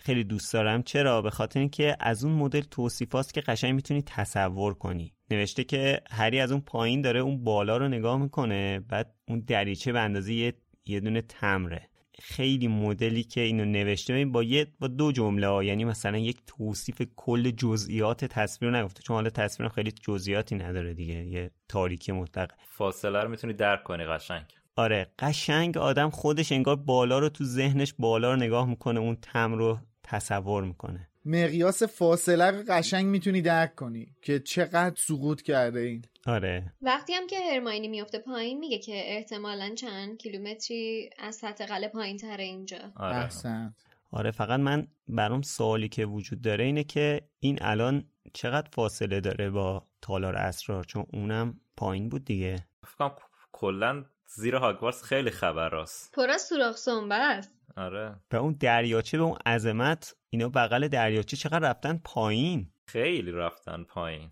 خیلی 0.00 0.24
دوست 0.24 0.52
دارم. 0.52 0.82
چرا؟ 0.82 1.22
به 1.22 1.30
خاطر 1.30 1.60
اینکه 1.60 1.96
از 2.00 2.24
اون 2.24 2.34
مدل 2.34 2.60
توصیفاست 2.60 3.34
که 3.34 3.40
قشنگ 3.40 3.74
می‌تونی 3.74 4.02
تصور 4.02 4.74
کنی. 4.74 5.14
نوشته 5.30 5.64
که 5.64 6.00
هری 6.10 6.40
از 6.40 6.52
اون 6.52 6.60
پایین 6.60 7.00
داره 7.00 7.20
اون 7.20 7.44
بالا 7.44 7.76
رو 7.76 7.88
نگاه 7.88 8.18
می‌کنه 8.18 8.80
بعد 8.80 9.14
اون 9.28 9.40
دریچه 9.40 9.92
به 9.92 10.00
اندازه 10.00 10.34
یه, 10.34 10.54
یه 10.86 11.00
دونه 11.00 11.20
تمره. 11.20 11.88
خیلی 12.22 12.68
مدلی 12.68 13.22
که 13.22 13.40
اینو 13.40 13.64
نوشته 13.64 14.24
با 14.24 14.42
یه 14.42 14.66
با 14.80 14.88
دو 14.88 15.12
جمله 15.12 15.64
یعنی 15.64 15.84
مثلا 15.84 16.18
یک 16.18 16.38
توصیف 16.46 17.02
کل 17.16 17.50
جزئیات 17.50 18.24
تصویر 18.24 18.78
نگفته 18.78 19.02
چون 19.02 19.14
حالا 19.16 19.30
تصویر 19.30 19.68
خیلی 19.68 19.92
جزئیاتی 19.92 20.54
نداره 20.54 20.94
دیگه. 20.94 21.14
یه 21.14 21.50
تاریکی 21.68 22.12
مطلق. 22.12 22.50
فاصله 22.64 23.22
رو 23.22 23.28
می‌تونی 23.28 23.52
درک 23.52 23.84
کنی 23.84 24.04
قشنگ. 24.04 24.44
آره 24.78 25.06
قشنگ 25.18 25.78
آدم 25.78 26.10
خودش 26.10 26.52
انگار 26.52 26.76
بالا 26.76 27.18
رو 27.18 27.28
تو 27.28 27.44
ذهنش 27.44 27.94
بالا 27.98 28.30
رو 28.30 28.36
نگاه 28.36 28.68
می‌کنه 28.68 29.00
اون 29.00 29.16
تم 29.22 29.54
رو 29.54 29.78
تصور 30.02 30.64
می‌کنه. 30.64 31.08
مقیاس 31.24 31.82
فاصله 31.82 32.50
رو 32.50 32.62
قشنگ 32.68 33.06
می‌تونی 33.06 33.42
درک 33.42 33.74
کنی 33.74 34.06
که 34.22 34.38
چقدر 34.38 34.94
سقوط 34.96 35.42
کرده 35.42 35.80
این. 35.80 36.04
آره. 36.26 36.72
وقتی 36.82 37.12
هم 37.12 37.26
که 37.26 37.36
هرماینی 37.52 37.88
میفته 37.88 38.18
پایین 38.18 38.58
میگه 38.58 38.78
که 38.78 38.92
احتمالا 38.94 39.74
چند 39.74 40.18
کیلومتری 40.18 41.10
از 41.18 41.34
سطح 41.34 41.66
قله 41.66 41.88
پایین 41.88 42.16
تره 42.16 42.44
اینجا. 42.44 42.78
آره. 42.96 43.16
احسن 43.16 43.74
آره 44.10 44.30
فقط 44.30 44.60
من 44.60 44.86
برام 45.08 45.42
سوالی 45.42 45.88
که 45.88 46.06
وجود 46.06 46.40
داره 46.40 46.64
اینه 46.64 46.84
که 46.84 47.20
این 47.40 47.58
الان 47.60 48.04
چقدر 48.32 48.68
فاصله 48.72 49.20
داره 49.20 49.50
با 49.50 49.86
تالار 50.02 50.36
اسرار؟ 50.36 50.84
چون 50.84 51.06
اونم 51.12 51.60
پایین 51.76 52.08
بود 52.08 52.24
دیگه. 52.24 52.66
فکرم 52.86 53.16
کلا 53.52 54.04
زیر 54.34 54.54
هاگوارتس 54.54 55.02
خیلی 55.02 55.30
خبر 55.30 55.68
راست. 55.68 56.12
پر 56.12 56.30
از 56.30 56.42
سوراخ 56.42 56.76
سنبه 56.76 57.14
است. 57.14 57.54
آره. 57.76 58.16
و 58.32 58.36
اون 58.36 58.56
دریاچه 58.60 59.18
به 59.18 59.24
اون 59.24 59.38
عظمت 59.46 60.14
اینا 60.30 60.48
بغل 60.48 60.88
دریاچه 60.88 61.36
چقدر 61.36 61.70
رفتن 61.70 62.00
پایین؟ 62.04 62.72
خیلی 62.86 63.32
رفتن 63.32 63.84
پایین. 63.84 64.30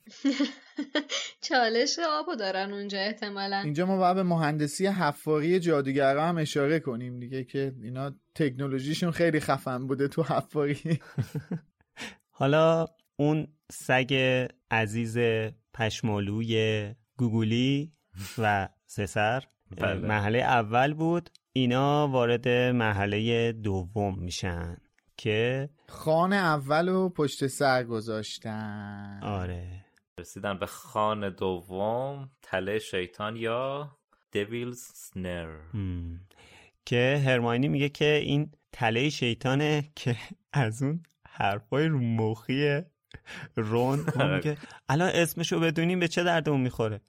چالش 1.49 1.99
آبو 1.99 2.35
دارن 2.35 2.73
اونجا 2.73 2.99
احتمالا. 2.99 3.57
اینجا 3.57 3.87
ما 3.87 3.97
باید 3.99 4.17
به 4.17 4.23
مهندسی 4.23 4.87
حفاری 4.87 5.61
جادوگرا 5.61 6.27
هم 6.27 6.39
اشاره 6.39 6.81
کنیم 6.81 7.21
دیگه 7.21 7.45
که 7.45 7.75
اینا 7.83 8.15
تکنولوژیشون 8.35 9.11
خیلی 9.11 9.41
خفن 9.41 9.87
بوده 9.87 10.09
تو 10.09 10.23
حفاری. 10.23 11.01
حالا 12.39 12.87
اون 13.17 13.47
سگ 13.73 14.15
عزیز 14.71 15.19
پشمالوی 15.75 16.95
گوگولی 17.17 17.93
و 18.39 18.69
سسر 18.87 19.45
بله. 19.77 20.07
محله 20.07 20.39
اول 20.39 20.95
بود 20.95 21.31
اینا 21.53 22.09
وارد 22.09 22.49
محله 22.49 23.53
دوم 23.53 24.19
میشن 24.19 24.77
که 25.17 25.69
خان 25.89 26.33
اول 26.33 26.89
و 26.89 27.09
پشت 27.09 27.47
سر 27.47 27.85
گذاشتن. 27.85 29.21
آره. 29.23 29.85
رسیدن 30.21 30.59
به 30.59 30.67
خان 30.67 31.31
دوم 31.31 32.31
تله 32.43 32.79
شیطان 32.79 33.37
یا 33.37 33.91
دیویلز 34.33 34.79
سنر. 34.79 35.49
که 36.87 37.23
هرماینی 37.27 37.69
میگه 37.69 37.89
که 37.89 38.15
این 38.15 38.53
تله 38.73 39.09
شیطانه 39.09 39.85
که 39.97 40.17
از 40.53 40.83
اون 40.83 41.03
حرفای 41.29 41.87
رو 41.87 42.01
مخی 42.01 42.83
رون 43.57 44.07
اون 44.15 44.35
میگه 44.35 44.57
الان 44.89 45.11
اسمشو 45.15 45.61
بدونیم 45.61 46.01
به 46.01 46.09
چه 46.09 46.23
دردمون 46.23 46.61
می‌خوره. 46.61 47.01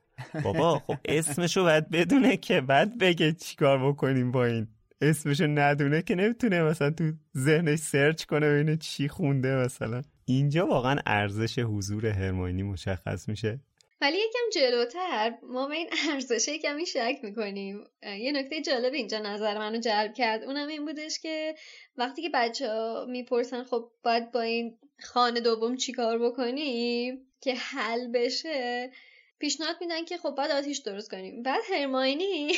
بابا 0.44 0.80
خب 0.80 0.98
اسمشو 1.06 1.64
باید 1.64 1.90
بدونه 1.90 2.38
که 2.38 2.62
بعد 2.62 2.98
بگه 2.98 3.32
چیکار 3.32 3.92
بکنیم 3.92 4.32
با 4.32 4.46
این. 4.46 4.68
اسمشو 5.02 5.48
ندونه 5.48 6.02
که 6.02 6.16
نمی‌تونه 6.16 6.64
مثلا 6.64 6.92
تو 6.92 7.12
ذهنش 7.38 7.80
سرچ 7.80 8.24
کنه 8.24 8.50
ببینه 8.50 8.78
چی 8.78 9.08
خونده 9.08 9.56
مثلا. 9.56 10.02
اینجا 10.26 10.68
واقعا 10.68 11.00
ارزش 11.06 11.60
حضور 11.60 12.06
هرماینی 12.06 12.64
مشخص 12.64 13.30
میشه. 13.30 13.60
ولی 14.02 14.18
یکم 14.18 14.60
جلوتر 14.60 15.34
ما 15.44 15.68
به 15.68 15.76
این 15.76 15.90
ارزشه 16.12 16.58
کمی 16.58 16.86
شک 16.86 17.18
می‌کنیم. 17.24 17.84
یه 18.20 18.32
نکته 18.32 18.62
جالب 18.62 18.94
اینجا 18.94 19.20
نظر 19.20 19.58
منو 19.58 19.80
جلب 19.80 20.14
کرد. 20.14 20.44
اونم 20.44 20.68
این 20.68 20.86
بودش 20.86 21.20
که 21.20 21.56
وقتی 21.98 22.22
که 22.22 22.30
بچه 22.34 22.70
ها 22.70 23.06
می‌پرسن 23.10 23.64
خب 23.64 23.92
باید 24.04 24.32
با 24.32 24.42
این 24.42 24.78
خانه 25.04 25.40
دوم 25.40 25.76
چیکار 25.76 26.20
بکنیم؟ 26.20 27.20
که 27.42 27.56
حل 27.56 28.12
بشه 28.14 28.92
پیشنهاد 29.40 29.76
میدن 29.82 30.06
که 30.06 30.18
خب 30.18 30.30
باید 30.30 30.52
آتیش 30.52 30.78
درست 30.78 31.12
کنیم. 31.12 31.44
بعد 31.44 31.62
هرماینی؟ 31.74 32.54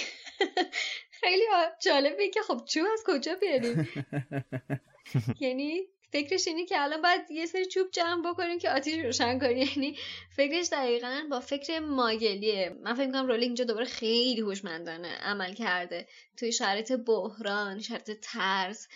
خیلی 1.21 1.43
جالبه 1.81 2.29
که 2.29 2.41
خب 2.41 2.61
چوب 2.65 2.87
از 2.93 3.03
کجا 3.05 3.35
بیاریم؟ 3.35 3.89
یعنی 5.41 5.81
فکرش 6.11 6.47
اینه 6.47 6.65
که 6.65 6.81
الان 6.81 7.01
باید 7.01 7.31
یه 7.31 7.45
سری 7.45 7.65
چوب 7.65 7.91
جمع 7.91 8.31
بکنیم 8.31 8.59
که 8.59 8.69
آتیش 8.69 9.05
روشن 9.05 9.39
کنیم. 9.39 9.57
یعنی 9.57 9.97
فکرش 10.35 10.67
دقیقا 10.71 11.21
با 11.31 11.39
فکر 11.39 11.79
ماگلیه. 11.79 12.75
من 12.83 12.93
فکر 12.93 13.05
می‌کنم 13.05 13.27
رولی 13.27 13.45
اینجا 13.45 13.63
دوباره 13.63 13.85
خیلی 13.85 14.41
هوشمندانه 14.41 15.07
عمل 15.07 15.53
کرده. 15.53 16.07
توی 16.37 16.51
شرایط 16.51 16.91
بحران 16.91 17.79
شرایط 17.79 18.11
ترس. 18.21 18.87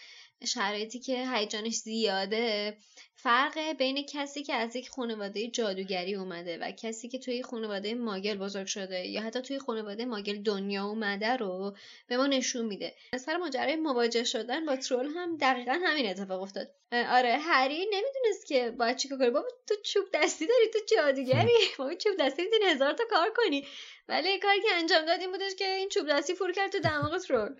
شرایطی 0.45 0.99
که 0.99 1.27
هیجانش 1.33 1.75
زیاده 1.75 2.77
فرق 3.15 3.59
بین 3.77 4.05
کسی 4.05 4.43
که 4.43 4.53
از 4.53 4.75
یک 4.75 4.89
خانواده 4.89 5.47
جادوگری 5.47 6.15
اومده 6.15 6.57
و 6.57 6.71
کسی 6.71 7.09
که 7.09 7.19
توی 7.19 7.43
خانواده 7.43 7.95
ماگل 7.95 8.37
بزرگ 8.37 8.67
شده 8.67 9.07
یا 9.07 9.21
حتی 9.21 9.41
توی 9.41 9.59
خانواده 9.59 10.05
ماگل 10.05 10.41
دنیا 10.41 10.85
اومده 10.85 11.37
رو 11.37 11.75
به 12.07 12.17
ما 12.17 12.27
نشون 12.27 12.65
میده. 12.65 12.93
سر 13.19 13.37
ماجرای 13.37 13.75
مواجه 13.75 14.23
شدن 14.23 14.65
با 14.65 14.75
ترول 14.75 15.05
هم 15.05 15.37
دقیقا 15.37 15.79
همین 15.83 16.09
اتفاق 16.09 16.41
افتاد. 16.41 16.67
آره 16.91 17.37
هری 17.37 17.85
نمی‌دونست 17.91 18.47
که 18.47 18.71
باید 18.71 18.97
چیکار 18.97 19.17
کنی 19.17 19.29
بابا 19.29 19.47
تو 19.67 19.75
چوب 19.83 20.05
دستی 20.13 20.47
داری؟ 20.47 20.69
تو 20.73 20.79
جادوگری؟ 20.95 21.57
بابا 21.77 21.93
چوب 21.93 22.13
دستی 22.19 22.43
می‌تونی 22.43 22.71
هزار 22.71 22.93
تا 22.93 23.03
کار 23.09 23.33
کنی. 23.35 23.67
ولی 24.07 24.39
کاری 24.39 24.61
که 24.61 24.67
انجام 24.73 25.05
داد 25.05 25.19
این 25.19 25.31
بودش 25.31 25.55
که 25.55 25.75
این 25.75 25.89
چوب 25.89 26.09
دستی 26.09 26.33
فور 26.35 26.51
کرد 26.51 26.71
تو 26.71 26.79
دماغ 26.79 27.17
ترول. 27.17 27.55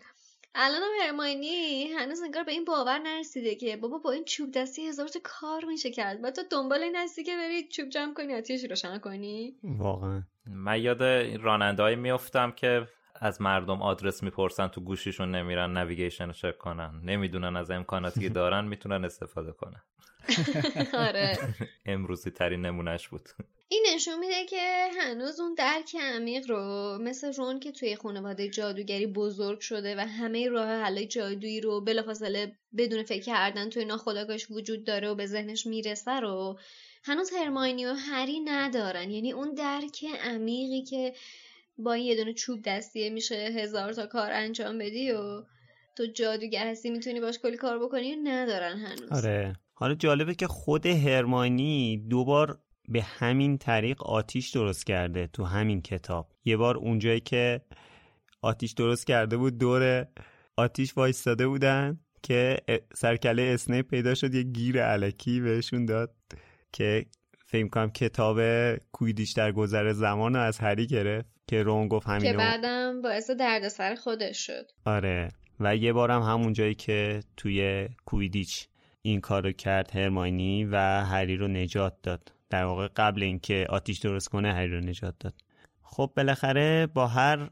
الان 0.55 0.81
هم 0.81 1.05
هرماینی 1.07 1.87
هنوز 1.87 2.21
انگار 2.21 2.43
به 2.43 2.51
این 2.51 2.65
باور 2.65 2.99
نرسیده 2.99 3.55
که 3.55 3.77
بابا 3.77 3.97
با 3.97 4.11
این 4.11 4.23
چوب 4.25 4.51
دستی 4.51 4.87
هزار 4.87 5.07
تا 5.07 5.19
کار 5.23 5.65
میشه 5.65 5.91
کرد. 5.91 6.23
و 6.23 6.31
تو 6.31 6.41
دنبال 6.51 6.83
این 6.83 6.95
هستی 6.95 7.23
که 7.23 7.35
بری 7.37 7.67
چوب 7.67 7.89
جمع 7.89 8.13
کنی 8.13 8.35
آتیش 8.35 8.63
روشن 8.69 8.97
کنی؟ 8.97 9.55
واقعا. 9.63 10.23
من 10.45 10.81
یاد 10.81 11.03
رانندهایی 11.43 11.95
میفتم 11.95 12.51
که 12.51 12.87
از 13.15 13.41
مردم 13.41 13.81
آدرس 13.81 14.23
می‌پرسن 14.23 14.67
تو 14.67 14.81
گوشیشون 14.81 15.35
نمیرن 15.35 15.77
نویگیشن 15.77 16.27
رو 16.27 16.33
چک 16.33 16.57
کنن. 16.57 17.01
نمی‌دونن 17.03 17.55
از 17.55 17.71
امکاناتی 17.71 18.19
که 18.19 18.29
دارن 18.29 18.65
می‌تونن 18.65 19.05
استفاده 19.05 19.51
کنن. 19.51 19.81
آره. 21.07 21.37
امروزی 21.85 22.31
ترین 22.31 22.65
نمونهش 22.65 23.07
بود. 23.07 23.29
این 23.73 23.85
نشون 23.95 24.19
میده 24.19 24.45
که 24.45 24.89
هنوز 24.99 25.39
اون 25.39 25.53
درک 25.53 25.95
عمیق 25.95 26.49
رو 26.49 26.97
مثل 27.01 27.33
رون 27.33 27.59
که 27.59 27.71
توی 27.71 27.95
خانواده 27.95 28.49
جادوگری 28.49 29.07
بزرگ 29.07 29.59
شده 29.59 29.95
و 29.95 29.99
همه 29.99 30.49
راه 30.49 30.67
حل 30.67 31.03
جادویی 31.03 31.61
رو 31.61 31.81
بلافاصله 31.81 32.51
بدون 32.77 33.03
فکر 33.03 33.21
کردن 33.21 33.69
توی 33.69 33.85
ناخودآگاهش 33.85 34.51
وجود 34.51 34.83
داره 34.83 35.09
و 35.09 35.15
به 35.15 35.25
ذهنش 35.25 35.65
می‌رسه 35.65 36.19
رو 36.19 36.59
هنوز 37.03 37.31
هرماینی 37.33 37.85
و 37.85 37.93
هری 37.93 38.39
ندارن. 38.39 39.11
یعنی 39.11 39.31
اون 39.31 39.53
درک 39.53 40.05
عمیقی 40.23 40.83
که 40.83 41.13
با 41.77 41.93
این 41.93 42.05
یه 42.05 42.15
دونه 42.15 42.33
چوب 42.33 42.61
دستیه 42.65 43.09
میشه 43.09 43.35
هزار 43.35 43.93
تا 43.93 44.05
کار 44.05 44.31
انجام 44.31 44.77
بدی 44.77 45.11
و 45.11 45.43
تو 45.95 46.05
جادوگر 46.05 46.67
هستی 46.67 46.89
می‌تونی 46.89 47.19
باش 47.19 47.39
کلی 47.39 47.57
کار 47.57 47.79
بکنی؟ 47.79 48.15
ندارن 48.15 48.77
هنوز. 48.77 49.11
آره. 49.11 49.55
حالا 49.73 49.95
جالبه 49.95 50.35
که 50.35 50.47
خود 50.47 50.85
هرمانی 50.85 52.05
دوبار 52.09 52.59
به 52.89 53.01
همین 53.01 53.57
طریق 53.57 54.03
آتیش 54.03 54.49
درست 54.49 54.85
کرده 54.85 55.27
تو 55.27 55.43
همین 55.43 55.81
کتاب. 55.81 56.27
یه 56.45 56.57
بار 56.57 56.77
اونجایی 56.77 57.19
که 57.19 57.61
آتیش 58.41 58.71
درست 58.71 59.07
کرده 59.07 59.37
بود 59.37 59.57
دور 59.57 60.07
آتیش 60.57 60.97
وایستاده 60.97 61.47
بودن 61.47 61.99
که 62.23 62.57
سرکله 62.95 63.41
اسنیپ 63.41 63.89
پیدا 63.89 64.15
شد 64.15 64.33
یه 64.33 64.43
گیر 64.43 64.83
علکی 64.83 65.39
بهشون 65.39 65.85
داد 65.85 66.13
که 66.71 67.05
فکر 67.45 67.67
کنم 67.67 67.89
کتاب 67.89 68.39
کویدیش 68.91 69.31
در 69.31 69.51
گذر 69.51 69.91
زمان 69.91 70.33
رو 70.33 70.41
از 70.41 70.59
هری 70.59 70.87
گرفت 70.87 71.27
که 71.47 71.63
رون 71.63 71.87
گفت 71.87 72.07
همینو 72.07 72.31
که 72.31 72.37
بعدم 72.37 73.01
باعث 73.01 73.29
دردسر 73.29 73.95
خودش 73.95 74.45
شد. 74.47 74.71
آره. 74.85 75.31
و 75.59 75.75
یه 75.75 75.93
بارم 75.93 76.21
همون 76.21 76.53
جایی 76.53 76.75
که 76.75 77.23
توی 77.37 77.89
کویدیچ 78.05 78.67
این 79.01 79.21
کارو 79.21 79.51
کرد 79.51 79.95
هرماینی 79.95 80.65
و 80.65 80.77
هری 81.05 81.37
رو 81.37 81.47
نجات 81.47 81.93
داد. 82.03 82.32
در 82.53 82.65
واقع 82.65 82.87
قبل 82.95 83.23
اینکه 83.23 83.65
آتیش 83.69 83.99
درست 83.99 84.29
کنه 84.29 84.53
هری 84.53 84.67
رو 84.67 84.79
نجات 84.79 85.15
داد. 85.19 85.33
خب 85.81 86.11
بالاخره 86.17 86.87
با 86.87 87.07
هر 87.07 87.49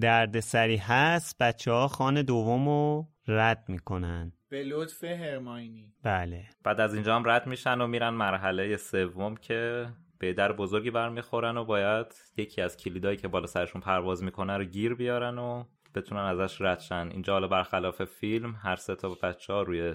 درد 0.00 0.40
سری 0.40 0.76
هست 0.76 1.38
بچه 1.38 1.72
ها 1.72 1.88
خانه 1.88 2.22
دوم 2.22 2.68
رو 2.68 3.08
رد 3.28 3.64
می‌کنن. 3.68 4.32
به 4.48 4.64
لطف 4.64 5.04
هرماینی. 5.04 5.94
بله. 6.02 6.44
بعد 6.64 6.80
از 6.80 6.94
اینجا 6.94 7.16
هم 7.16 7.28
رد 7.28 7.46
میشن 7.46 7.80
و 7.80 7.86
میرن 7.86 8.08
مرحله 8.08 8.76
سوم 8.76 9.36
که 9.36 9.88
به 10.18 10.32
در 10.32 10.52
بزرگی 10.52 10.90
برمیخورن 10.90 11.56
و 11.56 11.64
باید 11.64 12.06
یکی 12.36 12.62
از 12.62 12.76
کلیدایی 12.76 13.16
که 13.16 13.28
بالا 13.28 13.46
سرشون 13.46 13.80
پرواز 13.80 14.22
می‌کنه 14.22 14.56
رو 14.56 14.64
گیر 14.64 14.94
بیارن 14.94 15.38
و 15.38 15.64
بتونن 15.94 16.20
ازش 16.20 16.60
رد 16.60 16.80
شن. 16.80 17.08
اینجا 17.12 17.32
حالا 17.32 17.48
برخلاف 17.48 18.04
فیلم 18.04 18.54
هر 18.62 18.76
سه 18.76 18.94
تا 18.94 19.08
بچه 19.22 19.52
ها 19.52 19.62
روی 19.62 19.94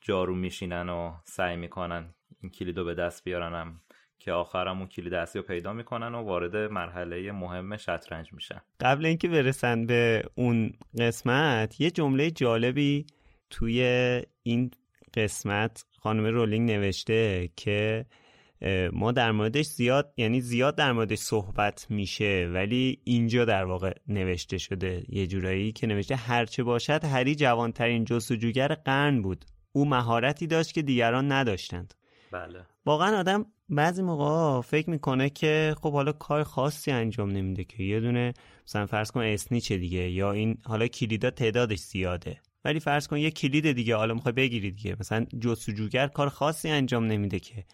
جارو 0.00 0.34
میشینن 0.34 0.88
و 0.88 1.12
سعی 1.24 1.56
می‌کنن 1.56 2.14
این 2.40 2.50
کلیدو 2.50 2.84
به 2.84 2.94
دست 2.94 3.24
بیارنم 3.24 3.80
که 4.18 4.32
آخرم 4.32 4.78
اون 4.78 4.86
کلید 4.86 5.14
اصلی 5.14 5.42
رو 5.42 5.48
پیدا 5.48 5.72
می‌کنن 5.72 6.14
و 6.14 6.22
وارد 6.22 6.56
مرحله 6.56 7.32
مهم 7.32 7.76
شطرنج 7.76 8.32
میشن. 8.32 8.60
قبل 8.80 9.06
اینکه 9.06 9.28
برسن 9.28 9.86
به 9.86 10.22
اون 10.34 10.72
قسمت 10.98 11.80
یه 11.80 11.90
جمله 11.90 12.30
جالبی 12.30 13.06
توی 13.50 13.82
این 14.42 14.70
قسمت 15.14 15.84
خانم 15.98 16.24
رولینگ 16.24 16.70
نوشته 16.70 17.48
که 17.56 18.06
ما 18.92 19.12
در 19.12 19.32
موردش 19.32 19.66
زیاد 19.66 20.14
یعنی 20.16 20.40
زیاد 20.40 20.76
در 20.76 20.92
موردش 20.92 21.18
صحبت 21.18 21.86
میشه 21.90 22.50
ولی 22.54 23.00
اینجا 23.04 23.44
در 23.44 23.64
واقع 23.64 23.92
نوشته 24.08 24.58
شده 24.58 25.02
یه 25.08 25.26
جورایی 25.26 25.72
که 25.72 25.86
نوشته 25.86 26.16
هرچه 26.16 26.62
باشد 26.62 27.04
هری 27.04 27.34
جوانترین 27.34 28.04
جستجوگر 28.04 28.68
قرن 28.74 29.22
بود. 29.22 29.44
او 29.72 29.88
مهارتی 29.88 30.46
داشت 30.46 30.74
که 30.74 30.82
دیگران 30.82 31.32
نداشتند. 31.32 31.94
بله. 32.32 32.66
واقعا 32.86 33.18
آدم 33.18 33.46
بعضی 33.68 34.02
موقع 34.02 34.60
فکر 34.60 34.90
می‌کنه 34.90 35.30
که 35.30 35.74
خب 35.82 35.92
حالا 35.92 36.12
کار 36.12 36.42
خاصی 36.42 36.90
انجام 36.90 37.30
نمیده 37.30 37.64
که 37.64 37.82
یه 37.82 38.00
دونه 38.00 38.32
مثلا 38.66 38.86
فرض 38.86 39.10
کن 39.10 39.20
اسنیچه 39.20 39.76
دیگه 39.76 40.10
یا 40.10 40.32
این 40.32 40.58
حالا 40.64 40.86
کلیدا 40.86 41.30
تعدادش 41.30 41.78
زیاده. 41.78 42.40
ولی 42.64 42.80
فرض 42.80 43.08
کن 43.08 43.16
یه 43.16 43.30
کلید 43.30 43.72
دیگه 43.72 43.96
حالا 43.96 44.14
می‌خوای 44.14 44.32
بگیری 44.32 44.70
دیگه. 44.70 44.96
مثلا 45.00 45.26
جستجوگر 45.40 46.06
کار 46.06 46.28
خاصی 46.28 46.68
انجام 46.68 47.04
نمیده 47.04 47.38
که. 47.38 47.64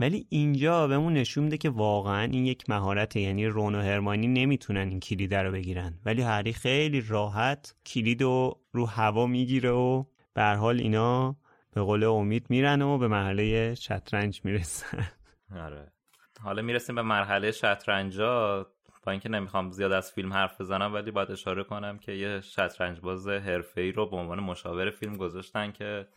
ولی 0.00 0.26
اینجا 0.28 0.86
بهمون 0.88 1.12
نشون 1.12 1.44
میده 1.44 1.58
که 1.58 1.70
واقعا 1.70 2.22
این 2.22 2.46
یک 2.46 2.70
مهارته. 2.70 3.20
یعنی 3.20 3.46
رون 3.46 3.74
و 3.74 3.80
هرمانی 3.80 4.26
نمی‌تونن 4.26 4.88
این 4.88 5.00
کلید 5.00 5.34
رو 5.34 5.52
بگیرن. 5.52 5.94
ولی 6.04 6.22
هری 6.22 6.52
خیلی 6.52 7.00
راحت 7.00 7.74
کلید 7.86 8.22
رو 8.22 8.60
رو 8.72 8.86
هوا 8.86 9.26
می‌گیره 9.26 9.70
و 9.70 10.04
به 10.34 10.44
حال 10.44 10.80
اینا 10.80 11.36
به 11.76 11.82
قول 11.82 12.04
امید 12.04 12.46
میرن 12.50 12.82
و 12.82 12.98
به 12.98 13.08
مرحله 13.08 13.74
شطرنج 13.74 14.40
می‌رسن. 14.44 15.08
آره. 15.56 15.92
حالا 16.40 16.62
می‌رسیم 16.62 16.94
به 16.94 17.02
مرحله 17.02 17.50
شطرنجا 17.50 18.62
با 19.02 19.12
اینکه 19.12 19.28
نمی‌خوام 19.28 19.70
زیاد 19.70 19.92
از 19.92 20.12
فیلم 20.12 20.32
حرف 20.32 20.60
بزنم 20.60 20.94
ولی 20.94 21.10
باید 21.10 21.30
اشاره 21.30 21.64
کنم 21.64 21.98
که 21.98 22.12
یه 22.12 22.40
شطرنج 22.40 23.00
باز 23.00 23.26
ای 23.26 23.92
رو 23.92 24.10
به 24.10 24.16
عنوان 24.16 24.40
مشاور 24.40 24.90
فیلم 24.90 25.16
گذاشتن 25.16 25.72
که 25.72 26.08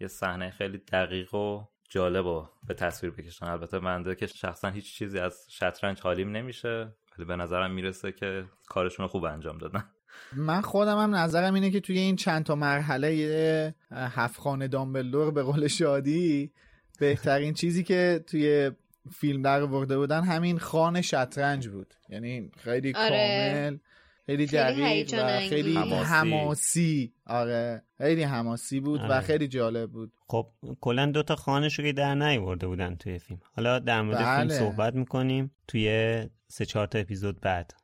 یه 0.00 0.06
صحنه 0.06 0.50
خیلی 0.50 0.78
دقیق 0.78 1.34
و 1.34 1.64
جالب 1.88 2.26
و 2.26 2.48
به 2.66 2.74
تصویر 2.74 3.12
بکشن. 3.12 3.46
البته 3.46 3.78
منده 3.78 4.14
که 4.14 4.26
شخصا 4.26 4.68
هیچ 4.68 4.94
چیزی 4.94 5.18
از 5.18 5.46
شطرنج 5.50 6.00
حالیم 6.00 6.30
نمیشه 6.30 6.94
ولی 7.18 7.26
به 7.26 7.36
نظرم 7.36 7.70
می‌رسه 7.70 8.12
که 8.12 8.44
کارشون 8.68 9.04
رو 9.04 9.08
خوب 9.08 9.24
انجام 9.24 9.58
دادن. 9.58 9.84
من 10.36 10.60
خودم 10.60 10.98
هم 10.98 11.14
نظرم 11.14 11.54
اینه 11.54 11.70
که 11.70 11.80
توی 11.80 11.98
این 11.98 12.16
چند 12.16 12.44
تا 12.44 12.54
مرحله 12.54 13.74
هفت 13.90 14.40
خانه 14.40 14.68
دامبلدور 14.68 15.30
به 15.30 15.42
قول 15.42 15.68
شادی 15.68 16.50
بهترین 16.98 17.54
چیزی 17.54 17.84
که 17.84 18.24
توی 18.26 18.70
فیلم 19.10 19.42
در 19.42 19.62
ورده 19.62 19.98
بودن 19.98 20.24
همین 20.24 20.58
خان 20.58 21.00
شطرنج 21.00 21.68
بود 21.68 21.94
یعنی 22.08 22.50
خیلی 22.58 22.92
آره. 22.96 23.08
کامل 23.08 23.78
خیلی 24.26 24.46
دقیق 24.46 25.14
و 25.14 25.38
خیلی 25.48 25.76
حماسی. 25.76 27.12
آره 27.26 27.82
خیلی 27.98 28.22
حماسی 28.22 28.80
بود 28.80 29.00
آره. 29.00 29.18
و 29.18 29.20
خیلی 29.20 29.48
جالب 29.48 29.90
بود 29.90 30.12
خب 30.26 30.46
کلا 30.80 31.06
دوتا 31.06 31.36
خانش 31.36 31.78
رو 31.78 31.84
که 31.84 31.92
در 31.92 32.14
نیورده 32.14 32.66
بودن 32.66 32.96
توی 32.96 33.18
فیلم 33.18 33.40
حالا 33.56 33.78
در 33.78 34.02
مورد 34.02 34.16
فیلم 34.16 34.48
بله. 34.48 34.58
صحبت 34.58 34.94
می‌کنیم 34.94 35.50
توی 35.68 36.28
سه 36.48 36.64
چهار 36.64 36.86
تا 36.86 36.98
اپیزود 36.98 37.40
بعد 37.40 37.74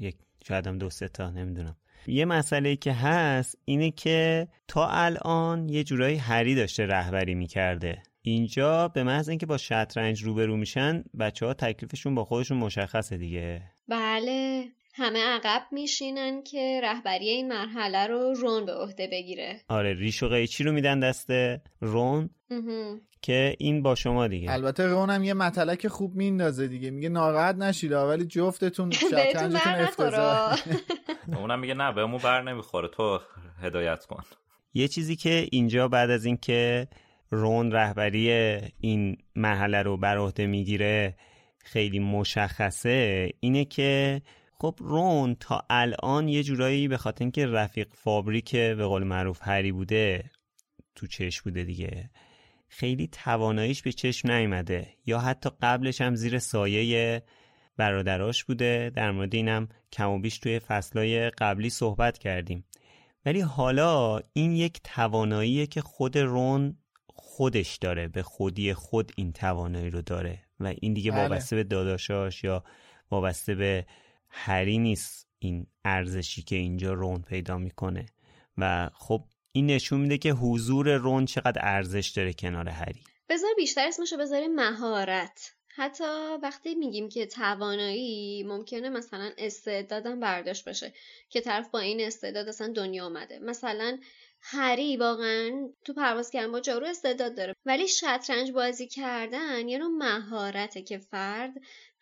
یک 0.00 0.16
شاید 0.48 0.66
هم 0.66 0.78
دو 0.78 0.90
سه 0.90 1.08
تا 1.08 1.30
نمی‌دونم. 1.30 1.76
یه 2.06 2.24
مسئله 2.24 2.76
که 2.76 2.92
هست 2.92 3.58
اینه 3.64 3.90
که 3.90 4.48
تا 4.68 4.88
الان 4.88 5.68
یه 5.68 5.84
جورایی 5.84 6.16
هری 6.16 6.54
داشته 6.54 6.86
رهبری 6.86 7.34
می‌کرده. 7.34 8.02
اینجا 8.22 8.88
به 8.88 9.02
محض 9.02 9.28
اینکه 9.28 9.46
با 9.46 9.56
شطرنج 9.58 10.22
روبرو 10.22 10.56
میشن 10.56 11.04
بچه 11.18 11.46
ها 11.46 11.54
تکلیفشون 11.54 12.14
با 12.14 12.24
خودشون 12.24 12.58
مشخصه 12.58 13.16
دیگه. 13.16 13.62
بله. 13.88 14.64
همه 14.96 15.18
عقب 15.24 15.62
میشینن 15.72 16.42
که 16.42 16.80
رهبری 16.82 17.28
این 17.28 17.48
مرحله 17.48 18.06
رو 18.06 18.34
رون 18.34 18.66
به 18.66 18.72
عهده 18.72 19.08
بگیره. 19.12 19.60
آره 19.68 19.94
ریش 19.94 20.22
و 20.22 20.28
قیچی 20.28 20.64
رو 20.64 20.72
میدن 20.72 21.00
دست 21.00 21.30
رون؟ 21.80 22.30
که 23.24 23.56
این 23.58 23.82
با 23.82 23.94
شما 23.94 24.28
دیگه. 24.28 24.52
البته 24.52 24.86
رون 24.86 25.10
هم 25.10 25.24
یه 25.24 25.34
مطلق 25.34 25.86
خوب 25.86 26.14
میندازه 26.14 26.68
دیگه. 26.68 26.90
میگه 26.90 27.08
ناراحت 27.08 27.54
نشید 27.56 27.92
ولی 27.92 28.24
جفتتون 28.24 28.90
شطرنجتون 29.10 29.72
افتضاح 29.72 30.58
اونم 31.40 31.60
میگه 31.60 31.74
نه 31.74 31.92
بهمون 31.92 32.20
بر 32.20 32.42
نمی‌خوره. 32.42 32.88
تو 32.88 33.20
هدایت 33.62 34.06
کن. 34.06 34.22
یه 34.74 34.88
چیزی 34.88 35.16
که 35.16 35.46
اینجا 35.52 35.88
بعد 35.88 36.10
از 36.10 36.24
اینکه 36.24 36.88
رون 37.30 37.72
رهبری 37.72 38.30
این 38.80 39.16
مرحله 39.36 39.82
رو 39.82 39.96
بر 39.96 40.18
عهده 40.18 40.46
می‌گیره 40.46 41.16
خیلی 41.58 41.98
مشخصه 41.98 43.30
اینه 43.40 43.64
که 43.64 44.22
خب 44.58 44.74
رون 44.78 45.36
تا 45.40 45.62
الان 45.70 46.28
یه 46.28 46.42
جورایی 46.42 46.88
به 46.88 46.96
خاطر 46.96 47.24
اینکه 47.24 47.46
رفیق 47.46 47.88
فابریک 47.92 48.56
به 48.56 48.86
قول 48.86 49.04
معروف 49.04 49.38
هری 49.42 49.72
بوده 49.72 50.30
تو 50.94 51.06
چشم 51.06 51.42
بوده 51.44 51.64
دیگه. 51.64 52.10
خیلی 52.68 53.06
تواناییش 53.06 53.82
به 53.82 53.92
چشم 53.92 54.30
نیومده 54.30 54.88
یا 55.06 55.18
حتی 55.18 55.50
قبلش 55.62 56.00
هم 56.00 56.14
زیر 56.14 56.38
سایه 56.38 57.22
برادراش 57.76 58.44
بوده. 58.44 58.90
در 58.94 59.10
مورد 59.10 59.34
اینم 59.34 59.68
کم 59.92 60.10
و 60.10 60.18
بیش 60.18 60.38
توی 60.38 60.58
فصلای 60.58 61.30
قبلی 61.30 61.70
صحبت 61.70 62.18
کردیم. 62.18 62.64
ولی 63.26 63.40
حالا 63.40 64.20
این 64.32 64.52
یک 64.52 64.80
تواناییه 64.84 65.66
که 65.66 65.80
خود 65.80 66.18
رون 66.18 66.78
خودش 67.06 67.76
داره 67.76 68.08
به 68.08 68.22
خودی 68.22 68.74
خود 68.74 69.12
این 69.16 69.32
توانایی 69.32 69.90
رو 69.90 70.02
داره 70.02 70.38
و 70.60 70.74
این 70.80 70.94
دیگه 70.94 71.10
بله. 71.10 71.20
وابسته 71.20 71.56
به 71.56 71.64
داداشاش 71.64 72.44
یا 72.44 72.64
وابسته 73.10 73.54
به 73.54 73.86
هری 74.28 74.78
نیست 74.78 75.28
این 75.38 75.66
ارزشی 75.84 76.42
که 76.42 76.56
اینجا 76.56 76.92
رون 76.92 77.22
پیدا 77.22 77.58
می‌کنه. 77.58 78.06
و 78.58 78.90
خب 78.94 79.24
این 79.56 79.66
نشون 79.66 80.00
میده 80.00 80.18
که 80.18 80.32
حضور 80.32 80.96
رون 80.96 81.24
چقدر 81.24 81.60
ارزش 81.62 82.08
داره 82.16 82.32
کنار 82.32 82.68
هری. 82.68 83.00
بذار 83.28 83.50
بیشتر 83.56 83.88
اسمشو 83.88 84.16
بذاریم 84.16 84.54
مهارت. 84.54 85.52
حتی 85.68 86.04
وقتی 86.42 86.74
میگیم 86.74 87.08
که 87.08 87.26
توانایی 87.26 88.42
ممکنه 88.42 88.88
مثلا 88.88 89.30
استعدادم 89.38 90.20
برداشت 90.20 90.68
بشه 90.68 90.92
که 91.28 91.40
طرف 91.40 91.68
با 91.68 91.78
این 91.78 92.00
استعداد 92.00 92.48
اصلا 92.48 92.72
دنیا 92.72 93.06
آمده 93.06 93.38
مثلا 93.38 93.98
هری 94.40 94.96
واقعا 94.96 95.68
تو 95.84 95.94
پرواز 95.94 96.30
کردن 96.30 96.52
با 96.52 96.60
جارو 96.60 96.86
استعداد 96.86 97.36
داره. 97.36 97.54
ولی 97.66 97.88
شطرنج 97.88 98.52
بازی 98.52 98.88
کردن 98.88 99.68
یه 99.68 99.78
نوع 99.78 99.90
مهارته 99.90 100.82
که 100.82 100.98
فرد 100.98 101.52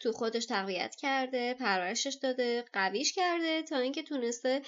تو 0.01 0.13
خودش 0.13 0.47
تقویت 0.47 0.95
کرده 0.95 1.55
پرورشش 1.55 2.15
داده 2.23 2.65
قویش 2.73 3.13
کرده 3.13 3.63
تا 3.63 3.79
اینکه 3.79 4.03
تونسته 4.03 4.63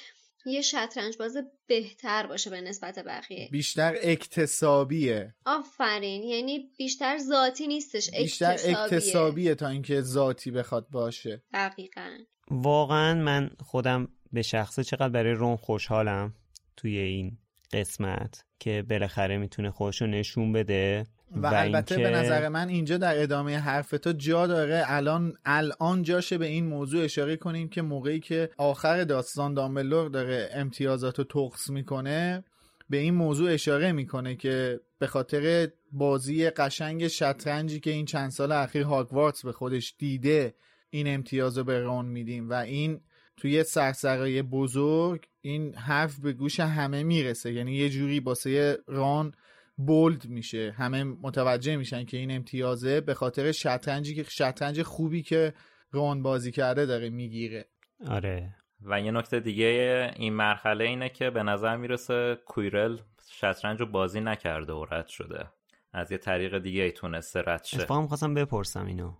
یه 0.47 0.63
شطرنج 0.63 1.17
باز 1.17 1.37
بهتر 1.67 2.27
باشه 2.27 2.51
به 2.51 2.61
نسبت 2.61 2.99
بقیه. 2.99 3.49
بیشتر 3.53 3.95
اکتسابیه. 4.03 5.35
آفرین 5.47 6.23
یعنی 6.23 6.71
بیشتر 6.79 7.19
ذاتی 7.19 7.67
نیستش 7.67 8.11
بیشتر 8.11 8.53
اکتسابیه, 8.53 8.79
اکتسابیه 8.79 9.55
تا 9.55 9.69
اینکه 9.69 10.01
ذاتی 10.01 10.51
بخواد 10.51 10.89
باشه. 10.91 11.43
دقیقا. 11.53 12.19
واقعا 12.51 13.15
من 13.15 13.51
خودم 13.61 14.09
به 14.33 14.43
شخصه 14.43 14.85
چقدر 14.85 15.09
برای 15.09 15.33
رون 15.33 15.57
خوشحالم 15.57 16.35
توی 16.77 16.99
این 16.99 17.39
قسمت 17.73 18.45
که 18.59 18.85
بالاخره 18.91 19.39
می‌تونه 19.39 19.71
خودشو 19.71 20.07
نشون 20.07 20.53
بده. 20.53 21.07
و, 21.37 21.47
و 21.49 21.55
البته 21.55 21.97
به 21.97 22.11
نظر 22.11 22.49
من 22.49 22.69
اینجا 22.69 22.97
در 22.97 23.23
ادامه 23.23 23.59
حرف 23.59 23.91
تو 23.91 24.13
جا 24.13 24.47
داره. 24.47 24.85
الان 24.87 25.35
الان 25.45 26.03
جاشه 26.03 26.39
به 26.39 26.47
این 26.47 26.67
موضوع 26.67 27.05
اشاره 27.05 27.37
کنیم 27.37 27.69
که 27.69 27.83
موقعی 27.83 28.21
که 28.21 28.51
آخر 28.57 29.05
داستان 29.05 29.55
دامبلور 29.55 30.09
داره 30.09 30.51
امتیازات 30.53 31.19
رو 31.19 31.25
تقص 31.25 31.71
می‌کنه 31.71 32.45
به 32.91 32.97
این 32.97 33.15
موضوع 33.15 33.53
اشاره 33.53 33.93
می‌کنه 33.93 34.37
که 34.37 34.81
به 34.99 35.07
خاطر 35.07 35.69
بازی 35.93 36.51
قشنگ 36.51 37.09
شطرنجی 37.09 37.81
که 37.81 37.91
این 37.91 38.07
چند 38.07 38.31
سال 38.31 38.53
اخیر 38.53 38.83
هاگوارتس 38.83 39.45
به 39.45 39.53
خودش 39.53 39.95
دیده 39.99 40.55
این 40.91 41.15
امتیاز 41.15 41.59
رو 41.59 41.65
به 41.65 41.81
رون 41.81 42.07
میدیم 42.07 42.51
و 42.51 42.53
این 42.53 43.01
توی 43.37 43.65
سرسرای 43.65 44.43
بزرگ 44.43 45.27
این 45.41 45.75
حرف 45.75 46.19
به 46.19 46.33
گوش 46.33 46.61
همه 46.61 47.03
می‌رسه. 47.03 47.53
یعنی 47.53 47.75
یه 47.75 47.91
جوری 47.91 48.21
باسه 48.21 48.79
ران 48.87 49.35
بولد 49.77 50.27
میشه. 50.27 50.75
همه 50.79 51.05
متوجه 51.05 51.77
میشن 51.77 52.05
که 52.05 52.17
این 52.17 52.31
امتیازه 52.31 53.01
به 53.01 53.15
خاطر 53.15 53.53
شطرنجی 53.53 54.15
که 54.15 54.23
شطرنج 54.23 54.83
خوبی 54.83 55.23
که 55.23 55.55
ران 55.93 56.23
بازی 56.23 56.53
کرده 56.53 56.87
داره 56.87 57.11
می‌گیره. 57.11 57.69
آره. 58.09 58.57
و 58.81 59.01
یه 59.01 59.11
نکته 59.11 59.41
دیگه 59.41 60.13
این 60.17 60.33
مرحله 60.33 60.85
اینه 60.85 61.09
که 61.09 61.31
به 61.31 61.43
نظر 61.43 61.77
می‌رسه 61.77 62.39
کویرل 62.47 62.99
شطرنج 63.31 63.81
رو 63.81 63.87
بازی 63.87 64.21
نکرده 64.21 64.73
و 64.73 64.87
رد 64.91 65.07
شده. 65.09 65.47
از 65.93 66.13
یه 66.13 66.19
طریق 66.19 66.59
دیگه 66.59 66.83
ای 66.83 66.93
تونسته 66.93 67.43
رد 67.47 67.65
شه. 67.65 67.81
اتفاقا 67.81 68.07
خواستم 68.07 68.35
بپرسم 68.35 68.87
اینو. 68.87 69.13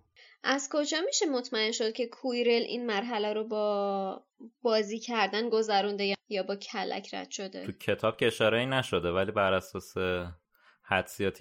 از 0.43 0.69
کجا 0.71 0.97
میشه 1.05 1.25
مطمئن 1.25 1.71
شد 1.71 1.93
که 1.93 2.07
کویرل 2.07 2.61
این 2.61 2.85
مرحله 2.85 3.33
رو 3.33 3.47
با 3.47 4.23
بازی 4.61 4.99
کردن 4.99 5.49
گذرونده 5.49 6.15
یا 6.29 6.43
با 6.43 6.55
کلک 6.55 7.13
رد 7.13 7.31
شده؟ 7.31 7.65
تو 7.65 7.71
کتاب 7.71 8.17
که 8.17 8.27
اشاره 8.27 8.59
ای 8.59 8.65
نشده 8.65 9.11
ولی 9.11 9.31
بر 9.31 9.53
اساس 9.53 9.93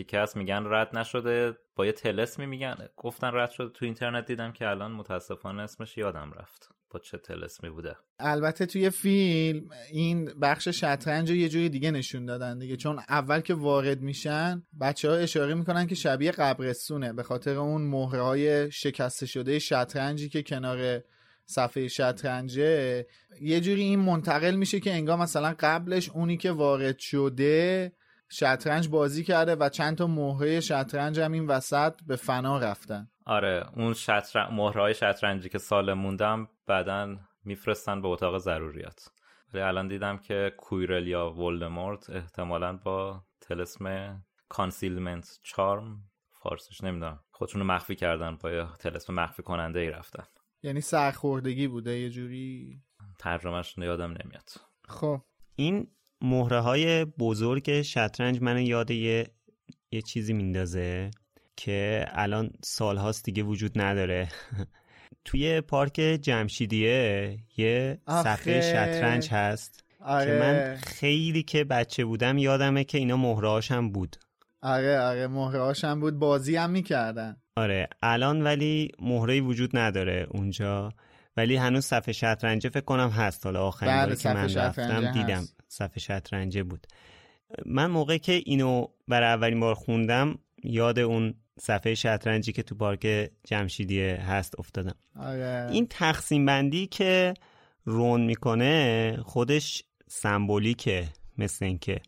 که 0.09 0.19
هست 0.19 0.37
میگن 0.37 0.65
رد 0.67 0.97
نشده 0.97 1.53
با 1.77 1.87
یه 1.87 1.93
تلسمی 1.93 2.47
میگن. 2.47 2.77
گفتن 2.97 3.31
رد 3.33 3.51
شده 3.51 3.69
تو 3.69 3.85
اینترنت 3.85 4.27
دیدم 4.27 4.53
که 4.53 4.69
الان 4.69 4.93
متاسفانه 4.93 5.63
اسمش 5.63 5.99
یادم 5.99 6.33
رفت. 6.39 6.69
با 6.91 7.01
چه 7.01 7.19
تلسمی 7.19 7.71
بوده. 7.71 7.97
البته 8.19 8.67
توی 8.67 8.91
فیلم 8.91 9.71
این 9.91 10.25
بخش 10.41 10.69
شطرنج 10.69 11.31
رو 11.31 11.37
یه 11.37 11.49
جوری 11.49 11.69
دیگه 11.69 11.91
نشون 11.91 12.27
دادن 12.27 12.59
دیگه. 12.59 12.77
چون 12.77 12.99
اول 13.09 13.41
که 13.41 13.55
وارد 13.55 14.01
میشن 14.01 14.63
بچه 14.81 15.11
ها 15.11 15.17
اشاره 15.17 15.55
می‌کنن 15.55 15.87
که 15.87 15.95
شبیه 15.95 16.31
قبرستونه. 16.31 17.13
به 17.13 17.23
خاطر 17.23 17.57
اون 17.57 17.83
مهره 17.83 18.23
های 18.23 18.71
شکسته 18.71 19.27
شده 19.27 19.59
شطرنجی 19.59 20.29
که 20.29 20.43
کنار 20.43 21.01
صفحه 21.47 21.89
شطرنجه 21.89 23.07
یه 23.41 23.61
جوری 23.61 23.83
این 23.83 24.01
منتقل 24.01 24.55
میشه 24.55 24.81
که 24.81 24.93
انگار 24.93 25.19
مثلا 25.19 25.55
قبلش 25.59 26.11
اونی 26.11 26.37
که 26.37 26.51
وارد 26.51 26.99
شده 26.99 27.93
شطرنج 28.35 28.89
بازی 28.89 29.25
کرده 29.25 29.55
و 29.55 29.69
چند 29.69 29.97
تا 29.97 30.07
مهره 30.07 30.61
شطرنج 30.61 31.21
هم 31.21 31.33
این 31.33 31.47
وسط 31.47 31.95
به 32.07 32.17
فنا 32.17 32.59
رفتن. 32.59 33.09
آره 33.27 33.67
اون 33.77 33.95
شطرنج 33.95 34.53
مهره‌های 34.53 34.95
شطرنجی 34.95 35.49
که 35.49 35.59
سالم 35.59 35.93
موندن 35.93 36.49
بعدا 36.67 37.17
میفرستن 37.45 38.03
به 38.03 38.09
اتاق 38.09 38.39
ضروریات. 38.39 39.09
ولی 39.53 39.63
الان 39.63 39.89
دیدم 39.89 40.19
که 40.19 40.53
کویرل 40.59 41.09
یا 41.09 41.31
ولدمورت 41.31 42.11
احتمالا 42.11 42.77
با 42.77 43.25
طلسم 43.41 44.17
Concealment 44.49 45.39
Charm 45.43 46.03
فارسیش 46.33 46.85
نمی‌دونم. 46.85 47.21
خودشون 47.31 47.61
رو 47.61 47.67
مخفی 47.67 47.95
کردن 47.95 48.37
با 48.37 48.67
طلسم 48.81 49.15
مخفی 49.15 49.43
کننده 49.43 49.81
ای 49.81 49.91
رفتن. 49.91 50.25
یعنی 50.63 50.81
سرخوردگی 50.81 51.69
بوده 51.69 51.99
یه 51.99 52.11
جوری؟ 52.11 52.83
ترجمهش 53.19 53.79
یادم 53.79 54.11
نمیاد. 54.11 54.49
خب. 54.89 55.21
این 55.55 55.91
مهره 56.25 56.61
های 56.61 57.05
بزرگ 57.05 57.83
شطرنج 57.83 58.43
منو 58.43 58.61
یاد 58.61 58.91
یه, 58.91 59.27
یه 59.93 60.03
چیزی 60.03 60.33
میندازه 60.33 61.11
که 61.57 62.07
الان 62.09 62.51
سالهاست 62.63 63.25
دیگه 63.25 63.43
وجود 63.43 63.81
نداره. 63.81 64.29
توی 65.25 65.61
پارک 65.61 65.93
جمشیدیه 66.23 67.37
یه 67.57 67.99
صفحه 68.09 68.61
شطرنج 68.61 69.31
هست 69.31 69.85
آره. 70.01 70.27
که 70.27 70.39
من 70.39 70.77
خیلی 70.77 71.43
که 71.43 71.65
بچه 71.65 72.05
بودم 72.05 72.39
یادمه 72.39 72.85
که 72.85 72.99
اینا 72.99 73.17
مهرهاش 73.17 73.71
هم 73.71 73.91
بود. 73.91 74.17
آره 74.63 75.01
آره 75.01 75.27
مهرهاش 75.27 75.85
هم 75.85 76.01
بود. 76.01 76.19
بازی 76.19 76.57
هم 76.57 76.71
می‌کردن. 76.71 77.37
آره 77.57 77.89
الان 78.03 78.43
ولی 78.43 78.89
مهره 78.99 79.41
وجود 79.41 79.77
نداره 79.77 80.27
اونجا. 80.31 80.93
ولی 81.37 81.57
هنوز 81.57 81.85
صفحه 81.85 82.13
شطرنجه 82.13 82.69
فکر 82.69 82.85
کنم 82.85 83.09
هست. 83.09 83.47
حالا 83.47 83.67
آخرین 83.67 83.97
بله 83.97 84.17
که 84.17 84.29
من 84.33 84.55
رفتم 84.55 85.13
دیدم. 85.13 85.45
صفحه 85.75 85.99
شطرنجه 85.99 86.63
بود. 86.63 86.87
من 87.67 87.87
موقع 87.87 88.19
که 88.19 88.43
اینو 88.47 88.87
برای 89.09 89.29
اولین 89.29 89.61
بار 89.61 89.75
خوندم 89.75 90.39
یاد 90.63 90.99
اون 90.99 91.35
صفحه 91.61 91.95
شطرنجی 91.95 92.53
که 92.53 92.63
تو 92.63 92.75
پارک 92.75 93.31
جمشیدیه 93.45 94.17
هست 94.29 94.59
افتادم. 94.59 94.95
آره. 95.21 95.69
این 95.73 95.87
تقسیم 95.91 96.47
بندی 96.47 96.87
که 96.87 97.35
رون 97.85 98.21
می‌کنه 98.21 99.17
خودش 99.23 99.85
سمبولیکه 100.09 101.09
مثل 101.39 101.65
اینکه 101.65 102.01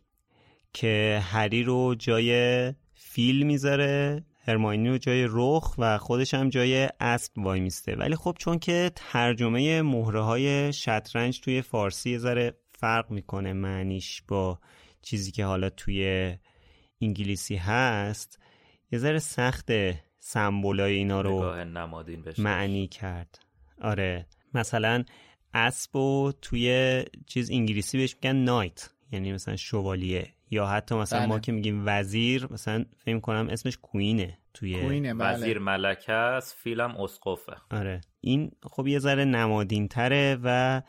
که 0.73 1.19
هری 1.23 1.63
رو 1.63 1.95
جای 1.95 2.73
فیل 2.95 3.45
می‌ذاره 3.45 4.23
هرماینی 4.47 4.89
رو 4.89 4.97
جای 4.97 5.27
رخ 5.29 5.75
و 5.77 5.97
خودش 5.97 6.33
هم 6.33 6.49
جای 6.49 6.89
اسب 6.99 7.31
وای 7.37 7.59
میسته 7.59 7.95
ولی 7.95 8.15
خب 8.15 8.35
چون 8.39 8.59
که 8.59 8.91
ترجمه 8.95 9.81
مهره 9.81 10.21
های 10.21 10.73
شطرنج 10.73 11.39
توی 11.39 11.61
فارسی 11.61 12.17
ذره 12.17 12.53
فرق 12.77 13.11
می‌کنه 13.11 13.53
معنیش 13.53 14.21
با 14.27 14.59
چیزی 15.01 15.31
که 15.31 15.45
حالا 15.45 15.69
توی 15.69 16.33
انگلیسی 17.01 17.55
هست؟ 17.55 18.39
یه 18.91 18.99
ذره 18.99 19.19
سخت 19.19 19.71
سمبولای 20.19 20.93
اینا 20.93 21.21
رو 21.21 21.55
معنی 22.37 22.87
کرد. 22.87 23.39
آره. 23.81 24.27
مثلا 24.53 25.03
اسب 25.53 25.95
و 25.95 26.31
توی 26.41 27.03
چیز 27.27 27.51
انگلیسی 27.51 27.97
بهش 27.97 28.15
میگن 28.15 28.35
نایت 28.35 28.89
یعنی 29.11 29.33
مثلا 29.33 29.55
شوالیه. 29.55 30.33
یا 30.51 30.67
حتی 30.67 30.95
مثلا 30.95 31.19
بله. 31.19 31.27
ما 31.27 31.39
که 31.39 31.51
میگیم 31.51 31.83
وزیر 31.85 32.47
مثلا 32.51 32.85
فکر 32.97 33.19
کنم 33.19 33.47
اسمش 33.49 33.77
کوینه 33.77 34.37
توی 34.53 34.81
کوینه 34.81 35.13
بله. 35.13 35.33
وزیر 35.33 35.59
ملکه 35.59 36.13
است 36.13 36.55
فیلم 36.57 36.97
اسقفه. 36.97 37.53
آره. 37.71 38.01
این 38.21 38.51
خب 38.63 38.87
یه 38.87 38.99
ذره 38.99 39.25
نمادین 39.25 39.87
تره 39.87 40.37
و 40.43 40.81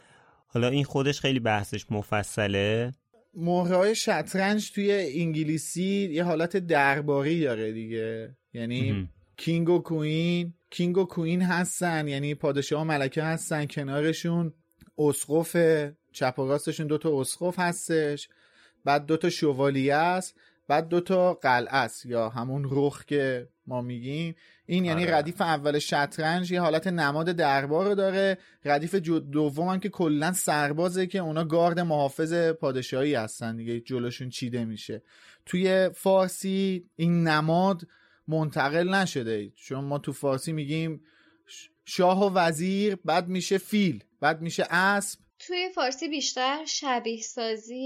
حالا 0.50 0.68
این 0.68 0.84
خودش 0.84 1.20
خیلی 1.20 1.40
بحثش 1.40 1.86
مفصله. 1.90 2.92
مهره 3.34 3.76
های 3.76 3.94
شطرنج 3.94 4.72
توی 4.72 4.92
انگلیسی 5.22 6.08
یه 6.12 6.24
حالت 6.24 6.56
درباری 6.56 7.40
داره 7.40 7.72
دیگه. 7.72 8.36
یعنی 8.52 9.08
کینگ 9.36 9.68
و 9.68 9.78
کوین 9.78 10.54
کینگ 10.70 10.98
و 10.98 11.04
کوین 11.04 11.42
هستن. 11.42 12.08
یعنی 12.08 12.34
پادشاه 12.34 12.82
و 12.82 12.84
ملکه 12.84 13.22
هستن 13.22 13.66
کنارشون. 13.66 14.52
اسقف 14.98 15.56
چپ 16.12 16.38
و 16.38 16.48
راستشون 16.48 16.86
دوتا 16.86 17.20
اسقف 17.20 17.58
هستش. 17.58 18.28
بعد 18.84 19.06
دوتا 19.06 19.30
شوالیه 19.30 19.94
است. 19.94 20.34
بعد 20.68 20.88
دوتا 20.88 21.34
قلعه 21.34 21.74
است 21.74 22.06
یا 22.06 22.28
همون 22.28 22.68
رخ 22.70 23.04
که 23.04 23.48
ما 23.66 23.82
میگیم. 23.82 24.34
این 24.70 24.84
یعنی 24.84 25.02
آره. 25.04 25.14
ردیف 25.14 25.40
اول 25.40 25.78
شطرنج 25.78 26.52
یه 26.52 26.60
حالت 26.60 26.86
نماد 26.86 27.26
دربار 27.26 27.86
رو 27.86 27.94
داره. 27.94 28.38
ردیف 28.64 28.94
دوم 28.94 29.68
هم 29.68 29.80
که 29.80 29.88
کلا 29.88 30.32
سربازه 30.32 31.06
که 31.06 31.18
اونا 31.18 31.44
گارد 31.44 31.80
محافظ 31.80 32.32
پادشاهی 32.32 33.14
هستن 33.14 33.56
دیگه 33.56 33.80
جلوشون 33.80 34.28
چیده 34.30 34.64
میشه. 34.64 35.02
توی 35.46 35.90
فارسی 35.94 36.90
این 36.96 37.28
نماد 37.28 37.82
منتقل 38.28 38.94
نشده. 38.94 39.50
چون 39.50 39.84
ما 39.84 39.98
تو 39.98 40.12
فارسی 40.12 40.52
میگیم 40.52 41.00
شاه 41.84 42.26
و 42.26 42.34
وزیر 42.34 42.96
بعد 43.04 43.28
میشه 43.28 43.58
فیل 43.58 44.04
بعد 44.20 44.40
میشه 44.40 44.66
اسب. 44.70 45.20
توی 45.38 45.68
فارسی 45.74 46.08
بیشتر 46.08 46.64
شبیه 46.64 47.22
سازی 47.22 47.76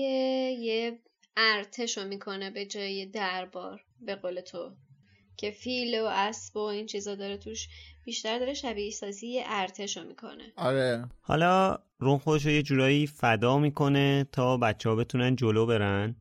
یه 0.60 0.98
ارتشو 1.36 2.04
می‌کنه 2.04 2.50
به 2.50 2.66
جای 2.66 3.06
دربار 3.06 3.80
به 4.00 4.14
قول 4.14 4.40
تو. 4.40 4.76
که 5.36 5.50
فیل 5.50 6.00
و 6.00 6.04
اسب 6.04 6.56
و 6.56 6.60
این 6.60 6.86
چیزا 6.86 7.14
داره 7.14 7.36
توش 7.36 7.68
بیشتر 8.04 8.38
داره 8.38 8.54
شبیه 8.54 8.90
سازی 8.90 9.42
ارتشو 9.46 10.04
می‌کنه. 10.04 10.52
آره. 10.56 11.08
حالا 11.20 11.78
رون 11.98 12.18
خودش 12.18 12.46
یه 12.46 12.62
جورایی 12.62 13.06
فدا 13.06 13.58
می‌کنه 13.58 14.26
تا 14.32 14.56
بچه 14.56 14.88
ها 14.88 14.96
بتونن 14.96 15.36
جلو 15.36 15.66
برن. 15.66 16.16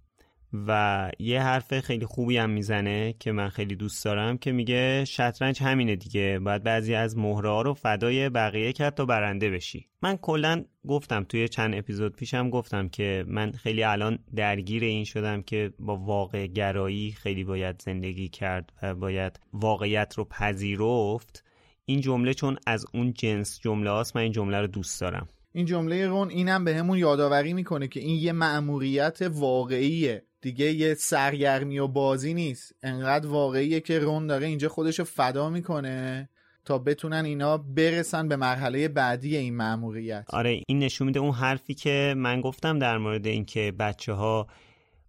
و 0.53 1.11
یه 1.19 1.41
حرف 1.41 1.79
خیلی 1.79 2.05
خوبی 2.05 2.37
هم 2.37 2.49
می‌زنه 2.49 3.15
که 3.19 3.31
من 3.31 3.49
خیلی 3.49 3.75
دوست 3.75 4.05
دارم 4.05 4.37
که 4.37 4.51
میگه 4.51 5.05
شطرنج 5.05 5.63
همینه 5.63 5.95
دیگه. 5.95 6.39
باید 6.39 6.63
بعضی 6.63 6.95
از 6.95 7.17
مهره 7.17 7.63
رو 7.63 7.73
فدای 7.73 8.29
بقیه 8.29 8.73
کرد 8.73 8.93
تا 8.93 9.05
برنده 9.05 9.49
بشی. 9.49 9.87
من 10.01 10.17
کلا 10.17 10.63
گفتم 10.87 11.23
توی 11.23 11.47
چند 11.47 11.75
اپیزود 11.75 12.15
پیشم 12.15 12.49
گفتم 12.49 12.89
که 12.89 13.25
من 13.27 13.51
خیلی 13.51 13.83
الان 13.83 14.19
درگیر 14.35 14.83
این 14.83 15.03
شدم 15.03 15.41
که 15.41 15.73
با 15.79 15.97
واقع 15.97 16.47
گرایی 16.47 17.11
خیلی 17.11 17.43
باید 17.43 17.81
زندگی 17.81 18.29
کرد 18.29 18.73
و 18.81 18.95
باید 18.95 19.39
واقعیت 19.53 20.13
رو 20.17 20.25
پذیرفت. 20.25 21.43
این 21.85 22.01
جمله 22.01 22.33
چون 22.33 22.57
از 22.67 22.85
اون 22.93 23.13
جنس 23.13 23.59
جمله 23.59 23.89
هاست 23.89 24.15
من 24.15 24.21
این 24.21 24.31
جمله 24.31 24.61
رو 24.61 24.67
دوست 24.67 25.01
دارم. 25.01 25.27
این 25.53 25.65
جمله 25.65 26.07
رون 26.07 26.29
اینم 26.29 26.63
به 26.65 26.75
همون 26.75 26.97
یادآوری 26.97 27.53
می‌کنه 27.53 27.87
که 27.87 27.99
این 27.99 28.19
یه 28.19 28.31
مأموریت 28.31 29.19
واقعیه. 29.21 30.23
دیگه 30.41 30.71
یه 30.71 30.93
سرگرمی 30.93 31.79
و 31.79 31.87
بازی 31.87 32.33
نیست 32.33 32.75
انقدر 32.83 33.27
واقعیه 33.27 33.79
که 33.79 33.99
رون 33.99 34.27
داره 34.27 34.47
اینجا 34.47 34.69
خودشو 34.69 35.03
فدا 35.03 35.49
می‌کنه 35.49 36.29
تا 36.65 36.77
بتونن 36.77 37.25
اینا 37.25 37.57
برسن 37.57 38.27
به 38.27 38.35
مرحله 38.35 38.87
بعدی 38.87 39.37
این 39.37 39.55
مأموریت 39.55 40.25
آره 40.29 40.61
این 40.67 40.79
نشون 40.79 41.07
میده 41.07 41.19
اون 41.19 41.31
حرفی 41.31 41.73
که 41.73 42.13
من 42.17 42.41
گفتم 42.41 42.79
در 42.79 42.97
مورد 42.97 43.27
اینکه 43.27 43.73
بچه 43.79 44.13
ها 44.13 44.47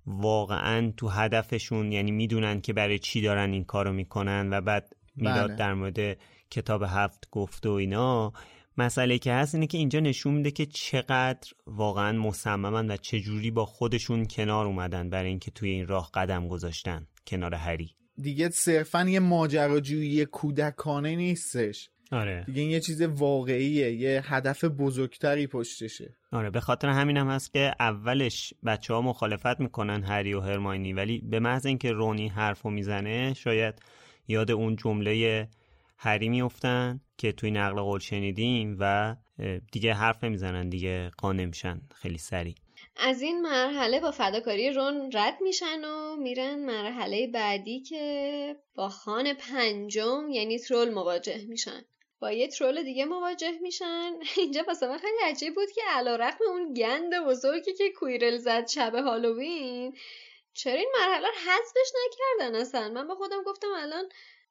واقعا 0.07 0.93
تو 0.97 1.09
هدفشون 1.09 1.93
یعنی 1.93 2.11
می‌دونن 2.11 2.61
که 2.61 2.73
برای 2.73 2.99
چی 2.99 3.23
دارن 3.23 3.53
این 3.53 3.65
کارو 3.65 3.93
می‌کنن 3.93 4.49
و 4.53 4.61
بعد 4.61 4.93
می‌داد 5.17 5.49
بله. 5.49 5.57
در 5.57 5.75
مورد 5.75 6.19
کتاب 6.51 6.83
هفت 6.83 7.29
گفت 7.31 7.67
و 7.67 7.71
اینا 7.71 8.33
مسئله 8.79 9.19
که 9.19 9.33
هست 9.33 9.55
اینه 9.55 9.67
که 9.67 9.79
اینجا 9.79 10.01
نشون 10.01 10.35
میده 10.35 10.51
که 10.51 10.67
چقدر 10.67 11.53
واقعا 11.67 12.19
مصممن 12.19 12.91
و 12.91 12.97
چجوری 12.97 13.51
با 13.51 13.65
خودشون 13.65 14.27
کنار 14.27 14.67
اومدن 14.67 15.11
برای 15.11 15.29
اینکه 15.29 15.51
توی 15.51 15.71
این 15.71 15.87
راه 15.87 16.11
قدم 16.15 16.49
گذاشتن 16.49 17.07
کنار 17.27 17.55
هری. 17.55 17.95
دیگه 18.23 18.51
صرفا 18.51 19.05
یه 19.09 19.21
ماجراجویی 19.21 20.25
کودکانه 20.25 21.17
نیستش. 21.17 21.91
آره. 22.13 22.45
دیگه 22.47 22.61
این 22.61 22.71
یه 22.71 22.81
چیز 22.81 23.03
واقعیه 23.03 23.93
یه 23.93 24.23
هدف 24.25 24.65
بزرگتری 24.65 25.47
پشتشه. 25.47 26.17
آره 26.33 26.51
به 26.51 26.61
خاطر 26.61 26.89
همین 26.89 27.17
هم 27.17 27.29
هست 27.29 27.53
که 27.53 27.75
اولش 27.81 28.55
بچه 28.65 28.95
ها 28.95 29.01
مخالفت 29.01 29.61
می‌کنن 29.61 30.03
هری 30.03 30.35
و 30.35 30.41
هرماینی 30.41 30.93
ولی 30.93 31.19
به 31.19 31.41
محض 31.41 31.67
اینکه 31.67 31.93
رونی 31.93 32.29
حرفو 32.29 32.71
می‌زنه 32.71 33.35
شاید 33.35 33.75
یاد 34.29 34.51
اون 34.51 34.77
جمله 34.77 35.49
هری 35.99 36.29
میفتن 36.29 37.01
که 37.23 37.33
توی 37.33 37.51
نقل 37.51 37.81
قول 37.81 38.01
شنیدیم 38.01 38.77
و 38.81 39.17
دیگه 39.73 39.95
حرف 39.95 40.25
نمی‌زنن 40.25 40.69
دیگه 40.69 41.11
قانع 41.19 41.45
میشن 41.45 41.81
خیلی 41.95 42.19
سریع. 42.19 42.55
از 42.97 43.23
این 43.23 43.43
مرحله 43.43 44.01
با 44.01 44.11
فداکاری 44.11 44.71
رون 44.71 45.11
رد 45.15 45.39
میشن 45.41 45.85
و 45.85 46.17
میرن 46.17 46.55
مرحله 46.55 47.27
بعدی 47.27 47.81
که 47.81 48.57
با 48.75 48.89
خان 48.89 49.35
پنجم 49.35 50.31
یعنی 50.31 50.59
ترول 50.59 50.91
مواجه 50.91 51.45
میشن. 51.49 51.85
با 52.21 52.33
یه 52.33 52.49
ترول 52.49 52.83
دیگه 52.83 53.05
مواجه 53.05 53.59
میشن. 53.63 54.11
اینجا 54.39 54.65
واسه 54.67 54.89
من 54.89 54.99
خیلی 54.99 55.19
عجیب 55.25 55.55
بود 55.55 55.71
که 55.75 55.81
علا 55.91 56.17
رقم 56.17 56.45
اون 56.49 56.75
گند 56.75 57.13
بزرگی 57.27 57.73
که 57.73 57.91
کویرل 57.91 58.39
زد 58.39 58.67
شب 58.67 58.95
هالووین 58.95 59.97
چرا 60.55 60.79
این 60.79 60.93
مرحله 61.01 61.27
رو 61.27 61.35
حذفش 61.35 61.93
نکردن 62.05 62.55
اصلا؟ 62.61 62.89
من 62.89 63.09
با 63.09 63.15
خودم 63.15 63.43
گفتم 63.43 63.69
الان 63.77 64.05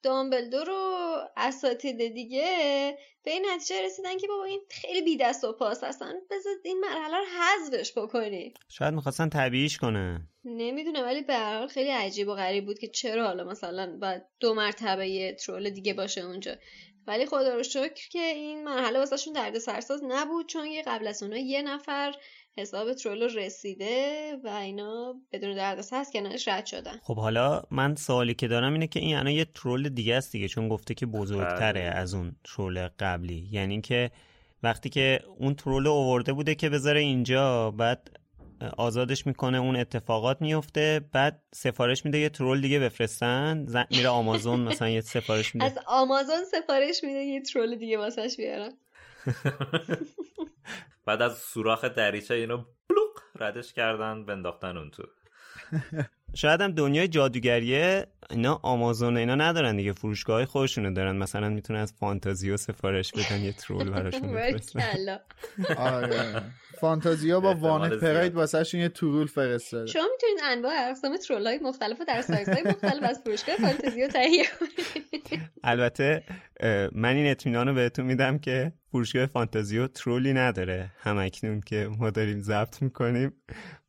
دامبلدور 0.03 0.69
و 0.69 1.15
اساتید 1.37 2.13
دیگه 2.13 2.97
به 3.23 3.31
این 3.31 3.45
نتیجه 3.53 3.81
رسیدن 3.85 4.17
که 4.17 4.27
بابا 4.27 4.43
این 4.43 4.61
خیلی 4.69 5.01
بی 5.01 5.17
دست 5.17 5.43
و 5.43 5.53
پاس 5.53 5.83
هستن. 5.83 6.13
بذار 6.31 6.53
این 6.63 6.79
مرحله 6.79 7.17
رو 7.17 7.25
حذفش 7.25 7.97
بکنی 7.97 8.53
شاید 8.69 8.93
می‌خواستن 8.93 9.29
طبیعیش 9.29 9.77
کنه 9.77 10.21
نمی‌دونم 10.45 11.03
ولی 11.03 11.21
به 11.21 11.33
هر 11.33 11.57
حال 11.57 11.67
خیلی 11.67 11.89
عجیب 11.89 12.27
و 12.27 12.33
غریب 12.33 12.65
بود 12.65 12.79
که 12.79 12.87
چرا 12.87 13.27
حالا 13.27 13.43
مثلا 13.43 13.97
باید 14.01 14.23
دو 14.39 14.53
مرتبه 14.53 15.07
یه 15.07 15.33
ترول 15.33 15.69
دیگه 15.69 15.93
باشه 15.93 16.21
اونجا. 16.21 16.55
ولی 17.07 17.25
خدا 17.25 17.55
رو 17.55 17.63
شکر 17.63 18.09
که 18.09 18.19
این 18.19 18.63
مرحله 18.63 18.99
واسهشون 18.99 19.33
درد 19.33 19.57
سرساز 19.57 20.01
نبود 20.03 20.47
چون 20.47 20.65
یه 20.65 20.81
قبل 20.81 21.07
از 21.07 21.23
اونها 21.23 21.39
یه 21.39 21.61
نفر 21.61 22.15
حساب 22.57 22.93
ترول 22.93 23.37
رسیده 23.37 24.35
و 24.43 24.47
اینا 24.47 25.15
بدون 25.31 25.55
دردسر 25.55 25.95
از 25.95 26.11
کنارش 26.13 26.47
رد 26.47 26.65
شدن. 26.65 26.99
خب 27.03 27.15
حالا 27.15 27.63
من 27.71 27.95
سوالی 27.95 28.33
که 28.33 28.47
دارم 28.47 28.73
اینه 28.73 28.87
که 28.87 28.99
این 28.99 29.15
الان 29.15 29.33
یه 29.33 29.45
ترول 29.45 29.89
دیگه 29.89 30.15
است 30.15 30.31
دیگه 30.31 30.47
چون 30.47 30.69
گفته 30.69 30.93
که 30.93 31.05
بزرگتره 31.05 31.89
بله. 31.89 31.99
از 31.99 32.13
اون 32.13 32.35
ترول 32.43 32.87
قبلی. 32.99 33.47
یعنی 33.51 33.81
که 33.81 34.11
وقتی 34.63 34.89
که 34.89 35.19
اون 35.39 35.55
ترول 35.55 35.87
اوورده 35.87 36.33
بوده 36.33 36.55
که 36.55 36.69
بذاره 36.69 36.99
اینجا 36.99 37.71
بعد 37.71 38.17
آزادش 38.77 39.27
می‌کنه 39.27 39.57
اون 39.57 39.75
اتفاقات 39.75 40.41
میفته 40.41 41.01
بعد 41.11 41.41
سفارش 41.53 42.05
میده 42.05 42.17
یه 42.17 42.29
ترول 42.29 42.61
دیگه 42.61 42.79
بفرستن 42.79 43.65
ز- 43.67 43.77
میره 43.89 44.09
آمازون 44.09 44.59
مثلا 44.59 44.89
یه 44.89 45.01
سفارش 45.01 45.55
میده. 45.55 45.65
از 45.65 45.79
آمازون 45.87 46.45
سفارش 46.51 47.03
میده 47.03 47.19
یه 47.19 47.41
ترول 47.41 47.75
دیگه 47.75 47.97
واسش 47.97 48.37
بیارن. 48.37 48.71
بعد 51.05 51.21
از 51.21 51.37
سوراخ 51.37 51.85
دریچه 51.85 52.33
اینو 52.33 52.57
بلوق 52.89 53.19
ردش 53.39 53.73
کردن 53.73 54.25
بنداختن 54.25 54.77
اون 54.77 54.91
تو. 54.91 55.03
شاید 56.33 56.61
هم 56.61 56.71
دنیای 56.71 57.07
جادوگریه 57.07 58.07
اینا 58.29 58.59
آمازون 58.63 59.17
اینا 59.17 59.35
ندارن 59.35 59.77
دیگه 59.77 59.93
فروشگاه 59.93 60.35
های 60.35 60.45
خودشونو 60.45 60.93
دارن. 60.93 61.15
مثلا 61.15 61.49
می‌تونن 61.49 61.79
از 61.79 61.93
فانتازیو 61.99 62.57
سفارش 62.57 63.11
بدن 63.11 63.41
یه 63.41 63.53
ترول 63.53 63.89
براشون 63.89 64.33
بفرستن. 64.35 65.19
آره. 65.77 66.41
فانتازیا 66.81 67.39
با 67.39 67.53
زیاد. 67.53 67.99
پراید 67.99 68.35
واسهشون 68.35 68.81
یه 68.81 68.89
ترول 68.89 69.27
فرستاده. 69.27 69.85
شما 69.85 70.03
می‌تونید 70.11 70.39
انواع 70.43 70.89
اقسام 70.89 71.17
ترول 71.17 71.47
های 71.47 71.59
مختلف 71.63 72.01
و 72.01 72.05
در 72.07 72.21
سایز 72.21 72.49
های 72.49 72.63
مختلف 72.63 73.03
از 73.03 73.21
فروشگاه 73.25 73.55
فانتزی 73.55 74.01
رو 74.01 74.07
تهیه 74.07 74.43
کنید. 74.59 75.41
البته 75.63 76.23
من 76.91 77.15
این 77.15 77.31
اطمینان 77.31 77.67
رو 77.67 77.73
بهتون 77.73 78.05
میدم 78.05 78.37
که 78.37 78.73
فروشگاه 78.91 79.25
فانتازیو 79.25 79.87
ترولی 79.87 80.33
نداره. 80.33 80.91
هم‌اکنون 80.99 81.61
که 81.61 81.89
ما 81.99 82.09
داریم 82.09 82.41
ضبط 82.41 82.81
می‌کنیم 82.81 83.33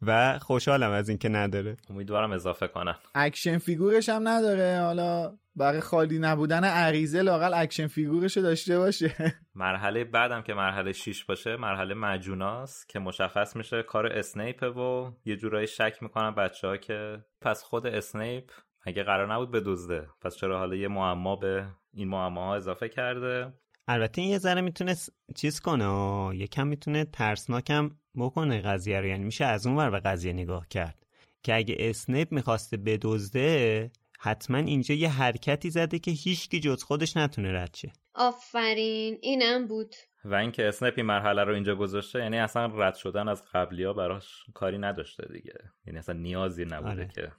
و 0.03 0.39
خوشحالم 0.39 0.91
از 0.91 1.09
اینکه 1.09 1.29
نداره. 1.29 1.77
امیدوارم 1.91 2.33
اضافه 2.33 2.67
کنن. 2.67 2.95
action 3.15 3.59
figure 3.59 3.96
ش 3.96 4.09
هم 4.09 4.29
نداره. 4.29 4.81
حالا 4.81 5.39
برای 5.57 5.81
خالی 5.81 6.19
نبودن 6.19 6.65
عریضه 6.65 7.23
لاقل 7.23 7.55
action 7.55 7.87
figure 7.87 8.26
ش 8.26 8.39
داشته 8.39 8.79
باشه. 8.79 9.15
مرحله 9.55 10.05
بعدم 10.05 10.43
که 10.43 10.55
مرحله 10.55 10.93
6 10.93 11.25
باشه 11.25 11.57
مرحله 11.57 11.95
معجوناست 11.95 12.89
که 12.89 12.99
مشخص 12.99 13.57
میشه 13.57 13.83
کار 13.83 14.07
اسنیپه 14.07 14.67
و 14.67 15.11
یه 15.25 15.37
جورایی 15.37 15.67
شک 15.67 15.99
می‌کنن 16.01 16.35
بچه 16.35 16.69
ها 16.69 16.77
که 16.77 17.25
پس 17.41 17.63
خود 17.63 17.87
اسنیپ 17.87 18.51
اگه 18.85 19.03
قرار 19.03 19.35
نبود 19.35 19.51
بدزده 19.51 20.09
پس 20.21 20.37
چرا 20.37 20.59
حالا 20.59 20.77
یه 20.77 20.89
معما 20.89 21.37
به 21.37 21.67
این 21.95 22.09
معماها 22.09 22.57
اضافه 22.57 22.89
کرده؟ 22.89 23.53
البته 23.89 24.23
این 24.23 24.31
یه 24.31 24.39
ذره 24.39 24.61
می‌تونه 24.61 24.95
س- 24.95 25.11
چیز 25.37 25.61
کنه 25.61 25.85
آه. 25.85 26.37
یکم 26.37 26.67
می‌تونه 26.67 27.05
ترسناکم 27.05 27.91
بکنه 28.17 28.61
قضیه 28.61 29.01
رو. 29.01 29.07
یعنی 29.07 29.25
میشه 29.25 29.45
از 29.45 29.67
اون 29.67 29.77
ور 29.77 29.91
به 29.91 30.01
قضیه 30.01 30.33
نگاه 30.33 30.69
کرد. 30.69 31.07
که 31.43 31.55
اگه 31.55 31.77
اسنیپ 31.79 32.33
می‌خواسته 32.33 32.77
بدزده 32.77 33.91
حتما 34.25 34.59
اینجا 34.59 34.95
یه 34.95 35.09
حرکتی 35.09 35.71
زده 35.71 35.99
که 35.99 36.11
هیچکی 36.11 36.61
جز 36.61 36.83
خودش 36.83 37.17
نتونه 37.17 37.53
رد 37.53 37.75
شه 37.75 37.93
آفرین 38.15 39.19
اینم 39.23 39.67
بود 39.67 39.95
و 40.25 40.35
اینکه 40.35 40.69
اسنیپ 40.69 40.95
این 40.97 41.07
مرحله 41.07 41.45
رو 41.45 41.55
اینجا 41.55 41.75
گذاشته 41.75 42.19
یعنی 42.19 42.39
اصلا 42.39 42.67
رد 42.67 42.95
شدن 42.95 43.29
از 43.29 43.43
قبلی 43.53 43.85
ها 43.85 43.93
براش 43.93 44.45
کاری 44.55 44.79
نداشته 44.79 45.29
دیگه 45.33 45.55
یعنی 45.87 45.99
اصلا 45.99 46.15
نیازی 46.15 46.65
نبوده 46.65 46.91
آره. 46.91 47.09
که 47.15 47.33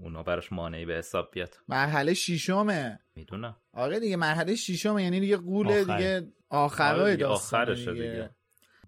اونا 0.00 0.22
براش 0.22 0.52
مانعی 0.52 0.84
به 0.84 0.94
حساب 0.94 1.30
بیاد 1.32 1.56
مرحله 1.68 2.14
شیشمه 2.14 2.98
می‌دونم 3.16 3.56
آره 3.72 4.00
دیگه 4.00 4.16
مرحله 4.16 4.54
شیشمه 4.54 5.02
یعنی 5.02 5.20
دیگه 5.20 5.36
قول 5.36 5.68
آخر. 5.68 5.96
دیگه 5.96 6.32
آخرای 6.50 7.00
آره 7.00 7.12
دیگه، 7.12 7.26
آخرشه 7.26 7.92
دیگه. 7.92 8.10
دیگه. 8.10 8.30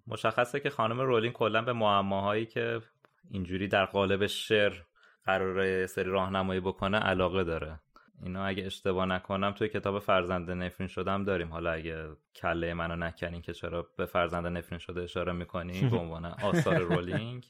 مشخصه 0.07 0.61
که 0.61 0.71
خانم 0.71 1.01
رولینگ 1.01 1.35
کلا 1.35 1.63
به 1.63 1.73
معماهایی 1.73 2.47
که 2.47 2.81
اینجوری 3.31 3.69
در 3.69 3.85
قالب 3.85 4.27
شعر 4.27 4.73
قراره 5.27 5.87
سری 5.87 6.11
راهنمایی 6.11 6.61
بکنه 6.61 6.99
علاقه 6.99 7.45
داره. 7.45 7.81
اینا 8.23 8.47
اگه 8.47 8.67
اشتباه 8.67 9.07
نکنم 9.07 9.53
توی 9.53 9.69
کتاب 9.69 9.99
فرزند 9.99 10.51
نفرین 10.51 10.89
شدم 10.89 11.25
داریم. 11.25 11.53
حالا 11.53 11.73
اگه 11.73 12.09
کله 12.37 12.75
منو 12.75 12.97
نکنین 12.97 13.43
که 13.43 13.53
چرا 13.53 13.89
به 13.97 14.07
فرزند 14.07 14.47
نفرین 14.47 14.79
شده 14.79 15.03
اشاره 15.03 15.33
می‌کنی 15.33 15.89
به 15.89 15.97
عنوان 16.03 16.25
آثار 16.25 16.79
رولینگ 16.79 17.47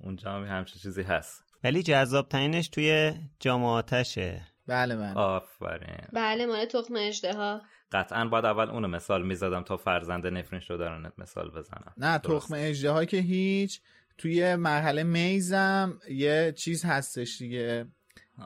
اونجا 0.00 0.32
هم 0.32 0.44
همچین 0.44 0.82
چیزی 0.82 1.02
هست. 1.02 1.44
ولی 1.64 1.82
جذاب 1.82 2.28
ترینش 2.28 2.68
توی 2.68 3.12
جامعاتشه 3.40 4.40
بله 4.66 4.96
بله. 4.96 5.14
آفرین. 5.14 6.06
بله 6.12 6.46
مال 6.46 6.64
تخم 6.64 6.94
اجده 6.96 7.60
قطعا 7.92 8.24
باید 8.28 8.44
اول 8.44 8.70
اونو 8.70 8.88
مثال 8.88 9.26
می‌زدم 9.26 9.62
تا 9.62 9.76
فرزند 9.76 10.26
نفرین 10.26 10.60
شده 10.60 10.88
رو 10.88 11.10
مثال 11.18 11.50
بزنم. 11.50 11.92
نه. 11.96 12.18
تخم 12.18 12.54
اجده 12.56 13.06
که 13.06 13.16
هیچ 13.16 13.80
توی 14.18 14.56
مرحله 14.56 15.02
میزم 15.02 16.00
یه 16.10 16.54
چیز 16.56 16.84
هستش 16.84 17.38
دیگه. 17.38 17.86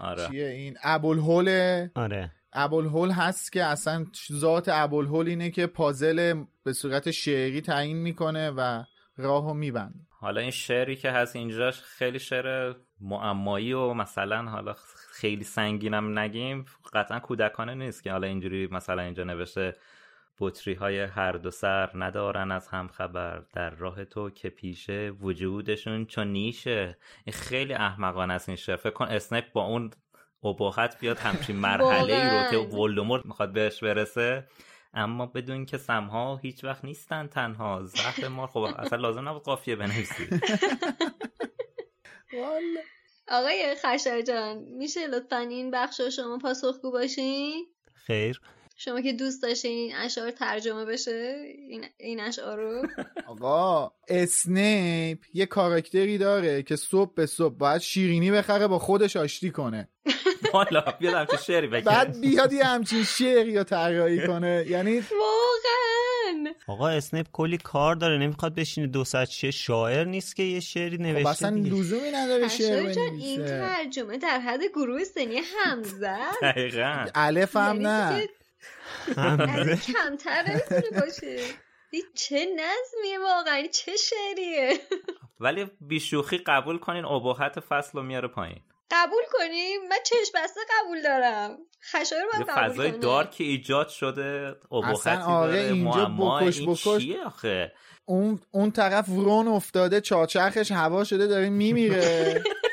آره. 0.00 0.26
چیه 0.26 0.46
این؟ 0.46 0.76
ابوالهول 0.82 1.48
آره. 1.94 2.30
ابوالهول 2.52 3.10
هست 3.10 3.52
که 3.52 3.64
اصلا 3.64 4.06
ذات 4.32 4.68
ابوالهول 4.68 5.28
اینه 5.28 5.50
که 5.50 5.66
پازل 5.66 6.44
به 6.64 6.72
صورت 6.72 7.10
شعری 7.10 7.60
تعیین 7.60 7.96
می‌کنه 7.96 8.50
و 8.50 8.84
راهو 9.16 9.54
میبنده. 9.54 9.98
حالا 10.10 10.40
این 10.40 10.50
شعری 10.50 10.96
که 10.96 11.10
هست 11.10 11.36
اینجاش 11.36 11.80
خیلی 11.80 12.18
شعر 12.18 12.74
معمایی 13.00 13.72
و 13.72 13.94
مثلا 13.94 14.42
حالا 14.42 14.74
خیلی 15.12 15.44
سنگینم 15.44 16.18
نگیم 16.18 16.64
قطعا 16.92 17.18
کودکانه 17.20 17.74
نیست 17.74 18.02
که 18.02 18.12
حالا 18.12 18.26
اینجوری 18.26 18.66
مثلا 18.66 19.02
اینجا 19.02 19.24
نوشته 19.24 19.74
بطری 20.42 20.74
های 20.74 21.00
هر 21.00 21.32
دو 21.32 21.50
سر 21.50 21.90
ندارن 21.94 22.50
از 22.50 22.68
هم 22.68 22.88
خبر 22.88 23.42
در 23.52 23.70
راه 23.70 24.04
تو 24.04 24.30
که 24.30 24.50
پیشه 24.50 25.10
وجودشون 25.20 26.06
چون 26.06 26.32
نیشه. 26.32 26.98
این 27.24 27.32
خیلی 27.32 27.74
احمقانه 27.74 28.34
است 28.34 28.48
این 28.48 28.56
شعر. 28.56 28.76
فکر 28.76 28.90
کن 28.90 29.04
اسنیپ 29.04 29.52
با 29.52 29.64
اون 29.64 29.90
ابهت 30.44 30.98
بیاد 31.00 31.18
همچین 31.18 31.56
مرحله 31.66 32.14
ای 32.14 32.30
رو 32.30 32.50
که. 32.50 32.76
ولدمورت 32.76 33.26
می‌خواد 33.26 33.52
بهش 33.52 33.82
برسه. 33.82 34.48
اما 34.94 35.26
بدون 35.26 35.66
که 35.66 35.78
سمها 35.78 36.36
هیچ 36.36 36.64
وقت 36.64 36.84
نیستن 36.84 37.26
تنها. 37.26 37.82
زهر 37.84 38.28
ما 38.28 38.46
خب 38.46 38.58
اصلا 38.58 38.98
لازم 38.98 39.28
نبود 39.28 39.42
قافیه 39.42 39.76
بنویسی. 39.76 40.28
آقای 43.28 43.74
خشر 43.84 44.22
جان 44.22 44.58
میشه 44.58 45.06
لطفا 45.06 45.38
این 45.38 45.70
بخش 45.70 46.00
رو 46.00 46.10
شما 46.10 46.38
پاسخگو 46.38 46.90
باشین؟ 46.90 47.66
خیر. 47.94 48.40
شما 48.84 49.00
که 49.00 49.12
دوست 49.12 49.42
داشتین 49.42 49.70
این 49.70 49.96
اشعار 49.96 50.30
ترجمه 50.30 50.84
بشه 50.84 51.36
این, 51.68 51.84
این 51.98 52.20
اشعار 52.20 52.58
رو؟ 52.58 52.86
آقا 53.32 53.92
اسنیپ 54.08 55.18
یه 55.34 55.46
کاراکتری 55.46 56.18
داره 56.18 56.62
که 56.62 56.76
صبح 56.76 57.14
به 57.14 57.26
صبح 57.26 57.54
باید 57.54 57.80
شیرینی 57.80 58.30
بخره 58.30 58.66
با 58.66 58.78
خودش 58.78 59.16
آشتی 59.16 59.50
کنه. 59.50 59.88
حالا 60.52 60.84
بیاد 60.98 61.14
همچین 61.14 61.38
شعری 61.38 61.66
بگه 61.66 61.84
بعد 61.84 62.20
بیاد 62.20 62.52
یه 62.52 62.64
همچین 62.64 63.04
شعری 63.04 63.58
رو 63.58 63.64
طراحی 63.64 64.26
کنه. 64.26 64.64
یعنی 64.68 64.98
واقعا. 65.00 66.54
آقا 66.66 66.88
اسنیپ 66.88 67.26
کلی 67.32 67.58
کار 67.58 67.94
داره. 67.94 68.18
نمی‌خواد 68.18 68.54
بشینه 68.54 68.86
دو 68.86 69.04
ساعت 69.04 69.50
شاعر 69.50 70.04
نیست 70.04 70.36
که 70.36 70.42
یه 70.42 70.60
شعری 70.60 70.96
خب 70.96 71.02
نوشته 71.02 71.28
اصلا 71.28 71.50
دیگه. 71.50 71.76
لزومی 71.76 72.10
نداره 72.10 72.48
شعر 72.48 72.92
جان 72.92 73.02
این 73.02 73.38
بنویسه. 73.38 73.58
ترجمه 73.58 74.18
در 74.18 74.40
حد 74.40 74.60
گروه 74.74 75.04
سنی 75.04 75.40
همزه 75.56 76.16
دقیقا. 76.42 77.06
الف 77.14 77.56
هم 77.56 77.80
یعنی 77.80 77.84
نه. 77.84 78.28
این 79.16 79.76
کمتر 79.76 80.42
نمی‌تونه 80.48 81.00
باشه. 81.00 81.36
چه 82.14 82.46
نظمیه 82.56 83.18
واقعا؟ 83.18 83.66
چه 83.66 83.92
شعریه؟ 83.96 84.78
ولی 85.40 85.70
بیشوخی 85.80 86.38
قبول 86.38 86.78
کنین 86.78 87.04
ابهت 87.04 87.60
فصل 87.60 87.98
رو 87.98 88.02
میاره 88.02 88.28
پایین. 88.28 88.60
قبول 88.90 89.22
کنیم 89.32 89.80
من 89.88 89.96
چشم 90.06 90.32
بسته 90.34 90.60
قبول 90.80 91.02
دارم. 91.02 91.58
خشایار 91.92 92.24
یه 92.24 92.30
باید 92.44 92.50
قبول 92.58 92.68
فضای 92.72 92.90
کنه. 92.90 93.00
دارکی 93.00 93.44
ایجاد 93.44 93.88
شده 93.88 94.54
اصلا 94.92 95.24
آره، 95.24 95.52
داره 95.52 95.72
اینجا 95.72 96.04
بکش 96.04 96.58
این 96.58 96.70
بکش. 96.70 96.98
چیه 96.98 97.24
آخه؟ 97.24 97.72
اون 98.04 98.40
اون 98.50 98.70
طرف 98.70 99.08
ورون 99.08 99.48
افتاده 99.48 100.00
چاچرخش 100.00 100.70
هوا 100.70 101.04
شده 101.04 101.26
داره 101.26 101.48
میمیره. 101.48 102.42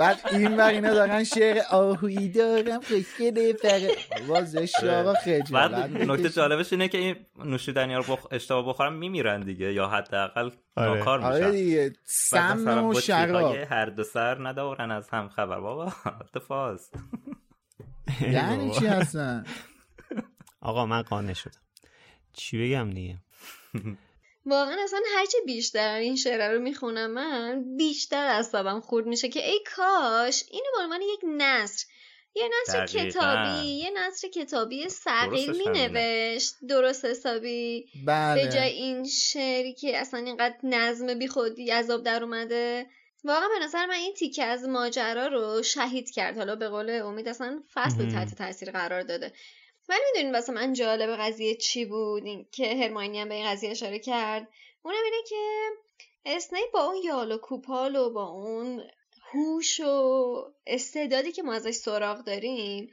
بعد 0.00 0.20
این 0.32 0.56
ور 0.56 0.68
اینا 0.68 0.94
دارن 0.94 1.24
شعر 1.24 1.62
آهویی 1.70 2.28
دارم 2.28 2.80
خوشگله 2.80 3.52
فقه 3.52 3.96
وازش 4.26 4.74
آقا 4.84 5.12
بعد 5.12 5.16
خجالت 5.16 5.90
نکته. 5.90 6.28
جالبش 6.28 6.72
اینه 6.72 6.88
که 6.88 6.98
این 6.98 7.16
نوشیدنی 7.44 7.94
رو 7.94 8.02
بخ... 8.02 8.26
اشتباه 8.30 8.68
بخورن 8.68 8.92
میمیرن 8.92 9.40
دیگه 9.40 9.72
یا 9.72 9.88
حداقل 9.88 10.50
آره. 10.76 10.98
ناکار 10.98 11.18
میشن. 11.18 11.30
آره 11.30 11.50
دیگه 11.50 11.92
بعد 12.32 12.58
سم 12.58 12.86
و 12.86 13.00
شراب. 13.00 13.56
هر 13.56 13.86
دو 13.86 14.04
سر 14.04 14.48
ندارن 14.48 14.90
از 14.90 15.10
هم 15.10 15.28
خبر. 15.28 15.60
بابا 15.60 15.92
اتفاز 16.20 16.90
یعنی 18.20 18.70
چی 18.70 18.86
هستن؟ 18.86 19.44
آقا 20.60 20.86
من 20.86 21.02
قانع 21.02 21.32
شدم. 21.32 21.60
چی 22.32 22.68
بگم 22.68 22.90
دیگه؟ 22.90 23.18
واقعا 24.46 24.76
اصلا 24.84 25.00
هرچی 25.16 25.36
بیشتر 25.46 25.94
این 25.94 26.16
شعر 26.16 26.52
رو 26.52 26.60
می‌خونم 26.60 27.10
من 27.10 27.76
بیشتر 27.76 28.26
اعصابم 28.26 28.80
خورد 28.80 29.06
میشه 29.06 29.28
که 29.28 29.46
ای 29.46 29.60
کاش 29.76 30.44
اینو 30.50 30.66
به 30.76 30.82
عنوان 30.82 31.00
یک 31.02 31.20
نصر 31.24 31.86
یه 32.36 32.50
نصر 32.62 32.86
کتابی 32.86 33.66
یه 33.66 33.90
نصر 33.96 34.28
کتابی 34.28 34.88
صغیر 34.88 35.50
می 35.50 35.64
نوشت 35.66 36.54
درست 36.68 37.04
حسابی. 37.04 37.86
بله. 38.06 38.44
به 38.44 38.52
جای 38.52 38.72
این 38.72 39.04
شعری 39.04 39.74
که 39.74 39.98
اصلا 39.98 40.20
اینقدر 40.20 40.56
نظم 40.62 41.18
بی 41.18 41.28
خودی 41.28 41.70
عذاب 41.70 42.02
در 42.02 42.22
اومده. 42.22 42.86
واقعا 43.24 43.48
به 43.58 43.64
نظر 43.64 43.86
من 43.86 43.94
این 43.94 44.14
تیکه 44.14 44.44
از 44.44 44.68
ماجرا 44.68 45.26
رو 45.26 45.62
شهید 45.62 46.10
کرد. 46.10 46.36
حالا 46.36 46.56
به 46.56 46.68
قول 46.68 46.90
امید 46.90 47.28
اصلا 47.28 47.62
فصل 47.74 48.10
تحت 48.10 48.34
تاثیر 48.34 48.70
قرار 48.70 49.02
داده. 49.02 49.32
ولی 49.88 50.00
می‌دونین 50.12 50.34
واسه 50.34 50.52
من 50.52 50.72
جالب 50.72 51.16
قضیه 51.16 51.54
چی 51.54 51.84
بود؟ 51.84 52.24
این 52.24 52.46
که 52.52 52.74
هرماینی 52.74 53.20
هم 53.20 53.28
به 53.28 53.34
این 53.34 53.46
قضیه 53.46 53.70
اشاره 53.70 53.98
کرد. 53.98 54.48
اونم 54.82 55.04
اینه 55.04 55.22
که 55.28 55.68
اسنیپ 56.24 56.70
با 56.72 56.84
اون 56.84 56.96
یال 57.04 57.32
و 57.32 57.38
کوپال 57.38 57.96
و 57.96 58.10
با 58.10 58.24
اون 58.24 58.82
هوش 59.32 59.80
و 59.80 60.34
استعدادی 60.66 61.32
که 61.32 61.42
ما 61.42 61.54
ازش 61.54 61.74
سراغ 61.74 62.24
داریم 62.24 62.92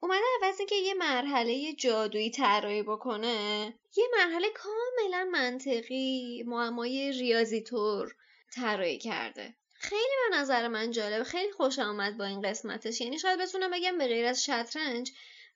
اومده 0.00 0.20
عوض 0.42 0.60
که 0.68 0.74
یه 0.74 0.94
مرحله 0.94 1.72
جادویی 1.72 2.30
طراحی 2.30 2.82
بکنه. 2.82 3.74
یه 3.96 4.04
مرحله 4.16 4.48
کاملا 4.50 5.30
منطقی 5.32 6.42
معمای 6.46 7.12
ریاضی 7.12 7.60
طور 7.62 8.14
طراحی 8.54 8.98
کرده. 8.98 9.54
خیلی 9.74 10.30
به 10.30 10.36
نظر 10.36 10.68
من 10.68 10.90
جالب 10.90 11.22
خیلی 11.22 11.52
خوش 11.52 11.78
آمد 11.78 12.18
با 12.18 12.24
این 12.24 12.42
قسمتش. 12.42 13.00
یعنی 13.00 13.18
شاید 13.18 13.40
بتونم 13.40 13.70
بگم 13.70 13.98
به 13.98 14.06
غیر 14.06 14.26
از 14.26 14.44
شطرنج 14.44 15.12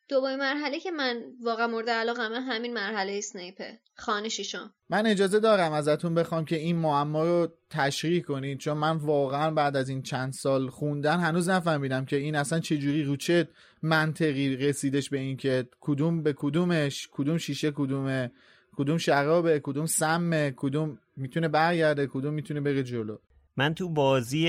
دوباره 0.08 0.36
مرحله 0.36 0.80
که 0.80 0.90
من 0.90 1.22
واقعا 1.42 1.66
مورد 1.66 1.90
علاقمه 1.90 2.40
همین 2.40 2.74
مرحله 2.74 3.12
اسنیپه 3.18 3.78
خانه 3.94 4.28
شیشم. 4.28 4.74
من 4.90 5.06
اجازه 5.06 5.40
دارم 5.40 5.72
ازتون 5.72 6.14
بخوام 6.14 6.44
که 6.44 6.56
این 6.56 6.76
معما 6.76 7.24
رو 7.24 7.48
تشریح 7.70 8.22
کنید 8.22 8.58
چون 8.58 8.78
من 8.78 8.96
واقعا 8.96 9.50
بعد 9.50 9.76
از 9.76 9.88
این 9.88 10.02
چند 10.02 10.32
سال 10.32 10.68
خوندن 10.68 11.20
هنوز 11.20 11.48
نفهمیدم 11.48 12.04
که 12.04 12.16
این 12.16 12.34
اصلا 12.34 12.60
چجوری 12.60 13.04
رو 13.04 13.16
چه 13.16 13.48
منطقی 13.82 14.56
رسیدش 14.56 15.10
به 15.10 15.18
این 15.18 15.36
که 15.36 15.68
کدوم 15.80 16.22
به 16.22 16.32
کدومش 16.32 17.08
کدوم 17.12 17.38
شیشه 17.38 17.70
کدومه 17.70 18.32
کدوم 18.76 18.98
شرابه 18.98 19.60
کدوم 19.60 19.86
سمه 19.86 20.54
کدوم 20.56 20.98
می‌تونه 21.16 21.48
برگرده 21.48 22.06
کدوم 22.06 22.34
می‌تونه 22.34 22.60
بره 22.60 22.82
جلو. 22.82 23.16
من 23.56 23.74
تو 23.74 23.88
بازی 23.88 24.48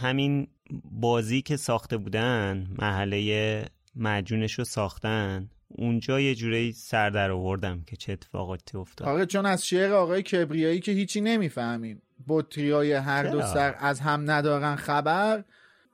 همین 0.00 0.48
بازی 0.90 1.42
که 1.42 1.56
ساخته 1.56 1.96
بودن 1.96 2.66
محله 2.78 3.64
مجونش 3.96 4.52
رو 4.52 4.64
ساختن؟ 4.64 5.50
اونجا 5.68 6.20
یه 6.20 6.34
جوری 6.34 6.72
سر 6.72 7.10
در 7.10 7.30
آوردم 7.30 7.82
که 7.86 7.96
چه 7.96 8.12
اتفاقاتی 8.12 8.78
افتاد. 8.78 9.08
آره 9.08 9.26
چون 9.26 9.46
از 9.46 9.66
شعر 9.66 9.92
آقای 9.92 10.22
کبریایی 10.22 10.80
که 10.80 10.92
هیچی 10.92 11.20
نمی‌فهمیم. 11.20 12.02
بطریای 12.28 12.92
هر 12.92 13.22
دو 13.22 13.42
سر 13.42 13.74
از 13.78 14.00
هم 14.00 14.30
ندارن 14.30 14.76
خبر 14.76 15.44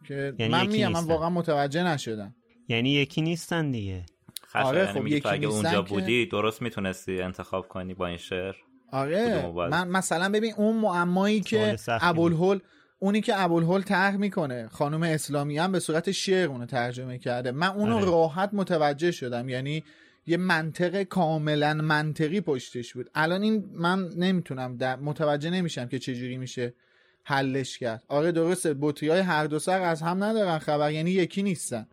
که 0.08 0.34
یعنی 0.38 0.52
من 0.52 0.66
میگم 0.66 0.92
من 0.92 1.04
واقعا 1.04 1.30
متوجه 1.30 1.82
نشدم. 1.82 2.34
یعنی 2.68 2.90
یکی 2.90 3.22
نیستن 3.22 3.70
دیگه؟ 3.70 4.06
آره 4.54 4.86
خب 4.86 5.06
یکی 5.06 5.28
اگه 5.28 5.46
اونجا 5.46 5.82
بودی 5.82 6.26
درست 6.26 6.62
می‌تونستی 6.62 7.22
انتخاب 7.22 7.68
کنی 7.68 7.94
با 7.94 8.06
این 8.06 8.16
شعر؟ 8.16 8.54
آره 8.92 9.52
من 9.70 9.88
مثلا 9.88 10.28
ببین 10.28 10.54
اون 10.56 10.76
معمایی 10.76 11.40
که 11.40 11.76
ابوالهول 11.88 12.60
اونی 12.98 13.20
که 13.20 13.42
ابوالهول 13.42 13.82
طرح 13.82 14.16
می‌کنه 14.16 14.68
خانم 14.68 15.02
اسلامی 15.02 15.58
هم 15.58 15.72
به 15.72 15.80
صورت 15.80 16.10
شعر 16.10 16.48
اونو 16.48 16.66
ترجمه 16.66 17.18
کرده. 17.18 17.52
من 17.52 17.68
اونو 17.68 17.96
آره. 17.96 18.04
راحت 18.04 18.50
متوجه 18.52 19.10
شدم. 19.10 19.48
یعنی 19.48 19.84
یه 20.26 20.36
منطق 20.36 21.02
کاملا 21.02 21.74
منطقی 21.74 22.40
پشتش 22.40 22.94
بود. 22.94 23.10
الان 23.14 23.42
این 23.42 23.64
من 23.72 24.08
نمی‌تونم 24.08 24.98
متوجه 25.02 25.50
نمیشم 25.50 25.88
که 25.88 25.98
چجوری 25.98 26.36
میشه 26.36 26.74
حلش 27.24 27.78
کرد. 27.78 28.02
آره 28.08 28.32
درسته 28.32 28.74
بطری 28.80 29.08
های 29.08 29.20
هر 29.20 29.44
دو 29.44 29.58
سر 29.58 29.82
از 29.82 30.02
هم 30.02 30.24
ندارن 30.24 30.58
خبر 30.58 30.92
یعنی 30.92 31.10
یکی 31.10 31.42
نیستن. 31.42 31.86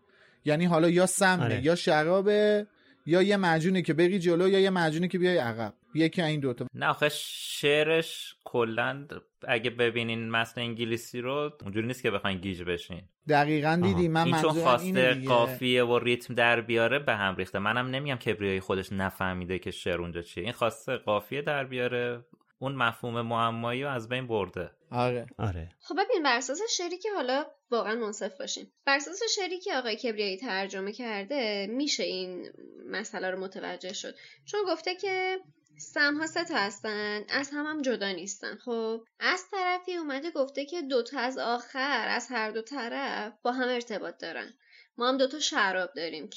یعنی 0.46 0.66
حالا 0.66 0.90
یا 0.90 1.06
سمه 1.06 1.44
آره. 1.44 1.66
یا 1.66 1.76
شرابه 1.76 2.68
یا 3.06 3.22
یه 3.22 3.38
مجونه 3.38 3.82
که 3.82 3.94
بری 3.94 4.20
جلو 4.20 4.50
یا 4.50 4.60
یه 4.60 4.70
مجونه 4.70 5.08
که 5.08 5.20
بیای 5.20 5.38
عقب. 5.38 5.74
یکی 5.96 6.22
این 6.22 6.40
دوتا. 6.40 6.66
نه 6.74 6.88
آخه 6.88 7.10
شعرش 7.10 8.36
کلا 8.44 9.08
اگه 9.48 9.70
ببینین 9.70 10.30
متن 10.30 10.62
انگلیسی 10.62 11.22
رو 11.22 11.52
اونجوری 11.62 11.88
نیست 11.88 12.04
که 12.04 12.12
بخواین 12.12 12.38
گیج 12.38 12.64
بشین. 12.64 13.02
دقیقا 13.30 13.80
دیدی 13.84 14.08
من 14.08 14.26
این 14.26 14.42
چون 14.42 14.52
خواسته 14.52 15.14
قافیه 15.14 15.84
و 15.84 16.00
ریتم 16.00 16.34
در 16.34 16.62
بیاره 16.62 17.00
به 17.00 17.16
هم 17.16 17.36
ریخته. 17.36 17.60
منم 17.60 17.88
نمیگم 17.88 18.16
کبریایی 18.16 18.60
خودش 18.60 18.92
نفهمیده 18.92 19.60
که 19.60 19.72
شعر 19.72 20.02
اونجا 20.02 20.22
چیه. 20.22 20.44
این 20.44 20.54
خواسته 20.54 20.98
قافیه 20.98 21.42
در 21.42 21.64
بیاره 21.64 22.26
اون 22.60 22.76
مفهوم 22.76 23.22
معمایی 23.22 23.84
رو 23.84 23.90
از 23.90 24.10
بین 24.10 24.28
برده. 24.28 24.72
آره. 24.92 25.26
آره. 25.38 25.70
خب 25.80 25.96
ببین 25.96 26.24
بر 26.24 26.38
اساس 26.38 26.62
شعری 26.78 26.98
که 26.98 27.10
حالا 27.16 27.46
واقعا 27.72 27.96
منصف 27.96 28.40
باشیم. 28.40 28.72
بر 28.86 28.96
اساس 28.96 29.20
شعری 29.36 29.60
که 29.60 29.76
آقای 29.76 29.96
کبریایی 29.96 30.38
ترجمه 30.38 30.92
کرده 30.92 31.68
میشه 31.70 32.04
این 32.04 32.48
مسئله 32.90 33.32
رو 33.32 33.40
متوجه 33.40 33.94
شد. 33.94 34.16
چون 34.46 34.60
گفته 34.68 34.96
که 34.96 35.38
سم 35.78 36.18
ها 36.18 36.28
سه 36.28 36.44
تا 36.44 36.56
هستن 36.56 37.24
از 37.30 37.50
هم 37.54 37.66
هم 37.66 37.82
جدا 37.82 38.12
نیستن. 38.12 38.56
خب 38.56 39.04
از 39.20 39.44
طرفی 39.52 39.96
اومده 39.96 40.32
گفته 40.32 40.66
که 40.66 40.82
دوتا 40.82 41.20
از 41.20 41.38
آخر 41.38 42.08
از 42.08 42.28
هر 42.30 42.52
دو 42.52 42.62
طرف 42.62 43.34
با 43.42 43.52
هم 43.52 43.70
ارتباط 43.70 44.18
دارن. 44.18 44.54
ما 44.98 45.10
هم 45.10 45.18
دوتا 45.18 45.40
شراب 45.40 45.90
داریم 45.96 46.30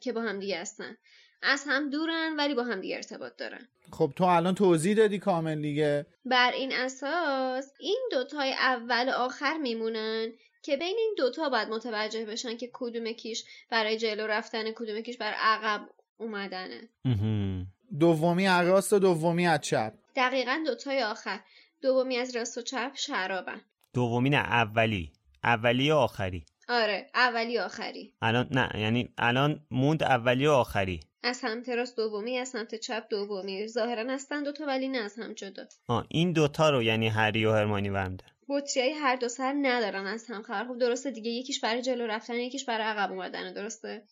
که 0.00 0.12
با 0.12 0.22
هم 0.22 0.40
دیگه 0.40 0.60
هستن. 0.60 0.96
از 1.42 1.64
هم 1.66 1.90
دورن 1.90 2.36
ولی 2.38 2.54
با 2.54 2.64
هم 2.64 2.80
دیگه 2.80 2.96
ارتباط 2.96 3.36
دارن. 3.36 3.68
خب 3.92 4.12
تو 4.16 4.24
الان 4.24 4.54
توضیح 4.54 4.96
دادی 4.96 5.18
کامل 5.18 5.62
دیگه. 5.62 6.06
بر 6.24 6.52
این 6.52 6.72
اساس 6.72 7.72
این 7.80 8.08
دوتای 8.10 8.52
اول 8.52 9.08
آخر 9.08 9.58
میمونن 9.58 10.32
که 10.62 10.76
بین 10.76 10.96
این 10.98 11.14
دوتا 11.18 11.48
باید 11.48 11.68
متوجه 11.68 12.24
بشن 12.24 12.56
که 12.56 12.70
کدوم 12.72 13.12
کیش 13.12 13.44
برای 13.70 13.98
جلو 13.98 14.26
رفتن 14.26 14.72
کدوم 14.72 15.00
کیش 15.00 15.18
بر 15.18 15.32
عقب 15.32 15.88
اومدنه. 16.16 16.88
دومی 18.00 18.46
از 18.46 18.68
راست 18.68 18.92
و 18.92 18.98
دومی 18.98 19.46
از 19.46 19.60
چپ. 19.60 19.92
دقیقا 20.16 20.62
دوتای 20.66 21.02
آخر. 21.02 21.40
دومی 21.82 22.16
از 22.16 22.36
راست 22.36 22.58
و 22.58 22.62
چپ 22.62 22.92
شرابن. 22.94 23.60
دومی 23.94 24.30
نه 24.30 24.36
اولی. 24.36 25.12
اولی 25.44 25.90
و 25.90 25.94
آخری. 25.94 26.44
آره 26.68 27.10
اولی 27.14 27.58
آخری. 27.58 28.12
الان 28.22 28.48
نه 28.50 28.80
یعنی 28.80 29.08
الان 29.18 29.60
موند 29.70 30.02
اولی 30.02 30.46
و 30.46 30.50
آخری. 30.50 31.00
از 31.22 31.36
سمت 31.36 31.68
راست 31.68 31.96
دومی 31.96 32.38
از 32.38 32.48
سمت 32.48 32.74
چپ 32.74 33.04
دومی. 33.10 33.68
ظاهرا 33.68 34.12
هستن 34.12 34.42
دوتا 34.42 34.66
ولی 34.66 34.88
نه 34.88 34.98
از 34.98 35.14
هم 35.18 35.32
جدا. 35.32 35.64
آه 35.88 36.06
این 36.08 36.32
دوتا 36.32 36.70
رو 36.70 36.82
یعنی 36.82 37.08
هری 37.08 37.44
و 37.46 37.52
هرمانی 37.52 37.88
ورمده 37.88 38.24
بطری 38.48 38.90
هر 38.90 39.16
دو 39.16 39.28
سر 39.28 39.54
ندارن 39.62 40.06
از 40.06 40.26
هم 40.26 40.42
خبر. 40.42 40.64
خب 40.68 40.78
درسته 40.78 41.10
دیگه 41.10 41.30
یکیش 41.30 41.60
برای 41.60 41.82
جلو 41.82 42.06
رفتن 42.06 42.34
یکیش 42.34 42.64
برای 42.64 42.86
عقب 42.86 43.12
اومدن 43.12 43.52
درسته؟ 43.52 44.02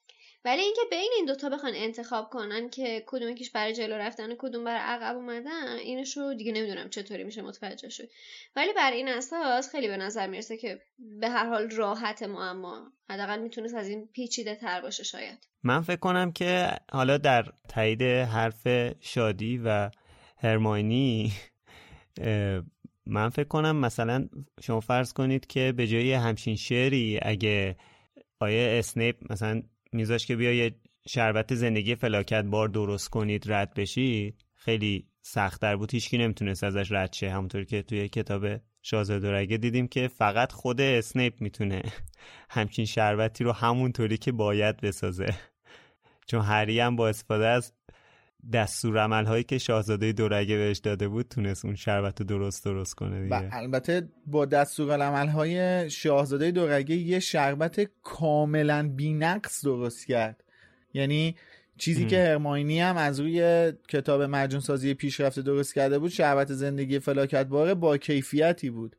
ولی 0.45 0.63
اینکه 0.63 0.81
بین 0.91 1.11
این 1.17 1.27
دوتا 1.27 1.49
بخوان 1.49 1.73
انتخاب 1.77 2.31
کنن 2.31 2.71
که 2.71 3.05
کدوم 3.07 3.29
یکیش 3.29 3.51
برای 3.51 3.75
جلو 3.75 3.95
رفتن 3.95 4.33
و 4.33 4.35
کدوم 4.39 4.65
برای 4.65 4.81
عقب 4.81 5.17
اومدن 5.17 5.77
اینش 5.79 6.17
رو 6.17 6.35
دیگه 6.35 6.53
نمی‌دونم 6.53 6.89
چطوری 6.89 7.25
میشه 7.25 7.43
متوجه 7.43 7.89
شد. 7.89 8.09
ولی 8.57 8.73
بر 8.73 8.93
این 8.93 9.09
اساس 9.09 9.71
خیلی 9.71 9.89
به 9.89 9.97
نظر 9.97 10.27
می‌رسه 10.27 10.57
که 10.57 10.81
به 11.21 11.29
هر 11.29 11.47
حال 11.47 11.71
راحت 11.71 12.23
معما. 12.23 12.93
حداقل 13.11 13.41
می‌تونست 13.41 13.75
از 13.75 13.89
این 13.89 14.09
پیچیده 14.13 14.55
تر 14.55 14.81
باشه 14.81 15.05
شاید. 15.05 15.49
من 15.63 15.81
فکر 15.81 15.97
کنم 15.97 16.33
که 16.33 16.71
حالا 16.93 17.19
در 17.19 17.45
تایید 17.69 18.03
حرف 18.03 18.69
شادی 19.01 19.61
و 19.65 19.91
هرماینی 20.39 21.33
من 23.07 23.29
فکر 23.29 23.49
کنم 23.49 23.77
مثلا 23.77 24.29
شما 24.63 24.81
فرض 24.81 25.13
کنید 25.13 25.47
که 25.47 25.73
به 25.77 25.87
جای 25.87 26.13
همچین 26.13 26.57
شعری 26.57 27.19
اگه 27.23 27.77
آقای 28.41 28.79
اسنیپ 28.79 29.33
مثلا 29.33 29.63
میذاش 29.93 30.27
که 30.27 30.37
بیا 30.37 30.53
یه 30.53 30.75
شربت 31.09 31.55
زندگی 31.55 31.95
فلاکت 31.95 32.45
بار 32.45 32.69
درست 32.69 33.09
کنید 33.09 33.53
رد 33.53 33.75
بشید 33.75 34.45
خیلی 34.55 35.07
سختتر 35.23 35.77
بود. 35.77 35.93
هیچکی 35.93 36.19
نمی‌تونست 36.19 36.65
ازش 36.65 36.93
رد 36.93 37.13
شه. 37.13 37.31
همونطور 37.31 37.65
که 37.65 37.83
توی 37.83 38.09
کتاب 38.09 38.47
شاهزاده 38.83 39.47
دیدیم 39.47 39.89
که 39.89 40.09
فقط 40.09 40.53
خود 40.53 40.81
اسنیپ 40.81 41.41
می‌تونه 41.41 41.83
همچین 42.51 42.85
شربتی 42.85 43.45
رو 43.45 43.53
همونطوری 43.53 44.17
که 44.17 44.33
باید 44.33 44.77
بسازه. 44.77 45.35
چون 46.27 46.41
هری 46.41 46.81
هم 46.81 46.97
با 46.97 47.09
استفاده 47.09 47.47
از 47.47 47.73
دستور 48.53 48.99
عمل 48.99 49.25
هایی 49.25 49.45
که 49.45 49.59
شاهزاده 49.59 50.13
دورگه 50.13 50.57
بهش 50.57 50.79
داده 50.79 51.09
بود 51.09 51.29
تونست 51.29 51.65
اون 51.65 51.75
شربت 51.75 52.21
رو 52.21 52.27
درست 52.27 52.65
درست 52.65 52.95
کنه 52.95 53.23
دیگه. 53.23 53.49
البته 53.57 54.09
با 54.27 54.45
دستور 54.45 55.01
عمل 55.01 55.29
های 55.29 55.91
شاهزاده 55.91 56.51
دورگه 56.51 56.97
یه 56.97 57.21
شربت 57.21 57.91
کاملا 58.03 58.93
بینقص 58.97 59.65
درست 59.65 60.07
کرد. 60.07 60.45
یعنی 60.95 61.37
چیزی 61.79 62.07
که 62.07 62.19
هرماینی 62.19 62.81
هم 62.81 62.97
از 62.97 63.21
روی 63.21 63.73
کتاب 63.89 64.23
مجون 64.23 64.61
سازی 64.61 64.95
پیشرفته 64.95 65.43
درست 65.43 65.75
کرده 65.75 65.99
بود 65.99 66.11
شربت 66.11 66.53
زندگی 66.53 66.99
فلاکت 66.99 67.47
باره 67.47 67.75
با 67.75 67.97
کیفیتی 67.97 68.71
بود. 68.71 68.97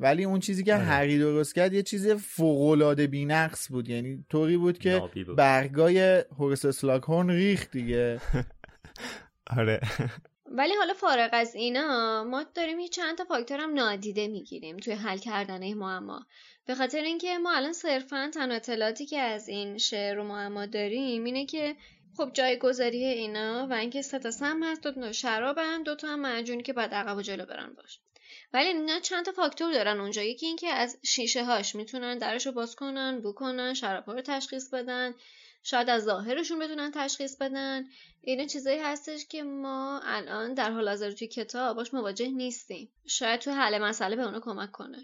ولی 0.00 0.24
اون 0.24 0.40
چیزی 0.40 0.64
که 0.64 0.74
آره. 0.74 0.82
هری 0.82 1.18
درست 1.18 1.54
کرد 1.54 1.72
یه 1.72 1.82
چیز 1.82 2.08
فوق‌العاده 2.08 3.06
بی‌نقص 3.06 3.68
بود. 3.72 3.88
یعنی 3.88 4.24
طوری 4.28 4.56
بود 4.56 4.78
که 4.78 5.02
برگای 5.36 6.24
هورس 6.38 6.64
اسلاکهورن 6.64 7.30
ریخت 7.30 7.70
دیگه. 7.70 8.20
آره. 9.50 9.80
ولی 10.46 10.74
حالا 10.74 10.94
فارغ 10.94 11.30
از 11.32 11.54
اینا 11.54 12.24
ما 12.24 12.42
داریم 12.42 12.78
یه 12.78 12.88
چند 12.88 13.18
تا 13.18 13.24
فاکتور 13.24 13.60
هم 13.60 13.74
نادیده 13.74 14.28
می‌گیریم 14.28 14.76
توی 14.76 14.92
حل 14.92 15.18
کردن 15.18 15.62
این 15.62 15.78
معما. 15.78 16.26
به 16.66 16.74
خاطر 16.74 17.02
اینکه 17.02 17.38
ما 17.38 17.52
الان 17.52 17.72
صرفا 17.72 18.30
تنها 18.34 18.56
اطلاعاتی 18.56 19.06
که 19.06 19.18
از 19.18 19.48
این 19.48 19.78
شعر 19.78 20.18
و 20.18 20.24
معما 20.24 20.66
داریم 20.66 21.24
اینه 21.24 21.46
که 21.46 21.76
خب 22.16 22.30
جایگذاری 22.32 23.04
اینا 23.04 23.66
و 23.70 23.72
اینکه 23.72 24.02
سه 24.02 24.18
تا 24.18 24.30
سم 24.30 24.62
هست 24.62 24.82
دو 24.82 24.92
تا 24.92 25.12
شرابن 25.12 25.82
دو 25.82 25.94
تا 25.94 26.08
هم 26.08 26.20
معجونی 26.20 26.62
که 26.62 26.72
بعد 26.72 26.94
عقب 26.94 27.16
و 27.16 27.22
جلو 27.22 27.46
برن 27.46 27.74
باش. 27.74 28.00
ولی 28.52 28.68
اینا 28.68 29.00
چند 29.00 29.24
تا 29.24 29.32
فاکتور 29.32 29.72
دارن 29.72 30.00
اونجا 30.00 30.22
یکی 30.22 30.46
اینکه 30.46 30.68
از 30.68 30.98
شیشه 31.04 31.44
هاش 31.44 31.74
می‌تونن 31.74 32.18
درشو 32.18 32.52
باز 32.52 32.76
کنن 32.76 33.20
بو 33.20 33.32
کنن 33.32 33.74
شراب 33.74 34.10
رو 34.10 34.20
تشخیص 34.20 34.74
بدن. 34.74 35.14
شاید 35.66 35.90
از 35.90 36.04
ظاهرشون 36.04 36.58
بتونن 36.58 36.90
تشخیص 36.94 37.36
بدن. 37.36 37.82
اینا 38.20 38.46
چیزایی 38.46 38.78
هستش 38.78 39.26
که 39.28 39.42
ما 39.42 40.00
الان 40.04 40.54
در 40.54 40.70
حال 40.70 40.88
حاضر 40.88 41.10
توی 41.10 41.28
کتاب 41.28 41.76
باش 41.76 41.94
مواجه 41.94 42.28
نیستیم. 42.28 42.88
شاید 43.06 43.40
تو 43.40 43.50
حل 43.50 43.78
مسئله 43.82 44.16
به 44.16 44.22
اونو 44.22 44.40
کمک 44.40 44.70
کنه. 44.70 44.98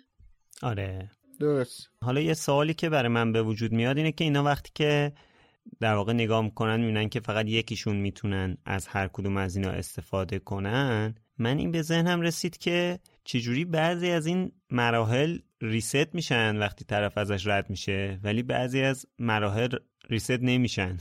آره. 0.62 1.10
درست. 1.40 1.88
حالا 2.04 2.20
یه 2.20 2.34
سوالی 2.34 2.74
که 2.74 2.88
برای 2.88 3.08
من 3.08 3.32
به 3.32 3.42
وجود 3.42 3.72
میاد 3.72 3.96
اینه 3.96 4.12
که 4.12 4.24
اینا 4.24 4.44
وقتی 4.44 4.70
که 4.74 5.12
در 5.80 5.94
واقع 5.94 6.12
نگاه 6.12 6.42
می‌کنن 6.42 6.80
می‌بینن 6.80 7.08
که 7.08 7.20
فقط 7.20 7.46
یکیشون 7.46 7.96
می‌تونن 7.96 8.56
از 8.64 8.86
هر 8.86 9.08
کدوم 9.08 9.36
از 9.36 9.56
اینا 9.56 9.70
استفاده 9.70 10.38
کنن 10.38 11.14
من 11.38 11.58
این 11.58 11.70
به 11.70 11.82
ذهنم 11.82 12.20
رسید 12.20 12.58
که 12.58 12.98
چجوری 13.24 13.64
بعضی 13.64 14.10
از 14.10 14.26
این 14.26 14.52
مراحل 14.70 15.38
ریست 15.60 16.14
میشن 16.14 16.56
وقتی 16.56 16.84
طرف 16.84 17.18
ازش 17.18 17.46
رد 17.46 17.70
میشه 17.70 18.20
ولی 18.22 18.42
بعضی 18.42 18.80
از 18.80 19.06
مراحل 19.18 19.68
ریست 20.10 20.30
نمیشن. 20.42 20.96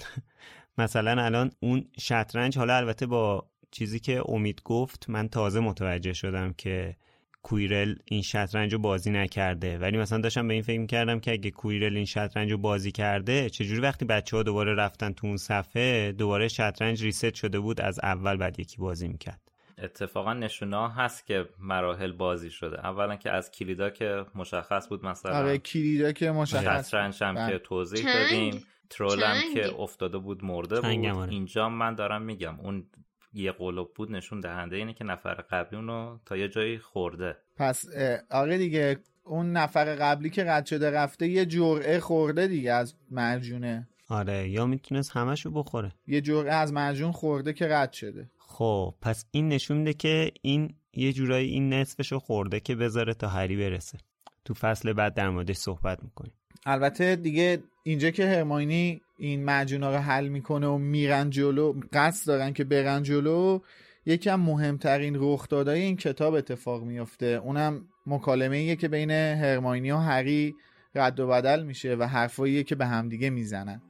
مثلا 0.77 1.23
الان 1.23 1.51
اون 1.59 1.85
شطرنج 1.99 2.57
حالا 2.57 2.75
البته 2.77 3.05
با 3.05 3.49
چیزی 3.71 3.99
که 3.99 4.23
امید 4.25 4.61
گفت 4.65 5.09
من 5.09 5.29
تازه 5.29 5.59
متوجه 5.59 6.13
شدم 6.13 6.53
که 6.53 6.95
کویرل 7.43 7.95
این 8.05 8.21
شطرنج 8.21 8.73
رو 8.73 8.79
بازی 8.79 9.11
نکرده. 9.11 9.77
ولی 9.77 9.97
مثلا 9.97 10.21
داشتم 10.21 10.47
به 10.47 10.53
این 10.53 10.63
فکر 10.63 10.85
کردم 10.85 11.19
که 11.19 11.31
اگه 11.31 11.51
کویرل 11.51 11.95
این 11.95 12.05
شطرنج 12.05 12.51
رو 12.51 12.57
بازی 12.57 12.91
کرده 12.91 13.49
چجوری 13.49 13.81
وقتی 13.81 14.05
بچه 14.05 14.37
ها 14.37 14.43
دوباره 14.43 14.75
رفتن 14.75 15.11
تو 15.11 15.27
اون 15.27 15.37
صفحه 15.37 16.11
دوباره 16.11 16.47
شطرنج 16.47 17.03
ریست 17.03 17.33
شده 17.33 17.59
بود 17.59 17.81
از 17.81 17.99
اول 18.03 18.37
بعد 18.37 18.59
یکی 18.59 18.77
بازی 18.77 19.07
می‌کرد. 19.07 19.41
اتفاقا 19.77 20.33
نشونه 20.33 20.93
هست 20.93 21.25
که 21.25 21.45
مراحل 21.59 22.11
بازی 22.11 22.49
شده. 22.49 22.79
اولا 22.79 23.15
که 23.15 23.31
از 23.31 23.51
کلیدا 23.51 23.89
که 23.89 24.25
مشخص 24.35 24.89
بود 24.89 25.05
مثلا 25.05 25.37
آره 25.37 25.57
کلیدا 25.57 26.11
که 26.11 26.31
مشخص 26.31 26.87
شطرنج 26.87 27.23
هم 27.23 27.35
بله. 27.35 27.51
که 27.51 27.59
توضیح 27.59 28.03
چنگ. 28.03 28.13
دادیم. 28.13 28.63
ترولم 28.89 29.41
چنگ. 29.41 29.53
که 29.53 29.75
افتاده 29.79 30.17
بود 30.17 30.45
مرده 30.45 30.75
بود. 30.75 31.05
آره. 31.05 31.31
اینجا 31.31 31.69
من 31.69 31.95
دارم 31.95 32.21
میگم 32.21 32.59
اون 32.59 32.85
یه 33.33 33.51
قلوب 33.51 33.93
بود 33.93 34.11
نشون 34.11 34.39
دهنده 34.39 34.75
اینه 34.75 34.93
که 34.93 35.03
نفر 35.03 35.33
قبلی 35.33 35.77
اونو 35.77 36.17
تا 36.25 36.37
یه 36.37 36.47
جایی 36.47 36.77
خورده. 36.77 37.37
پس 37.57 37.85
اه، 37.95 38.19
آره 38.31 38.57
دیگه 38.57 38.97
اون 39.23 39.51
نفر 39.51 39.95
قبلی 39.95 40.29
که 40.29 40.43
رد 40.43 40.65
شده 40.65 40.91
رفته 40.91 41.27
یه 41.27 41.45
جرعه 41.45 41.99
خورده 41.99 42.47
دیگه 42.47 42.73
از 42.73 42.95
مرجونه. 43.11 43.87
آره 44.09 44.49
یا 44.49 44.65
می‌تونست 44.65 45.11
همشو 45.11 45.51
بخوره. 45.51 45.91
یه 46.07 46.21
جرعه 46.21 46.53
از 46.53 46.73
مرجون 46.73 47.11
خورده 47.11 47.53
که 47.53 47.67
رد 47.67 47.93
شده. 47.93 48.29
خب 48.37 48.95
پس 49.01 49.25
این 49.31 49.47
نشون 49.47 49.77
میده 49.77 49.93
که 49.93 50.31
این 50.41 50.75
یه 50.93 51.13
جورایی 51.13 51.49
این 51.49 51.73
نصفشو 51.73 52.19
خورده 52.19 52.59
که 52.59 52.75
بذاره 52.75 53.13
تا 53.13 53.27
هری 53.27 53.57
برسه. 53.57 53.97
تو 54.45 54.53
فصل 54.53 54.93
بعد 54.93 55.13
در 55.13 55.29
موردش 55.29 55.55
صحبت 55.55 56.03
می‌کنیم. 56.03 56.33
البته 56.65 57.15
دیگه 57.15 57.63
اینجا 57.83 58.09
که 58.09 58.25
هرماینی 58.25 59.01
این 59.17 59.45
مجونا 59.45 59.91
رو 59.91 59.97
حل 59.97 60.27
می‌کنه 60.27 60.67
و 60.67 60.77
میرن 60.77 61.29
جلو 61.29 61.73
قصد 61.93 62.27
دارن 62.27 62.53
که 62.53 62.63
برن 62.63 63.03
جلو 63.03 63.59
یکم 64.05 64.39
مهمترین 64.39 65.15
رخدادهای 65.19 65.81
این 65.81 65.97
کتاب 65.97 66.33
اتفاق 66.33 66.83
میفته 66.83 67.25
اونم 67.25 67.85
مکالمه 68.05 68.57
ایه 68.57 68.75
که 68.75 68.87
بین 68.87 69.11
هرماینی 69.11 69.91
و 69.91 69.97
هری 69.97 70.55
رد 70.95 71.19
و 71.19 71.27
بدل 71.27 71.63
میشه 71.63 71.95
و 71.95 72.03
حرفاییه 72.03 72.63
که 72.63 72.75
به 72.75 72.85
همدیگه 72.85 73.29
می‌زنن. 73.29 73.81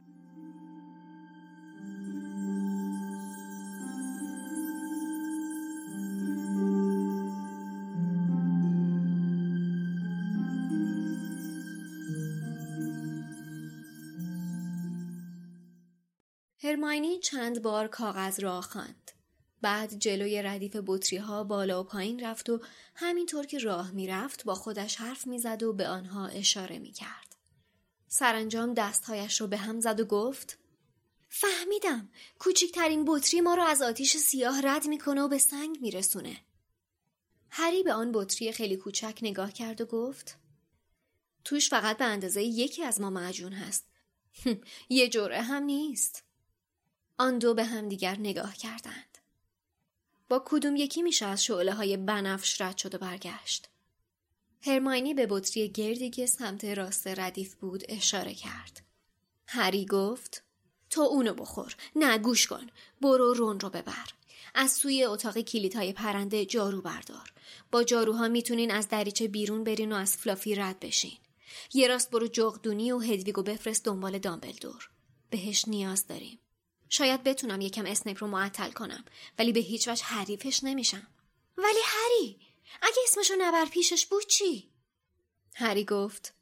هرماینی 16.99 17.19
چند 17.19 17.61
بار 17.61 17.87
کاغذ 17.87 18.39
را 18.39 18.61
خواند. 18.61 19.11
بعد 19.61 19.99
جلوی 19.99 20.41
ردیف 20.41 20.77
بطری 20.85 21.17
ها 21.17 21.43
بالا 21.43 21.81
و 21.81 21.83
پایین 21.83 22.19
رفت 22.19 22.49
و 22.49 22.61
همینطور 22.95 23.45
که 23.45 23.59
راه 23.59 23.91
می‌رفت 23.91 24.43
با 24.43 24.55
خودش 24.55 24.95
حرف 24.95 25.27
می‌زد 25.27 25.63
و 25.63 25.73
به 25.73 25.87
آنها 25.87 26.27
اشاره 26.27 26.79
می‌کرد. 26.79 27.35
سرانجام 28.07 28.73
دستهایش 28.73 29.41
رو 29.41 29.47
به 29.47 29.57
هم 29.57 29.79
زد 29.79 29.99
و 29.99 30.05
گفت 30.05 30.57
فهمیدم 31.29 32.09
کوچکترین 32.39 33.05
بطری 33.07 33.41
ما 33.41 33.55
رو 33.55 33.63
از 33.63 33.81
آتیش 33.81 34.17
سیاه 34.17 34.61
رد 34.67 34.87
می‌کنه 34.87 35.21
و 35.21 35.27
به 35.27 35.37
سنگ 35.37 35.77
میرسونه. 35.81 36.37
هری 37.49 37.83
به 37.83 37.93
آن 37.93 38.11
بطری 38.11 38.51
خیلی 38.51 38.75
کوچک 38.75 39.19
نگاه 39.21 39.51
کرد 39.51 39.81
و 39.81 39.85
گفت 39.85 40.37
توش 41.43 41.69
فقط 41.69 41.97
به 41.97 42.05
اندازه 42.05 42.43
یکی 42.43 42.83
از 42.83 43.01
ما 43.01 43.09
معجون 43.09 43.53
هست. 43.53 43.85
یه 44.89 45.09
جرعه 45.09 45.41
هم 45.41 45.63
نیست. 45.63 46.28
آن 47.19 47.39
دو 47.39 47.53
به 47.53 47.63
همدیگر 47.63 48.17
نگاه 48.19 48.55
کردند. 48.55 49.17
با 50.29 50.43
کدوم 50.45 50.75
یکی 50.75 51.01
میشه 51.01 51.25
از 51.25 51.43
شعله 51.43 51.73
های 51.73 51.97
بنفش 51.97 52.61
رد 52.61 52.77
شد 52.77 52.95
و 52.95 52.97
برگشت. 52.97 53.69
هرماینی 54.61 55.13
به 55.13 55.27
بطری 55.29 55.69
گردی 55.69 56.09
که 56.09 56.25
سمت 56.25 56.65
راست 56.65 57.07
ردیف 57.07 57.55
بود 57.55 57.83
اشاره 57.89 58.33
کرد. 58.33 58.81
هری 59.47 59.85
گفت 59.85 60.43
تو 60.89 61.01
اونو 61.01 61.33
بخور. 61.33 61.75
نه 61.95 62.17
گوش 62.17 62.47
کن. 62.47 62.67
برو 63.01 63.33
رون 63.33 63.59
رو 63.59 63.69
ببر. 63.69 64.07
از 64.55 64.71
سوی 64.71 65.03
اتاق 65.03 65.37
کلیدهای 65.37 65.93
پرنده 65.93 66.45
جارو 66.45 66.81
بردار. 66.81 67.33
با 67.71 67.83
جاروها 67.83 68.27
می‌تونین 68.27 68.71
از 68.71 68.87
دریچه 68.87 69.27
بیرون 69.27 69.63
برین 69.63 69.91
و 69.91 69.95
از 69.95 70.17
فلافی 70.17 70.55
رد 70.55 70.79
بشین. 70.79 71.17
یه 71.73 71.87
راست 71.87 72.11
برو 72.11 72.27
جغدونی 72.27 72.91
و 72.91 72.99
هدویگو 72.99 73.43
بفرست 73.43 73.85
دنبال 73.85 74.19
دامبلدور. 74.19 74.89
بهش 75.29 75.67
نیاز 75.67 76.07
داریم. 76.07 76.39
شاید 76.89 77.23
بتونم 77.23 77.61
یکم 77.61 77.85
اسنیپ 77.85 78.23
رو 78.23 78.27
معطل 78.27 78.71
کنم 78.71 79.05
ولی 79.39 79.51
به 79.51 79.59
هیچ 79.59 79.87
وجه 79.87 80.03
حریفش 80.03 80.63
نمیشم. 80.63 81.07
ولی 81.57 81.79
هری 81.85 82.39
اگه 82.81 82.97
اسمشو 83.03 83.33
نبر 83.37 83.65
پیشش 83.65 84.05
بود 84.05 84.25
چی؟ 84.25 84.69
هری 85.55 85.85
گفت 85.85 86.33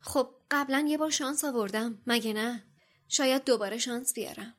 خب 0.00 0.34
قبلا 0.50 0.86
یه 0.88 0.98
بار 0.98 1.10
شانس 1.10 1.44
آوردم 1.44 2.02
مگه 2.06 2.32
نه؟ 2.32 2.64
شاید 3.08 3.44
دوباره 3.44 3.78
شانس 3.78 4.14
بیارم. 4.14 4.54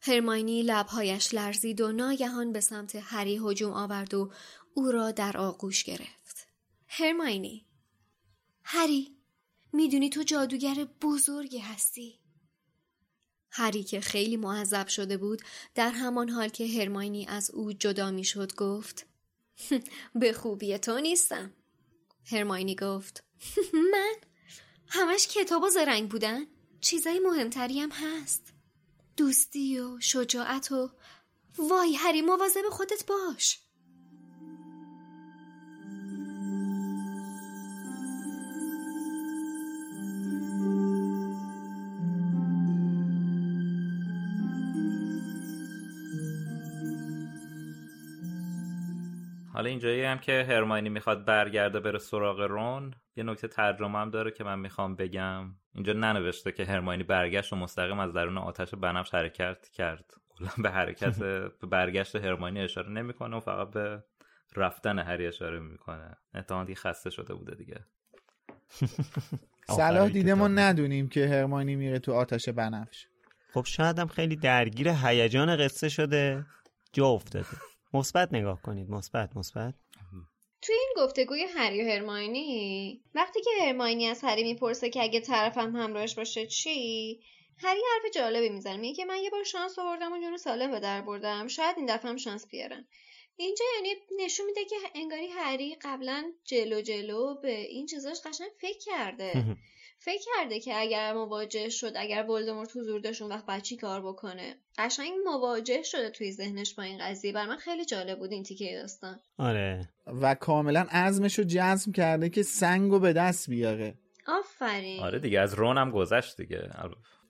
هرماینی 0.00 0.62
لبهایش 0.62 1.34
لرزید 1.34 1.80
و 1.80 1.92
ناگهان 1.92 2.52
به 2.52 2.60
سمت 2.60 2.96
هری 2.96 3.40
هجوم 3.44 3.72
آورد 3.72 4.14
و 4.14 4.32
او 4.74 4.92
را 4.92 5.10
در 5.10 5.36
آغوش 5.36 5.84
گرفت. 5.84 6.46
هرماینی 6.88 7.66
هری 8.62 9.16
می‌دونی 9.72 10.10
تو 10.10 10.22
جادوگر 10.22 10.86
بزرگی 11.02 11.58
هستی. 11.58 12.20
هری 13.50 13.84
که 13.84 14.00
خیلی 14.00 14.36
معذب 14.36 14.88
شده 14.88 15.16
بود 15.16 15.42
در 15.74 15.90
همان 15.90 16.28
حال 16.28 16.48
که 16.48 16.66
هرماینی 16.66 17.26
از 17.26 17.50
او 17.50 17.72
جدا 17.72 18.10
می‌شد 18.10 18.54
گفت 18.54 19.06
به 20.14 20.32
خوبی 20.32 20.78
تو 20.78 21.00
نیستم. 21.00 21.52
هرماینی 22.26 22.74
گفت 22.74 23.24
من 23.92 24.14
همش 24.88 25.26
کتاب 25.28 25.62
و 25.62 25.68
زرنگ 25.68 26.10
بودن 26.10 26.46
چیزای 26.80 27.18
مهمتری 27.18 27.80
هم 27.80 27.90
هست. 27.90 28.52
دوستی 29.16 29.80
و 29.80 30.00
شجاعت 30.00 30.72
و 30.72 30.90
وای 31.58 31.94
هری 31.94 32.22
مواظب 32.22 32.68
خودت 32.70 33.06
باش. 33.06 33.58
حالا 49.58 49.70
اینجایی 49.70 50.04
هم 50.04 50.18
که 50.18 50.46
هرماینی 50.48 50.88
می‌خواد 50.88 51.24
برگرده 51.24 51.80
بره 51.80 51.98
سراغ 51.98 52.40
رون 52.40 52.94
یه 53.16 53.24
نکته 53.24 53.48
ترجمه 53.48 53.98
هم 53.98 54.10
داره 54.10 54.30
که 54.30 54.44
من 54.44 54.58
می‌خوام 54.58 54.96
بگم. 54.96 55.54
اینجا 55.74 55.92
ننوشته 55.92 56.52
که 56.52 56.64
هرماینی 56.64 57.02
برگشت 57.02 57.52
و 57.52 57.56
مستقیم 57.56 57.98
از 57.98 58.12
درون 58.12 58.38
آتش 58.38 58.74
بنفش 58.74 59.14
حرکت 59.14 59.68
کرد. 59.68 60.14
کلا 60.28 60.48
به 60.58 60.70
حرکت 60.70 61.18
به 61.22 61.48
برگشت 61.70 62.16
هرماینی 62.16 62.60
اشاره 62.60 62.88
نمی‌کنه 62.88 63.36
و 63.36 63.40
فقط 63.40 63.70
به 63.70 64.04
رفتن 64.56 64.98
هری 64.98 65.26
اشاره 65.26 65.58
می‌کنه. 65.58 66.16
احتمال 66.34 66.66
دیگه 66.66 66.80
خسته 66.80 67.10
شده 67.10 67.34
بوده 67.34 67.54
دیگه. 67.54 67.84
صلاح 69.76 70.08
دیده 70.08 70.34
ما 70.34 70.48
ندونیم 70.48 71.08
که 71.08 71.28
هرمانی 71.28 71.76
میره 71.76 71.98
تو 71.98 72.12
آتش 72.12 72.48
بنفش. 72.48 73.06
خب 73.54 73.64
شاید 73.64 73.98
هم 73.98 74.08
خیلی 74.08 74.36
درگیر 74.36 74.88
هیجان 74.88 75.56
قصه 75.56 75.88
شده. 75.88 76.46
جا 76.92 77.06
افتاده. 77.06 77.46
مثبت 77.94 78.28
نگاه 78.32 78.62
کنید. 78.62 78.90
مثبت 78.90 79.36
مثبت. 79.36 79.74
توی 80.62 80.74
این 80.74 81.04
گفتگوی 81.06 81.42
هری 81.42 81.82
و 81.82 81.88
هرماینی 81.88 83.02
وقتی 83.14 83.40
که 83.40 83.50
هرماینی 83.60 84.06
از 84.06 84.24
هری 84.24 84.42
می‌پرسه 84.42 84.90
که 84.90 85.02
اگه 85.02 85.20
طرفم 85.20 85.76
همراهش 85.76 86.14
باشه 86.14 86.46
چی 86.46 87.20
هری 87.56 87.80
حرف 87.92 88.12
جالبی 88.14 88.48
می‌زنه. 88.48 88.76
میگه 88.76 88.94
که 88.94 89.04
من 89.04 89.16
یه 89.16 89.30
بار 89.30 89.44
شانس 89.44 89.78
آوردم 89.78 90.12
و 90.12 90.18
جون 90.18 90.36
سالم 90.36 90.70
به 90.70 90.80
در 90.80 91.00
بردم. 91.00 91.48
شاید 91.48 91.76
این 91.76 91.86
دفعه 91.86 92.10
هم 92.10 92.16
شانس 92.16 92.46
بیارم. 92.46 92.86
اینجا 93.36 93.64
یعنی 93.74 93.88
نشون 94.24 94.46
میده 94.46 94.64
که 94.64 94.76
انگاری 94.94 95.26
هری 95.26 95.76
قبلا 95.82 96.32
جلو 96.44 96.80
جلو 96.80 97.34
به 97.34 97.60
این 97.60 97.86
چیزاش 97.86 98.20
قشنگ 98.20 98.50
فکر 98.60 98.78
کرده. 98.78 99.32
فکر 100.06 100.24
کرده 100.36 100.60
که 100.60 100.80
اگر 100.80 101.12
مواجه 101.12 101.68
شد 101.68 101.92
اگر 101.96 102.30
ولدمورت 102.30 102.76
حضور 102.76 103.00
داشت 103.00 103.22
اون 103.22 103.32
وقت 103.32 103.46
بعد 103.46 103.62
چی 103.62 103.76
کار 103.76 104.02
بکنه؟ 104.02 104.58
قشنگ 104.78 105.12
مواجه 105.24 105.82
شده 105.82 106.10
توی 106.10 106.32
ذهنش 106.32 106.74
با 106.74 106.82
این 106.82 106.98
قضیه. 107.00 107.32
بر 107.32 107.46
من 107.46 107.56
خیلی 107.56 107.84
جالب 107.84 108.18
بود 108.18 108.32
این 108.32 108.42
تیکه 108.42 108.78
داستان. 108.82 109.20
آره. 109.38 109.88
و 110.06 110.34
کاملا 110.34 110.86
عزمش 110.90 111.38
رو 111.38 111.44
جزم 111.48 111.92
کرده 111.92 112.28
که 112.28 112.42
سنگو 112.42 112.98
به 112.98 113.12
دست 113.12 113.50
بیاره. 113.50 113.94
آفرین. 114.26 115.00
آره 115.00 115.18
دیگه 115.18 115.40
از 115.40 115.54
رون 115.54 115.78
هم 115.78 115.90
گذشت 115.90 116.36
دیگه. 116.36 116.70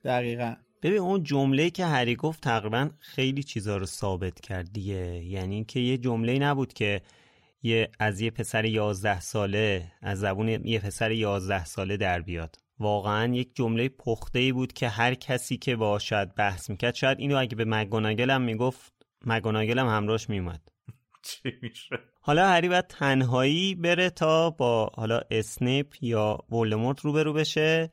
دقیقا. 0.03 0.55
ببین 0.81 0.99
اون 0.99 1.23
جمله 1.23 1.69
که 1.69 1.85
هری 1.85 2.15
گفت 2.15 2.43
تقریبا 2.43 2.89
خیلی 2.99 3.43
چیزا 3.43 3.77
رو 3.77 3.85
ثابت 3.85 4.39
کرد 4.39 4.73
دیگه. 4.73 5.23
یعنی 5.25 5.55
اینکه 5.55 5.79
یه 5.79 5.97
جمله 5.97 6.39
نبود 6.39 6.73
که 6.73 7.01
یه 7.63 7.89
از 7.99 8.21
یه 8.21 8.31
پسر 8.31 8.65
یازده 8.65 9.19
ساله 9.21 9.91
از 10.01 10.19
زبون 10.19 10.47
یه 10.47 10.79
پسر 10.79 11.11
یازده 11.11 11.65
ساله 11.65 11.97
در 11.97 12.21
بیاد. 12.21 12.55
واقعا 12.79 13.33
یک 13.33 13.55
جمله 13.55 13.89
پخته 13.89 14.39
ای 14.39 14.51
بود 14.51 14.73
که 14.73 14.89
هر 14.89 15.13
کسی 15.13 15.57
که 15.57 15.75
باشد 15.75 16.31
بحث 16.35 16.69
می‌کرد 16.69 16.95
شاید 16.95 17.19
اینو 17.19 17.37
اگه 17.37 17.55
به 17.55 17.65
مگوناگل 17.65 18.29
هم 18.29 18.41
می‌گفت 18.41 18.93
مگوناگل 19.25 19.79
هم 19.79 19.87
همراهش 19.87 20.29
میومد 20.29 20.61
چی 21.25 21.49
میشه؟ 21.61 21.99
حالا 22.21 22.47
هری 22.47 22.69
باید 22.69 22.87
تنهایی 22.87 23.75
بره 23.75 24.09
تا 24.09 24.49
با 24.49 24.91
حالا 24.95 25.21
اسنیپ 25.31 25.87
یا 26.01 26.37
ولدمورت 26.51 26.99
روبرو 26.99 27.33
بشه. 27.33 27.91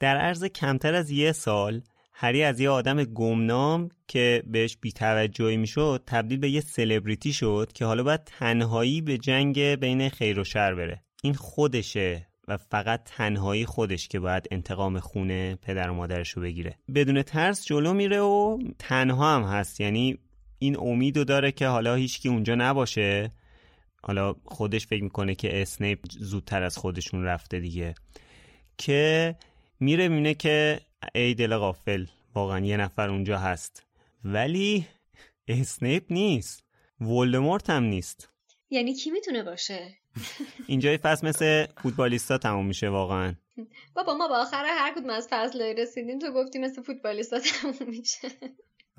در 0.00 0.16
عرض 0.16 0.44
کمتر 0.44 0.94
از 0.94 1.10
یه 1.10 1.32
سال 1.32 1.82
هری 2.12 2.42
از 2.42 2.60
یه 2.60 2.70
آدم 2.70 3.04
گمنام 3.04 3.88
که 4.08 4.42
بهش 4.46 4.76
بیتوجهی 4.80 5.56
می‌شد 5.56 6.02
تبدیل 6.06 6.38
به 6.38 6.50
یه 6.50 6.60
سلبریتی 6.60 7.32
شد 7.32 7.70
که 7.74 7.84
حالا 7.84 8.02
باید 8.02 8.24
تنهایی 8.24 9.00
به 9.00 9.18
جنگ 9.18 9.60
بین 9.60 10.08
خیر 10.08 10.40
و 10.40 10.44
شر 10.44 10.74
بره. 10.74 11.02
این 11.22 11.34
خودشه. 11.34 12.26
و 12.48 12.56
فقط 12.56 13.04
تنهایی 13.04 13.66
خودش 13.66 14.08
که 14.08 14.20
باید 14.20 14.48
انتقام 14.50 15.00
خونه 15.00 15.54
پدر 15.54 15.90
و 15.90 15.94
مادرش 15.94 16.30
رو 16.30 16.42
بگیره. 16.42 16.78
بدون 16.94 17.22
ترس 17.22 17.64
جلو 17.64 17.92
میره 17.92 18.20
و 18.20 18.58
تنها 18.78 19.36
هم 19.36 19.42
هست. 19.42 19.80
یعنی 19.80 20.18
این 20.58 20.78
امیدو 20.78 21.24
داره 21.24 21.52
که 21.52 21.66
حالا 21.66 21.94
هیچکی 21.94 22.28
اونجا 22.28 22.54
نباشه. 22.54 23.32
حالا 24.02 24.34
خودش 24.44 24.86
فکر 24.86 25.02
می‌کنه 25.02 25.34
که 25.34 25.62
اسنیپ 25.62 25.98
زودتر 26.10 26.62
از 26.62 26.78
خودشون 26.78 27.24
رفته 27.24 27.60
دیگه. 27.60 27.94
که 28.78 29.34
میره 29.80 30.08
می‌بینه 30.08 30.34
که 30.34 30.80
ای 31.14 31.34
دل 31.34 31.56
غافل 31.56 32.06
واقعا 32.34 32.66
یه 32.66 32.76
نفر 32.76 33.10
اونجا 33.10 33.38
هست. 33.38 33.86
ولی 34.24 34.86
اسنیپ 35.48 36.04
نیست. 36.10 36.64
ولدمورت 37.00 37.70
هم 37.70 37.82
نیست. 37.82 38.28
یعنی 38.70 38.94
کی 38.94 39.10
می‌تونه 39.10 39.42
باشه؟ 39.42 39.94
اینجا 40.66 40.90
یه 40.90 40.96
فصل 40.96 41.28
مثل 41.28 41.66
فوتبالیستا 41.82 42.38
تموم 42.38 42.66
میشه 42.66 42.88
واقعا. 42.88 43.34
بابا 43.94 44.14
ما 44.14 44.28
با 44.28 44.36
آخر 44.42 44.64
هر 44.66 44.94
کدوم 44.94 45.10
از 45.10 45.28
فصلایی 45.30 45.74
رسیدیم 45.74 46.18
تو 46.18 46.32
گفتی 46.32 46.58
مثل 46.58 46.82
فوتبالیستا 46.82 47.38
تموم 47.38 47.90
میشه. 47.90 48.28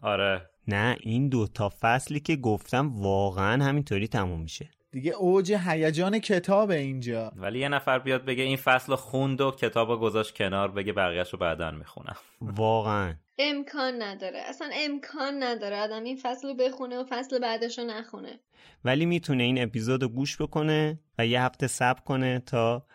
آره. 0.01 0.49
نه 0.67 0.97
این 0.99 1.29
دو 1.29 1.47
تا 1.47 1.73
فصلی 1.81 2.19
که 2.19 2.35
گفتم 2.35 3.01
واقعا 3.01 3.63
همینطوری 3.63 4.07
تموم 4.07 4.41
میشه. 4.41 4.69
دیگه 4.95 5.11
اوج 5.11 5.53
هیجان 5.53 6.19
کتاب 6.19 6.69
اینجا. 6.69 7.31
ولی 7.35 7.59
یه 7.59 7.69
نفر 7.69 7.99
بیاد 7.99 8.25
بگه 8.25 8.43
این 8.43 8.57
فصل 8.57 8.95
خوند 8.95 9.41
و 9.41 9.51
کتاب 9.51 10.01
گذاشت 10.01 10.35
کنار 10.35 10.71
بگه 10.71 10.93
بقیهش 10.93 11.33
رو 11.33 11.39
بعدا 11.39 11.71
می‌خونم. 11.71 12.15
واقعا. 12.41 13.13
امکان 13.37 14.01
نداره. 14.01 14.39
اصلا 14.39 14.69
امکان 14.73 15.43
نداره 15.43 15.79
آدم 15.79 16.03
این 16.03 16.19
فصل 16.21 16.47
رو 16.47 16.53
بخونه 16.53 16.99
و 16.99 17.03
فصل 17.09 17.39
بعدش 17.39 17.79
رو 17.79 17.85
نخونه. 17.85 18.39
ولی 18.85 19.05
می‌تونه 19.05 19.43
این 19.43 19.63
اپیزود 19.63 20.03
رو 20.03 20.09
گوش 20.09 20.41
بکنه 20.41 20.99
و 21.19 21.27
یه 21.27 21.41
هفته 21.41 21.67
صبر 21.67 21.99
کنه 21.99 22.39
تا 22.39 22.85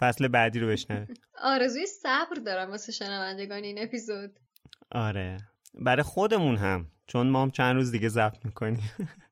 فصل 0.00 0.28
بعدی 0.28 0.60
رو 0.60 0.68
بشنوه. 0.68 1.06
آرزوی 1.52 1.86
صبر 1.86 2.36
دارم 2.46 2.70
واسه 2.70 2.92
شنوندگان 2.92 3.62
این 3.62 3.82
اپیزود. 3.82 4.38
آره. 4.92 5.36
برای 5.74 6.02
خودمون 6.02 6.56
هم 6.56 6.86
چون 7.06 7.26
ما 7.26 7.42
هم 7.42 7.50
چند 7.50 7.74
روز 7.74 7.90
دیگه 7.90 8.08
ضبط 8.08 8.44
می‌کنیم. 8.44 8.90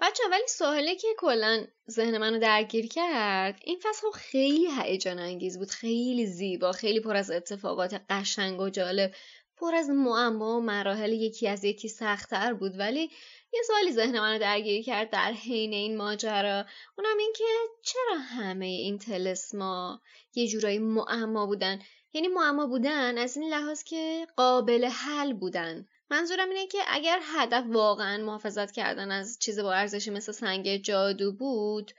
بچه 0.00 0.22
ولی 0.30 0.48
سوالی 0.48 0.96
که 0.96 1.08
کلا 1.18 1.66
ذهن 1.90 2.18
منو 2.18 2.38
درگیر 2.38 2.88
کرد 2.88 3.60
این 3.64 3.78
فصل 3.82 4.10
خیلی 4.14 4.68
هیجان 4.82 5.18
انگیز 5.18 5.58
بود 5.58 5.70
خیلی 5.70 6.26
زیبا 6.26 6.72
خیلی 6.72 7.00
پر 7.00 7.16
از 7.16 7.30
اتفاقات 7.30 8.00
قشنگ 8.10 8.60
و 8.60 8.70
جالب 8.70 9.14
پر 9.60 9.74
از 9.74 9.90
معما 9.90 10.58
و 10.58 10.60
مراحل 10.60 11.12
یکی 11.12 11.48
از 11.48 11.64
یکی 11.64 11.88
سختتر 11.88 12.54
بود. 12.54 12.78
ولی 12.78 13.10
یه 13.52 13.62
سوالی 13.66 13.92
ذهن 13.92 14.20
منو 14.20 14.38
درگیر 14.38 14.84
کرد 14.84 15.10
در 15.10 15.32
حین 15.32 15.72
این 15.72 15.96
ماجرا 15.96 16.64
اونم 16.98 17.18
این 17.18 17.32
که 17.36 17.44
چرا 17.82 18.18
همه 18.18 18.66
این 18.66 18.98
تلسما 18.98 20.00
یه 20.34 20.48
جورایی 20.48 20.78
معما 20.78 21.46
بودن؟ 21.46 21.78
یعنی 22.12 22.28
معما 22.28 22.66
بودن 22.66 23.18
از 23.18 23.36
این 23.36 23.54
لحاظ 23.54 23.82
که 23.82 24.26
قابل 24.36 24.84
حل 24.84 25.32
بودن. 25.32 25.88
منظورم 26.10 26.48
اینه 26.50 26.66
که 26.66 26.78
اگر 26.86 27.20
هدف 27.22 27.64
واقعا 27.68 28.24
محافظت 28.24 28.70
کردن 28.70 29.10
از 29.10 29.38
چیز 29.38 29.58
با 29.58 29.74
ارزشی 29.74 30.10
مثل 30.10 30.32
سنگ 30.32 30.76
جادو 30.76 31.32
بود 31.32 31.92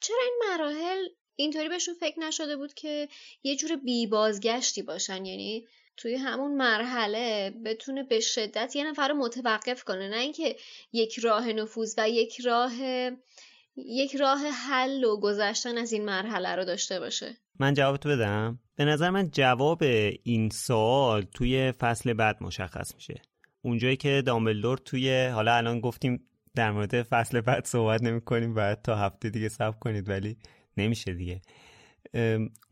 چرا 0.00 0.18
این 0.24 0.40
مراحل 0.50 1.06
اینطوری 1.36 1.68
بهشون 1.68 1.94
فکر 1.94 2.20
نشده 2.20 2.56
بود 2.56 2.74
که 2.74 3.08
یه 3.42 3.56
جور 3.56 3.76
بی 3.76 4.06
بازگشتی 4.06 4.82
باشن؟ 4.82 5.24
یعنی 5.24 5.66
توی 5.96 6.14
همون 6.14 6.56
مرحله 6.56 7.50
بتونه 7.64 8.02
به 8.02 8.20
شدت 8.20 8.76
یه 8.76 8.90
نفر 8.90 9.08
رو 9.08 9.14
متوقف 9.14 9.84
کنه 9.84 10.08
نه 10.08 10.16
اینکه 10.16 10.56
یک 10.92 11.18
راه 11.18 11.52
نفوذ 11.52 11.94
و 11.98 12.08
یک 12.08 12.40
راه 12.40 12.72
یک 13.76 14.16
راه 14.16 14.38
حل 14.38 15.04
و 15.04 15.20
گذشتن 15.20 15.78
از 15.78 15.92
این 15.92 16.04
مرحله 16.04 16.48
رو 16.48 16.64
داشته 16.64 17.00
باشه. 17.00 17.36
من 17.58 17.74
جواب 17.74 17.96
تو 17.96 18.08
بدم. 18.08 18.58
به 18.76 18.84
نظر 18.84 19.10
من 19.10 19.30
جواب 19.30 19.82
این 20.22 20.50
سوال 20.50 21.22
توی 21.22 21.72
فصل 21.72 22.12
بعد 22.12 22.42
مشخص 22.42 22.94
میشه. 22.94 23.22
اونجایی 23.62 23.96
که 23.96 24.22
دامبلدور 24.22 24.78
توی 24.78 25.26
حالا 25.26 25.54
الان 25.54 25.80
گفتیم 25.80 26.20
در 26.54 26.70
مورد 26.70 27.02
فصل 27.02 27.40
بعد 27.40 27.66
صحبت 27.66 28.02
نمی 28.02 28.20
کنیم 28.20 28.54
بعد 28.54 28.82
تا 28.82 28.96
هفته 28.96 29.30
دیگه 29.30 29.48
صبر 29.48 29.78
کنید 29.78 30.08
ولی 30.08 30.36
نمیشه 30.76 31.14
دیگه. 31.14 31.40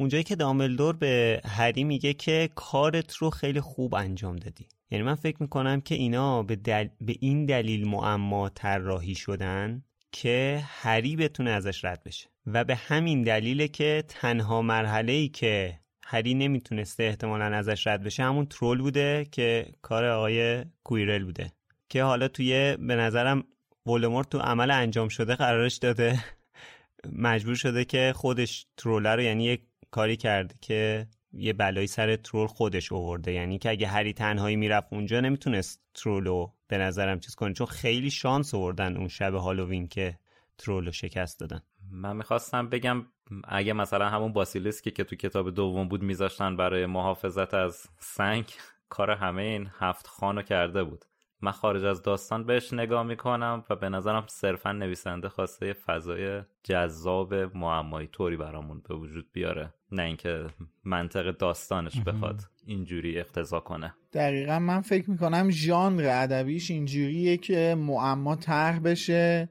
اونجایی 0.01 0.25
که 0.25 0.37
دامبلدور 0.37 0.97
به 0.97 1.41
هری 1.45 1.85
میگه 1.85 2.15
که 2.15 2.51
کارت 2.55 3.15
رو 3.15 3.31
خیلی 3.31 3.61
خوب 3.61 3.95
انجام 3.95 4.37
دادی. 4.37 4.69
یعنی 4.91 5.05
من 5.05 5.15
فکر 5.15 5.37
می‌کنم 5.41 5.81
که 5.81 5.95
اینا 5.95 6.43
به, 6.43 6.57
دل... 6.57 6.89
به 7.01 7.15
این 7.21 7.47
دلیل 7.47 7.89
معما 7.89 8.49
طراحی 8.49 9.15
شدن 9.15 9.85
که 10.13 10.63
هری 10.65 11.17
بتونه 11.17 11.51
ازش 11.51 11.85
رد 11.85 12.03
بشه. 12.05 12.29
و 12.47 12.65
به 12.65 12.75
همین 12.75 13.23
دلیله 13.23 13.69
که 13.69 14.05
تنها 14.09 14.63
مرحله 14.63 15.13
ای 15.13 15.29
که 15.29 15.81
هری 16.11 16.35
نمی‌تونسته 16.35 17.03
احتمالا 17.03 17.45
ازش 17.45 17.87
رد 17.87 18.03
بشه. 18.03 18.23
همون 18.23 18.47
ترول 18.47 18.81
بوده 18.81 19.27
که 19.33 19.73
کار 19.83 20.05
آقای 20.05 20.65
کویرل 20.85 21.25
بوده 21.25 21.53
که 21.89 22.03
حالا 22.03 22.29
توی 22.29 22.77
به 22.77 22.97
نظرم 22.97 23.45
ولدمورت 23.87 24.29
تو 24.29 24.39
عمل 24.39 24.71
انجام 24.71 25.09
شده 25.09 25.35
قرارش 25.35 25.77
داده. 25.77 26.25
مجبور 27.29 27.55
شده 27.55 27.85
که 27.85 28.13
خودش 28.17 28.67
تروله 28.77 29.15
رو 29.15 29.23
یعنی 29.23 29.45
یک 29.45 29.63
کاری 29.91 30.17
کرده 30.17 30.55
که 30.61 31.07
یه 31.33 31.53
بلایی 31.53 31.87
سر 31.87 32.17
ترول 32.17 32.47
خودش 32.47 32.93
اوورده 32.93 33.33
یعنی 33.33 33.59
که 33.59 33.71
اگه 33.71 33.87
هری 33.87 34.13
تنهایی 34.13 34.57
می‌رفت 34.57 34.93
اونجا 34.93 35.21
نمی‌تونست 35.21 35.83
ترولو 35.95 36.51
به 36.69 36.79
نظرم 36.79 37.21
چیز 37.21 37.35
کنه. 37.35 37.53
چون 37.53 37.67
خیلی 37.67 38.11
شانس 38.11 38.55
آوردن 38.55 38.97
اون 38.97 39.09
شب 39.09 39.35
هالووین 39.35 39.89
که 39.89 40.19
ترولو 40.59 40.93
شکست 40.93 41.41
دادن. 41.41 41.61
من 41.91 42.17
می‌خواستم 42.17 42.69
بگم 42.69 43.07
اگه 43.45 43.73
مثلا 43.73 44.09
همون 44.09 44.33
باسیلیسکی 44.33 44.91
که 44.91 45.05
تو 45.05 45.17
کتاب 45.17 45.51
دوم 45.51 45.89
بود 45.89 46.03
میذاشتن 46.03 46.57
برای 46.57 46.87
محافظت 46.87 47.55
از 47.55 47.87
سنگ 47.99 48.45
کار 48.89 49.11
همه 49.11 49.43
این 49.43 49.69
هفت 49.79 50.07
خانو 50.07 50.43
کرده 50.43 50.85
بود. 50.85 51.05
من 51.41 51.53
خارج 51.53 51.85
از 51.85 52.03
داستان 52.03 52.45
بهش 52.45 52.73
نگاه 52.73 53.03
می‌کنم 53.03 53.65
و 53.71 53.77
به 53.77 53.89
نظرم 53.89 54.25
صرفا 54.27 54.73
نویسنده 54.73 55.29
خواسته 55.29 55.73
فضای 55.73 56.43
جذاب 56.63 57.35
معمایی 57.35 58.07
طوری 58.07 58.37
برامون 58.37 58.83
به 58.89 58.95
وجود 58.95 59.27
بیاره. 59.33 59.75
نه 59.93 60.03
اینکه 60.03 60.47
منطق 60.85 61.31
داستانش 61.31 62.01
بخواد 62.01 62.41
اینجوری 62.67 63.19
اقتضا 63.19 63.61
کنه. 63.61 63.95
دقیقا 64.13 64.59
من 64.59 64.81
فکر 64.81 65.11
می‌کنم 65.11 65.51
ژانر 65.51 66.09
ادبیش 66.13 66.71
اینجوریه 66.71 67.37
که 67.37 67.77
معما 67.79 68.37
طرح 68.37 68.79
بشه 68.79 69.49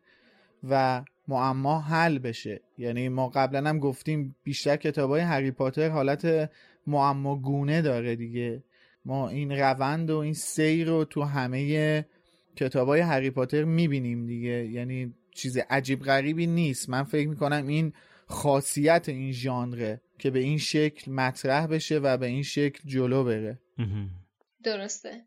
و 0.69 1.03
معما 1.27 1.81
حل 1.81 2.19
بشه. 2.19 2.61
یعنی 2.77 3.09
ما 3.09 3.29
قبلا 3.29 3.69
هم 3.69 3.79
گفتیم 3.79 4.35
بیشتر 4.43 4.75
کتاب 4.75 5.09
های 5.09 5.21
هری 5.21 5.51
پاتر 5.51 5.89
حالت 5.89 6.51
معما 6.87 7.35
گونه 7.35 7.81
داره 7.81 8.15
دیگه. 8.15 8.63
ما 9.05 9.29
این 9.29 9.51
روند 9.51 10.09
و 10.09 10.17
این 10.17 10.33
سیر 10.33 10.87
رو 10.87 11.05
تو 11.05 11.23
همه 11.23 12.05
کتاب 12.55 12.87
های 12.87 13.01
هری 13.01 13.29
پاتر 13.29 13.63
می‌بینیم 13.63 14.25
دیگه. 14.25 14.65
یعنی 14.65 15.13
چیز 15.35 15.57
عجیب 15.69 16.01
غریبی 16.01 16.47
نیست. 16.47 16.89
من 16.89 17.03
فکر 17.03 17.27
می‌کنم 17.27 17.67
این 17.67 17.93
خاصیت 18.27 19.09
این 19.09 19.31
ژانره 19.31 20.01
که 20.19 20.29
به 20.29 20.39
این 20.39 20.57
شکل 20.57 21.11
مطرح 21.11 21.67
بشه 21.67 21.99
و 21.99 22.17
به 22.17 22.25
این 22.25 22.43
شکل 22.43 22.89
جلو 22.89 23.23
بره. 23.23 23.59
درسته. 24.63 25.21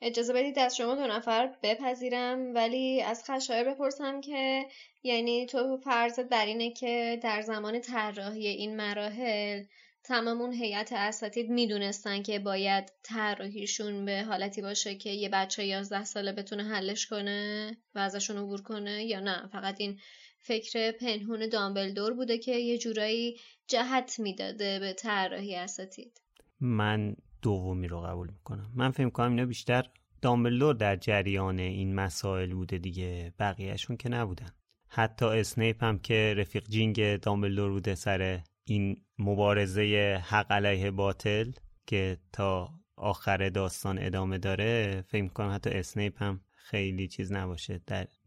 اجازه 0.00 0.32
بدید 0.32 0.58
از 0.58 0.76
شما 0.76 0.94
دو 0.94 1.06
نفر 1.06 1.54
بپذیرم 1.62 2.54
ولی 2.54 3.02
از 3.02 3.24
خشایر 3.24 3.64
بپرسم 3.64 4.20
که 4.20 4.66
یعنی 5.02 5.46
تو 5.46 5.76
فرض 5.76 6.20
بر 6.20 6.46
اینه 6.46 6.70
که 6.70 7.20
در 7.22 7.42
زمان 7.42 7.80
طراحی 7.80 8.46
این 8.46 8.76
مراحل 8.76 9.64
تمام 10.04 10.40
اون 10.40 10.52
هیئت 10.52 10.92
اساتید 10.92 11.50
می‌دونستن 11.50 12.22
که 12.22 12.38
باید 12.38 12.92
طراحیشون 13.02 14.04
به 14.04 14.22
حالتی 14.22 14.62
باشه 14.62 14.94
که 14.94 15.10
یه 15.10 15.28
بچه 15.28 15.64
11 15.64 16.04
ساله 16.04 16.32
بتونه 16.32 16.64
حلش 16.64 17.06
کنه 17.06 17.70
و 17.94 17.98
ازشون 17.98 18.38
عبور 18.38 18.62
کنه 18.62 19.04
یا 19.04 19.20
نه. 19.20 19.48
فقط 19.52 19.80
این 19.80 19.98
فکر 20.38 20.90
پنهون 20.90 21.48
دامبلدور 21.48 22.12
بوده 22.14 22.38
که 22.38 22.52
یه 22.56 22.78
جورایی 22.78 23.40
جهت 23.66 24.18
می‌داده 24.18 24.78
به 24.78 24.92
طراحی 24.92 25.56
اساتید. 25.56 26.20
من 26.60 27.16
دومی 27.42 27.88
رو 27.88 28.00
قبول 28.00 28.28
می‌کنم. 28.30 28.70
من 28.74 28.90
فکر 28.90 29.08
کنم 29.08 29.30
اینا 29.30 29.46
بیشتر 29.46 29.84
دامبلدور 30.22 30.74
در 30.74 30.96
جریان 30.96 31.58
این 31.58 31.94
مسائل 31.94 32.54
بوده 32.54 32.78
دیگه. 32.78 33.32
بقیهشون 33.38 33.96
که 33.96 34.08
نبودن. 34.08 34.50
حتی 34.88 35.26
اسنیپ 35.26 35.84
هم 35.84 35.98
که 35.98 36.34
رفیق 36.36 36.68
جینگ 36.68 37.16
دامبلدور 37.16 37.70
بوده 37.70 37.94
سر 37.94 38.40
این 38.64 38.96
مبارزه 39.18 40.20
حق 40.24 40.52
علیه 40.52 40.90
باطل 40.90 41.52
که 41.86 42.18
تا 42.32 42.70
آخر 42.96 43.48
داستان 43.48 43.98
ادامه 43.98 44.38
داره 44.38 45.04
فکر 45.08 45.22
می‌کنم 45.22 45.54
حتی 45.54 45.70
اسنیپ 45.70 46.22
هم 46.22 46.40
خیلی 46.70 47.08
چیز 47.08 47.32
نباشه 47.32 47.80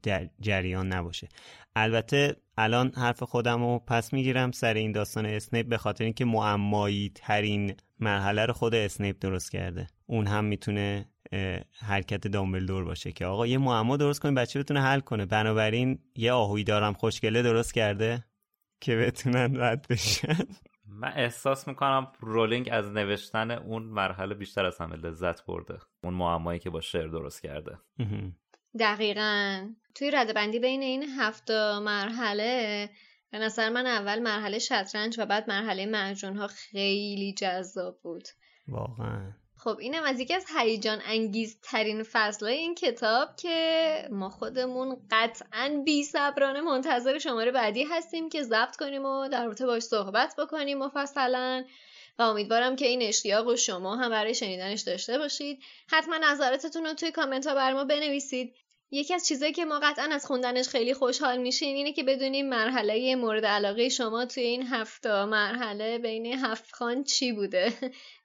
در 0.03 0.29
جریان 0.39 0.93
نباشه. 0.93 1.29
البته 1.75 2.35
الان 2.57 2.91
حرف 2.95 3.23
خودم 3.23 3.63
رو 3.63 3.79
پس 3.79 4.13
می‌گیرم 4.13 4.51
سر 4.51 4.73
این 4.73 4.91
داستان 4.91 5.25
اسنیپ 5.25 5.67
به 5.67 5.77
خاطر 5.77 6.03
اینکه 6.03 6.25
معمایی 6.25 7.11
ترین 7.15 7.75
مرحله 7.99 8.45
رو 8.45 8.53
خود 8.53 8.75
اسنیپ 8.75 9.15
درست 9.19 9.51
کرده. 9.51 9.87
اون 10.05 10.27
هم 10.27 10.45
می‌تونه 10.45 11.05
حرکت 11.79 12.27
دامبلدور 12.27 12.83
باشه 12.83 13.11
که 13.11 13.25
آقا 13.25 13.47
یه 13.47 13.57
معما 13.57 13.97
درست 13.97 14.19
کنیم 14.19 14.35
بچه 14.35 14.59
بتونه 14.59 14.81
حل 14.81 14.99
کنه. 14.99 15.25
بنابراین 15.25 15.99
یه 16.15 16.31
آهوی 16.31 16.63
دارم 16.63 16.93
خوشگله 16.93 17.41
درست 17.41 17.73
کرده 17.73 18.23
که 18.79 18.95
بتونن 18.95 19.61
رد 19.61 19.87
بشن. 19.89 20.45
من 20.91 21.13
احساس 21.15 21.67
می‌کنم 21.67 22.11
رولینگ 22.19 22.69
از 22.71 22.91
نوشتن 22.91 23.51
اون 23.51 23.83
مرحله 23.83 24.35
بیشتر 24.35 24.65
از 24.65 24.81
همه 24.81 24.95
لذت 24.95 25.45
برده. 25.45 25.79
اون 26.03 26.13
معمایی 26.13 26.59
که 26.59 26.69
با 26.69 26.81
شعر 26.81 27.07
درست 27.07 27.41
کرده. 27.41 27.77
دقیقا. 28.79 29.67
توی 29.95 30.11
ردبندی 30.11 30.59
بین 30.59 30.81
این 30.81 31.03
هفت 31.03 31.51
مرحله 31.81 32.89
به 33.31 33.39
نظر 33.39 33.69
من 33.69 33.85
اول 33.85 34.19
مرحله 34.19 34.59
شطرنج 34.59 35.19
و 35.19 35.25
بعد 35.25 35.49
مرحله 35.49 35.85
معجون 35.85 36.37
ها 36.37 36.47
خیلی 36.47 37.33
جذاب 37.33 37.99
بود. 38.01 38.23
واقعا. 38.67 39.31
خب 39.63 39.77
اینم 39.79 40.03
از 40.03 40.19
یکی 40.19 40.33
از 40.33 40.45
هیجان 40.57 41.01
انگیز 41.05 41.57
ترین 41.63 42.03
فصل 42.03 42.45
این 42.45 42.75
کتاب 42.75 43.35
که 43.35 44.07
ما 44.11 44.29
خودمون 44.29 44.97
قطعا 45.11 45.81
بی 45.85 46.03
صبرانه 46.03 46.61
منتظر 46.61 47.19
شماره 47.19 47.51
بعدی 47.51 47.83
هستیم 47.83 48.29
که 48.29 48.43
ضبط 48.43 48.75
کنیم 48.75 49.05
و 49.05 49.27
در 49.27 49.45
رابطه 49.45 49.65
باش 49.65 49.83
صحبت 49.83 50.35
بکنیم 50.37 50.77
مفصلا. 50.77 51.65
و 52.19 52.21
امیدوارم 52.21 52.75
که 52.75 52.87
این 52.87 53.01
اشتیاق 53.01 53.47
و 53.47 53.55
شما 53.55 53.95
هم 53.95 54.09
برای 54.09 54.35
شنیدنش 54.35 54.81
داشته 54.81 55.17
باشید. 55.17 55.59
حتما 55.87 56.17
نظراتتون 56.17 56.85
رو 56.85 56.93
توی 56.93 57.11
کامنت 57.11 57.47
ها 57.47 57.55
برای 57.55 57.73
ما 57.73 57.83
بنویسید. 57.83 58.55
یکی 58.91 59.13
از 59.13 59.27
چیزایی 59.27 59.51
که 59.51 59.65
ما 59.65 59.79
قطعا 59.83 60.09
از 60.11 60.25
خوندنش 60.25 60.67
خیلی 60.67 60.93
خوشحال 60.93 61.37
میشیم 61.37 61.75
اینه 61.75 61.93
که 61.93 62.03
بدونیم 62.03 62.49
مرحله 62.49 63.15
مورد 63.15 63.45
علاقه 63.45 63.89
شما 63.89 64.25
توی 64.25 64.43
این 64.43 64.67
هفته 64.67 65.25
مرحله 65.25 65.97
بین 65.97 66.25
هفت 66.25 66.75
خان 66.75 67.03
چی 67.03 67.31
بوده. 67.31 67.73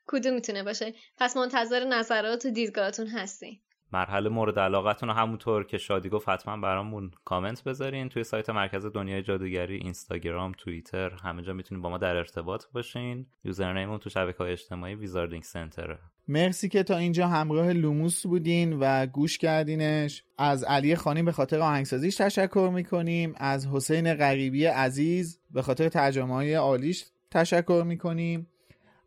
کدوم 0.06 0.34
می‌تونه 0.34 0.62
باشه؟ 0.62 0.92
پس 1.18 1.36
منتظر 1.36 1.84
نظرات 1.84 2.46
و 2.46 2.50
دیدگاهتون 2.50 3.06
هستیم 3.06 3.60
مرحله 3.92 4.28
مورد 4.28 4.58
علاقتون 4.58 5.08
رو 5.08 5.14
همونطور 5.14 5.64
که 5.64 5.78
شادی 5.78 6.08
گفت 6.08 6.28
حتما 6.28 6.56
برامون 6.56 7.10
کامنت 7.24 7.64
بذارین. 7.64 8.08
توی 8.08 8.24
سایت 8.24 8.50
مرکز 8.50 8.86
دنیای 8.86 9.22
جادوگری 9.22 9.76
اینستاگرام 9.76 10.52
توییتر 10.58 11.10
همه 11.10 11.42
جا 11.42 11.52
می‌تونین 11.52 11.82
با 11.82 11.90
ما 11.90 11.98
در 11.98 12.16
ارتباط 12.16 12.64
باشین. 12.72 13.26
username 13.44 13.83
مون 13.83 13.98
تو 13.98 14.10
شبکه 14.10 14.38
های 14.38 14.52
اجتماعی 14.52 14.94
Wizarding 14.94 15.42
Center 15.42 15.98
مرسی 16.28 16.68
که 16.68 16.82
تا 16.82 16.96
اینجا 16.96 17.28
همراه 17.28 17.72
لوموس 17.72 18.26
بودین 18.26 18.72
و 18.80 19.06
گوش 19.06 19.38
کردینش. 19.38 20.22
از 20.38 20.64
علی 20.64 20.96
خانی 20.96 21.22
به 21.22 21.32
خاطر 21.32 21.60
آهنگسازیش 21.60 22.16
تشکر 22.16 22.70
می‌کنیم. 22.74 23.34
از 23.36 23.66
حسین 23.66 24.14
غریبی 24.14 24.64
عزیز 24.64 25.40
به 25.50 25.62
خاطر 25.62 25.88
ترجمه 25.88 26.34
های 26.34 26.54
عالیش 26.54 27.04
تشکر 27.30 27.82
می‌کنیم. 27.86 28.46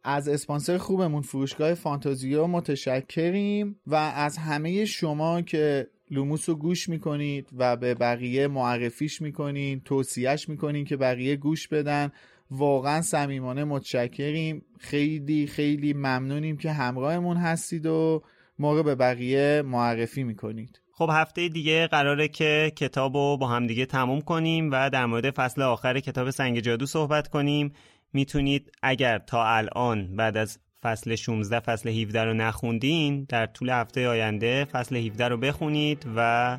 از 0.03 0.27
اسپانسر 0.27 0.77
خوبمون 0.77 1.21
فروشگاه 1.21 1.73
فانتازیو 1.73 2.47
متشکریم 2.47 3.79
و 3.87 3.95
از 3.95 4.37
همه 4.37 4.85
شما 4.85 5.41
که 5.41 5.87
لوموس 6.11 6.49
رو 6.49 6.55
گوش 6.55 6.89
می‌کنید 6.89 7.49
و 7.57 7.77
به 7.77 7.95
بقیه 7.95 8.47
معرفیش 8.47 9.21
می‌کنید 9.21 9.83
توصیهش 9.83 10.49
می‌کنید 10.49 10.87
که 10.87 10.97
بقیه 10.97 11.35
گوش 11.35 11.67
بدن. 11.67 12.11
واقعا 12.51 13.01
صمیمانه 13.01 13.63
متشکریم. 13.63 14.65
خیلی 14.79 15.47
خیلی 15.47 15.93
ممنونیم 15.93 16.57
که 16.57 16.71
همراهمون 16.71 17.37
هستید 17.37 17.85
و 17.85 18.23
ما 18.59 18.73
رو 18.73 18.83
به 18.83 18.95
بقیه 18.95 19.61
معرفی 19.65 20.23
می‌کنید. 20.23 20.81
خب 20.91 21.09
هفته 21.13 21.49
دیگه 21.49 21.87
قراره 21.87 22.27
که 22.27 22.71
کتاب 22.75 23.15
رو 23.15 23.37
با 23.37 23.47
هم 23.47 23.67
دیگه 23.67 23.85
تموم 23.85 24.21
کنیم 24.21 24.69
و 24.71 24.89
در 24.89 25.05
مورد 25.05 25.31
فصل 25.31 25.61
آخر 25.61 25.99
کتاب 25.99 26.29
سنگ 26.29 26.59
جادو 26.59 26.85
صحبت 26.85 27.27
کنیم. 27.27 27.73
می‌تونید 28.13 28.71
اگر 28.83 29.17
تا 29.17 29.45
الان 29.45 30.15
بعد 30.15 30.37
از 30.37 30.59
فصل 30.83 31.15
16 31.15 31.59
فصل 31.59 31.89
17 31.89 32.23
رو 32.23 32.33
نخوندین 32.33 33.25
در 33.29 33.45
طول 33.45 33.69
هفته 33.69 34.07
آینده 34.07 34.65
فصل 34.65 34.95
17 34.95 35.27
رو 35.27 35.37
بخونید 35.37 36.05
و 36.15 36.57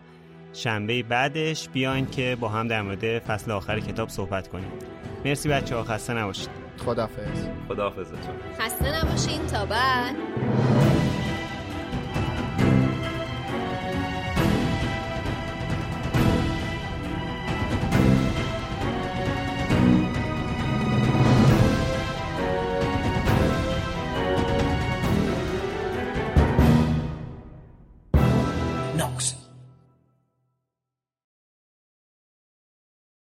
شنبه 0.52 1.02
بعدش 1.02 1.68
بیاین 1.68 2.06
که 2.06 2.36
با 2.40 2.48
هم 2.48 2.68
در 2.68 2.82
مورد 2.82 3.18
فصل 3.18 3.50
آخر 3.50 3.80
کتاب 3.80 4.08
صحبت 4.08 4.48
کنیم. 4.48 4.70
مرسی 5.24 5.48
بچه 5.48 5.76
ها 5.76 5.84
خسته 5.84 6.12
نباشید. 6.12 6.48
خدافز 6.78 7.48
خدافزتون 7.68 8.34
خسته 8.58 9.04
نباشین 9.04 9.46
تا 9.46 9.66
بعد. 9.66 10.16